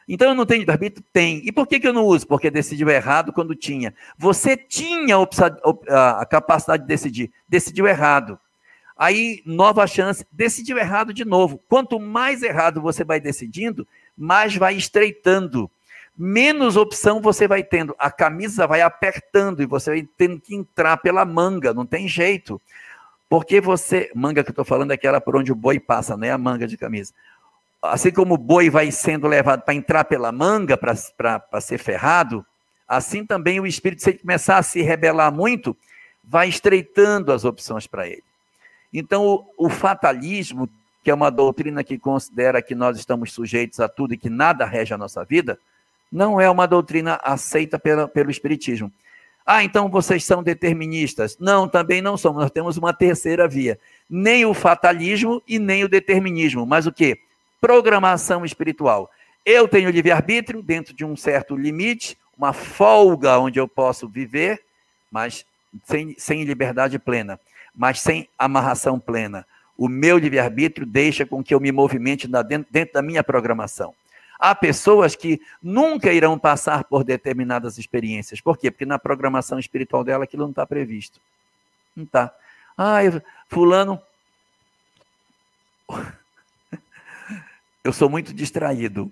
Então 0.08 0.30
eu 0.30 0.36
não 0.36 0.46
tenho 0.46 0.60
livre-arbítrio? 0.60 1.04
Tem. 1.14 1.42
E 1.46 1.52
por 1.52 1.68
que, 1.68 1.80
que 1.80 1.88
eu 1.88 1.94
não 1.94 2.06
uso? 2.06 2.28
Porque 2.28 2.52
decidiu 2.52 2.90
errado 2.90 3.32
quando 3.32 3.56
tinha. 3.56 3.94
Você 4.18 4.58
tinha 4.58 5.16
a 5.90 6.26
capacidade 6.26 6.84
de 6.84 6.88
decidir, 6.88 7.32
decidiu 7.48 7.88
errado. 7.88 8.40
Aí, 8.98 9.42
nova 9.46 9.88
chance, 9.88 10.26
decidiu 10.32 10.78
errado 10.78 11.14
de 11.14 11.26
novo. 11.26 11.60
Quanto 11.68 12.00
mais 12.00 12.44
errado 12.44 12.82
você 12.82 13.04
vai 13.04 13.20
decidindo, 13.20 13.88
mais 14.18 14.56
vai 14.56 14.76
estreitando. 14.76 15.70
Menos 16.16 16.78
opção 16.78 17.20
você 17.20 17.48
vai 17.48 17.64
tendo. 17.64 17.96
A 17.98 18.12
camisa 18.12 18.68
vai 18.68 18.82
apertando 18.82 19.64
e 19.64 19.66
você 19.66 19.90
vai 19.90 20.08
tendo 20.18 20.40
que 20.40 20.56
entrar 20.56 20.98
pela 20.98 21.26
manga, 21.26 21.74
não 21.74 21.86
tem 21.86 22.08
jeito. 22.08 22.62
Porque 23.28 23.60
você. 23.60 24.12
Manga 24.14 24.44
que 24.44 24.50
eu 24.50 24.54
estou 24.54 24.66
falando 24.66 24.92
é 24.92 24.94
aquela 24.94 25.20
por 25.20 25.36
onde 25.36 25.52
o 25.52 25.56
boi 25.56 25.80
passa, 25.80 26.16
não 26.16 26.28
é 26.28 26.32
a 26.32 26.38
manga 26.38 26.68
de 26.68 26.78
camisa 26.78 27.14
assim 27.84 28.12
como 28.12 28.36
o 28.36 28.38
boi 28.38 28.70
vai 28.70 28.90
sendo 28.92 29.28
levado 29.28 29.62
para 29.64 29.74
entrar 29.74 30.06
pela 30.06 30.32
manga, 30.32 30.78
para 30.78 31.62
ser 31.62 31.78
ferrado, 31.78 32.46
assim 32.88 33.26
também 33.26 33.60
o 33.60 33.68
espírito, 33.68 34.02
se 34.02 34.12
ele 34.12 34.20
começar 34.20 34.58
a 34.58 34.64
se 34.64 34.82
rebelar 34.82 35.34
muito, 35.34 35.76
vai 36.24 36.48
estreitando 36.48 37.34
as 37.34 37.44
opções 37.44 37.86
para 37.86 38.08
ele. 38.08 38.24
Então, 38.94 39.26
o, 39.26 39.66
o, 39.66 39.70
fatalismo, 39.70 40.70
que 41.04 41.12
é 41.12 41.14
uma 41.14 41.30
doutrina 41.30 41.84
que 41.84 41.98
considera 41.98 42.62
que 42.62 42.74
nós 42.74 42.98
estamos 42.98 43.34
sujeitos 43.34 43.80
a 43.80 43.90
tudo 43.90 44.14
e 44.14 44.18
que 44.18 44.30
nada 44.30 44.66
rege 44.66 44.94
a 44.94 44.98
nossa 44.98 45.26
vida, 45.26 45.60
não 46.12 46.40
é 46.40 46.50
uma 46.50 46.68
doutrina 46.68 47.20
aceita 47.24 47.78
pela, 47.78 48.08
pelo 48.08 48.32
Espiritismo. 48.32 48.92
Ah, 49.46 49.64
então 49.64 49.90
vocês 49.90 50.24
são 50.24 50.42
deterministas. 50.42 51.38
Não, 51.38 51.68
também 51.68 52.02
não 52.02 52.16
somos. 52.16 52.44
Nós 52.44 52.52
temos 52.52 52.78
uma 52.78 52.94
terceira 52.94 53.48
via. 53.48 53.78
Nem 54.10 54.46
o 54.46 54.54
fatalismo 54.54 55.42
e 55.46 55.60
nem 55.60 55.84
o 55.84 55.90
determinismo. 55.90 56.66
Mas 56.66 56.88
o 56.88 56.94
quê? 56.94 57.20
Programação 57.64 58.44
espiritual. 58.44 59.10
Eu 59.45 59.69
tenho 59.69 59.90
livre-arbítrio 59.90 60.61
dentro 60.61 60.94
de 60.94 61.06
um 61.06 61.15
certo 61.15 61.56
limite, 61.56 62.18
uma 62.38 62.52
folga 62.52 63.40
onde 63.40 63.57
eu 63.57 63.69
posso 63.69 64.06
viver, 64.06 64.61
mas 65.10 65.45
sem, 65.85 66.14
sem 66.19 66.44
liberdade 66.44 66.99
plena, 66.99 67.40
mas 67.73 68.02
sem 68.02 68.27
amarração 68.38 68.99
plena. 68.99 69.48
O 69.77 69.88
meu 69.88 70.18
livre-arbítrio 70.18 70.85
deixa 70.85 71.26
com 71.26 71.41
que 71.41 71.56
eu 71.56 71.60
me 71.61 71.72
movimente 71.72 72.27
dentro, 72.27 72.68
dentro 72.69 72.95
da 72.95 73.02
minha 73.02 73.23
programação. 73.23 73.95
Há 74.38 74.53
pessoas 74.53 75.15
que 75.15 75.40
nunca 75.61 76.11
irão 76.11 76.38
passar 76.38 76.84
por 76.84 77.06
determinadas 77.06 77.77
experiências. 77.77 78.41
Por 78.41 78.57
quê? 78.57 78.72
Porque 78.72 78.85
na 78.85 78.99
programação 78.99 79.57
espiritual 79.57 80.03
dela 80.03 80.26
aquilo 80.26 80.44
não 80.44 80.49
está 80.49 80.65
previsto. 80.65 81.18
Não 81.95 82.03
está. 82.03 82.35
Ah, 82.77 82.99
fulano 83.48 84.02
eu 87.84 87.92
sou 87.92 88.10
muito 88.10 88.34
distraído. 88.34 89.12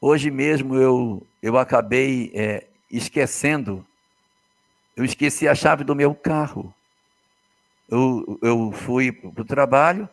Hoje 0.00 0.30
mesmo 0.30 0.76
eu, 0.76 1.26
eu 1.42 1.58
acabei 1.58 2.30
é, 2.34 2.66
esquecendo, 2.90 3.84
eu 4.96 5.04
esqueci 5.04 5.48
a 5.48 5.54
chave 5.54 5.82
do 5.82 5.96
meu 5.96 6.14
carro. 6.14 6.72
Eu, 7.88 8.38
eu 8.42 8.72
fui 8.72 9.12
para 9.12 9.42
o 9.42 9.44
trabalho, 9.44 10.08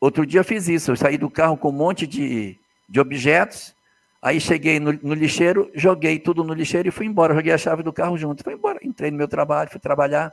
outro 0.00 0.26
dia 0.26 0.44
fiz 0.44 0.68
isso, 0.68 0.90
eu 0.90 0.96
saí 0.96 1.18
do 1.18 1.30
carro 1.30 1.56
com 1.56 1.68
um 1.70 1.72
monte 1.72 2.06
de, 2.06 2.58
de 2.88 3.00
objetos, 3.00 3.74
aí 4.20 4.40
cheguei 4.40 4.78
no, 4.78 4.92
no 4.92 5.14
lixeiro, 5.14 5.70
joguei 5.74 6.18
tudo 6.18 6.44
no 6.44 6.52
lixeiro 6.52 6.88
e 6.88 6.92
fui 6.92 7.06
embora, 7.06 7.34
joguei 7.34 7.52
a 7.52 7.58
chave 7.58 7.82
do 7.82 7.92
carro 7.92 8.16
junto, 8.16 8.44
fui 8.44 8.54
embora, 8.54 8.78
entrei 8.82 9.10
no 9.10 9.16
meu 9.16 9.28
trabalho, 9.28 9.70
fui 9.70 9.80
trabalhar. 9.80 10.32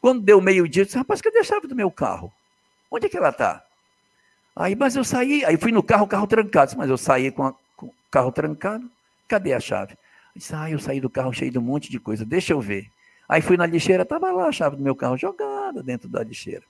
Quando 0.00 0.22
deu 0.22 0.40
meio-dia, 0.40 0.82
eu 0.82 0.86
disse, 0.86 0.98
rapaz, 0.98 1.20
cadê 1.20 1.38
a 1.38 1.44
chave 1.44 1.66
do 1.66 1.76
meu 1.76 1.90
carro? 1.90 2.32
Onde 2.90 3.06
é 3.06 3.08
que 3.08 3.16
ela 3.16 3.30
está? 3.30 3.64
Aí, 4.54 4.74
mas 4.74 4.96
eu 4.96 5.04
saí, 5.04 5.44
aí 5.44 5.56
fui 5.56 5.72
no 5.72 5.82
carro, 5.82 6.06
carro 6.06 6.26
trancado. 6.26 6.74
Mas 6.76 6.90
eu 6.90 6.98
saí 6.98 7.30
com 7.30 7.54
o 7.82 7.94
carro 8.10 8.32
trancado, 8.32 8.90
cadê 9.28 9.52
a 9.52 9.60
chave? 9.60 9.92
Eu 9.92 10.38
disse, 10.38 10.54
ah, 10.54 10.70
eu 10.70 10.78
saí 10.78 11.00
do 11.00 11.10
carro 11.10 11.32
cheio 11.32 11.50
de 11.50 11.58
um 11.58 11.62
monte 11.62 11.90
de 11.90 11.98
coisa, 11.98 12.24
deixa 12.24 12.52
eu 12.52 12.60
ver. 12.60 12.90
Aí 13.28 13.40
fui 13.40 13.56
na 13.56 13.66
lixeira, 13.66 14.02
estava 14.02 14.30
lá 14.32 14.46
a 14.46 14.52
chave 14.52 14.76
do 14.76 14.82
meu 14.82 14.94
carro 14.94 15.16
jogada 15.16 15.82
dentro 15.82 16.08
da 16.08 16.22
lixeira. 16.22 16.62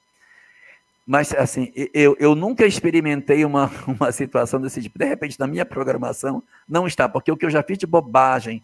Mas, 1.06 1.34
assim, 1.34 1.72
eu, 1.92 2.16
eu 2.20 2.34
nunca 2.34 2.66
experimentei 2.66 3.44
uma, 3.44 3.70
uma 3.88 4.12
situação 4.12 4.60
desse 4.60 4.82
tipo. 4.82 4.98
De 4.98 5.04
repente, 5.04 5.40
na 5.40 5.46
minha 5.46 5.64
programação, 5.64 6.42
não 6.68 6.86
está, 6.86 7.08
porque 7.08 7.32
o 7.32 7.36
que 7.36 7.46
eu 7.46 7.50
já 7.50 7.62
fiz 7.62 7.78
de 7.78 7.86
bobagem 7.86 8.62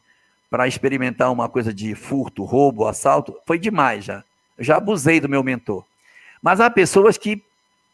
para 0.49 0.69
experimentar 0.69 1.33
uma 1.33 1.49
coisa 1.49 1.75
de 1.75 1.95
furto, 1.95 2.45
roubo, 2.45 2.87
assalto, 2.87 3.37
foi 3.45 3.59
demais 3.59 4.05
já. 4.05 4.23
Eu 4.57 4.65
já 4.65 4.77
abusei 4.77 5.21
do 5.21 5.29
meu 5.29 5.43
mentor. 5.43 5.85
Mas 6.41 6.61
há 6.61 6.71
pessoas 6.71 7.19
que, 7.19 7.43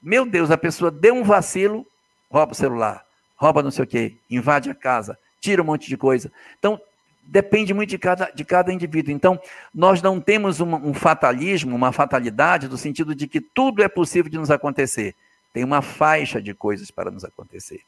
meu 0.02 0.26
Deus, 0.26 0.50
a 0.50 0.58
pessoa 0.58 0.90
deu 0.90 1.14
um 1.14 1.22
vacilo, 1.22 1.86
rouba 2.30 2.52
o 2.52 2.56
celular, 2.56 3.04
rouba 3.36 3.62
não 3.62 3.70
sei 3.70 3.84
o 3.84 3.86
quê, 3.86 4.14
invade 4.28 4.68
a 4.68 4.74
casa, 4.74 5.18
tira 5.40 5.62
um 5.62 5.66
monte 5.66 5.88
de 5.88 5.96
coisa. 5.96 6.32
Então, 6.58 6.80
depende 7.22 7.72
muito 7.72 7.90
de 7.90 7.98
cada, 7.98 8.30
de 8.30 8.44
cada 8.44 8.72
indivíduo. 8.72 9.12
Então, 9.12 9.40
nós 9.74 10.02
não 10.02 10.20
temos 10.20 10.60
um 10.60 10.92
fatalismo, 10.92 11.74
uma 11.74 11.92
fatalidade, 11.92 12.68
no 12.68 12.76
sentido 12.76 13.14
de 13.14 13.26
que 13.26 13.40
tudo 13.40 13.82
é 13.82 13.88
possível 13.88 14.30
de 14.30 14.38
nos 14.38 14.50
acontecer. 14.50 15.14
Tem 15.52 15.62
uma 15.64 15.82
faixa 15.82 16.40
de 16.40 16.54
coisas 16.54 16.90
para 16.90 17.10
nos 17.10 17.24
acontecer. 17.24 17.80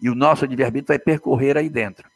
E 0.00 0.08
o 0.08 0.14
nosso 0.14 0.44
livre-arbítrio 0.44 0.96
vai 0.96 0.98
percorrer 0.98 1.56
aí 1.56 1.68
dentro. 1.68 2.08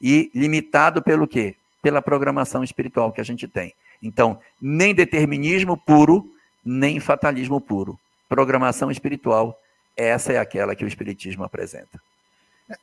E 0.00 0.30
limitado 0.34 1.02
pelo 1.02 1.26
quê? 1.26 1.56
Pela 1.82 2.00
programação 2.00 2.64
espiritual 2.64 3.12
que 3.12 3.20
a 3.20 3.24
gente 3.24 3.46
tem. 3.46 3.74
Então, 4.02 4.38
nem 4.60 4.94
determinismo 4.94 5.76
puro, 5.76 6.30
nem 6.64 7.00
fatalismo 7.00 7.60
puro. 7.60 7.98
Programação 8.28 8.90
espiritual, 8.90 9.60
essa 9.96 10.32
é 10.32 10.38
aquela 10.38 10.74
que 10.74 10.84
o 10.84 10.88
Espiritismo 10.88 11.44
apresenta. 11.44 12.00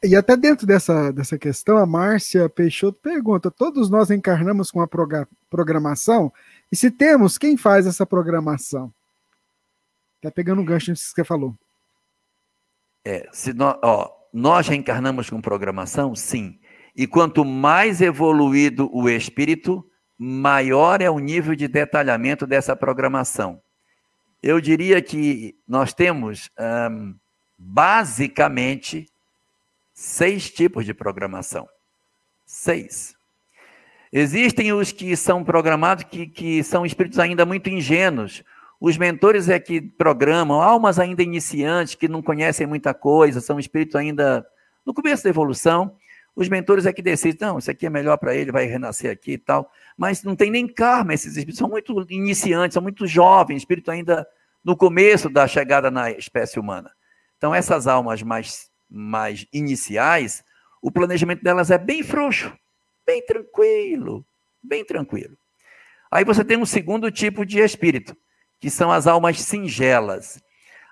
E 0.02 0.16
até 0.16 0.38
dentro 0.38 0.66
dessa, 0.66 1.12
dessa 1.12 1.38
questão, 1.38 1.78
a 1.78 1.86
Márcia 1.86 2.48
Peixoto 2.48 3.00
pergunta: 3.02 3.52
todos 3.52 3.90
nós 3.90 4.10
encarnamos 4.10 4.72
com 4.72 4.82
a 4.82 4.88
programação? 5.50 6.32
E 6.72 6.76
se 6.76 6.90
temos, 6.90 7.38
quem 7.38 7.58
faz 7.58 7.86
essa 7.86 8.06
programação? 8.06 8.94
Está 10.18 10.32
pegando 10.32 10.62
um 10.62 10.66
gancho 10.66 10.92
nisso 10.92 11.10
que 11.10 11.16
você 11.16 11.24
falou. 11.26 11.54
É, 13.04 13.28
se 13.34 13.54
nós, 13.54 13.78
ó, 13.84 14.10
nós 14.32 14.68
reencarnamos 14.70 15.30
com 15.30 15.42
programação? 15.42 16.16
Sim. 16.16 16.58
E 16.96 17.06
quanto 17.06 17.44
mais 17.44 18.00
evoluído 18.00 18.90
o 18.96 19.10
espírito, 19.10 19.86
maior 20.18 21.02
é 21.02 21.10
o 21.10 21.20
nível 21.20 21.56
de 21.56 21.68
detalhamento 21.68 22.48
dessa 22.48 22.74
programação. 22.74 23.62
Eu 24.44 24.60
diria 24.60 25.02
que 25.02 25.56
nós 25.66 25.94
temos, 25.94 26.52
um, 26.92 27.16
basicamente, 27.58 29.08
seis 29.94 30.52
tipos 30.52 30.86
de 30.86 30.94
programação. 30.94 31.66
Seis. 32.46 33.16
Existem 34.12 34.74
os 34.74 34.92
que 34.92 35.16
são 35.16 35.46
programados, 35.46 36.04
que, 36.04 36.28
que 36.28 36.62
são 36.62 36.86
espíritos 36.86 37.20
ainda 37.20 37.46
muito 37.46 37.70
ingênuos. 37.70 38.44
Os 38.82 38.98
mentores 38.98 39.48
é 39.48 39.58
que 39.62 39.80
programam, 39.80 40.62
almas 40.62 41.00
ainda 41.00 41.24
iniciantes, 41.24 41.96
que 41.96 42.10
não 42.10 42.22
conhecem 42.22 42.68
muita 42.68 42.94
coisa, 42.94 43.40
são 43.40 43.58
espíritos 43.58 43.96
ainda 43.96 44.46
no 44.86 44.94
começo 44.94 45.24
da 45.24 45.30
evolução. 45.30 45.96
Os 46.36 46.50
mentores 46.50 46.86
é 46.86 46.92
que 46.92 47.02
decidem, 47.02 47.48
não, 47.48 47.60
isso 47.60 47.72
aqui 47.72 47.86
é 47.86 47.90
melhor 47.90 48.18
para 48.18 48.36
ele, 48.36 48.52
vai 48.52 48.66
renascer 48.66 49.10
aqui 49.10 49.32
e 49.32 49.38
tal. 49.38 49.72
Mas 49.98 50.24
não 50.24 50.36
tem 50.36 50.50
nem 50.50 50.68
karma 50.68 51.14
esses 51.14 51.32
espíritos, 51.38 51.58
são 51.58 51.70
muito 51.70 52.06
iniciantes, 52.10 52.74
são 52.74 52.84
muito 52.84 53.06
jovens, 53.06 53.58
espírito 53.58 53.92
ainda 53.92 54.28
no 54.64 54.76
começo 54.76 55.30
da 55.30 55.48
chegada 55.48 55.92
na 55.92 56.12
espécie 56.12 56.60
humana. 56.60 56.92
Então, 57.38 57.54
essas 57.54 57.88
almas 57.88 58.24
mais 58.24 58.72
mais 58.94 59.48
iniciais, 59.52 60.44
o 60.80 60.92
planejamento 60.92 61.44
delas 61.44 61.72
é 61.72 61.80
bem 61.80 62.04
frouxo, 62.04 62.56
bem 63.06 63.26
tranquilo, 63.26 64.24
bem 64.62 64.86
tranquilo. 64.86 65.36
Aí 66.12 66.24
você 66.24 66.46
tem 66.46 66.58
um 66.58 66.66
segundo 66.66 67.10
tipo 67.10 67.44
de 67.44 67.60
espírito, 67.60 68.16
que 68.60 68.70
são 68.70 68.92
as 68.92 69.08
almas 69.08 69.42
singelas. 69.42 70.40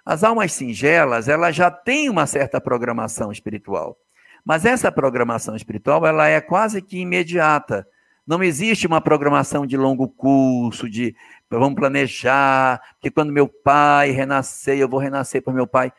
As 0.04 0.24
almas 0.24 0.52
singelas, 0.52 1.28
elas 1.28 1.56
já 1.56 1.70
têm 1.70 2.10
uma 2.10 2.26
certa 2.26 2.60
programação 2.60 3.32
espiritual. 3.32 3.96
Mas 4.44 4.66
essa 4.66 4.92
programação 4.92 5.56
espiritual, 5.56 6.08
ela 6.08 6.28
é 6.28 6.42
quase 6.42 6.82
que 6.82 6.98
imediata. 6.98 7.88
Não 8.26 8.44
existe 8.44 8.88
uma 8.88 9.02
programação 9.02 9.66
de 9.66 9.76
longo 9.76 10.08
curso, 10.08 10.90
de 10.90 11.16
vamos 11.50 11.76
planejar, 11.76 12.82
que 13.00 13.10
quando 13.10 13.32
meu 13.32 13.48
pai 13.48 14.12
renascer, 14.12 14.78
eu 14.78 14.88
vou 14.88 15.00
renascer 15.00 15.42
para 15.42 15.54
meu 15.54 15.68
pai 15.68 15.92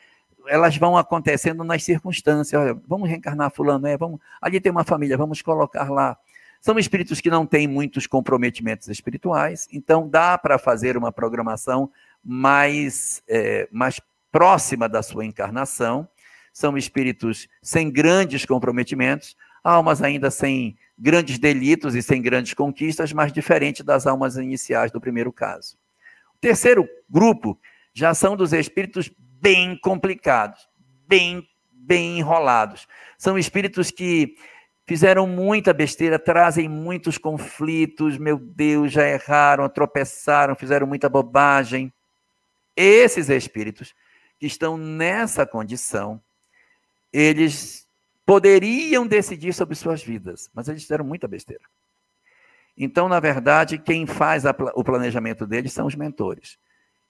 elas 0.47 0.77
vão 0.77 0.97
acontecendo 0.97 1.65
nas 1.65 1.85
circunstâncias. 1.85 2.61
Olha, 2.61 2.79
vamos 2.87 3.09
reencarnar 3.09 3.51
fulano, 3.51 3.87
é, 3.87 3.97
vamos, 3.97 4.21
ali 4.41 4.61
tem 4.61 4.73
uma 4.73 4.85
família, 4.85 5.17
vamos 5.17 5.43
colocar 5.43 5.91
lá. 5.91 6.17
São 6.61 6.79
espíritos 6.79 7.21
que 7.21 7.31
não 7.31 7.45
têm 7.45 7.67
muitos 7.67 8.07
comprometimentos 8.07 8.89
espirituais, 8.89 9.69
então 9.73 10.09
dá 10.09 10.39
para 10.39 10.59
fazer 10.59 10.97
uma 10.97 11.11
programação 11.11 11.91
mais, 12.25 13.23
é, 13.29 13.69
mais 13.73 14.01
próxima 14.31 14.89
da 14.89 15.03
sua 15.03 15.25
encarnação. 15.25 16.09
São 16.53 16.77
espíritos 16.77 17.49
sem 17.61 17.91
grandes 17.91 18.45
comprometimentos, 18.45 19.37
almas 19.63 20.03
ainda 20.03 20.31
sem 20.31 20.77
grandes 20.99 21.39
delitos 21.39 21.95
e 21.95 22.03
sem 22.03 22.21
grandes 22.23 22.55
conquistas, 22.55 23.13
mas 23.13 23.33
diferente 23.33 23.83
das 23.83 24.07
almas 24.07 24.37
iniciais 24.37 24.91
do 24.91 25.01
primeiro 25.01 25.33
caso. 25.33 25.77
O 26.35 26.39
terceiro 26.41 26.89
grupo 27.09 27.59
já 27.95 28.15
são 28.15 28.37
dos 28.37 28.53
espíritos 28.53 29.11
bem 29.19 29.77
complicados, 29.79 30.69
bem, 31.07 31.47
bem 31.71 32.19
enrolados. 32.19 32.87
São 33.19 33.39
espíritos 33.39 33.91
que 33.91 34.35
fizeram 34.87 35.27
muita 35.27 35.73
besteira, 35.73 36.19
trazem 36.19 36.69
muitos 36.69 37.19
conflitos, 37.19 38.19
meu 38.19 38.39
Deus, 38.39 38.93
já 38.93 39.09
erraram, 39.09 39.69
tropeçaram, 39.69 40.55
fizeram 40.55 40.87
muita 40.87 41.09
bobagem. 41.09 41.93
Esses 42.77 43.29
espíritos 43.29 43.95
que 44.39 44.47
estão 44.47 44.77
nessa 44.77 45.47
condição, 45.47 46.21
eles 47.13 47.82
poderiam 48.25 49.07
decidir 49.07 49.53
sobre 49.53 49.75
suas 49.75 50.03
vidas, 50.03 50.51
mas 50.55 50.69
eles 50.69 50.83
fizeram 50.83 51.05
muita 51.05 51.27
besteira. 51.29 51.65
Então, 52.77 53.09
na 53.09 53.21
verdade, 53.21 53.79
quem 53.79 54.07
faz 54.07 54.47
a, 54.47 54.55
o 54.75 54.83
planejamento 54.83 55.47
deles 55.47 55.73
são 55.73 55.87
os 55.87 55.95
mentores 55.95 56.59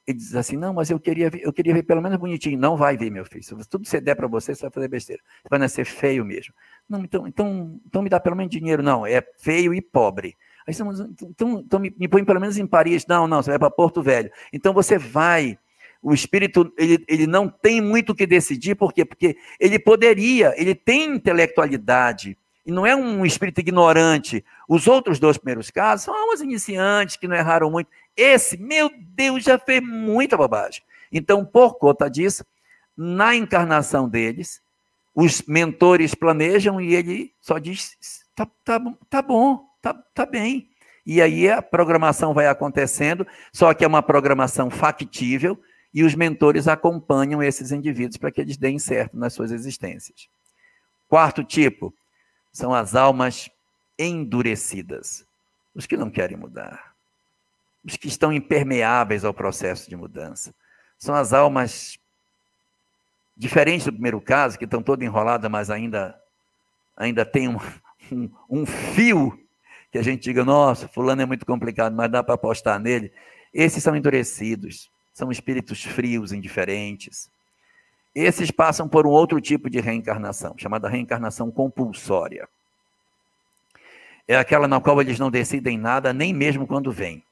ele 0.07 0.19
diz 0.19 0.35
assim: 0.35 0.57
não, 0.57 0.75
mas 0.75 0.91
eu 0.91 0.99
queria 0.99 1.31
ver, 1.31 1.43
eu 1.43 1.53
queria 1.53 1.75
ver 1.75 1.83
pelo 1.85 2.03
menos 2.03 2.19
bonitinho. 2.19 2.59
Não 2.59 2.77
vai 2.77 2.97
ver, 2.97 3.11
meu 3.11 3.25
filho. 3.25 3.43
Se 3.43 3.69
tudo 3.69 3.87
você 3.87 4.01
der 4.01 4.15
para 4.15 4.27
você, 4.27 4.55
você 4.55 4.63
vai 4.63 4.71
fazer 4.71 4.89
besteira. 4.89 5.23
Você 5.43 5.49
vai 5.49 5.59
nascer 5.59 5.85
feio 5.85 6.25
mesmo. 6.25 6.53
Não, 6.89 7.05
então, 7.05 7.27
então, 7.27 7.81
então 7.87 8.03
me 8.03 8.09
dá 8.09 8.19
pelo 8.19 8.37
menos 8.37 8.51
dinheiro. 8.51 8.83
Não, 8.83 9.07
é 9.07 9.23
feio 9.39 9.73
e 9.73 9.81
pobre. 9.81 10.37
Aí 10.67 10.75
então, 10.75 11.15
então, 11.23 11.59
então 11.61 11.81
me, 11.81 11.95
me 11.97 12.09
põe 12.09 12.25
pelo 12.25 12.41
menos 12.41 12.59
em 12.59 12.67
Paris. 12.67 13.07
Não, 13.07 13.27
não, 13.27 13.43
você 13.43 13.51
vai 13.51 13.59
para 13.59 13.71
Porto 13.71 14.03
Velho. 14.03 14.31
Então 14.53 14.73
você 14.73 14.99
vai. 14.99 15.59
O 16.03 16.13
espírito, 16.13 16.73
ele, 16.77 17.05
ele 17.07 17.27
não 17.27 17.49
tem 17.49 17.81
muito 17.81 18.11
o 18.11 18.15
que 18.15 18.27
decidir, 18.27 18.75
por 18.75 18.93
quê? 18.93 19.05
Porque 19.05 19.37
ele 19.61 19.79
poderia, 19.79 20.53
ele 20.57 20.75
tem 20.75 21.05
intelectualidade, 21.15 22.37
e 22.65 22.71
não 22.71 22.87
é 22.87 22.95
um 22.95 23.27
espírito 23.27 23.61
ignorante. 23.61 24.45
Os 24.69 24.87
outros 24.87 25.19
dois 25.19 25.37
primeiros 25.37 25.71
casos 25.71 26.05
são 26.05 26.15
almas 26.15 26.41
iniciantes 26.41 27.17
que 27.17 27.27
não 27.27 27.37
erraram 27.37 27.71
muito. 27.71 27.91
Esse, 28.17 28.57
meu 28.57 28.91
Deus, 28.97 29.43
já 29.43 29.59
fez 29.59 29.83
muita 29.83 30.37
bobagem. 30.37 30.83
Então, 31.11 31.45
por 31.45 31.75
conta 31.75 32.09
disso, 32.09 32.45
na 32.97 33.35
encarnação 33.35 34.09
deles, 34.09 34.63
os 35.15 35.43
mentores 35.43 36.15
planejam 36.15 36.81
e 36.81 36.95
ele 36.95 37.33
só 37.41 37.59
diz: 37.59 37.97
tá, 38.35 38.47
tá, 38.65 38.81
tá 39.11 39.23
bom, 39.23 39.67
tá, 39.81 39.95
tá 40.15 40.25
bem. 40.25 40.69
E 41.05 41.21
aí 41.21 41.51
a 41.51 41.61
programação 41.61 42.33
vai 42.33 42.47
acontecendo, 42.47 43.27
só 43.53 43.75
que 43.75 43.85
é 43.85 43.89
uma 43.89 44.03
programação 44.03 44.71
factível 44.71 45.61
e 45.93 46.03
os 46.03 46.15
mentores 46.15 46.69
acompanham 46.69 47.43
esses 47.43 47.73
indivíduos 47.73 48.17
para 48.17 48.31
que 48.31 48.41
eles 48.41 48.57
deem 48.57 48.79
certo 48.79 49.17
nas 49.17 49.33
suas 49.33 49.53
existências. 49.53 50.29
Quarto 51.09 51.45
tipo 51.45 51.95
são 52.53 52.75
as 52.75 52.95
almas 52.95 53.51
endurecidas, 53.99 55.27
os 55.75 55.87
que 55.87 55.97
não 55.97 56.11
querem 56.11 56.37
mudar 56.37 56.93
os 57.85 57.97
que 57.97 58.09
estão 58.09 58.33
impermeáveis 58.33 59.25
ao 59.25 59.35
processo 59.35 59.89
de 59.89 59.97
mudança. 59.97 60.55
São 60.99 61.15
as 61.15 61.33
almas 61.33 61.99
diferentes 63.37 63.87
do 63.87 63.93
primeiro 63.93 64.21
caso, 64.21 64.59
que 64.59 64.65
estão 64.65 64.83
todas 64.83 65.05
enroladas, 65.05 65.51
mas 65.51 65.71
ainda, 65.71 66.19
ainda 66.97 67.25
tem 67.25 67.49
um, 67.49 67.59
um, 68.13 68.31
um 68.49 68.67
fio 68.67 69.39
que 69.91 69.99
a 69.99 70.03
gente 70.03 70.23
diga, 70.23 70.45
nossa, 70.45 70.89
fulano 70.89 71.23
é 71.23 71.27
muito 71.27 71.45
complicado, 71.45 71.95
mas 71.95 72.11
dá 72.11 72.23
para 72.23 72.35
apostar 72.35 72.79
nele. 72.79 73.13
Esses 73.53 73.83
são 73.83 73.97
endurecidos, 73.97 74.91
são 75.13 75.31
espíritos 75.31 75.83
frios, 75.83 76.33
indiferentes. 76.33 77.31
Esses 78.15 78.51
passam 78.51 78.89
por 78.89 79.07
um 79.07 79.11
outro 79.11 79.41
tipo 79.41 79.71
de 79.71 79.81
reencarnação, 79.81 80.55
chamada 80.59 80.89
reencarnação 80.89 81.51
compulsória. 81.51 82.49
É 84.29 84.37
aquela 84.37 84.69
na 84.69 84.81
qual 84.81 85.01
eles 85.01 85.19
não 85.19 85.31
decidem 85.31 85.79
nada, 85.79 86.13
nem 86.13 86.33
mesmo 86.33 86.67
quando 86.67 86.93
vêm. 86.93 87.23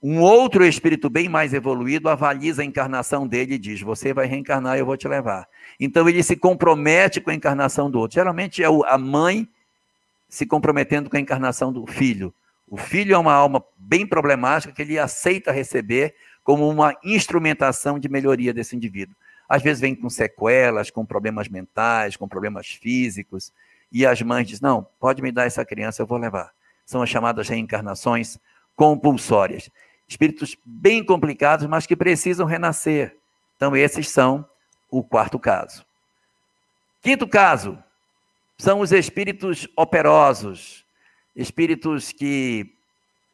Um 0.00 0.20
outro 0.20 0.64
espírito 0.64 1.10
bem 1.10 1.28
mais 1.28 1.52
evoluído 1.52 2.08
avaliza 2.08 2.62
a 2.62 2.64
encarnação 2.64 3.26
dele 3.26 3.54
e 3.54 3.58
diz: 3.58 3.80
Você 3.80 4.14
vai 4.14 4.26
reencarnar, 4.26 4.78
eu 4.78 4.86
vou 4.86 4.96
te 4.96 5.08
levar. 5.08 5.48
Então 5.80 6.08
ele 6.08 6.22
se 6.22 6.36
compromete 6.36 7.20
com 7.20 7.30
a 7.30 7.34
encarnação 7.34 7.90
do 7.90 7.98
outro. 7.98 8.14
Geralmente 8.14 8.62
é 8.62 8.66
a 8.66 8.96
mãe 8.96 9.48
se 10.28 10.46
comprometendo 10.46 11.10
com 11.10 11.16
a 11.16 11.20
encarnação 11.20 11.72
do 11.72 11.84
filho. 11.86 12.32
O 12.70 12.76
filho 12.76 13.14
é 13.14 13.18
uma 13.18 13.32
alma 13.32 13.64
bem 13.76 14.06
problemática 14.06 14.72
que 14.72 14.82
ele 14.82 14.98
aceita 14.98 15.50
receber 15.50 16.14
como 16.48 16.66
uma 16.66 16.96
instrumentação 17.04 17.98
de 17.98 18.08
melhoria 18.08 18.54
desse 18.54 18.74
indivíduo. 18.74 19.14
Às 19.46 19.62
vezes 19.62 19.82
vem 19.82 19.94
com 19.94 20.08
sequelas, 20.08 20.90
com 20.90 21.04
problemas 21.04 21.46
mentais, 21.46 22.16
com 22.16 22.26
problemas 22.26 22.68
físicos, 22.68 23.52
e 23.92 24.06
as 24.06 24.22
mães 24.22 24.48
dizem: 24.48 24.66
Não, 24.66 24.86
pode 24.98 25.20
me 25.20 25.30
dar 25.30 25.44
essa 25.44 25.62
criança, 25.62 26.00
eu 26.00 26.06
vou 26.06 26.16
levar. 26.16 26.50
São 26.86 27.02
as 27.02 27.10
chamadas 27.10 27.50
reencarnações 27.50 28.38
compulsórias. 28.74 29.68
Espíritos 30.08 30.56
bem 30.64 31.04
complicados, 31.04 31.66
mas 31.66 31.84
que 31.84 31.94
precisam 31.94 32.46
renascer. 32.46 33.14
Então, 33.56 33.76
esses 33.76 34.08
são 34.08 34.42
o 34.90 35.04
quarto 35.04 35.38
caso. 35.38 35.84
Quinto 37.02 37.28
caso 37.28 37.78
são 38.56 38.80
os 38.80 38.90
espíritos 38.90 39.68
operosos, 39.76 40.82
espíritos 41.36 42.10
que 42.10 42.74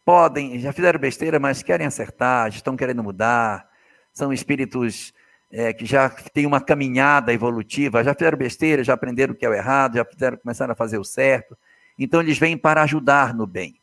podem, 0.05 0.59
já 0.59 0.73
fizeram 0.73 0.99
besteira, 0.99 1.39
mas 1.39 1.63
querem 1.63 1.87
acertar, 1.87 2.49
estão 2.49 2.77
querendo 2.77 3.03
mudar, 3.03 3.69
são 4.13 4.33
espíritos 4.33 5.13
é, 5.51 5.73
que 5.73 5.87
já 5.87 6.09
têm 6.09 6.47
uma 6.47 6.61
caminhada 6.61 7.33
evolutiva, 7.33 8.05
já 8.05 8.15
fizeram 8.15 8.37
besteira, 8.37 8.85
já 8.85 8.95
aprenderam 8.95 9.33
o 9.33 9.37
que 9.37 9.47
é 9.47 9.49
o 9.49 9.55
errado, 9.55 9.97
já 9.97 10.05
fizeram, 10.05 10.37
começaram 10.37 10.73
a 10.73 10.77
fazer 10.77 10.99
o 10.99 11.05
certo. 11.05 11.57
Então, 11.99 12.21
eles 12.21 12.39
vêm 12.39 12.57
para 12.57 12.83
ajudar 12.83 13.33
no 13.33 13.47
bem. 13.47 13.77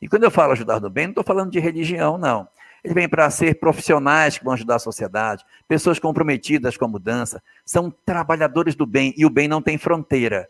E 0.00 0.08
quando 0.08 0.24
eu 0.24 0.30
falo 0.30 0.52
ajudar 0.52 0.80
no 0.80 0.90
bem, 0.90 1.06
não 1.06 1.12
estou 1.12 1.24
falando 1.24 1.50
de 1.50 1.58
religião, 1.58 2.18
não. 2.18 2.46
Eles 2.84 2.94
vêm 2.94 3.08
para 3.08 3.28
ser 3.30 3.58
profissionais 3.58 4.36
que 4.36 4.44
vão 4.44 4.52
ajudar 4.52 4.76
a 4.76 4.78
sociedade, 4.78 5.42
pessoas 5.66 5.98
comprometidas 5.98 6.76
com 6.76 6.84
a 6.84 6.88
mudança, 6.88 7.42
são 7.64 7.90
trabalhadores 7.90 8.74
do 8.74 8.84
bem, 8.84 9.14
e 9.16 9.24
o 9.24 9.30
bem 9.30 9.48
não 9.48 9.62
tem 9.62 9.78
fronteira. 9.78 10.46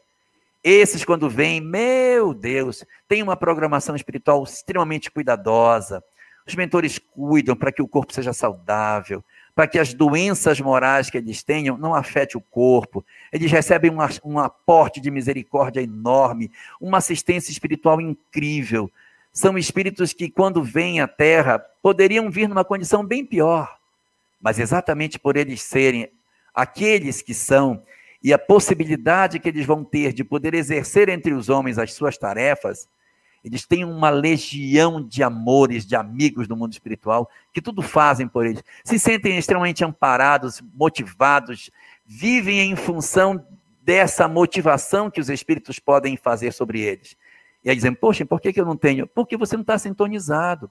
Esses, 0.64 1.04
quando 1.04 1.28
vêm, 1.28 1.60
meu 1.60 2.32
Deus, 2.32 2.86
tem 3.06 3.22
uma 3.22 3.36
programação 3.36 3.94
espiritual 3.94 4.42
extremamente 4.42 5.10
cuidadosa. 5.10 6.02
Os 6.46 6.54
mentores 6.54 6.98
cuidam 6.98 7.54
para 7.54 7.70
que 7.70 7.82
o 7.82 7.88
corpo 7.88 8.14
seja 8.14 8.32
saudável, 8.32 9.22
para 9.54 9.66
que 9.66 9.78
as 9.78 9.92
doenças 9.92 10.58
morais 10.62 11.10
que 11.10 11.18
eles 11.18 11.42
tenham 11.42 11.76
não 11.76 11.94
afetem 11.94 12.38
o 12.38 12.40
corpo. 12.40 13.04
Eles 13.30 13.52
recebem 13.52 13.90
um, 13.90 13.98
um 14.24 14.38
aporte 14.38 15.02
de 15.02 15.10
misericórdia 15.10 15.82
enorme, 15.82 16.50
uma 16.80 16.96
assistência 16.96 17.52
espiritual 17.52 18.00
incrível. 18.00 18.90
São 19.30 19.58
espíritos 19.58 20.14
que, 20.14 20.30
quando 20.30 20.62
vêm 20.62 20.98
à 20.98 21.06
Terra, 21.06 21.58
poderiam 21.82 22.30
vir 22.30 22.48
numa 22.48 22.64
condição 22.64 23.04
bem 23.04 23.22
pior. 23.22 23.76
Mas 24.40 24.58
exatamente 24.58 25.18
por 25.18 25.36
eles 25.36 25.60
serem 25.60 26.10
aqueles 26.54 27.20
que 27.20 27.34
são 27.34 27.82
e 28.24 28.32
a 28.32 28.38
possibilidade 28.38 29.38
que 29.38 29.50
eles 29.50 29.66
vão 29.66 29.84
ter 29.84 30.14
de 30.14 30.24
poder 30.24 30.54
exercer 30.54 31.10
entre 31.10 31.34
os 31.34 31.50
homens 31.50 31.78
as 31.78 31.92
suas 31.92 32.16
tarefas, 32.16 32.88
eles 33.44 33.66
têm 33.66 33.84
uma 33.84 34.08
legião 34.08 35.06
de 35.06 35.22
amores, 35.22 35.84
de 35.84 35.94
amigos 35.94 36.48
do 36.48 36.56
mundo 36.56 36.72
espiritual, 36.72 37.28
que 37.52 37.60
tudo 37.60 37.82
fazem 37.82 38.26
por 38.26 38.46
eles. 38.46 38.64
Se 38.82 38.98
sentem 38.98 39.36
extremamente 39.36 39.84
amparados, 39.84 40.62
motivados, 40.72 41.70
vivem 42.06 42.70
em 42.70 42.74
função 42.74 43.46
dessa 43.82 44.26
motivação 44.26 45.10
que 45.10 45.20
os 45.20 45.28
espíritos 45.28 45.78
podem 45.78 46.16
fazer 46.16 46.50
sobre 46.52 46.80
eles. 46.80 47.14
E 47.62 47.68
aí 47.68 47.76
dizem, 47.76 47.92
poxa, 47.92 48.24
por 48.24 48.40
que, 48.40 48.58
eu 48.58 48.64
não 48.64 48.76
tenho? 48.76 49.06
Porque 49.06 49.36
você 49.36 49.54
não 49.54 49.60
está 49.60 49.78
sintonizado. 49.78 50.70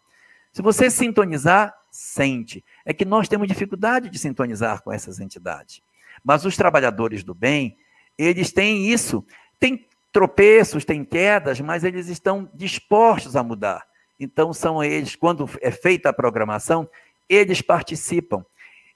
Se 0.52 0.64
você 0.64 0.90
sintonizar, 0.90 1.72
sente. 1.92 2.66
É 2.84 2.94
que 2.94 3.06
nós 3.06 3.28
temos 3.28 3.48
dificuldade 3.48 4.10
de 4.10 4.18
sintonizar 4.18 4.82
com 4.82 4.92
essas 4.92 5.20
entidades. 5.20 5.84
Mas 6.24 6.46
os 6.46 6.56
trabalhadores 6.56 7.24
do 7.24 7.34
bem, 7.34 7.78
eles 8.18 8.52
têm 8.52 8.90
isso. 8.92 9.26
Tem 9.60 9.86
tropeços, 10.12 10.86
tem 10.86 11.04
quedas, 11.04 11.60
mas 11.60 11.84
eles 11.84 12.08
estão 12.08 12.50
dispostos 12.54 13.36
a 13.36 13.44
mudar. 13.44 13.84
Então, 14.20 14.54
são 14.54 14.84
eles, 14.84 15.16
quando 15.16 15.50
é 15.62 15.72
feita 15.72 16.10
a 16.10 16.14
programação, 16.14 16.88
eles 17.28 17.62
participam. 17.62 18.46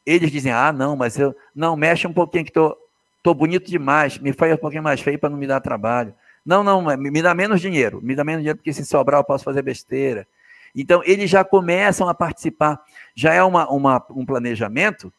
Eles 0.05 0.31
dizem: 0.31 0.51
ah, 0.51 0.71
não, 0.71 0.95
mas 0.95 1.17
eu. 1.17 1.35
Não, 1.53 1.75
mexe 1.75 2.07
um 2.07 2.13
pouquinho 2.13 2.45
que 2.45 2.51
estou 2.51 2.69
tô, 2.69 2.77
tô 3.23 3.33
bonito 3.33 3.69
demais, 3.69 4.17
me 4.17 4.31
faz 4.31 4.53
um 4.53 4.57
pouquinho 4.57 4.83
mais 4.83 5.01
feio 5.01 5.19
para 5.19 5.29
não 5.29 5.37
me 5.37 5.47
dar 5.47 5.59
trabalho. 5.59 6.13
Não, 6.45 6.63
não, 6.63 6.81
me 6.95 7.21
dá 7.21 7.33
menos 7.33 7.59
dinheiro, 7.59 7.99
me 8.01 8.15
dá 8.15 8.23
menos 8.23 8.41
dinheiro, 8.41 8.57
porque 8.57 8.71
se 8.71 8.85
sobrar 8.85 9.19
eu 9.19 9.23
posso 9.23 9.43
fazer 9.43 9.61
besteira. 9.61 10.25
Então, 10.73 11.01
eles 11.03 11.29
já 11.29 11.43
começam 11.43 12.07
a 12.07 12.13
participar. 12.13 12.79
Já 13.13 13.33
é 13.33 13.43
uma, 13.43 13.69
uma 13.69 14.05
um 14.11 14.25
planejamento 14.25 15.11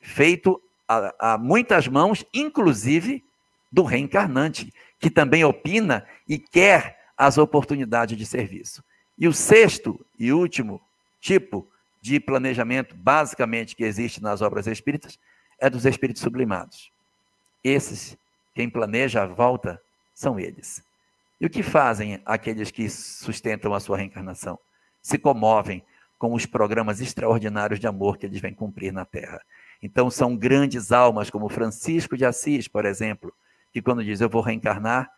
feito 0.00 0.60
a, 0.88 1.34
a 1.34 1.38
muitas 1.38 1.88
mãos, 1.88 2.24
inclusive 2.32 3.24
do 3.70 3.82
reencarnante, 3.82 4.72
que 4.98 5.10
também 5.10 5.44
opina 5.44 6.06
e 6.28 6.38
quer 6.38 6.98
as 7.16 7.38
oportunidades 7.38 8.16
de 8.16 8.26
serviço. 8.26 8.82
E 9.18 9.28
o 9.28 9.32
sexto 9.32 10.04
e 10.18 10.32
último 10.32 10.80
tipo 11.20 11.68
de 12.00 12.20
planejamento, 12.20 12.94
basicamente, 12.94 13.74
que 13.74 13.84
existe 13.84 14.22
nas 14.22 14.42
obras 14.42 14.66
espíritas, 14.66 15.18
é 15.58 15.70
dos 15.70 15.86
espíritos 15.86 16.22
sublimados. 16.22 16.90
Esses, 17.62 18.16
quem 18.54 18.68
planeja 18.68 19.22
a 19.22 19.26
volta, 19.26 19.80
são 20.14 20.38
eles. 20.38 20.84
E 21.40 21.46
o 21.46 21.50
que 21.50 21.62
fazem 21.62 22.20
aqueles 22.24 22.70
que 22.70 22.88
sustentam 22.88 23.74
a 23.74 23.80
sua 23.80 23.96
reencarnação? 23.96 24.58
Se 25.00 25.18
comovem 25.18 25.82
com 26.18 26.32
os 26.32 26.46
programas 26.46 27.00
extraordinários 27.00 27.80
de 27.80 27.86
amor 27.86 28.16
que 28.16 28.26
eles 28.26 28.40
vêm 28.40 28.54
cumprir 28.54 28.92
na 28.92 29.04
Terra. 29.04 29.40
Então, 29.84 30.10
são 30.10 30.34
grandes 30.34 30.92
almas, 30.92 31.28
como 31.28 31.46
Francisco 31.46 32.16
de 32.16 32.24
Assis, 32.24 32.66
por 32.66 32.86
exemplo, 32.86 33.30
que 33.70 33.82
quando 33.82 34.02
diz 34.02 34.18
eu 34.18 34.30
vou 34.30 34.40
reencarnar, 34.40 35.10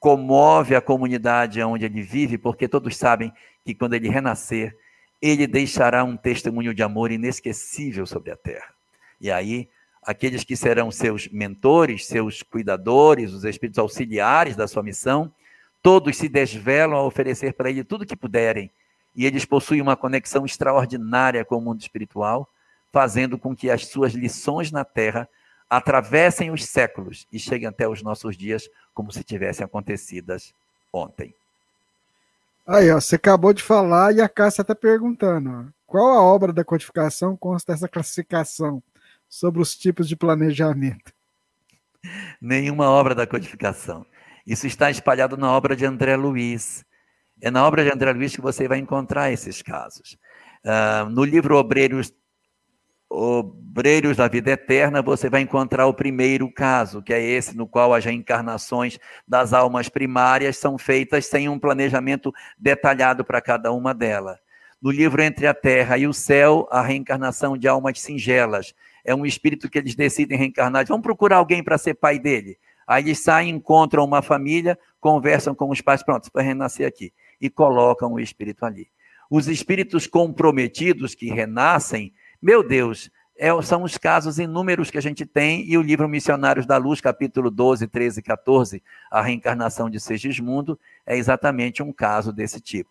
comove 0.00 0.74
a 0.74 0.80
comunidade 0.80 1.62
onde 1.62 1.84
ele 1.84 2.02
vive, 2.02 2.36
porque 2.36 2.66
todos 2.66 2.96
sabem 2.96 3.32
que 3.64 3.76
quando 3.76 3.94
ele 3.94 4.08
renascer, 4.08 4.76
ele 5.22 5.46
deixará 5.46 6.02
um 6.02 6.16
testemunho 6.16 6.74
de 6.74 6.82
amor 6.82 7.12
inesquecível 7.12 8.04
sobre 8.06 8.32
a 8.32 8.36
terra. 8.36 8.74
E 9.20 9.30
aí, 9.30 9.68
aqueles 10.02 10.42
que 10.42 10.56
serão 10.56 10.90
seus 10.90 11.28
mentores, 11.28 12.04
seus 12.08 12.42
cuidadores, 12.42 13.32
os 13.32 13.44
espíritos 13.44 13.78
auxiliares 13.78 14.56
da 14.56 14.66
sua 14.66 14.82
missão, 14.82 15.32
todos 15.80 16.16
se 16.16 16.28
desvelam 16.28 16.98
a 16.98 17.04
oferecer 17.04 17.52
para 17.52 17.70
ele 17.70 17.84
tudo 17.84 18.04
que 18.04 18.16
puderem. 18.16 18.68
E 19.14 19.24
eles 19.24 19.44
possuem 19.44 19.80
uma 19.80 19.94
conexão 19.94 20.44
extraordinária 20.44 21.44
com 21.44 21.58
o 21.58 21.60
mundo 21.60 21.80
espiritual 21.80 22.50
fazendo 22.92 23.38
com 23.38 23.54
que 23.54 23.70
as 23.70 23.86
suas 23.86 24.12
lições 24.12 24.70
na 24.70 24.84
terra 24.84 25.28
atravessem 25.68 26.50
os 26.50 26.64
séculos 26.64 27.26
e 27.32 27.38
cheguem 27.38 27.68
até 27.68 27.86
os 27.86 28.02
nossos 28.02 28.36
dias 28.36 28.68
como 28.94 29.12
se 29.12 29.22
tivessem 29.22 29.64
acontecidas 29.64 30.54
ontem. 30.92 31.34
Aí, 32.66 32.90
ó, 32.90 33.00
você 33.00 33.16
acabou 33.16 33.52
de 33.52 33.62
falar 33.62 34.14
e 34.14 34.20
a 34.20 34.28
Cássia 34.28 34.62
está 34.62 34.74
perguntando: 34.74 35.50
ó, 35.50 35.64
qual 35.86 36.08
a 36.08 36.22
obra 36.22 36.52
da 36.52 36.64
codificação 36.64 37.36
consta 37.36 37.72
dessa 37.72 37.88
classificação 37.88 38.82
sobre 39.28 39.60
os 39.60 39.74
tipos 39.74 40.08
de 40.08 40.16
planejamento? 40.16 41.12
Nenhuma 42.40 42.88
obra 42.88 43.14
da 43.14 43.26
codificação. 43.26 44.04
Isso 44.46 44.66
está 44.66 44.90
espalhado 44.90 45.36
na 45.36 45.50
obra 45.50 45.76
de 45.76 45.84
André 45.84 46.16
Luiz. 46.16 46.84
É 47.40 47.50
na 47.50 47.66
obra 47.66 47.84
de 47.84 47.92
André 47.92 48.12
Luiz 48.12 48.34
que 48.34 48.40
você 48.40 48.66
vai 48.66 48.78
encontrar 48.78 49.30
esses 49.30 49.62
casos. 49.62 50.18
Uh, 50.64 51.08
no 51.10 51.24
livro 51.24 51.56
Obreiros 51.56 52.12
Obreiros 53.10 54.18
da 54.18 54.28
Vida 54.28 54.50
Eterna, 54.50 55.00
você 55.00 55.30
vai 55.30 55.40
encontrar 55.40 55.86
o 55.86 55.94
primeiro 55.94 56.50
caso, 56.52 57.02
que 57.02 57.12
é 57.12 57.22
esse 57.22 57.56
no 57.56 57.66
qual 57.66 57.94
as 57.94 58.04
reencarnações 58.04 58.98
das 59.26 59.54
almas 59.54 59.88
primárias 59.88 60.58
são 60.58 60.76
feitas 60.76 61.24
sem 61.24 61.48
um 61.48 61.58
planejamento 61.58 62.32
detalhado 62.58 63.24
para 63.24 63.40
cada 63.40 63.72
uma 63.72 63.94
delas. 63.94 64.38
No 64.80 64.90
livro 64.90 65.22
Entre 65.22 65.46
a 65.46 65.54
Terra 65.54 65.96
e 65.96 66.06
o 66.06 66.12
Céu, 66.12 66.68
a 66.70 66.82
reencarnação 66.82 67.56
de 67.56 67.66
almas 67.66 68.00
singelas. 68.00 68.74
É 69.04 69.14
um 69.14 69.24
espírito 69.24 69.70
que 69.70 69.78
eles 69.78 69.94
decidem 69.94 70.38
reencarnar. 70.38 70.86
Vamos 70.86 71.02
procurar 71.02 71.38
alguém 71.38 71.64
para 71.64 71.78
ser 71.78 71.94
pai 71.94 72.18
dele. 72.18 72.58
Aí 72.86 73.04
eles 73.04 73.18
saem, 73.18 73.50
encontram 73.50 74.04
uma 74.04 74.22
família, 74.22 74.78
conversam 75.00 75.54
com 75.54 75.70
os 75.70 75.80
pais, 75.80 76.02
pronto, 76.02 76.30
para 76.30 76.42
renascer 76.42 76.86
aqui. 76.86 77.12
E 77.40 77.50
colocam 77.50 78.12
o 78.12 78.20
espírito 78.20 78.64
ali. 78.64 78.86
Os 79.30 79.48
espíritos 79.48 80.06
comprometidos 80.06 81.14
que 81.14 81.28
renascem 81.28 82.12
meu 82.40 82.62
Deus, 82.62 83.10
é, 83.36 83.50
são 83.62 83.84
os 83.84 83.96
casos 83.96 84.38
inúmeros 84.38 84.90
que 84.90 84.98
a 84.98 85.00
gente 85.00 85.24
tem, 85.24 85.64
e 85.68 85.78
o 85.78 85.82
livro 85.82 86.08
Missionários 86.08 86.66
da 86.66 86.76
Luz, 86.76 87.00
capítulo 87.00 87.50
12, 87.50 87.86
13 87.86 88.20
e 88.20 88.22
14, 88.22 88.82
a 89.10 89.22
reencarnação 89.22 89.88
de 89.88 90.00
Segismundo, 90.00 90.78
é 91.06 91.16
exatamente 91.16 91.82
um 91.82 91.92
caso 91.92 92.32
desse 92.32 92.60
tipo. 92.60 92.90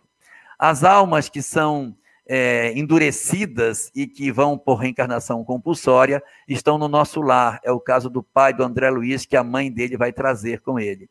As 0.58 0.84
almas 0.84 1.30
que 1.30 1.42
são 1.42 1.96
é, 2.28 2.74
endurecidas 2.78 3.92
e 3.96 4.06
que 4.06 4.32
vão 4.32 4.58
por 4.58 4.76
reencarnação 4.76 5.44
compulsória 5.44 6.22
estão 6.48 6.78
no 6.78 6.88
nosso 6.88 7.22
lar. 7.22 7.60
É 7.64 7.72
o 7.72 7.80
caso 7.80 8.10
do 8.10 8.22
pai 8.22 8.54
do 8.54 8.64
André 8.64 8.90
Luiz, 8.90 9.26
que 9.26 9.38
a 9.38 9.44
mãe 9.44 9.72
dele 9.72 9.96
vai 9.96 10.12
trazer 10.12 10.62
com 10.62 10.80
ele. 10.80 11.10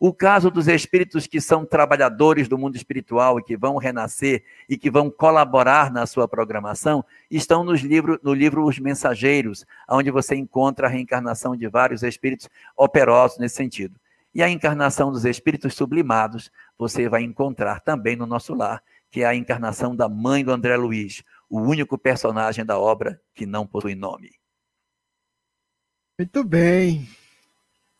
O 0.00 0.12
caso 0.12 0.50
dos 0.50 0.66
espíritos 0.66 1.26
que 1.26 1.40
são 1.40 1.64
trabalhadores 1.64 2.48
do 2.48 2.58
mundo 2.58 2.76
espiritual 2.76 3.38
e 3.38 3.42
que 3.44 3.56
vão 3.56 3.76
renascer 3.76 4.44
e 4.68 4.76
que 4.76 4.90
vão 4.90 5.10
colaborar 5.10 5.92
na 5.92 6.06
sua 6.06 6.26
programação, 6.26 7.04
estão 7.30 7.62
nos 7.62 7.80
livro, 7.82 8.18
no 8.22 8.34
livro 8.34 8.64
Os 8.64 8.78
Mensageiros, 8.78 9.64
onde 9.88 10.10
você 10.10 10.34
encontra 10.34 10.86
a 10.86 10.90
reencarnação 10.90 11.56
de 11.56 11.68
vários 11.68 12.02
espíritos 12.02 12.48
operosos 12.76 13.38
nesse 13.38 13.54
sentido. 13.54 13.94
E 14.34 14.42
a 14.42 14.48
encarnação 14.48 15.12
dos 15.12 15.24
espíritos 15.24 15.74
sublimados, 15.74 16.50
você 16.76 17.08
vai 17.08 17.22
encontrar 17.22 17.80
também 17.80 18.16
no 18.16 18.26
nosso 18.26 18.54
lar, 18.54 18.82
que 19.10 19.22
é 19.22 19.26
a 19.26 19.34
encarnação 19.34 19.94
da 19.94 20.08
mãe 20.08 20.42
do 20.42 20.50
André 20.50 20.76
Luiz, 20.76 21.22
o 21.48 21.60
único 21.60 21.98
personagem 21.98 22.64
da 22.64 22.78
obra 22.78 23.20
que 23.34 23.44
não 23.44 23.66
possui 23.66 23.94
nome. 23.94 24.30
Muito 26.18 26.42
bem. 26.42 27.08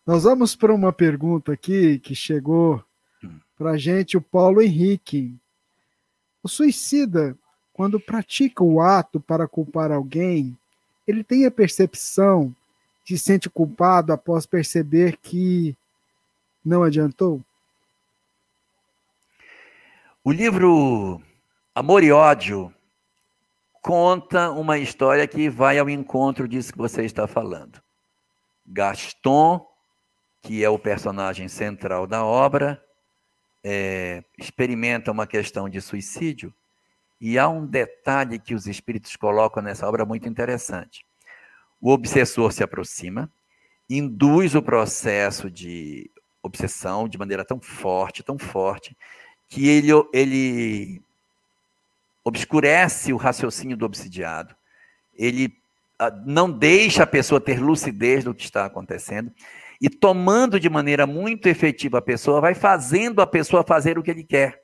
Nós 0.04 0.24
vamos 0.24 0.56
para 0.56 0.74
uma 0.74 0.92
pergunta 0.92 1.52
aqui 1.52 2.00
que 2.00 2.12
chegou 2.12 2.84
para 3.56 3.72
a 3.72 3.78
gente, 3.78 4.16
o 4.16 4.20
Paulo 4.20 4.60
Henrique. 4.60 5.36
O 6.42 6.48
suicida, 6.48 7.38
quando 7.72 8.00
pratica 8.00 8.64
o 8.64 8.80
ato 8.80 9.20
para 9.20 9.46
culpar 9.46 9.92
alguém, 9.92 10.58
ele 11.06 11.22
tem 11.22 11.46
a 11.46 11.52
percepção 11.52 12.52
de 13.04 13.16
se 13.16 13.24
sente 13.24 13.48
culpado 13.48 14.12
após 14.12 14.44
perceber 14.44 15.16
que 15.18 15.76
não 16.64 16.82
adiantou? 16.82 17.40
O 20.24 20.32
livro 20.32 21.22
Amor 21.72 22.02
e 22.02 22.10
Ódio 22.10 22.74
conta 23.80 24.50
uma 24.50 24.78
história 24.78 25.28
que 25.28 25.48
vai 25.48 25.78
ao 25.78 25.88
encontro 25.88 26.48
disso 26.48 26.72
que 26.72 26.78
você 26.78 27.04
está 27.04 27.28
falando. 27.28 27.80
Gaston 28.66 29.71
que 30.42 30.64
é 30.64 30.68
o 30.68 30.78
personagem 30.78 31.48
central 31.48 32.06
da 32.06 32.24
obra, 32.24 32.82
é, 33.62 34.24
experimenta 34.36 35.12
uma 35.12 35.26
questão 35.26 35.68
de 35.68 35.80
suicídio. 35.80 36.52
E 37.20 37.38
há 37.38 37.48
um 37.48 37.64
detalhe 37.64 38.40
que 38.40 38.54
os 38.54 38.66
espíritos 38.66 39.14
colocam 39.14 39.62
nessa 39.62 39.88
obra 39.88 40.04
muito 40.04 40.28
interessante. 40.28 41.06
O 41.80 41.92
obsessor 41.92 42.52
se 42.52 42.64
aproxima, 42.64 43.30
induz 43.88 44.56
o 44.56 44.62
processo 44.62 45.48
de 45.48 46.10
obsessão 46.42 47.08
de 47.08 47.16
maneira 47.16 47.44
tão 47.44 47.60
forte, 47.60 48.24
tão 48.24 48.36
forte, 48.36 48.96
que 49.48 49.68
ele, 49.68 49.90
ele 50.12 51.00
obscurece 52.24 53.12
o 53.12 53.16
raciocínio 53.16 53.76
do 53.76 53.86
obsidiado, 53.86 54.56
ele 55.14 55.56
ah, 55.98 56.10
não 56.24 56.50
deixa 56.50 57.04
a 57.04 57.06
pessoa 57.06 57.40
ter 57.40 57.60
lucidez 57.60 58.24
do 58.24 58.34
que 58.34 58.44
está 58.44 58.64
acontecendo, 58.64 59.32
e 59.82 59.90
tomando 59.90 60.60
de 60.60 60.70
maneira 60.70 61.08
muito 61.08 61.48
efetiva 61.48 61.98
a 61.98 62.02
pessoa, 62.02 62.40
vai 62.40 62.54
fazendo 62.54 63.20
a 63.20 63.26
pessoa 63.26 63.64
fazer 63.64 63.98
o 63.98 64.02
que 64.02 64.12
ele 64.12 64.22
quer. 64.22 64.62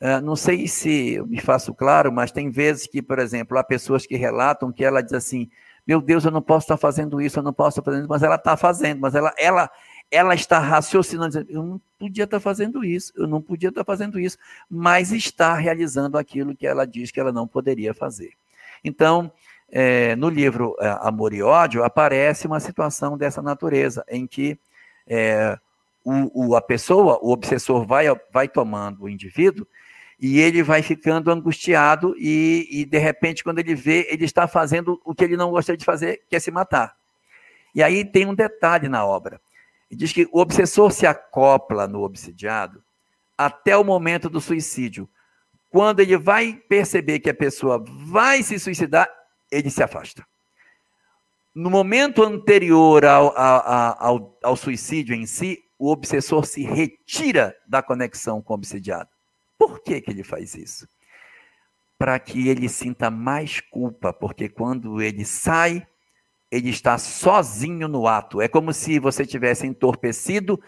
Uh, 0.00 0.20
não 0.20 0.34
sei 0.34 0.66
se 0.66 1.14
eu 1.14 1.26
me 1.26 1.40
faço 1.40 1.72
claro, 1.72 2.10
mas 2.10 2.32
tem 2.32 2.50
vezes 2.50 2.88
que, 2.88 3.00
por 3.00 3.20
exemplo, 3.20 3.56
há 3.56 3.62
pessoas 3.62 4.04
que 4.04 4.16
relatam 4.16 4.72
que 4.72 4.84
ela 4.84 5.00
diz 5.02 5.12
assim: 5.12 5.48
Meu 5.86 6.00
Deus, 6.00 6.24
eu 6.24 6.32
não 6.32 6.42
posso 6.42 6.64
estar 6.64 6.76
fazendo 6.76 7.20
isso, 7.20 7.38
eu 7.38 7.44
não 7.44 7.52
posso 7.52 7.78
estar 7.78 7.82
fazendo 7.82 8.02
isso, 8.02 8.10
mas 8.10 8.24
ela 8.24 8.34
está 8.34 8.56
fazendo, 8.56 9.00
mas 9.00 9.14
ela, 9.14 9.32
ela, 9.38 9.70
ela 10.10 10.34
está 10.34 10.58
raciocinando, 10.58 11.28
dizendo, 11.28 11.50
eu 11.52 11.62
não 11.62 11.80
podia 11.96 12.24
estar 12.24 12.40
fazendo 12.40 12.84
isso, 12.84 13.12
eu 13.16 13.28
não 13.28 13.40
podia 13.40 13.68
estar 13.68 13.84
fazendo 13.84 14.18
isso, 14.18 14.36
mas 14.68 15.12
está 15.12 15.54
realizando 15.54 16.18
aquilo 16.18 16.56
que 16.56 16.66
ela 16.66 16.84
diz 16.84 17.12
que 17.12 17.20
ela 17.20 17.30
não 17.30 17.46
poderia 17.46 17.94
fazer. 17.94 18.32
Então, 18.82 19.30
é, 19.70 20.16
no 20.16 20.28
livro 20.28 20.74
é, 20.80 20.96
Amor 21.00 21.32
e 21.32 21.42
Ódio, 21.42 21.84
aparece 21.84 22.46
uma 22.46 22.60
situação 22.60 23.16
dessa 23.18 23.42
natureza, 23.42 24.04
em 24.08 24.26
que 24.26 24.58
é, 25.06 25.58
o, 26.04 26.48
o, 26.48 26.56
a 26.56 26.62
pessoa, 26.62 27.18
o 27.22 27.30
obsessor, 27.30 27.86
vai, 27.86 28.06
vai 28.32 28.48
tomando 28.48 29.04
o 29.04 29.08
indivíduo 29.08 29.66
e 30.18 30.40
ele 30.40 30.62
vai 30.62 30.82
ficando 30.82 31.30
angustiado 31.30 32.14
e, 32.18 32.66
e, 32.70 32.84
de 32.84 32.98
repente, 32.98 33.44
quando 33.44 33.58
ele 33.58 33.74
vê, 33.74 34.06
ele 34.10 34.24
está 34.24 34.48
fazendo 34.48 35.00
o 35.04 35.14
que 35.14 35.24
ele 35.24 35.36
não 35.36 35.50
gostaria 35.50 35.76
de 35.76 35.84
fazer, 35.84 36.22
que 36.28 36.34
é 36.34 36.40
se 36.40 36.50
matar. 36.50 36.96
E 37.74 37.82
aí 37.82 38.04
tem 38.04 38.26
um 38.26 38.34
detalhe 38.34 38.88
na 38.88 39.06
obra. 39.06 39.40
Ele 39.90 40.00
diz 40.00 40.12
que 40.12 40.28
o 40.32 40.40
obsessor 40.40 40.90
se 40.90 41.06
acopla 41.06 41.86
no 41.86 42.02
obsidiado 42.02 42.82
até 43.36 43.76
o 43.76 43.84
momento 43.84 44.28
do 44.28 44.40
suicídio. 44.40 45.08
Quando 45.70 46.00
ele 46.00 46.16
vai 46.16 46.54
perceber 46.68 47.20
que 47.20 47.30
a 47.30 47.34
pessoa 47.34 47.82
vai 47.86 48.42
se 48.42 48.58
suicidar, 48.58 49.08
ele 49.50 49.70
se 49.70 49.82
afasta. 49.82 50.26
No 51.54 51.70
momento 51.70 52.22
anterior 52.22 53.04
ao, 53.04 53.36
ao, 53.36 54.38
ao, 54.42 54.56
suicídio 54.56 55.14
em 55.14 55.26
si, 55.26 55.58
o 55.78 55.90
obsessor 55.90 56.46
se 56.46 56.62
retira 56.62 57.56
da 57.66 57.82
conexão 57.82 58.40
com 58.40 58.52
o 58.52 58.56
obsidiado. 58.56 59.08
Por 59.58 59.82
que, 59.82 60.00
que 60.00 60.10
ele 60.10 60.22
faz 60.22 60.54
isso? 60.54 60.86
Para 61.98 62.18
que 62.18 62.48
ele 62.48 62.68
sinta 62.68 63.10
mais 63.10 63.60
culpa, 63.60 64.12
porque 64.12 64.48
quando 64.48 65.02
ele 65.02 65.24
sai, 65.24 65.84
ele 66.50 66.70
está 66.70 66.96
sozinho 66.96 67.88
no 67.88 68.06
ato. 68.06 68.40
É 68.40 68.46
como 68.46 68.72
se 68.72 69.00
você 69.00 69.26
tivesse 69.26 69.66
entorpecido 69.66 70.60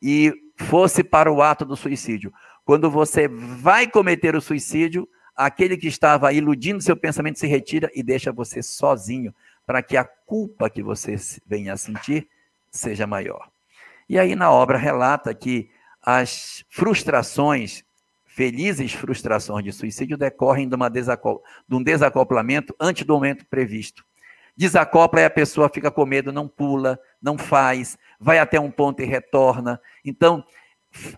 e 0.00 0.32
fosse 0.56 1.02
para 1.02 1.32
o 1.32 1.42
ato 1.42 1.64
do 1.64 1.76
suicídio. 1.76 2.32
Quando 2.64 2.90
você 2.90 3.28
vai 3.28 3.88
cometer 3.88 4.36
o 4.36 4.40
suicídio, 4.40 5.08
aquele 5.36 5.76
que 5.76 5.86
estava 5.86 6.32
iludindo 6.32 6.82
seu 6.82 6.96
pensamento 6.96 7.38
se 7.38 7.46
retira 7.46 7.90
e 7.94 8.02
deixa 8.02 8.32
você 8.32 8.62
sozinho, 8.62 9.34
para 9.66 9.82
que 9.82 9.96
a 9.96 10.04
culpa 10.04 10.70
que 10.70 10.82
você 10.82 11.16
venha 11.46 11.74
a 11.74 11.76
sentir 11.76 12.28
seja 12.70 13.06
maior. 13.06 13.48
E 14.08 14.18
aí 14.18 14.34
na 14.34 14.50
obra 14.50 14.78
relata 14.78 15.34
que 15.34 15.68
as 16.00 16.64
frustrações, 16.70 17.84
felizes 18.24 18.92
frustrações 18.92 19.64
de 19.64 19.72
suicídio, 19.72 20.16
decorrem 20.16 20.68
de, 20.68 20.76
de 20.76 21.74
um 21.74 21.82
desacoplamento 21.82 22.74
antes 22.80 23.04
do 23.04 23.14
momento 23.14 23.44
previsto. 23.46 24.04
Desacopla 24.56 25.20
e 25.20 25.24
a 25.24 25.30
pessoa 25.30 25.68
fica 25.68 25.90
com 25.90 26.06
medo, 26.06 26.32
não 26.32 26.48
pula, 26.48 26.98
não 27.20 27.36
faz, 27.36 27.98
vai 28.18 28.38
até 28.38 28.58
um 28.58 28.70
ponto 28.70 29.02
e 29.02 29.04
retorna. 29.04 29.80
Então, 30.04 30.44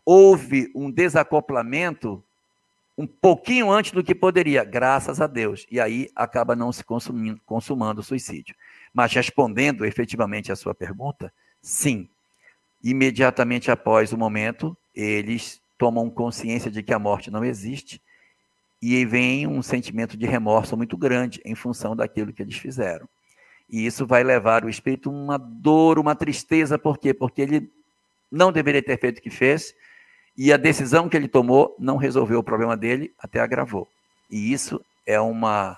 houve 0.05 0.73
um 0.75 0.91
desacoplamento 0.91 2.25
um 2.99 3.07
pouquinho 3.07 3.71
antes 3.71 3.93
do 3.93 4.03
que 4.03 4.13
poderia, 4.13 4.65
graças 4.65 5.21
a 5.21 5.29
Deus. 5.29 5.65
E 5.71 5.79
aí 5.79 6.11
acaba 6.17 6.57
não 6.57 6.73
se 6.73 6.83
consumindo, 6.83 7.41
consumando 7.47 8.01
o 8.01 8.05
suicídio. 8.05 8.57
Mas 8.93 9.13
respondendo 9.13 9.87
efetivamente 9.87 10.51
a 10.51 10.57
sua 10.57 10.75
pergunta, 10.75 11.33
sim. 11.63 12.09
Imediatamente 12.83 13.71
após 13.71 14.13
o 14.13 14.19
momento, 14.19 14.77
eles 14.93 15.63
tomam 15.79 16.11
consciência 16.11 16.73
de 16.73 16.83
que 16.83 16.93
a 16.93 16.99
morte 16.99 17.31
não 17.31 17.45
existe 17.45 18.03
e 18.83 19.05
vem 19.05 19.47
um 19.47 19.63
sentimento 19.63 20.17
de 20.17 20.27
remorso 20.27 20.77
muito 20.77 20.97
grande 20.97 21.41
em 21.45 21.55
função 21.55 21.95
daquilo 21.95 22.33
que 22.33 22.43
eles 22.43 22.57
fizeram. 22.57 23.09
E 23.71 23.87
isso 23.87 24.07
vai 24.07 24.25
levar 24.25 24.65
o 24.65 24.69
espírito 24.69 25.09
uma 25.09 25.39
dor, 25.39 26.01
uma 26.01 26.17
tristeza, 26.17 26.77
por 26.77 26.99
quê? 26.99 27.15
Porque 27.15 27.43
ele 27.43 27.71
não 28.31 28.51
deveria 28.51 28.83
ter 28.83 28.99
feito 28.99 29.19
o 29.19 29.23
que 29.23 29.31
fez, 29.31 29.73
e 30.39 30.53
a 30.53 30.57
decisão 30.57 31.09
que 31.09 31.17
ele 31.17 31.27
tomou 31.27 31.75
não 31.81 31.97
resolveu 31.97 32.39
o 32.39 32.45
problema 32.45 32.77
dele, 32.77 33.13
até 33.19 33.41
agravou. 33.41 33.89
E 34.31 34.53
isso 34.53 34.81
é 35.05 35.19
uma, 35.19 35.77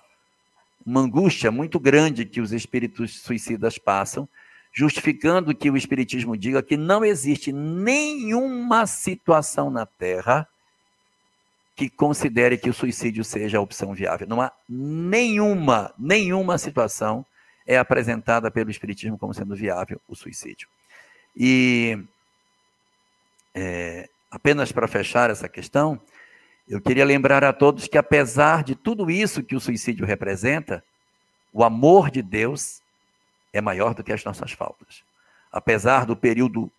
uma 0.84 1.00
angústia 1.00 1.50
muito 1.50 1.80
grande 1.80 2.26
que 2.26 2.42
os 2.42 2.52
espíritos 2.52 3.22
suicidas 3.22 3.78
passam, 3.78 4.28
justificando 4.70 5.54
que 5.54 5.70
o 5.70 5.78
Espiritismo 5.78 6.36
diga 6.36 6.62
que 6.62 6.76
não 6.76 7.02
existe 7.02 7.50
nenhuma 7.52 8.86
situação 8.86 9.70
na 9.70 9.86
Terra 9.86 10.46
que 11.74 11.88
considere 11.88 12.58
que 12.58 12.68
o 12.68 12.74
suicídio 12.74 13.24
seja 13.24 13.56
a 13.56 13.62
opção 13.62 13.94
viável. 13.94 14.28
Não 14.28 14.42
há 14.42 14.52
nenhuma, 14.68 15.94
nenhuma 15.98 16.58
situação 16.58 17.24
é 17.66 17.78
apresentada 17.78 18.50
pelo 18.50 18.70
Espiritismo 18.70 19.16
como 19.16 19.32
sendo 19.32 19.56
viável 19.56 19.98
o 20.06 20.14
suicídio. 20.14 20.68
E 21.34 21.98
é, 23.54 24.06
apenas 24.30 24.70
para 24.70 24.86
fechar 24.86 25.30
essa 25.30 25.48
questão, 25.48 26.00
eu 26.68 26.80
queria 26.80 27.04
lembrar 27.04 27.42
a 27.42 27.52
todos 27.52 27.88
que, 27.88 27.98
apesar 27.98 28.62
de 28.62 28.74
tudo 28.74 29.10
isso 29.10 29.42
que 29.42 29.56
o 29.56 29.60
suicídio 29.60 30.06
representa, 30.06 30.84
o 31.52 31.64
amor 31.64 32.10
de 32.10 32.22
Deus 32.22 32.80
é 33.52 33.60
maior 33.60 33.92
do 33.92 34.04
que 34.04 34.12
as 34.12 34.24
nossas 34.24 34.52
faltas. 34.52 35.02
Apesar 35.50 36.06
do 36.06 36.14
período 36.14 36.70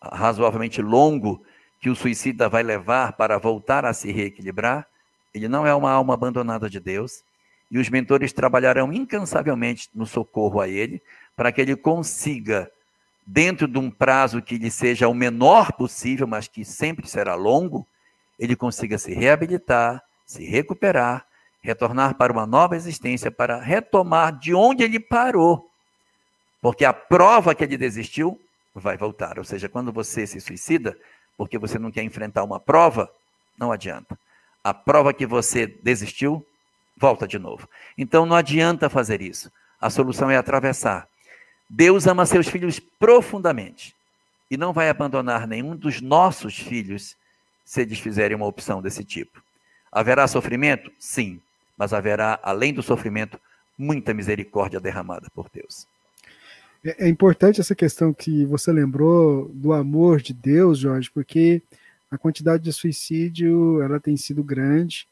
razoavelmente 0.00 0.80
longo 0.80 1.44
que 1.80 1.90
o 1.90 1.94
suicida 1.94 2.48
vai 2.48 2.62
levar 2.62 3.12
para 3.12 3.38
voltar 3.38 3.84
a 3.84 3.92
se 3.92 4.10
reequilibrar, 4.10 4.86
ele 5.34 5.48
não 5.48 5.66
é 5.66 5.74
uma 5.74 5.90
alma 5.90 6.14
abandonada 6.14 6.70
de 6.70 6.80
Deus, 6.80 7.22
e 7.70 7.78
os 7.78 7.90
mentores 7.90 8.32
trabalharão 8.32 8.92
incansavelmente 8.92 9.90
no 9.94 10.06
socorro 10.06 10.60
a 10.60 10.68
ele, 10.68 11.02
para 11.36 11.52
que 11.52 11.60
ele 11.60 11.76
consiga 11.76 12.70
dentro 13.26 13.66
de 13.66 13.78
um 13.78 13.90
prazo 13.90 14.40
que 14.40 14.56
lhe 14.56 14.70
seja 14.70 15.08
o 15.08 15.14
menor 15.14 15.72
possível, 15.72 16.26
mas 16.26 16.46
que 16.46 16.64
sempre 16.64 17.08
será 17.08 17.34
longo, 17.34 17.86
ele 18.38 18.54
consiga 18.54 18.96
se 18.98 19.12
reabilitar, 19.12 20.02
se 20.24 20.44
recuperar, 20.44 21.26
retornar 21.60 22.14
para 22.14 22.32
uma 22.32 22.46
nova 22.46 22.76
existência, 22.76 23.30
para 23.30 23.60
retomar 23.60 24.38
de 24.38 24.54
onde 24.54 24.84
ele 24.84 25.00
parou. 25.00 25.68
Porque 26.62 26.84
a 26.84 26.92
prova 26.92 27.54
que 27.54 27.64
ele 27.64 27.76
desistiu 27.76 28.40
vai 28.74 28.96
voltar. 28.96 29.38
Ou 29.38 29.44
seja, 29.44 29.68
quando 29.68 29.92
você 29.92 30.26
se 30.26 30.40
suicida, 30.40 30.96
porque 31.36 31.58
você 31.58 31.78
não 31.78 31.90
quer 31.90 32.02
enfrentar 32.02 32.44
uma 32.44 32.60
prova, 32.60 33.10
não 33.58 33.72
adianta. 33.72 34.18
A 34.62 34.72
prova 34.72 35.12
que 35.12 35.26
você 35.26 35.66
desistiu, 35.66 36.44
volta 36.96 37.26
de 37.26 37.38
novo. 37.38 37.68
Então 37.96 38.26
não 38.26 38.36
adianta 38.36 38.88
fazer 38.88 39.20
isso. 39.20 39.50
A 39.80 39.90
solução 39.90 40.30
é 40.30 40.36
atravessar. 40.36 41.08
Deus 41.68 42.06
ama 42.06 42.24
seus 42.26 42.46
filhos 42.48 42.78
profundamente 42.78 43.94
e 44.50 44.56
não 44.56 44.72
vai 44.72 44.88
abandonar 44.88 45.46
nenhum 45.46 45.74
dos 45.76 46.00
nossos 46.00 46.56
filhos 46.58 47.16
se 47.64 47.82
eles 47.82 47.98
fizerem 47.98 48.36
uma 48.36 48.46
opção 48.46 48.80
desse 48.80 49.02
tipo. 49.02 49.42
Haverá 49.90 50.28
sofrimento? 50.28 50.90
Sim, 50.98 51.40
mas 51.76 51.92
haverá, 51.92 52.38
além 52.42 52.72
do 52.72 52.82
sofrimento, 52.82 53.40
muita 53.76 54.14
misericórdia 54.14 54.80
derramada 54.80 55.28
por 55.34 55.48
Deus. 55.52 55.86
É, 56.84 57.06
é 57.06 57.08
importante 57.08 57.60
essa 57.60 57.74
questão 57.74 58.12
que 58.14 58.44
você 58.46 58.72
lembrou 58.72 59.50
do 59.52 59.72
amor 59.72 60.20
de 60.20 60.32
Deus, 60.32 60.78
Jorge, 60.78 61.10
porque 61.10 61.60
a 62.10 62.16
quantidade 62.16 62.62
de 62.62 62.72
suicídio 62.72 63.82
ela 63.82 63.98
tem 63.98 64.16
sido 64.16 64.42
grande. 64.42 65.08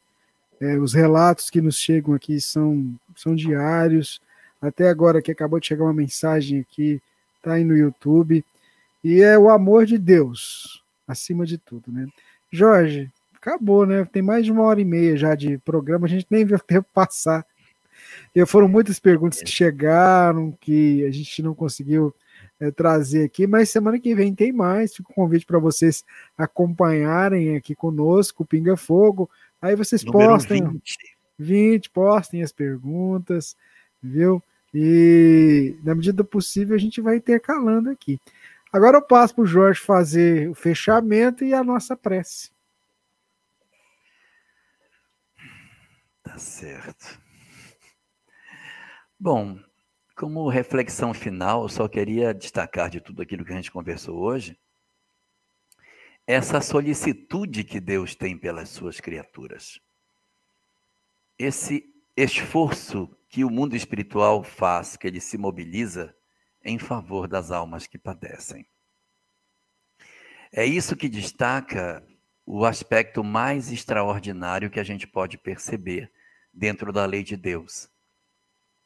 É, 0.61 0.79
os 0.79 0.95
relatos 0.95 1.51
que 1.51 1.61
nos 1.61 1.77
chegam 1.77 2.15
aqui 2.15 2.41
são, 2.41 2.95
são 3.17 3.35
diários. 3.35 4.21
Até 4.67 4.89
agora 4.89 5.21
que 5.21 5.31
acabou 5.31 5.61
de 5.61 5.67
chegar 5.67 5.85
uma 5.85 5.93
mensagem 5.93 6.61
aqui, 6.61 7.01
tá 7.43 7.55
aí 7.55 7.65
no 7.65 7.77
YouTube. 7.77 8.45
E 9.03 9.21
é 9.21 9.39
o 9.39 9.51
amor 9.51 9.85
de 9.85 9.99
Deus, 9.99 10.83
acima 11.07 11.45
de 11.45 11.59
tudo, 11.59 11.93
né? 11.93 12.07
Jorge, 12.51 13.11
acabou, 13.37 13.85
né? 13.85 14.07
Tem 14.11 14.23
mais 14.23 14.45
de 14.47 14.51
uma 14.53 14.63
hora 14.63 14.81
e 14.81 14.85
meia 14.85 15.17
já 15.17 15.35
de 15.35 15.59
programa, 15.59 16.07
a 16.07 16.09
gente 16.09 16.27
nem 16.31 16.45
viu 16.45 16.57
o 16.57 16.61
tempo 16.61 16.89
passar. 16.95 17.45
E 18.35 18.45
foram 18.47 18.67
muitas 18.69 18.99
perguntas 18.99 19.43
que 19.43 19.51
chegaram, 19.51 20.53
que 20.61 21.05
a 21.05 21.11
gente 21.11 21.43
não 21.43 21.55
conseguiu 21.55 22.15
é, 22.59 22.71
trazer 22.71 23.25
aqui, 23.25 23.47
mas 23.47 23.69
semana 23.69 23.99
que 23.99 24.15
vem 24.15 24.35
tem 24.35 24.53
mais. 24.53 24.95
Fica 24.95 25.11
o 25.11 25.13
um 25.13 25.15
convite 25.15 25.45
para 25.45 25.59
vocês 25.59 26.05
acompanharem 26.37 27.57
aqui 27.57 27.75
conosco, 27.75 28.43
o 28.43 28.47
Pinga 28.47 28.77
Fogo. 28.77 29.31
Aí 29.61 29.77
vocês 29.77 30.03
Número 30.05 30.31
postem 30.31 30.67
20. 30.67 30.97
20, 31.39 31.91
postem 31.91 32.43
as 32.43 32.53
perguntas, 32.53 33.57
viu? 34.03 34.43
E 34.75 35.77
na 35.85 35.95
medida 35.95 36.17
do 36.17 36.25
possível 36.25 36.75
a 36.75 36.79
gente 36.79 37.01
vai 37.01 37.17
intercalando 37.17 37.91
aqui. 37.91 38.21
Agora 38.73 38.97
eu 38.97 39.03
passo 39.03 39.33
para 39.33 39.43
o 39.43 39.47
Jorge 39.47 39.81
fazer 39.81 40.51
o 40.51 40.55
fechamento 40.55 41.45
e 41.45 41.55
a 41.55 41.63
nossa 41.63 41.97
prece. 41.97 42.51
Tá 46.25 46.37
certo. 46.37 47.21
Bom, 49.21 49.61
como 50.17 50.49
reflexão 50.49 51.15
final, 51.15 51.63
eu 51.63 51.69
só 51.69 51.87
queria 51.87 52.35
destacar 52.35 52.91
de 52.91 53.01
tudo 53.01 53.23
aquilo 53.23 53.45
que 53.45 53.53
a 53.53 53.57
gente 53.57 53.71
conversou 53.71 54.19
hoje, 54.19 54.59
essa 56.27 56.61
solicitude 56.61 57.63
que 57.63 57.79
Deus 57.79 58.17
tem 58.17 58.37
pelas 58.37 58.71
suas 58.71 58.99
criaturas. 58.99 59.79
Esse 61.39 61.94
esforço 62.17 63.09
que 63.29 63.45
o 63.45 63.51
mundo 63.51 63.75
espiritual 63.75 64.43
faz, 64.43 64.97
que 64.97 65.07
ele 65.07 65.21
se 65.21 65.37
mobiliza 65.37 66.15
em 66.63 66.79
favor 66.79 67.27
das 67.27 67.51
almas 67.51 67.87
que 67.87 67.99
padecem. 67.99 68.67
É 70.53 70.65
isso 70.65 70.97
que 70.97 71.09
destaca 71.09 72.07
o 72.47 72.65
aspecto 72.65 73.25
mais 73.25 73.73
extraordinário 73.73 74.71
que 74.71 74.79
a 74.79 74.85
gente 74.85 75.07
pode 75.07 75.37
perceber 75.37 76.13
dentro 76.53 76.93
da 76.93 77.05
lei 77.05 77.23
de 77.23 77.37
Deus 77.37 77.91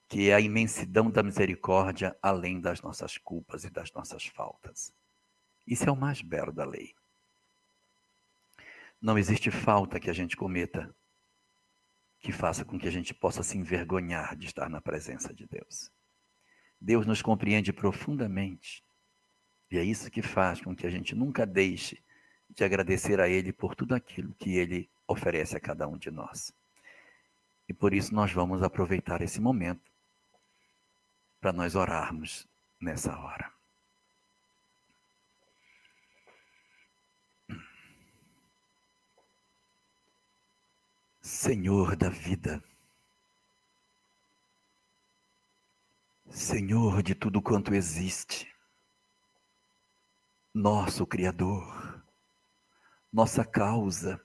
que 0.08 0.30
é 0.30 0.34
a 0.34 0.40
imensidão 0.40 1.10
da 1.10 1.22
misericórdia 1.22 2.16
além 2.22 2.60
das 2.60 2.80
nossas 2.80 3.18
culpas 3.18 3.64
e 3.64 3.70
das 3.70 3.92
nossas 3.92 4.24
faltas. 4.24 4.92
Isso 5.66 5.86
é 5.86 5.92
o 5.92 5.96
mais 5.96 6.22
belo 6.22 6.50
da 6.50 6.64
lei. 6.64 6.94
Não 9.00 9.18
existe 9.18 9.50
falta 9.50 10.00
que 10.00 10.08
a 10.08 10.14
gente 10.14 10.34
cometa 10.34 10.94
que 12.20 12.32
faça 12.32 12.64
com 12.64 12.78
que 12.78 12.88
a 12.88 12.90
gente 12.90 13.14
possa 13.14 13.42
se 13.42 13.56
envergonhar 13.56 14.36
de 14.36 14.46
estar 14.46 14.68
na 14.68 14.80
presença 14.80 15.32
de 15.32 15.46
Deus. 15.46 15.90
Deus 16.80 17.06
nos 17.06 17.22
compreende 17.22 17.72
profundamente 17.72 18.84
e 19.70 19.76
é 19.76 19.84
isso 19.84 20.10
que 20.10 20.22
faz 20.22 20.60
com 20.60 20.74
que 20.74 20.86
a 20.86 20.90
gente 20.90 21.14
nunca 21.14 21.44
deixe 21.44 22.02
de 22.48 22.64
agradecer 22.64 23.20
a 23.20 23.28
Ele 23.28 23.52
por 23.52 23.74
tudo 23.74 23.94
aquilo 23.94 24.34
que 24.34 24.56
Ele 24.56 24.90
oferece 25.06 25.56
a 25.56 25.60
cada 25.60 25.86
um 25.86 25.98
de 25.98 26.10
nós. 26.10 26.52
E 27.68 27.74
por 27.74 27.92
isso 27.92 28.14
nós 28.14 28.32
vamos 28.32 28.62
aproveitar 28.62 29.20
esse 29.20 29.40
momento 29.40 29.92
para 31.38 31.52
nós 31.52 31.74
orarmos 31.74 32.48
nessa 32.80 33.16
hora. 33.18 33.52
Senhor 41.28 41.94
da 41.94 42.08
vida, 42.08 42.64
Senhor 46.30 47.02
de 47.02 47.14
tudo 47.14 47.42
quanto 47.42 47.74
existe, 47.74 48.50
nosso 50.54 51.06
Criador, 51.06 52.02
nossa 53.12 53.44
causa, 53.44 54.18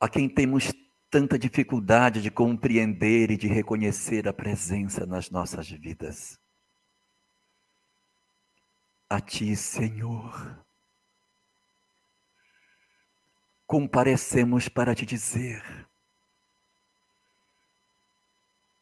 a 0.00 0.08
quem 0.08 0.28
temos 0.28 0.72
tanta 1.08 1.38
dificuldade 1.38 2.20
de 2.20 2.32
compreender 2.32 3.30
e 3.30 3.36
de 3.36 3.46
reconhecer 3.46 4.26
a 4.26 4.32
presença 4.32 5.06
nas 5.06 5.30
nossas 5.30 5.70
vidas. 5.70 6.36
A 9.08 9.20
Ti, 9.20 9.54
Senhor, 9.54 10.63
comparecemos 13.66 14.68
para 14.68 14.94
te 14.94 15.06
dizer 15.06 15.84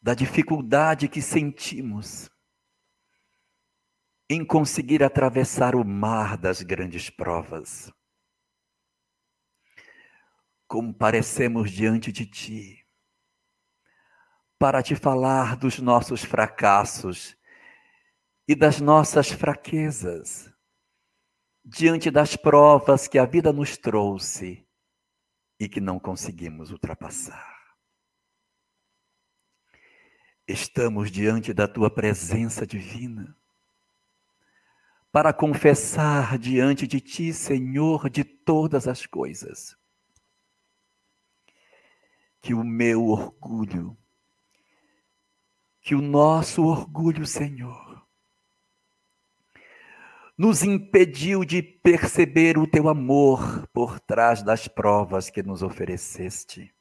da 0.03 0.13
dificuldade 0.13 1.07
que 1.07 1.21
sentimos 1.21 2.29
em 4.29 4.43
conseguir 4.43 5.01
atravessar 5.01 5.75
o 5.75 5.85
mar 5.85 6.37
das 6.37 6.61
grandes 6.61 7.09
provas. 7.09 7.89
Comparecemos 10.67 11.71
diante 11.71 12.11
de 12.11 12.25
Ti 12.25 12.85
para 14.59 14.83
te 14.83 14.93
falar 14.93 15.55
dos 15.55 15.79
nossos 15.79 16.23
fracassos 16.23 17.37
e 18.45 18.55
das 18.55 18.81
nossas 18.81 19.29
fraquezas, 19.29 20.51
diante 21.63 22.11
das 22.11 22.35
provas 22.35 23.07
que 23.07 23.17
a 23.17 23.25
vida 23.25 23.53
nos 23.53 23.77
trouxe 23.77 24.62
e 25.63 25.69
que 25.69 25.79
não 25.79 25.97
conseguimos 25.97 26.71
ultrapassar. 26.71 27.53
Estamos 30.45 31.09
diante 31.09 31.53
da 31.53 31.69
Tua 31.69 31.89
presença 31.89 32.67
divina 32.67 33.33
para 35.09 35.31
confessar 35.31 36.37
diante 36.37 36.85
de 36.85 36.99
Ti, 36.99 37.31
Senhor, 37.31 38.09
de 38.09 38.25
todas 38.25 38.89
as 38.89 39.05
coisas 39.05 39.77
que 42.41 42.53
o 42.53 42.61
meu 42.61 43.07
orgulho, 43.07 43.97
que 45.79 45.95
o 45.95 46.01
nosso 46.01 46.65
orgulho, 46.65 47.25
Senhor, 47.25 47.92
nos 50.37 50.63
impediu 50.63 51.45
de 51.45 51.61
perceber 51.61 52.57
o 52.57 52.65
teu 52.65 52.89
amor 52.89 53.67
por 53.67 53.99
trás 53.99 54.41
das 54.41 54.67
provas 54.67 55.29
que 55.29 55.43
nos 55.43 55.61
ofereceste. 55.61 56.73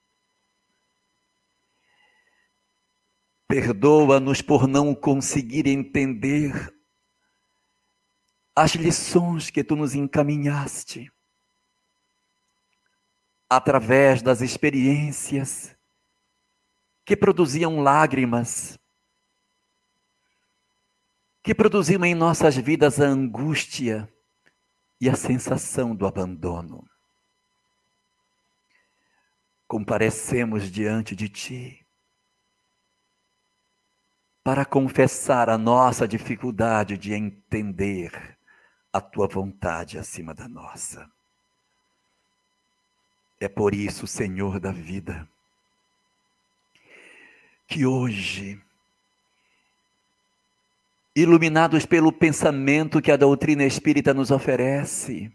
Perdoa-nos 3.47 4.41
por 4.41 4.67
não 4.67 4.95
conseguir 4.95 5.67
entender 5.67 6.75
as 8.57 8.75
lições 8.75 9.51
que 9.51 9.63
tu 9.63 9.77
nos 9.77 9.95
encaminhaste 9.95 11.13
através 13.49 14.23
das 14.23 14.41
experiências 14.41 15.77
que 17.05 17.15
produziam 17.15 17.83
lágrimas, 17.83 18.79
que 21.43 21.55
produziam 21.55 22.05
em 22.05 22.15
nossas 22.15 22.57
vidas 22.57 23.01
a 23.01 23.05
angústia 23.05 24.09
e 25.01 25.11
a 25.11 25.17
sensação 25.17 25.95
do 25.95 26.07
abandono. 26.07 26.89
Comparecemos 29.67 30.71
diante 30.71 31.17
de 31.17 31.29
Ti 31.29 31.87
para 34.45 34.65
confessar 34.65 35.49
a 35.49 35.57
nossa 35.57 36.07
dificuldade 36.07 36.97
de 36.97 37.13
entender 37.13 38.39
a 38.93 39.01
Tua 39.01 39.27
vontade 39.27 39.99
acima 39.99 40.35
da 40.35 40.49
nossa. 40.49 41.11
É 43.41 43.49
por 43.49 43.75
isso, 43.75 44.07
Senhor 44.07 44.61
da 44.61 44.71
vida, 44.71 45.29
que 47.67 47.85
hoje 47.85 48.63
iluminados 51.15 51.85
pelo 51.85 52.13
pensamento 52.13 53.01
que 53.03 53.13
a 53.13 53.17
doutrina 53.17 53.65
espírita 53.65 54.15
nos 54.15 54.31
oferece, 54.31 55.31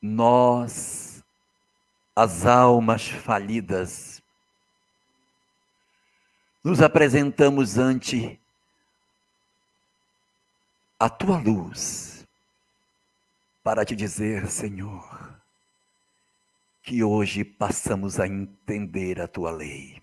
nós, 0.00 1.22
as 2.14 2.44
almas 2.44 3.08
falidas, 3.08 4.20
nos 6.64 6.80
apresentamos 6.80 7.78
ante 7.78 8.40
a 10.98 11.08
tua 11.08 11.38
luz 11.38 12.26
para 13.62 13.84
te 13.84 13.94
dizer, 13.94 14.48
Senhor, 14.48 15.40
que 16.82 17.04
hoje 17.04 17.44
passamos 17.44 18.18
a 18.18 18.26
entender 18.26 19.20
a 19.20 19.28
tua 19.28 19.52
lei. 19.52 20.01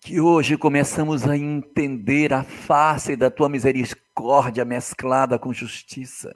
Que 0.00 0.20
hoje 0.20 0.56
começamos 0.56 1.26
a 1.28 1.36
entender 1.36 2.32
a 2.32 2.42
face 2.42 3.16
da 3.16 3.30
tua 3.30 3.48
misericórdia 3.48 4.64
mesclada 4.64 5.38
com 5.38 5.52
justiça. 5.52 6.34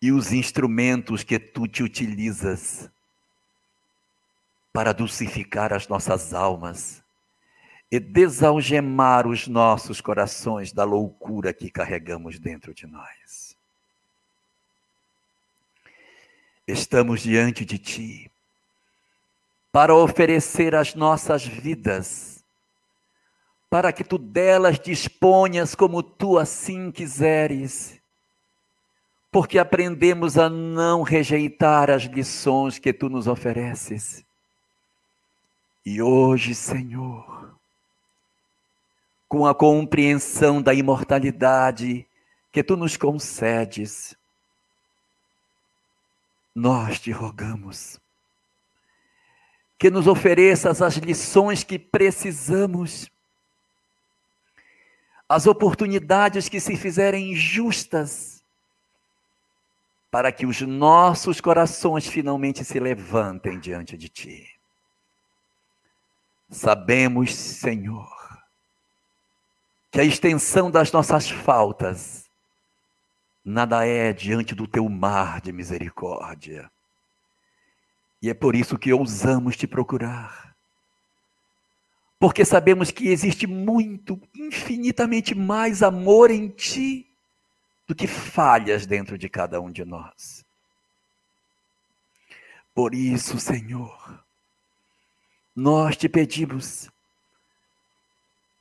E 0.00 0.12
os 0.12 0.32
instrumentos 0.32 1.22
que 1.22 1.38
tu 1.38 1.66
te 1.66 1.82
utilizas 1.82 2.90
para 4.72 4.92
dulcificar 4.92 5.72
as 5.72 5.88
nossas 5.88 6.32
almas 6.32 7.02
e 7.90 7.98
desalgemar 7.98 9.26
os 9.26 9.48
nossos 9.48 10.00
corações 10.00 10.72
da 10.72 10.84
loucura 10.84 11.52
que 11.52 11.68
carregamos 11.68 12.38
dentro 12.38 12.72
de 12.72 12.86
nós. 12.86 13.56
Estamos 16.66 17.20
diante 17.20 17.64
de 17.64 17.78
Ti 17.78 18.29
para 19.72 19.94
oferecer 19.94 20.74
as 20.74 20.94
nossas 20.94 21.44
vidas, 21.44 22.44
para 23.68 23.92
que 23.92 24.02
Tu 24.02 24.18
delas 24.18 24.78
disponhas 24.78 25.74
como 25.74 26.02
Tu 26.02 26.38
assim 26.38 26.90
quiseres, 26.90 28.00
porque 29.30 29.58
aprendemos 29.58 30.36
a 30.36 30.50
não 30.50 31.02
rejeitar 31.02 31.90
as 31.90 32.02
lições 32.02 32.78
que 32.78 32.92
Tu 32.92 33.08
nos 33.08 33.28
ofereces. 33.28 34.24
E 35.84 36.02
hoje, 36.02 36.54
Senhor, 36.54 37.54
com 39.28 39.46
a 39.46 39.54
compreensão 39.54 40.60
da 40.60 40.74
imortalidade 40.74 42.04
que 42.52 42.64
tu 42.64 42.76
nos 42.76 42.96
concedes, 42.96 44.16
nós 46.52 46.98
te 46.98 47.12
rogamos 47.12 47.99
que 49.80 49.88
nos 49.88 50.06
ofereças 50.06 50.82
as 50.82 50.96
lições 50.96 51.64
que 51.64 51.78
precisamos, 51.78 53.10
as 55.26 55.46
oportunidades 55.46 56.50
que 56.50 56.60
se 56.60 56.76
fizerem 56.76 57.34
justas, 57.34 58.44
para 60.10 60.30
que 60.30 60.44
os 60.44 60.60
nossos 60.60 61.40
corações 61.40 62.06
finalmente 62.06 62.62
se 62.62 62.78
levantem 62.78 63.58
diante 63.58 63.96
de 63.96 64.10
Ti. 64.10 64.46
Sabemos, 66.50 67.34
Senhor, 67.34 68.38
que 69.90 69.98
a 69.98 70.04
extensão 70.04 70.70
das 70.70 70.92
nossas 70.92 71.30
faltas 71.30 72.28
nada 73.42 73.86
é 73.86 74.12
diante 74.12 74.54
do 74.54 74.66
teu 74.66 74.86
mar 74.90 75.40
de 75.40 75.52
misericórdia. 75.52 76.70
E 78.22 78.28
é 78.28 78.34
por 78.34 78.54
isso 78.54 78.78
que 78.78 78.92
ousamos 78.92 79.56
te 79.56 79.66
procurar. 79.66 80.54
Porque 82.18 82.44
sabemos 82.44 82.90
que 82.90 83.08
existe 83.08 83.46
muito, 83.46 84.20
infinitamente 84.34 85.34
mais 85.34 85.82
amor 85.82 86.30
em 86.30 86.48
ti 86.48 87.06
do 87.88 87.94
que 87.94 88.06
falhas 88.06 88.84
dentro 88.84 89.16
de 89.16 89.28
cada 89.28 89.60
um 89.60 89.70
de 89.70 89.84
nós. 89.84 90.44
Por 92.74 92.94
isso, 92.94 93.40
Senhor, 93.40 94.22
nós 95.56 95.96
te 95.96 96.08
pedimos 96.08 96.90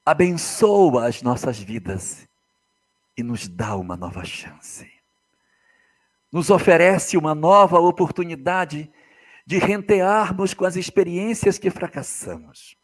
abençoa 0.09 1.07
as 1.07 1.21
nossas 1.21 1.59
vidas 1.59 2.27
e 3.15 3.21
nos 3.21 3.47
dá 3.47 3.75
uma 3.75 3.95
nova 3.95 4.25
chance. 4.25 4.91
Nos 6.31 6.49
oferece 6.49 7.15
uma 7.15 7.35
nova 7.35 7.79
oportunidade 7.79 8.91
de 9.49 9.57
rentearmos 9.57 10.53
com 10.53 10.63
as 10.63 10.75
experiências 10.75 11.57
que 11.57 11.71
fracassamos. 11.71 12.77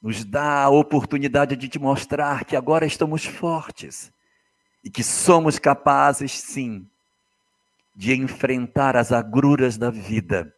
Nos 0.00 0.24
dá 0.24 0.62
a 0.62 0.68
oportunidade 0.68 1.56
de 1.56 1.68
te 1.68 1.76
mostrar 1.76 2.44
que 2.44 2.54
agora 2.54 2.86
estamos 2.86 3.24
fortes 3.24 4.12
e 4.84 4.88
que 4.88 5.02
somos 5.02 5.58
capazes, 5.58 6.30
sim, 6.30 6.88
de 7.96 8.14
enfrentar 8.14 8.96
as 8.96 9.10
agruras 9.10 9.76
da 9.76 9.90
vida 9.90 10.54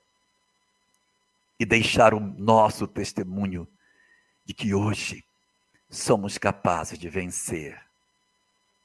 e 1.59 1.65
deixar 1.65 2.13
o 2.13 2.21
nosso 2.21 2.87
testemunho 2.87 3.67
de 4.45 4.53
que 4.53 4.75
hoje 4.75 5.25
somos 5.89 6.37
capazes 6.37 6.99
de 6.99 7.09
vencer 7.09 7.83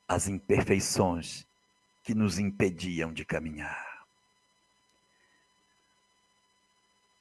as 0.07 0.30
imperfeições 0.30 1.45
que 2.02 2.15
nos 2.15 2.40
impediam 2.40 3.11
de 3.11 3.26
caminhar. 3.26 3.93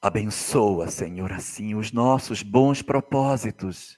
Abençoa, 0.03 0.89
Senhor, 0.89 1.31
assim 1.31 1.77
os 1.77 1.93
nossos 1.93 2.43
bons 2.43 2.83
propósitos. 2.83 3.97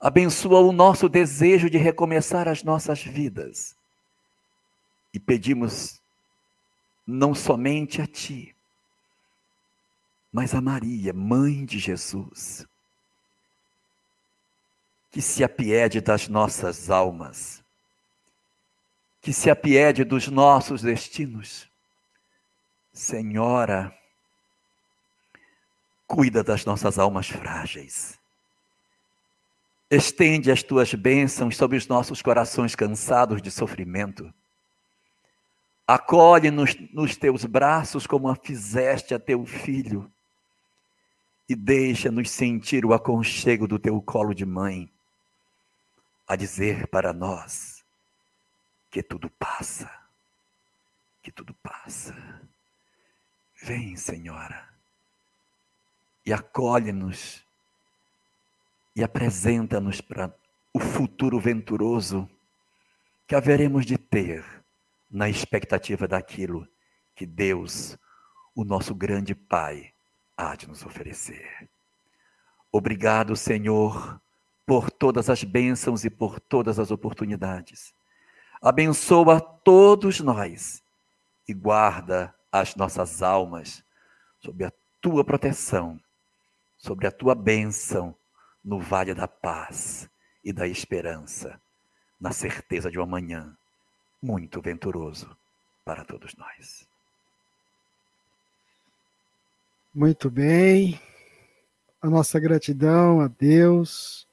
Abençoa 0.00 0.60
o 0.60 0.72
nosso 0.72 1.10
desejo 1.10 1.68
de 1.68 1.76
recomeçar 1.76 2.48
as 2.48 2.62
nossas 2.62 3.02
vidas. 3.02 3.76
E 5.12 5.20
pedimos 5.20 6.02
não 7.06 7.34
somente 7.34 8.00
a 8.00 8.06
Ti, 8.06 8.56
mas 10.32 10.54
a 10.54 10.60
Maria, 10.62 11.12
mãe 11.12 11.66
de 11.66 11.78
Jesus, 11.78 12.66
que 15.10 15.20
se 15.20 15.44
apiede 15.44 16.00
das 16.00 16.28
nossas 16.28 16.90
almas, 16.90 17.62
que 19.20 19.34
se 19.34 19.50
apiede 19.50 20.02
dos 20.02 20.28
nossos 20.28 20.80
destinos. 20.80 21.70
Senhora, 22.90 23.96
cuida 26.14 26.44
das 26.44 26.64
nossas 26.64 26.96
almas 26.96 27.28
frágeis. 27.28 28.20
Estende 29.90 30.48
as 30.48 30.62
tuas 30.62 30.94
bênçãos 30.94 31.56
sobre 31.56 31.76
os 31.76 31.88
nossos 31.88 32.22
corações 32.22 32.76
cansados 32.76 33.42
de 33.42 33.50
sofrimento. 33.50 34.32
Acolhe-nos 35.84 36.76
nos 36.92 37.16
teus 37.16 37.44
braços 37.44 38.06
como 38.06 38.28
a 38.28 38.36
fizeste 38.36 39.12
a 39.12 39.18
teu 39.18 39.44
filho 39.44 40.08
e 41.48 41.56
deixa-nos 41.56 42.30
sentir 42.30 42.86
o 42.86 42.94
aconchego 42.94 43.66
do 43.66 43.76
teu 43.76 44.00
colo 44.00 44.32
de 44.32 44.46
mãe 44.46 44.88
a 46.28 46.36
dizer 46.36 46.86
para 46.86 47.12
nós 47.12 47.84
que 48.88 49.02
tudo 49.02 49.28
passa, 49.30 49.90
que 51.24 51.32
tudo 51.32 51.52
passa. 51.54 52.14
Vem, 53.60 53.96
Senhora, 53.96 54.73
e 56.24 56.32
acolhe-nos 56.32 57.44
e 58.96 59.02
apresenta-nos 59.02 60.00
para 60.00 60.34
o 60.72 60.78
futuro 60.78 61.38
venturoso 61.38 62.28
que 63.26 63.34
haveremos 63.34 63.84
de 63.84 63.98
ter 63.98 64.44
na 65.10 65.28
expectativa 65.28 66.06
daquilo 66.06 66.66
que 67.14 67.26
Deus, 67.26 67.96
o 68.54 68.64
nosso 68.64 68.94
grande 68.94 69.34
Pai, 69.34 69.92
há 70.36 70.54
de 70.56 70.68
nos 70.68 70.84
oferecer. 70.84 71.68
Obrigado, 72.72 73.36
Senhor, 73.36 74.20
por 74.66 74.90
todas 74.90 75.30
as 75.30 75.44
bênçãos 75.44 76.04
e 76.04 76.10
por 76.10 76.40
todas 76.40 76.78
as 76.78 76.90
oportunidades. 76.90 77.94
Abençoa 78.60 79.40
todos 79.40 80.20
nós 80.20 80.82
e 81.46 81.52
guarda 81.52 82.34
as 82.50 82.74
nossas 82.74 83.22
almas 83.22 83.84
sob 84.40 84.64
a 84.64 84.72
tua 85.00 85.24
proteção, 85.24 86.00
sobre 86.84 87.06
a 87.06 87.10
tua 87.10 87.34
bênção 87.34 88.14
no 88.62 88.78
vale 88.78 89.14
da 89.14 89.26
paz 89.26 90.06
e 90.44 90.52
da 90.52 90.68
esperança, 90.68 91.58
na 92.20 92.30
certeza 92.30 92.90
de 92.90 92.98
um 92.98 93.02
amanhã 93.02 93.56
muito 94.22 94.60
venturoso 94.60 95.34
para 95.82 96.04
todos 96.04 96.34
nós. 96.36 96.86
Muito 99.94 100.28
bem. 100.28 101.00
A 102.02 102.10
nossa 102.10 102.38
gratidão 102.38 103.18
a 103.18 103.28
Deus 103.28 104.28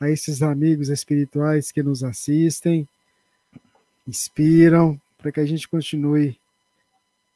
a 0.00 0.08
esses 0.08 0.40
amigos 0.40 0.90
espirituais 0.90 1.72
que 1.72 1.82
nos 1.82 2.04
assistem, 2.04 2.88
inspiram, 4.06 5.00
para 5.16 5.32
que 5.32 5.40
a 5.40 5.46
gente 5.46 5.66
continue 5.66 6.38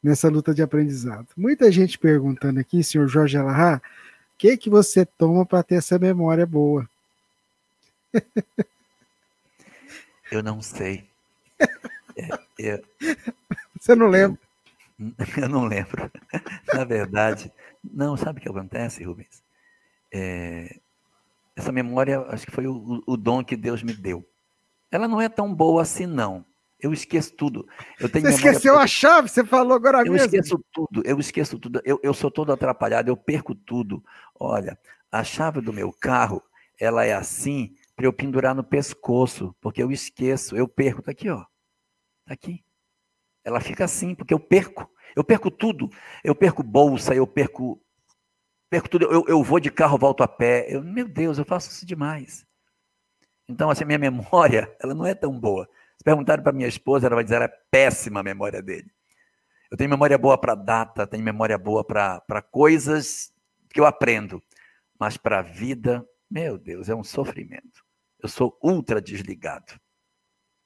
nessa 0.01 0.29
luta 0.29 0.55
de 0.55 0.63
aprendizado. 0.63 1.27
Muita 1.37 1.73
gente 1.73 1.99
perguntando 1.99 2.61
aqui, 2.61 2.85
senhor 2.85 3.09
Jorge 3.09 3.37
Alahá, 3.37 3.83
que 4.43 4.57
que 4.57 4.69
você 4.69 5.07
toma 5.07 5.47
para 5.47 5.63
ter 5.63 5.77
essa 5.77 5.97
memória 6.01 6.45
boa? 6.45 6.91
Eu 10.33 10.43
não 10.43 10.61
sei. 10.61 11.09
É, 12.59 12.83
você 13.81 13.95
não 13.95 14.09
lembra? 14.09 14.41
Eu, 14.99 15.43
eu, 15.45 15.49
não 15.49 15.65
lembro. 15.65 16.11
Na 16.75 16.83
verdade, 16.83 17.53
não, 17.85 18.17
sabe 18.17 18.41
o 18.41 18.43
que 18.43 18.49
acontece, 18.49 19.05
Rubens? 19.05 19.45
É, 20.13 20.77
essa 21.55 21.71
memória, 21.71 22.21
acho 22.23 22.45
que 22.45 22.53
foi 22.53 22.67
o, 22.67 23.01
o, 23.07 23.17
dom 23.17 23.45
que 23.45 23.57
Deus 23.57 23.81
me 23.83 23.93
deu. 23.93 24.29
Ela 24.91 25.07
não 25.07 25.21
é 25.21 25.29
tão 25.29 25.55
boa 25.55 25.83
assim, 25.83 26.05
não. 26.05 26.45
Eu 26.83 26.93
esqueço 26.93 27.33
tudo. 27.37 27.65
Eu 28.01 28.09
tenho 28.09 28.27
você 28.27 28.35
esqueceu 28.35 28.77
a 28.77 28.89
chave? 28.89 29.29
Você 29.29 29.45
falou 29.45 29.75
agora 29.75 29.99
eu 29.99 30.13
mesmo. 30.13 30.19
Eu 30.19 30.25
esqueço 30.25 30.65
tudo, 30.73 31.03
eu 31.05 31.21
esqueço 31.21 31.59
tudo. 31.59 31.81
Eu, 31.85 32.01
eu 32.03 32.13
sou 32.13 32.29
todo 32.29 32.53
atrapalhado, 32.53 33.09
eu 33.09 33.17
perco 33.17 33.55
tudo. 33.55 34.05
Olha, 34.39 34.77
a 35.11 35.23
chave 35.23 35.61
do 35.61 35.73
meu 35.73 35.93
carro, 35.93 36.43
ela 36.81 37.05
é 37.05 37.13
assim 37.13 37.77
para 37.95 38.07
eu 38.07 38.13
pendurar 38.13 38.53
no 38.53 38.65
pescoço, 38.65 39.55
porque 39.61 39.81
eu 39.81 39.93
esqueço, 39.93 40.57
eu 40.57 40.67
perco. 40.67 41.01
Tá 41.01 41.13
aqui, 41.13 41.31
ó. 41.31 41.45
Tá 42.27 42.35
aqui. 42.35 42.65
Ela 43.45 43.61
fica 43.61 43.85
assim, 43.85 44.13
porque 44.13 44.35
eu 44.35 44.41
perco. 44.41 44.91
Eu 45.15 45.23
perco 45.23 45.53
tudo. 45.53 45.89
Eu 46.25 46.35
perco 46.35 46.65
bolsa, 46.65 47.15
eu 47.15 47.29
perco. 47.29 47.81
Perco 48.69 48.89
tudo. 48.89 49.05
Eu, 49.05 49.25
eu 49.29 49.43
vou 49.45 49.61
de 49.61 49.71
carro, 49.71 49.99
volto 49.99 50.25
a 50.25 50.29
pé. 50.29 50.67
Eu, 50.69 50.83
meu 50.83 51.07
Deus, 51.07 51.39
eu 51.39 51.45
faço 51.45 51.71
isso 51.71 51.87
demais. 51.87 52.45
Então, 53.49 53.71
assim, 53.71 53.85
minha 53.85 53.99
memória, 54.01 54.75
ela 54.81 54.95
não 54.95 55.07
é 55.07 55.15
tão 55.15 55.39
boa. 55.39 55.69
Se 56.03 56.05
perguntarem 56.05 56.43
para 56.43 56.53
minha 56.53 56.67
esposa, 56.67 57.07
ela 57.07 57.15
vai 57.15 57.23
dizer, 57.23 57.41
é 57.43 57.49
péssima 57.71 58.19
a 58.19 58.23
memória 58.25 58.61
dele. 58.61 58.91
Eu 59.71 59.77
tenho 59.77 59.89
memória 59.89 60.19
boa 60.19 60.37
para 60.37 60.57
data, 60.57 61.07
tenho 61.07 61.23
memória 61.23 61.57
boa 61.57 61.85
para 61.85 62.43
coisas 62.51 63.33
que 63.73 63.79
eu 63.79 63.87
aprendo, 63.87 64.43
mas 64.99 65.17
para 65.17 65.39
a 65.39 65.43
vida, 65.43 66.05
meu 66.29 66.59
Deus, 66.59 66.89
é 66.89 66.95
um 66.95 67.05
sofrimento. 67.05 67.85
Eu 68.21 68.29
sou 68.29 68.59
ultra 68.61 69.01
desligado. 69.01 69.75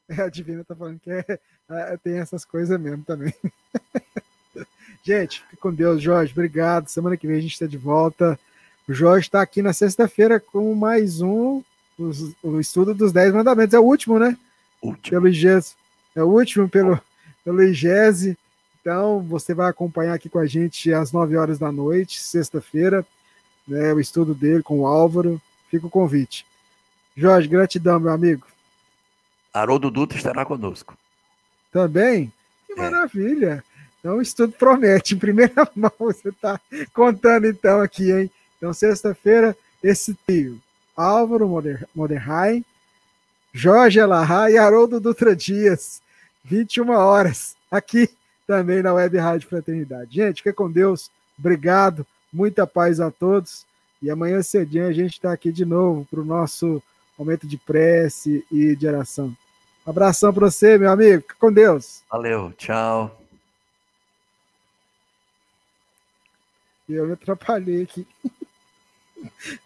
É, 0.08 0.22
a 0.22 0.30
Divina 0.30 0.62
está 0.62 0.74
falando 0.74 0.98
que 1.00 1.10
é, 1.10 1.24
é, 1.68 1.96
tem 1.98 2.18
essas 2.18 2.46
coisas 2.46 2.80
mesmo 2.80 3.04
também. 3.04 3.34
gente, 5.04 5.42
fique 5.42 5.56
com 5.58 5.74
Deus, 5.74 6.00
Jorge. 6.00 6.32
Obrigado. 6.32 6.88
Semana 6.88 7.14
que 7.14 7.26
vem 7.26 7.36
a 7.36 7.42
gente 7.42 7.52
está 7.52 7.66
de 7.66 7.76
volta. 7.76 8.40
O 8.88 8.94
Jorge 8.94 9.26
está 9.26 9.42
aqui 9.42 9.60
na 9.60 9.74
sexta-feira 9.74 10.40
com 10.40 10.74
mais 10.74 11.20
um, 11.20 11.62
os, 11.98 12.34
o 12.42 12.58
estudo 12.58 12.94
dos 12.94 13.12
Dez 13.12 13.34
Mandamentos. 13.34 13.74
É 13.74 13.78
o 13.78 13.84
último, 13.84 14.18
né? 14.18 14.34
Último. 14.82 15.10
Pelo 15.10 15.28
IGES. 15.28 15.76
É 16.14 16.22
o 16.22 16.28
último 16.28 16.68
pelo, 16.68 17.00
pelo 17.44 17.62
IGES. 17.62 18.36
Então, 18.80 19.20
você 19.20 19.52
vai 19.52 19.68
acompanhar 19.68 20.14
aqui 20.14 20.28
com 20.28 20.38
a 20.38 20.46
gente 20.46 20.92
às 20.92 21.12
9 21.12 21.36
horas 21.36 21.58
da 21.58 21.72
noite, 21.72 22.20
sexta-feira, 22.20 23.04
né, 23.66 23.92
o 23.92 23.98
estudo 23.98 24.32
dele 24.34 24.62
com 24.62 24.80
o 24.80 24.86
Álvaro. 24.86 25.40
Fica 25.68 25.86
o 25.86 25.90
convite. 25.90 26.46
Jorge, 27.16 27.48
gratidão, 27.48 27.98
meu 27.98 28.12
amigo. 28.12 28.46
Haroldo 29.52 29.90
Dutra 29.90 30.18
estará 30.18 30.44
conosco. 30.44 30.96
Também? 31.72 32.32
Que 32.66 32.74
é. 32.74 32.76
maravilha! 32.76 33.64
Então 33.98 34.18
o 34.18 34.22
estudo 34.22 34.52
promete, 34.52 35.14
em 35.14 35.18
primeira 35.18 35.68
mão, 35.74 35.90
você 35.98 36.28
está 36.28 36.60
contando 36.92 37.46
então 37.46 37.80
aqui, 37.80 38.12
hein? 38.12 38.30
Então, 38.56 38.72
sexta-feira, 38.72 39.56
esse 39.82 40.14
trio, 40.26 40.60
Álvaro 40.96 41.48
Moderheim, 41.94 42.64
Jorge 43.56 43.98
Alahá 43.98 44.50
e 44.50 44.58
Haroldo 44.58 45.00
Dutra 45.00 45.34
Dias, 45.34 46.02
21 46.44 46.90
horas, 46.90 47.56
aqui 47.70 48.06
também 48.46 48.82
na 48.82 48.92
Web 48.92 49.16
Rádio 49.16 49.48
Fraternidade. 49.48 50.14
Gente, 50.14 50.42
fica 50.42 50.52
com 50.52 50.70
Deus, 50.70 51.10
obrigado, 51.38 52.06
muita 52.30 52.66
paz 52.66 53.00
a 53.00 53.10
todos, 53.10 53.64
e 54.02 54.10
amanhã 54.10 54.42
cedinho 54.42 54.86
a 54.86 54.92
gente 54.92 55.14
está 55.14 55.32
aqui 55.32 55.50
de 55.50 55.64
novo 55.64 56.06
para 56.10 56.20
o 56.20 56.24
nosso 56.24 56.82
momento 57.18 57.46
de 57.46 57.56
prece 57.56 58.44
e 58.52 58.76
de 58.76 58.86
oração. 58.86 59.34
Um 59.86 59.90
abração 59.90 60.34
para 60.34 60.50
você, 60.50 60.76
meu 60.76 60.90
amigo. 60.90 61.22
Fica 61.22 61.36
com 61.40 61.50
Deus. 61.50 62.02
Valeu, 62.10 62.52
tchau. 62.58 63.22
Eu 66.86 67.06
me 67.06 67.14
atrapalhei 67.14 67.84
aqui. 67.84 68.06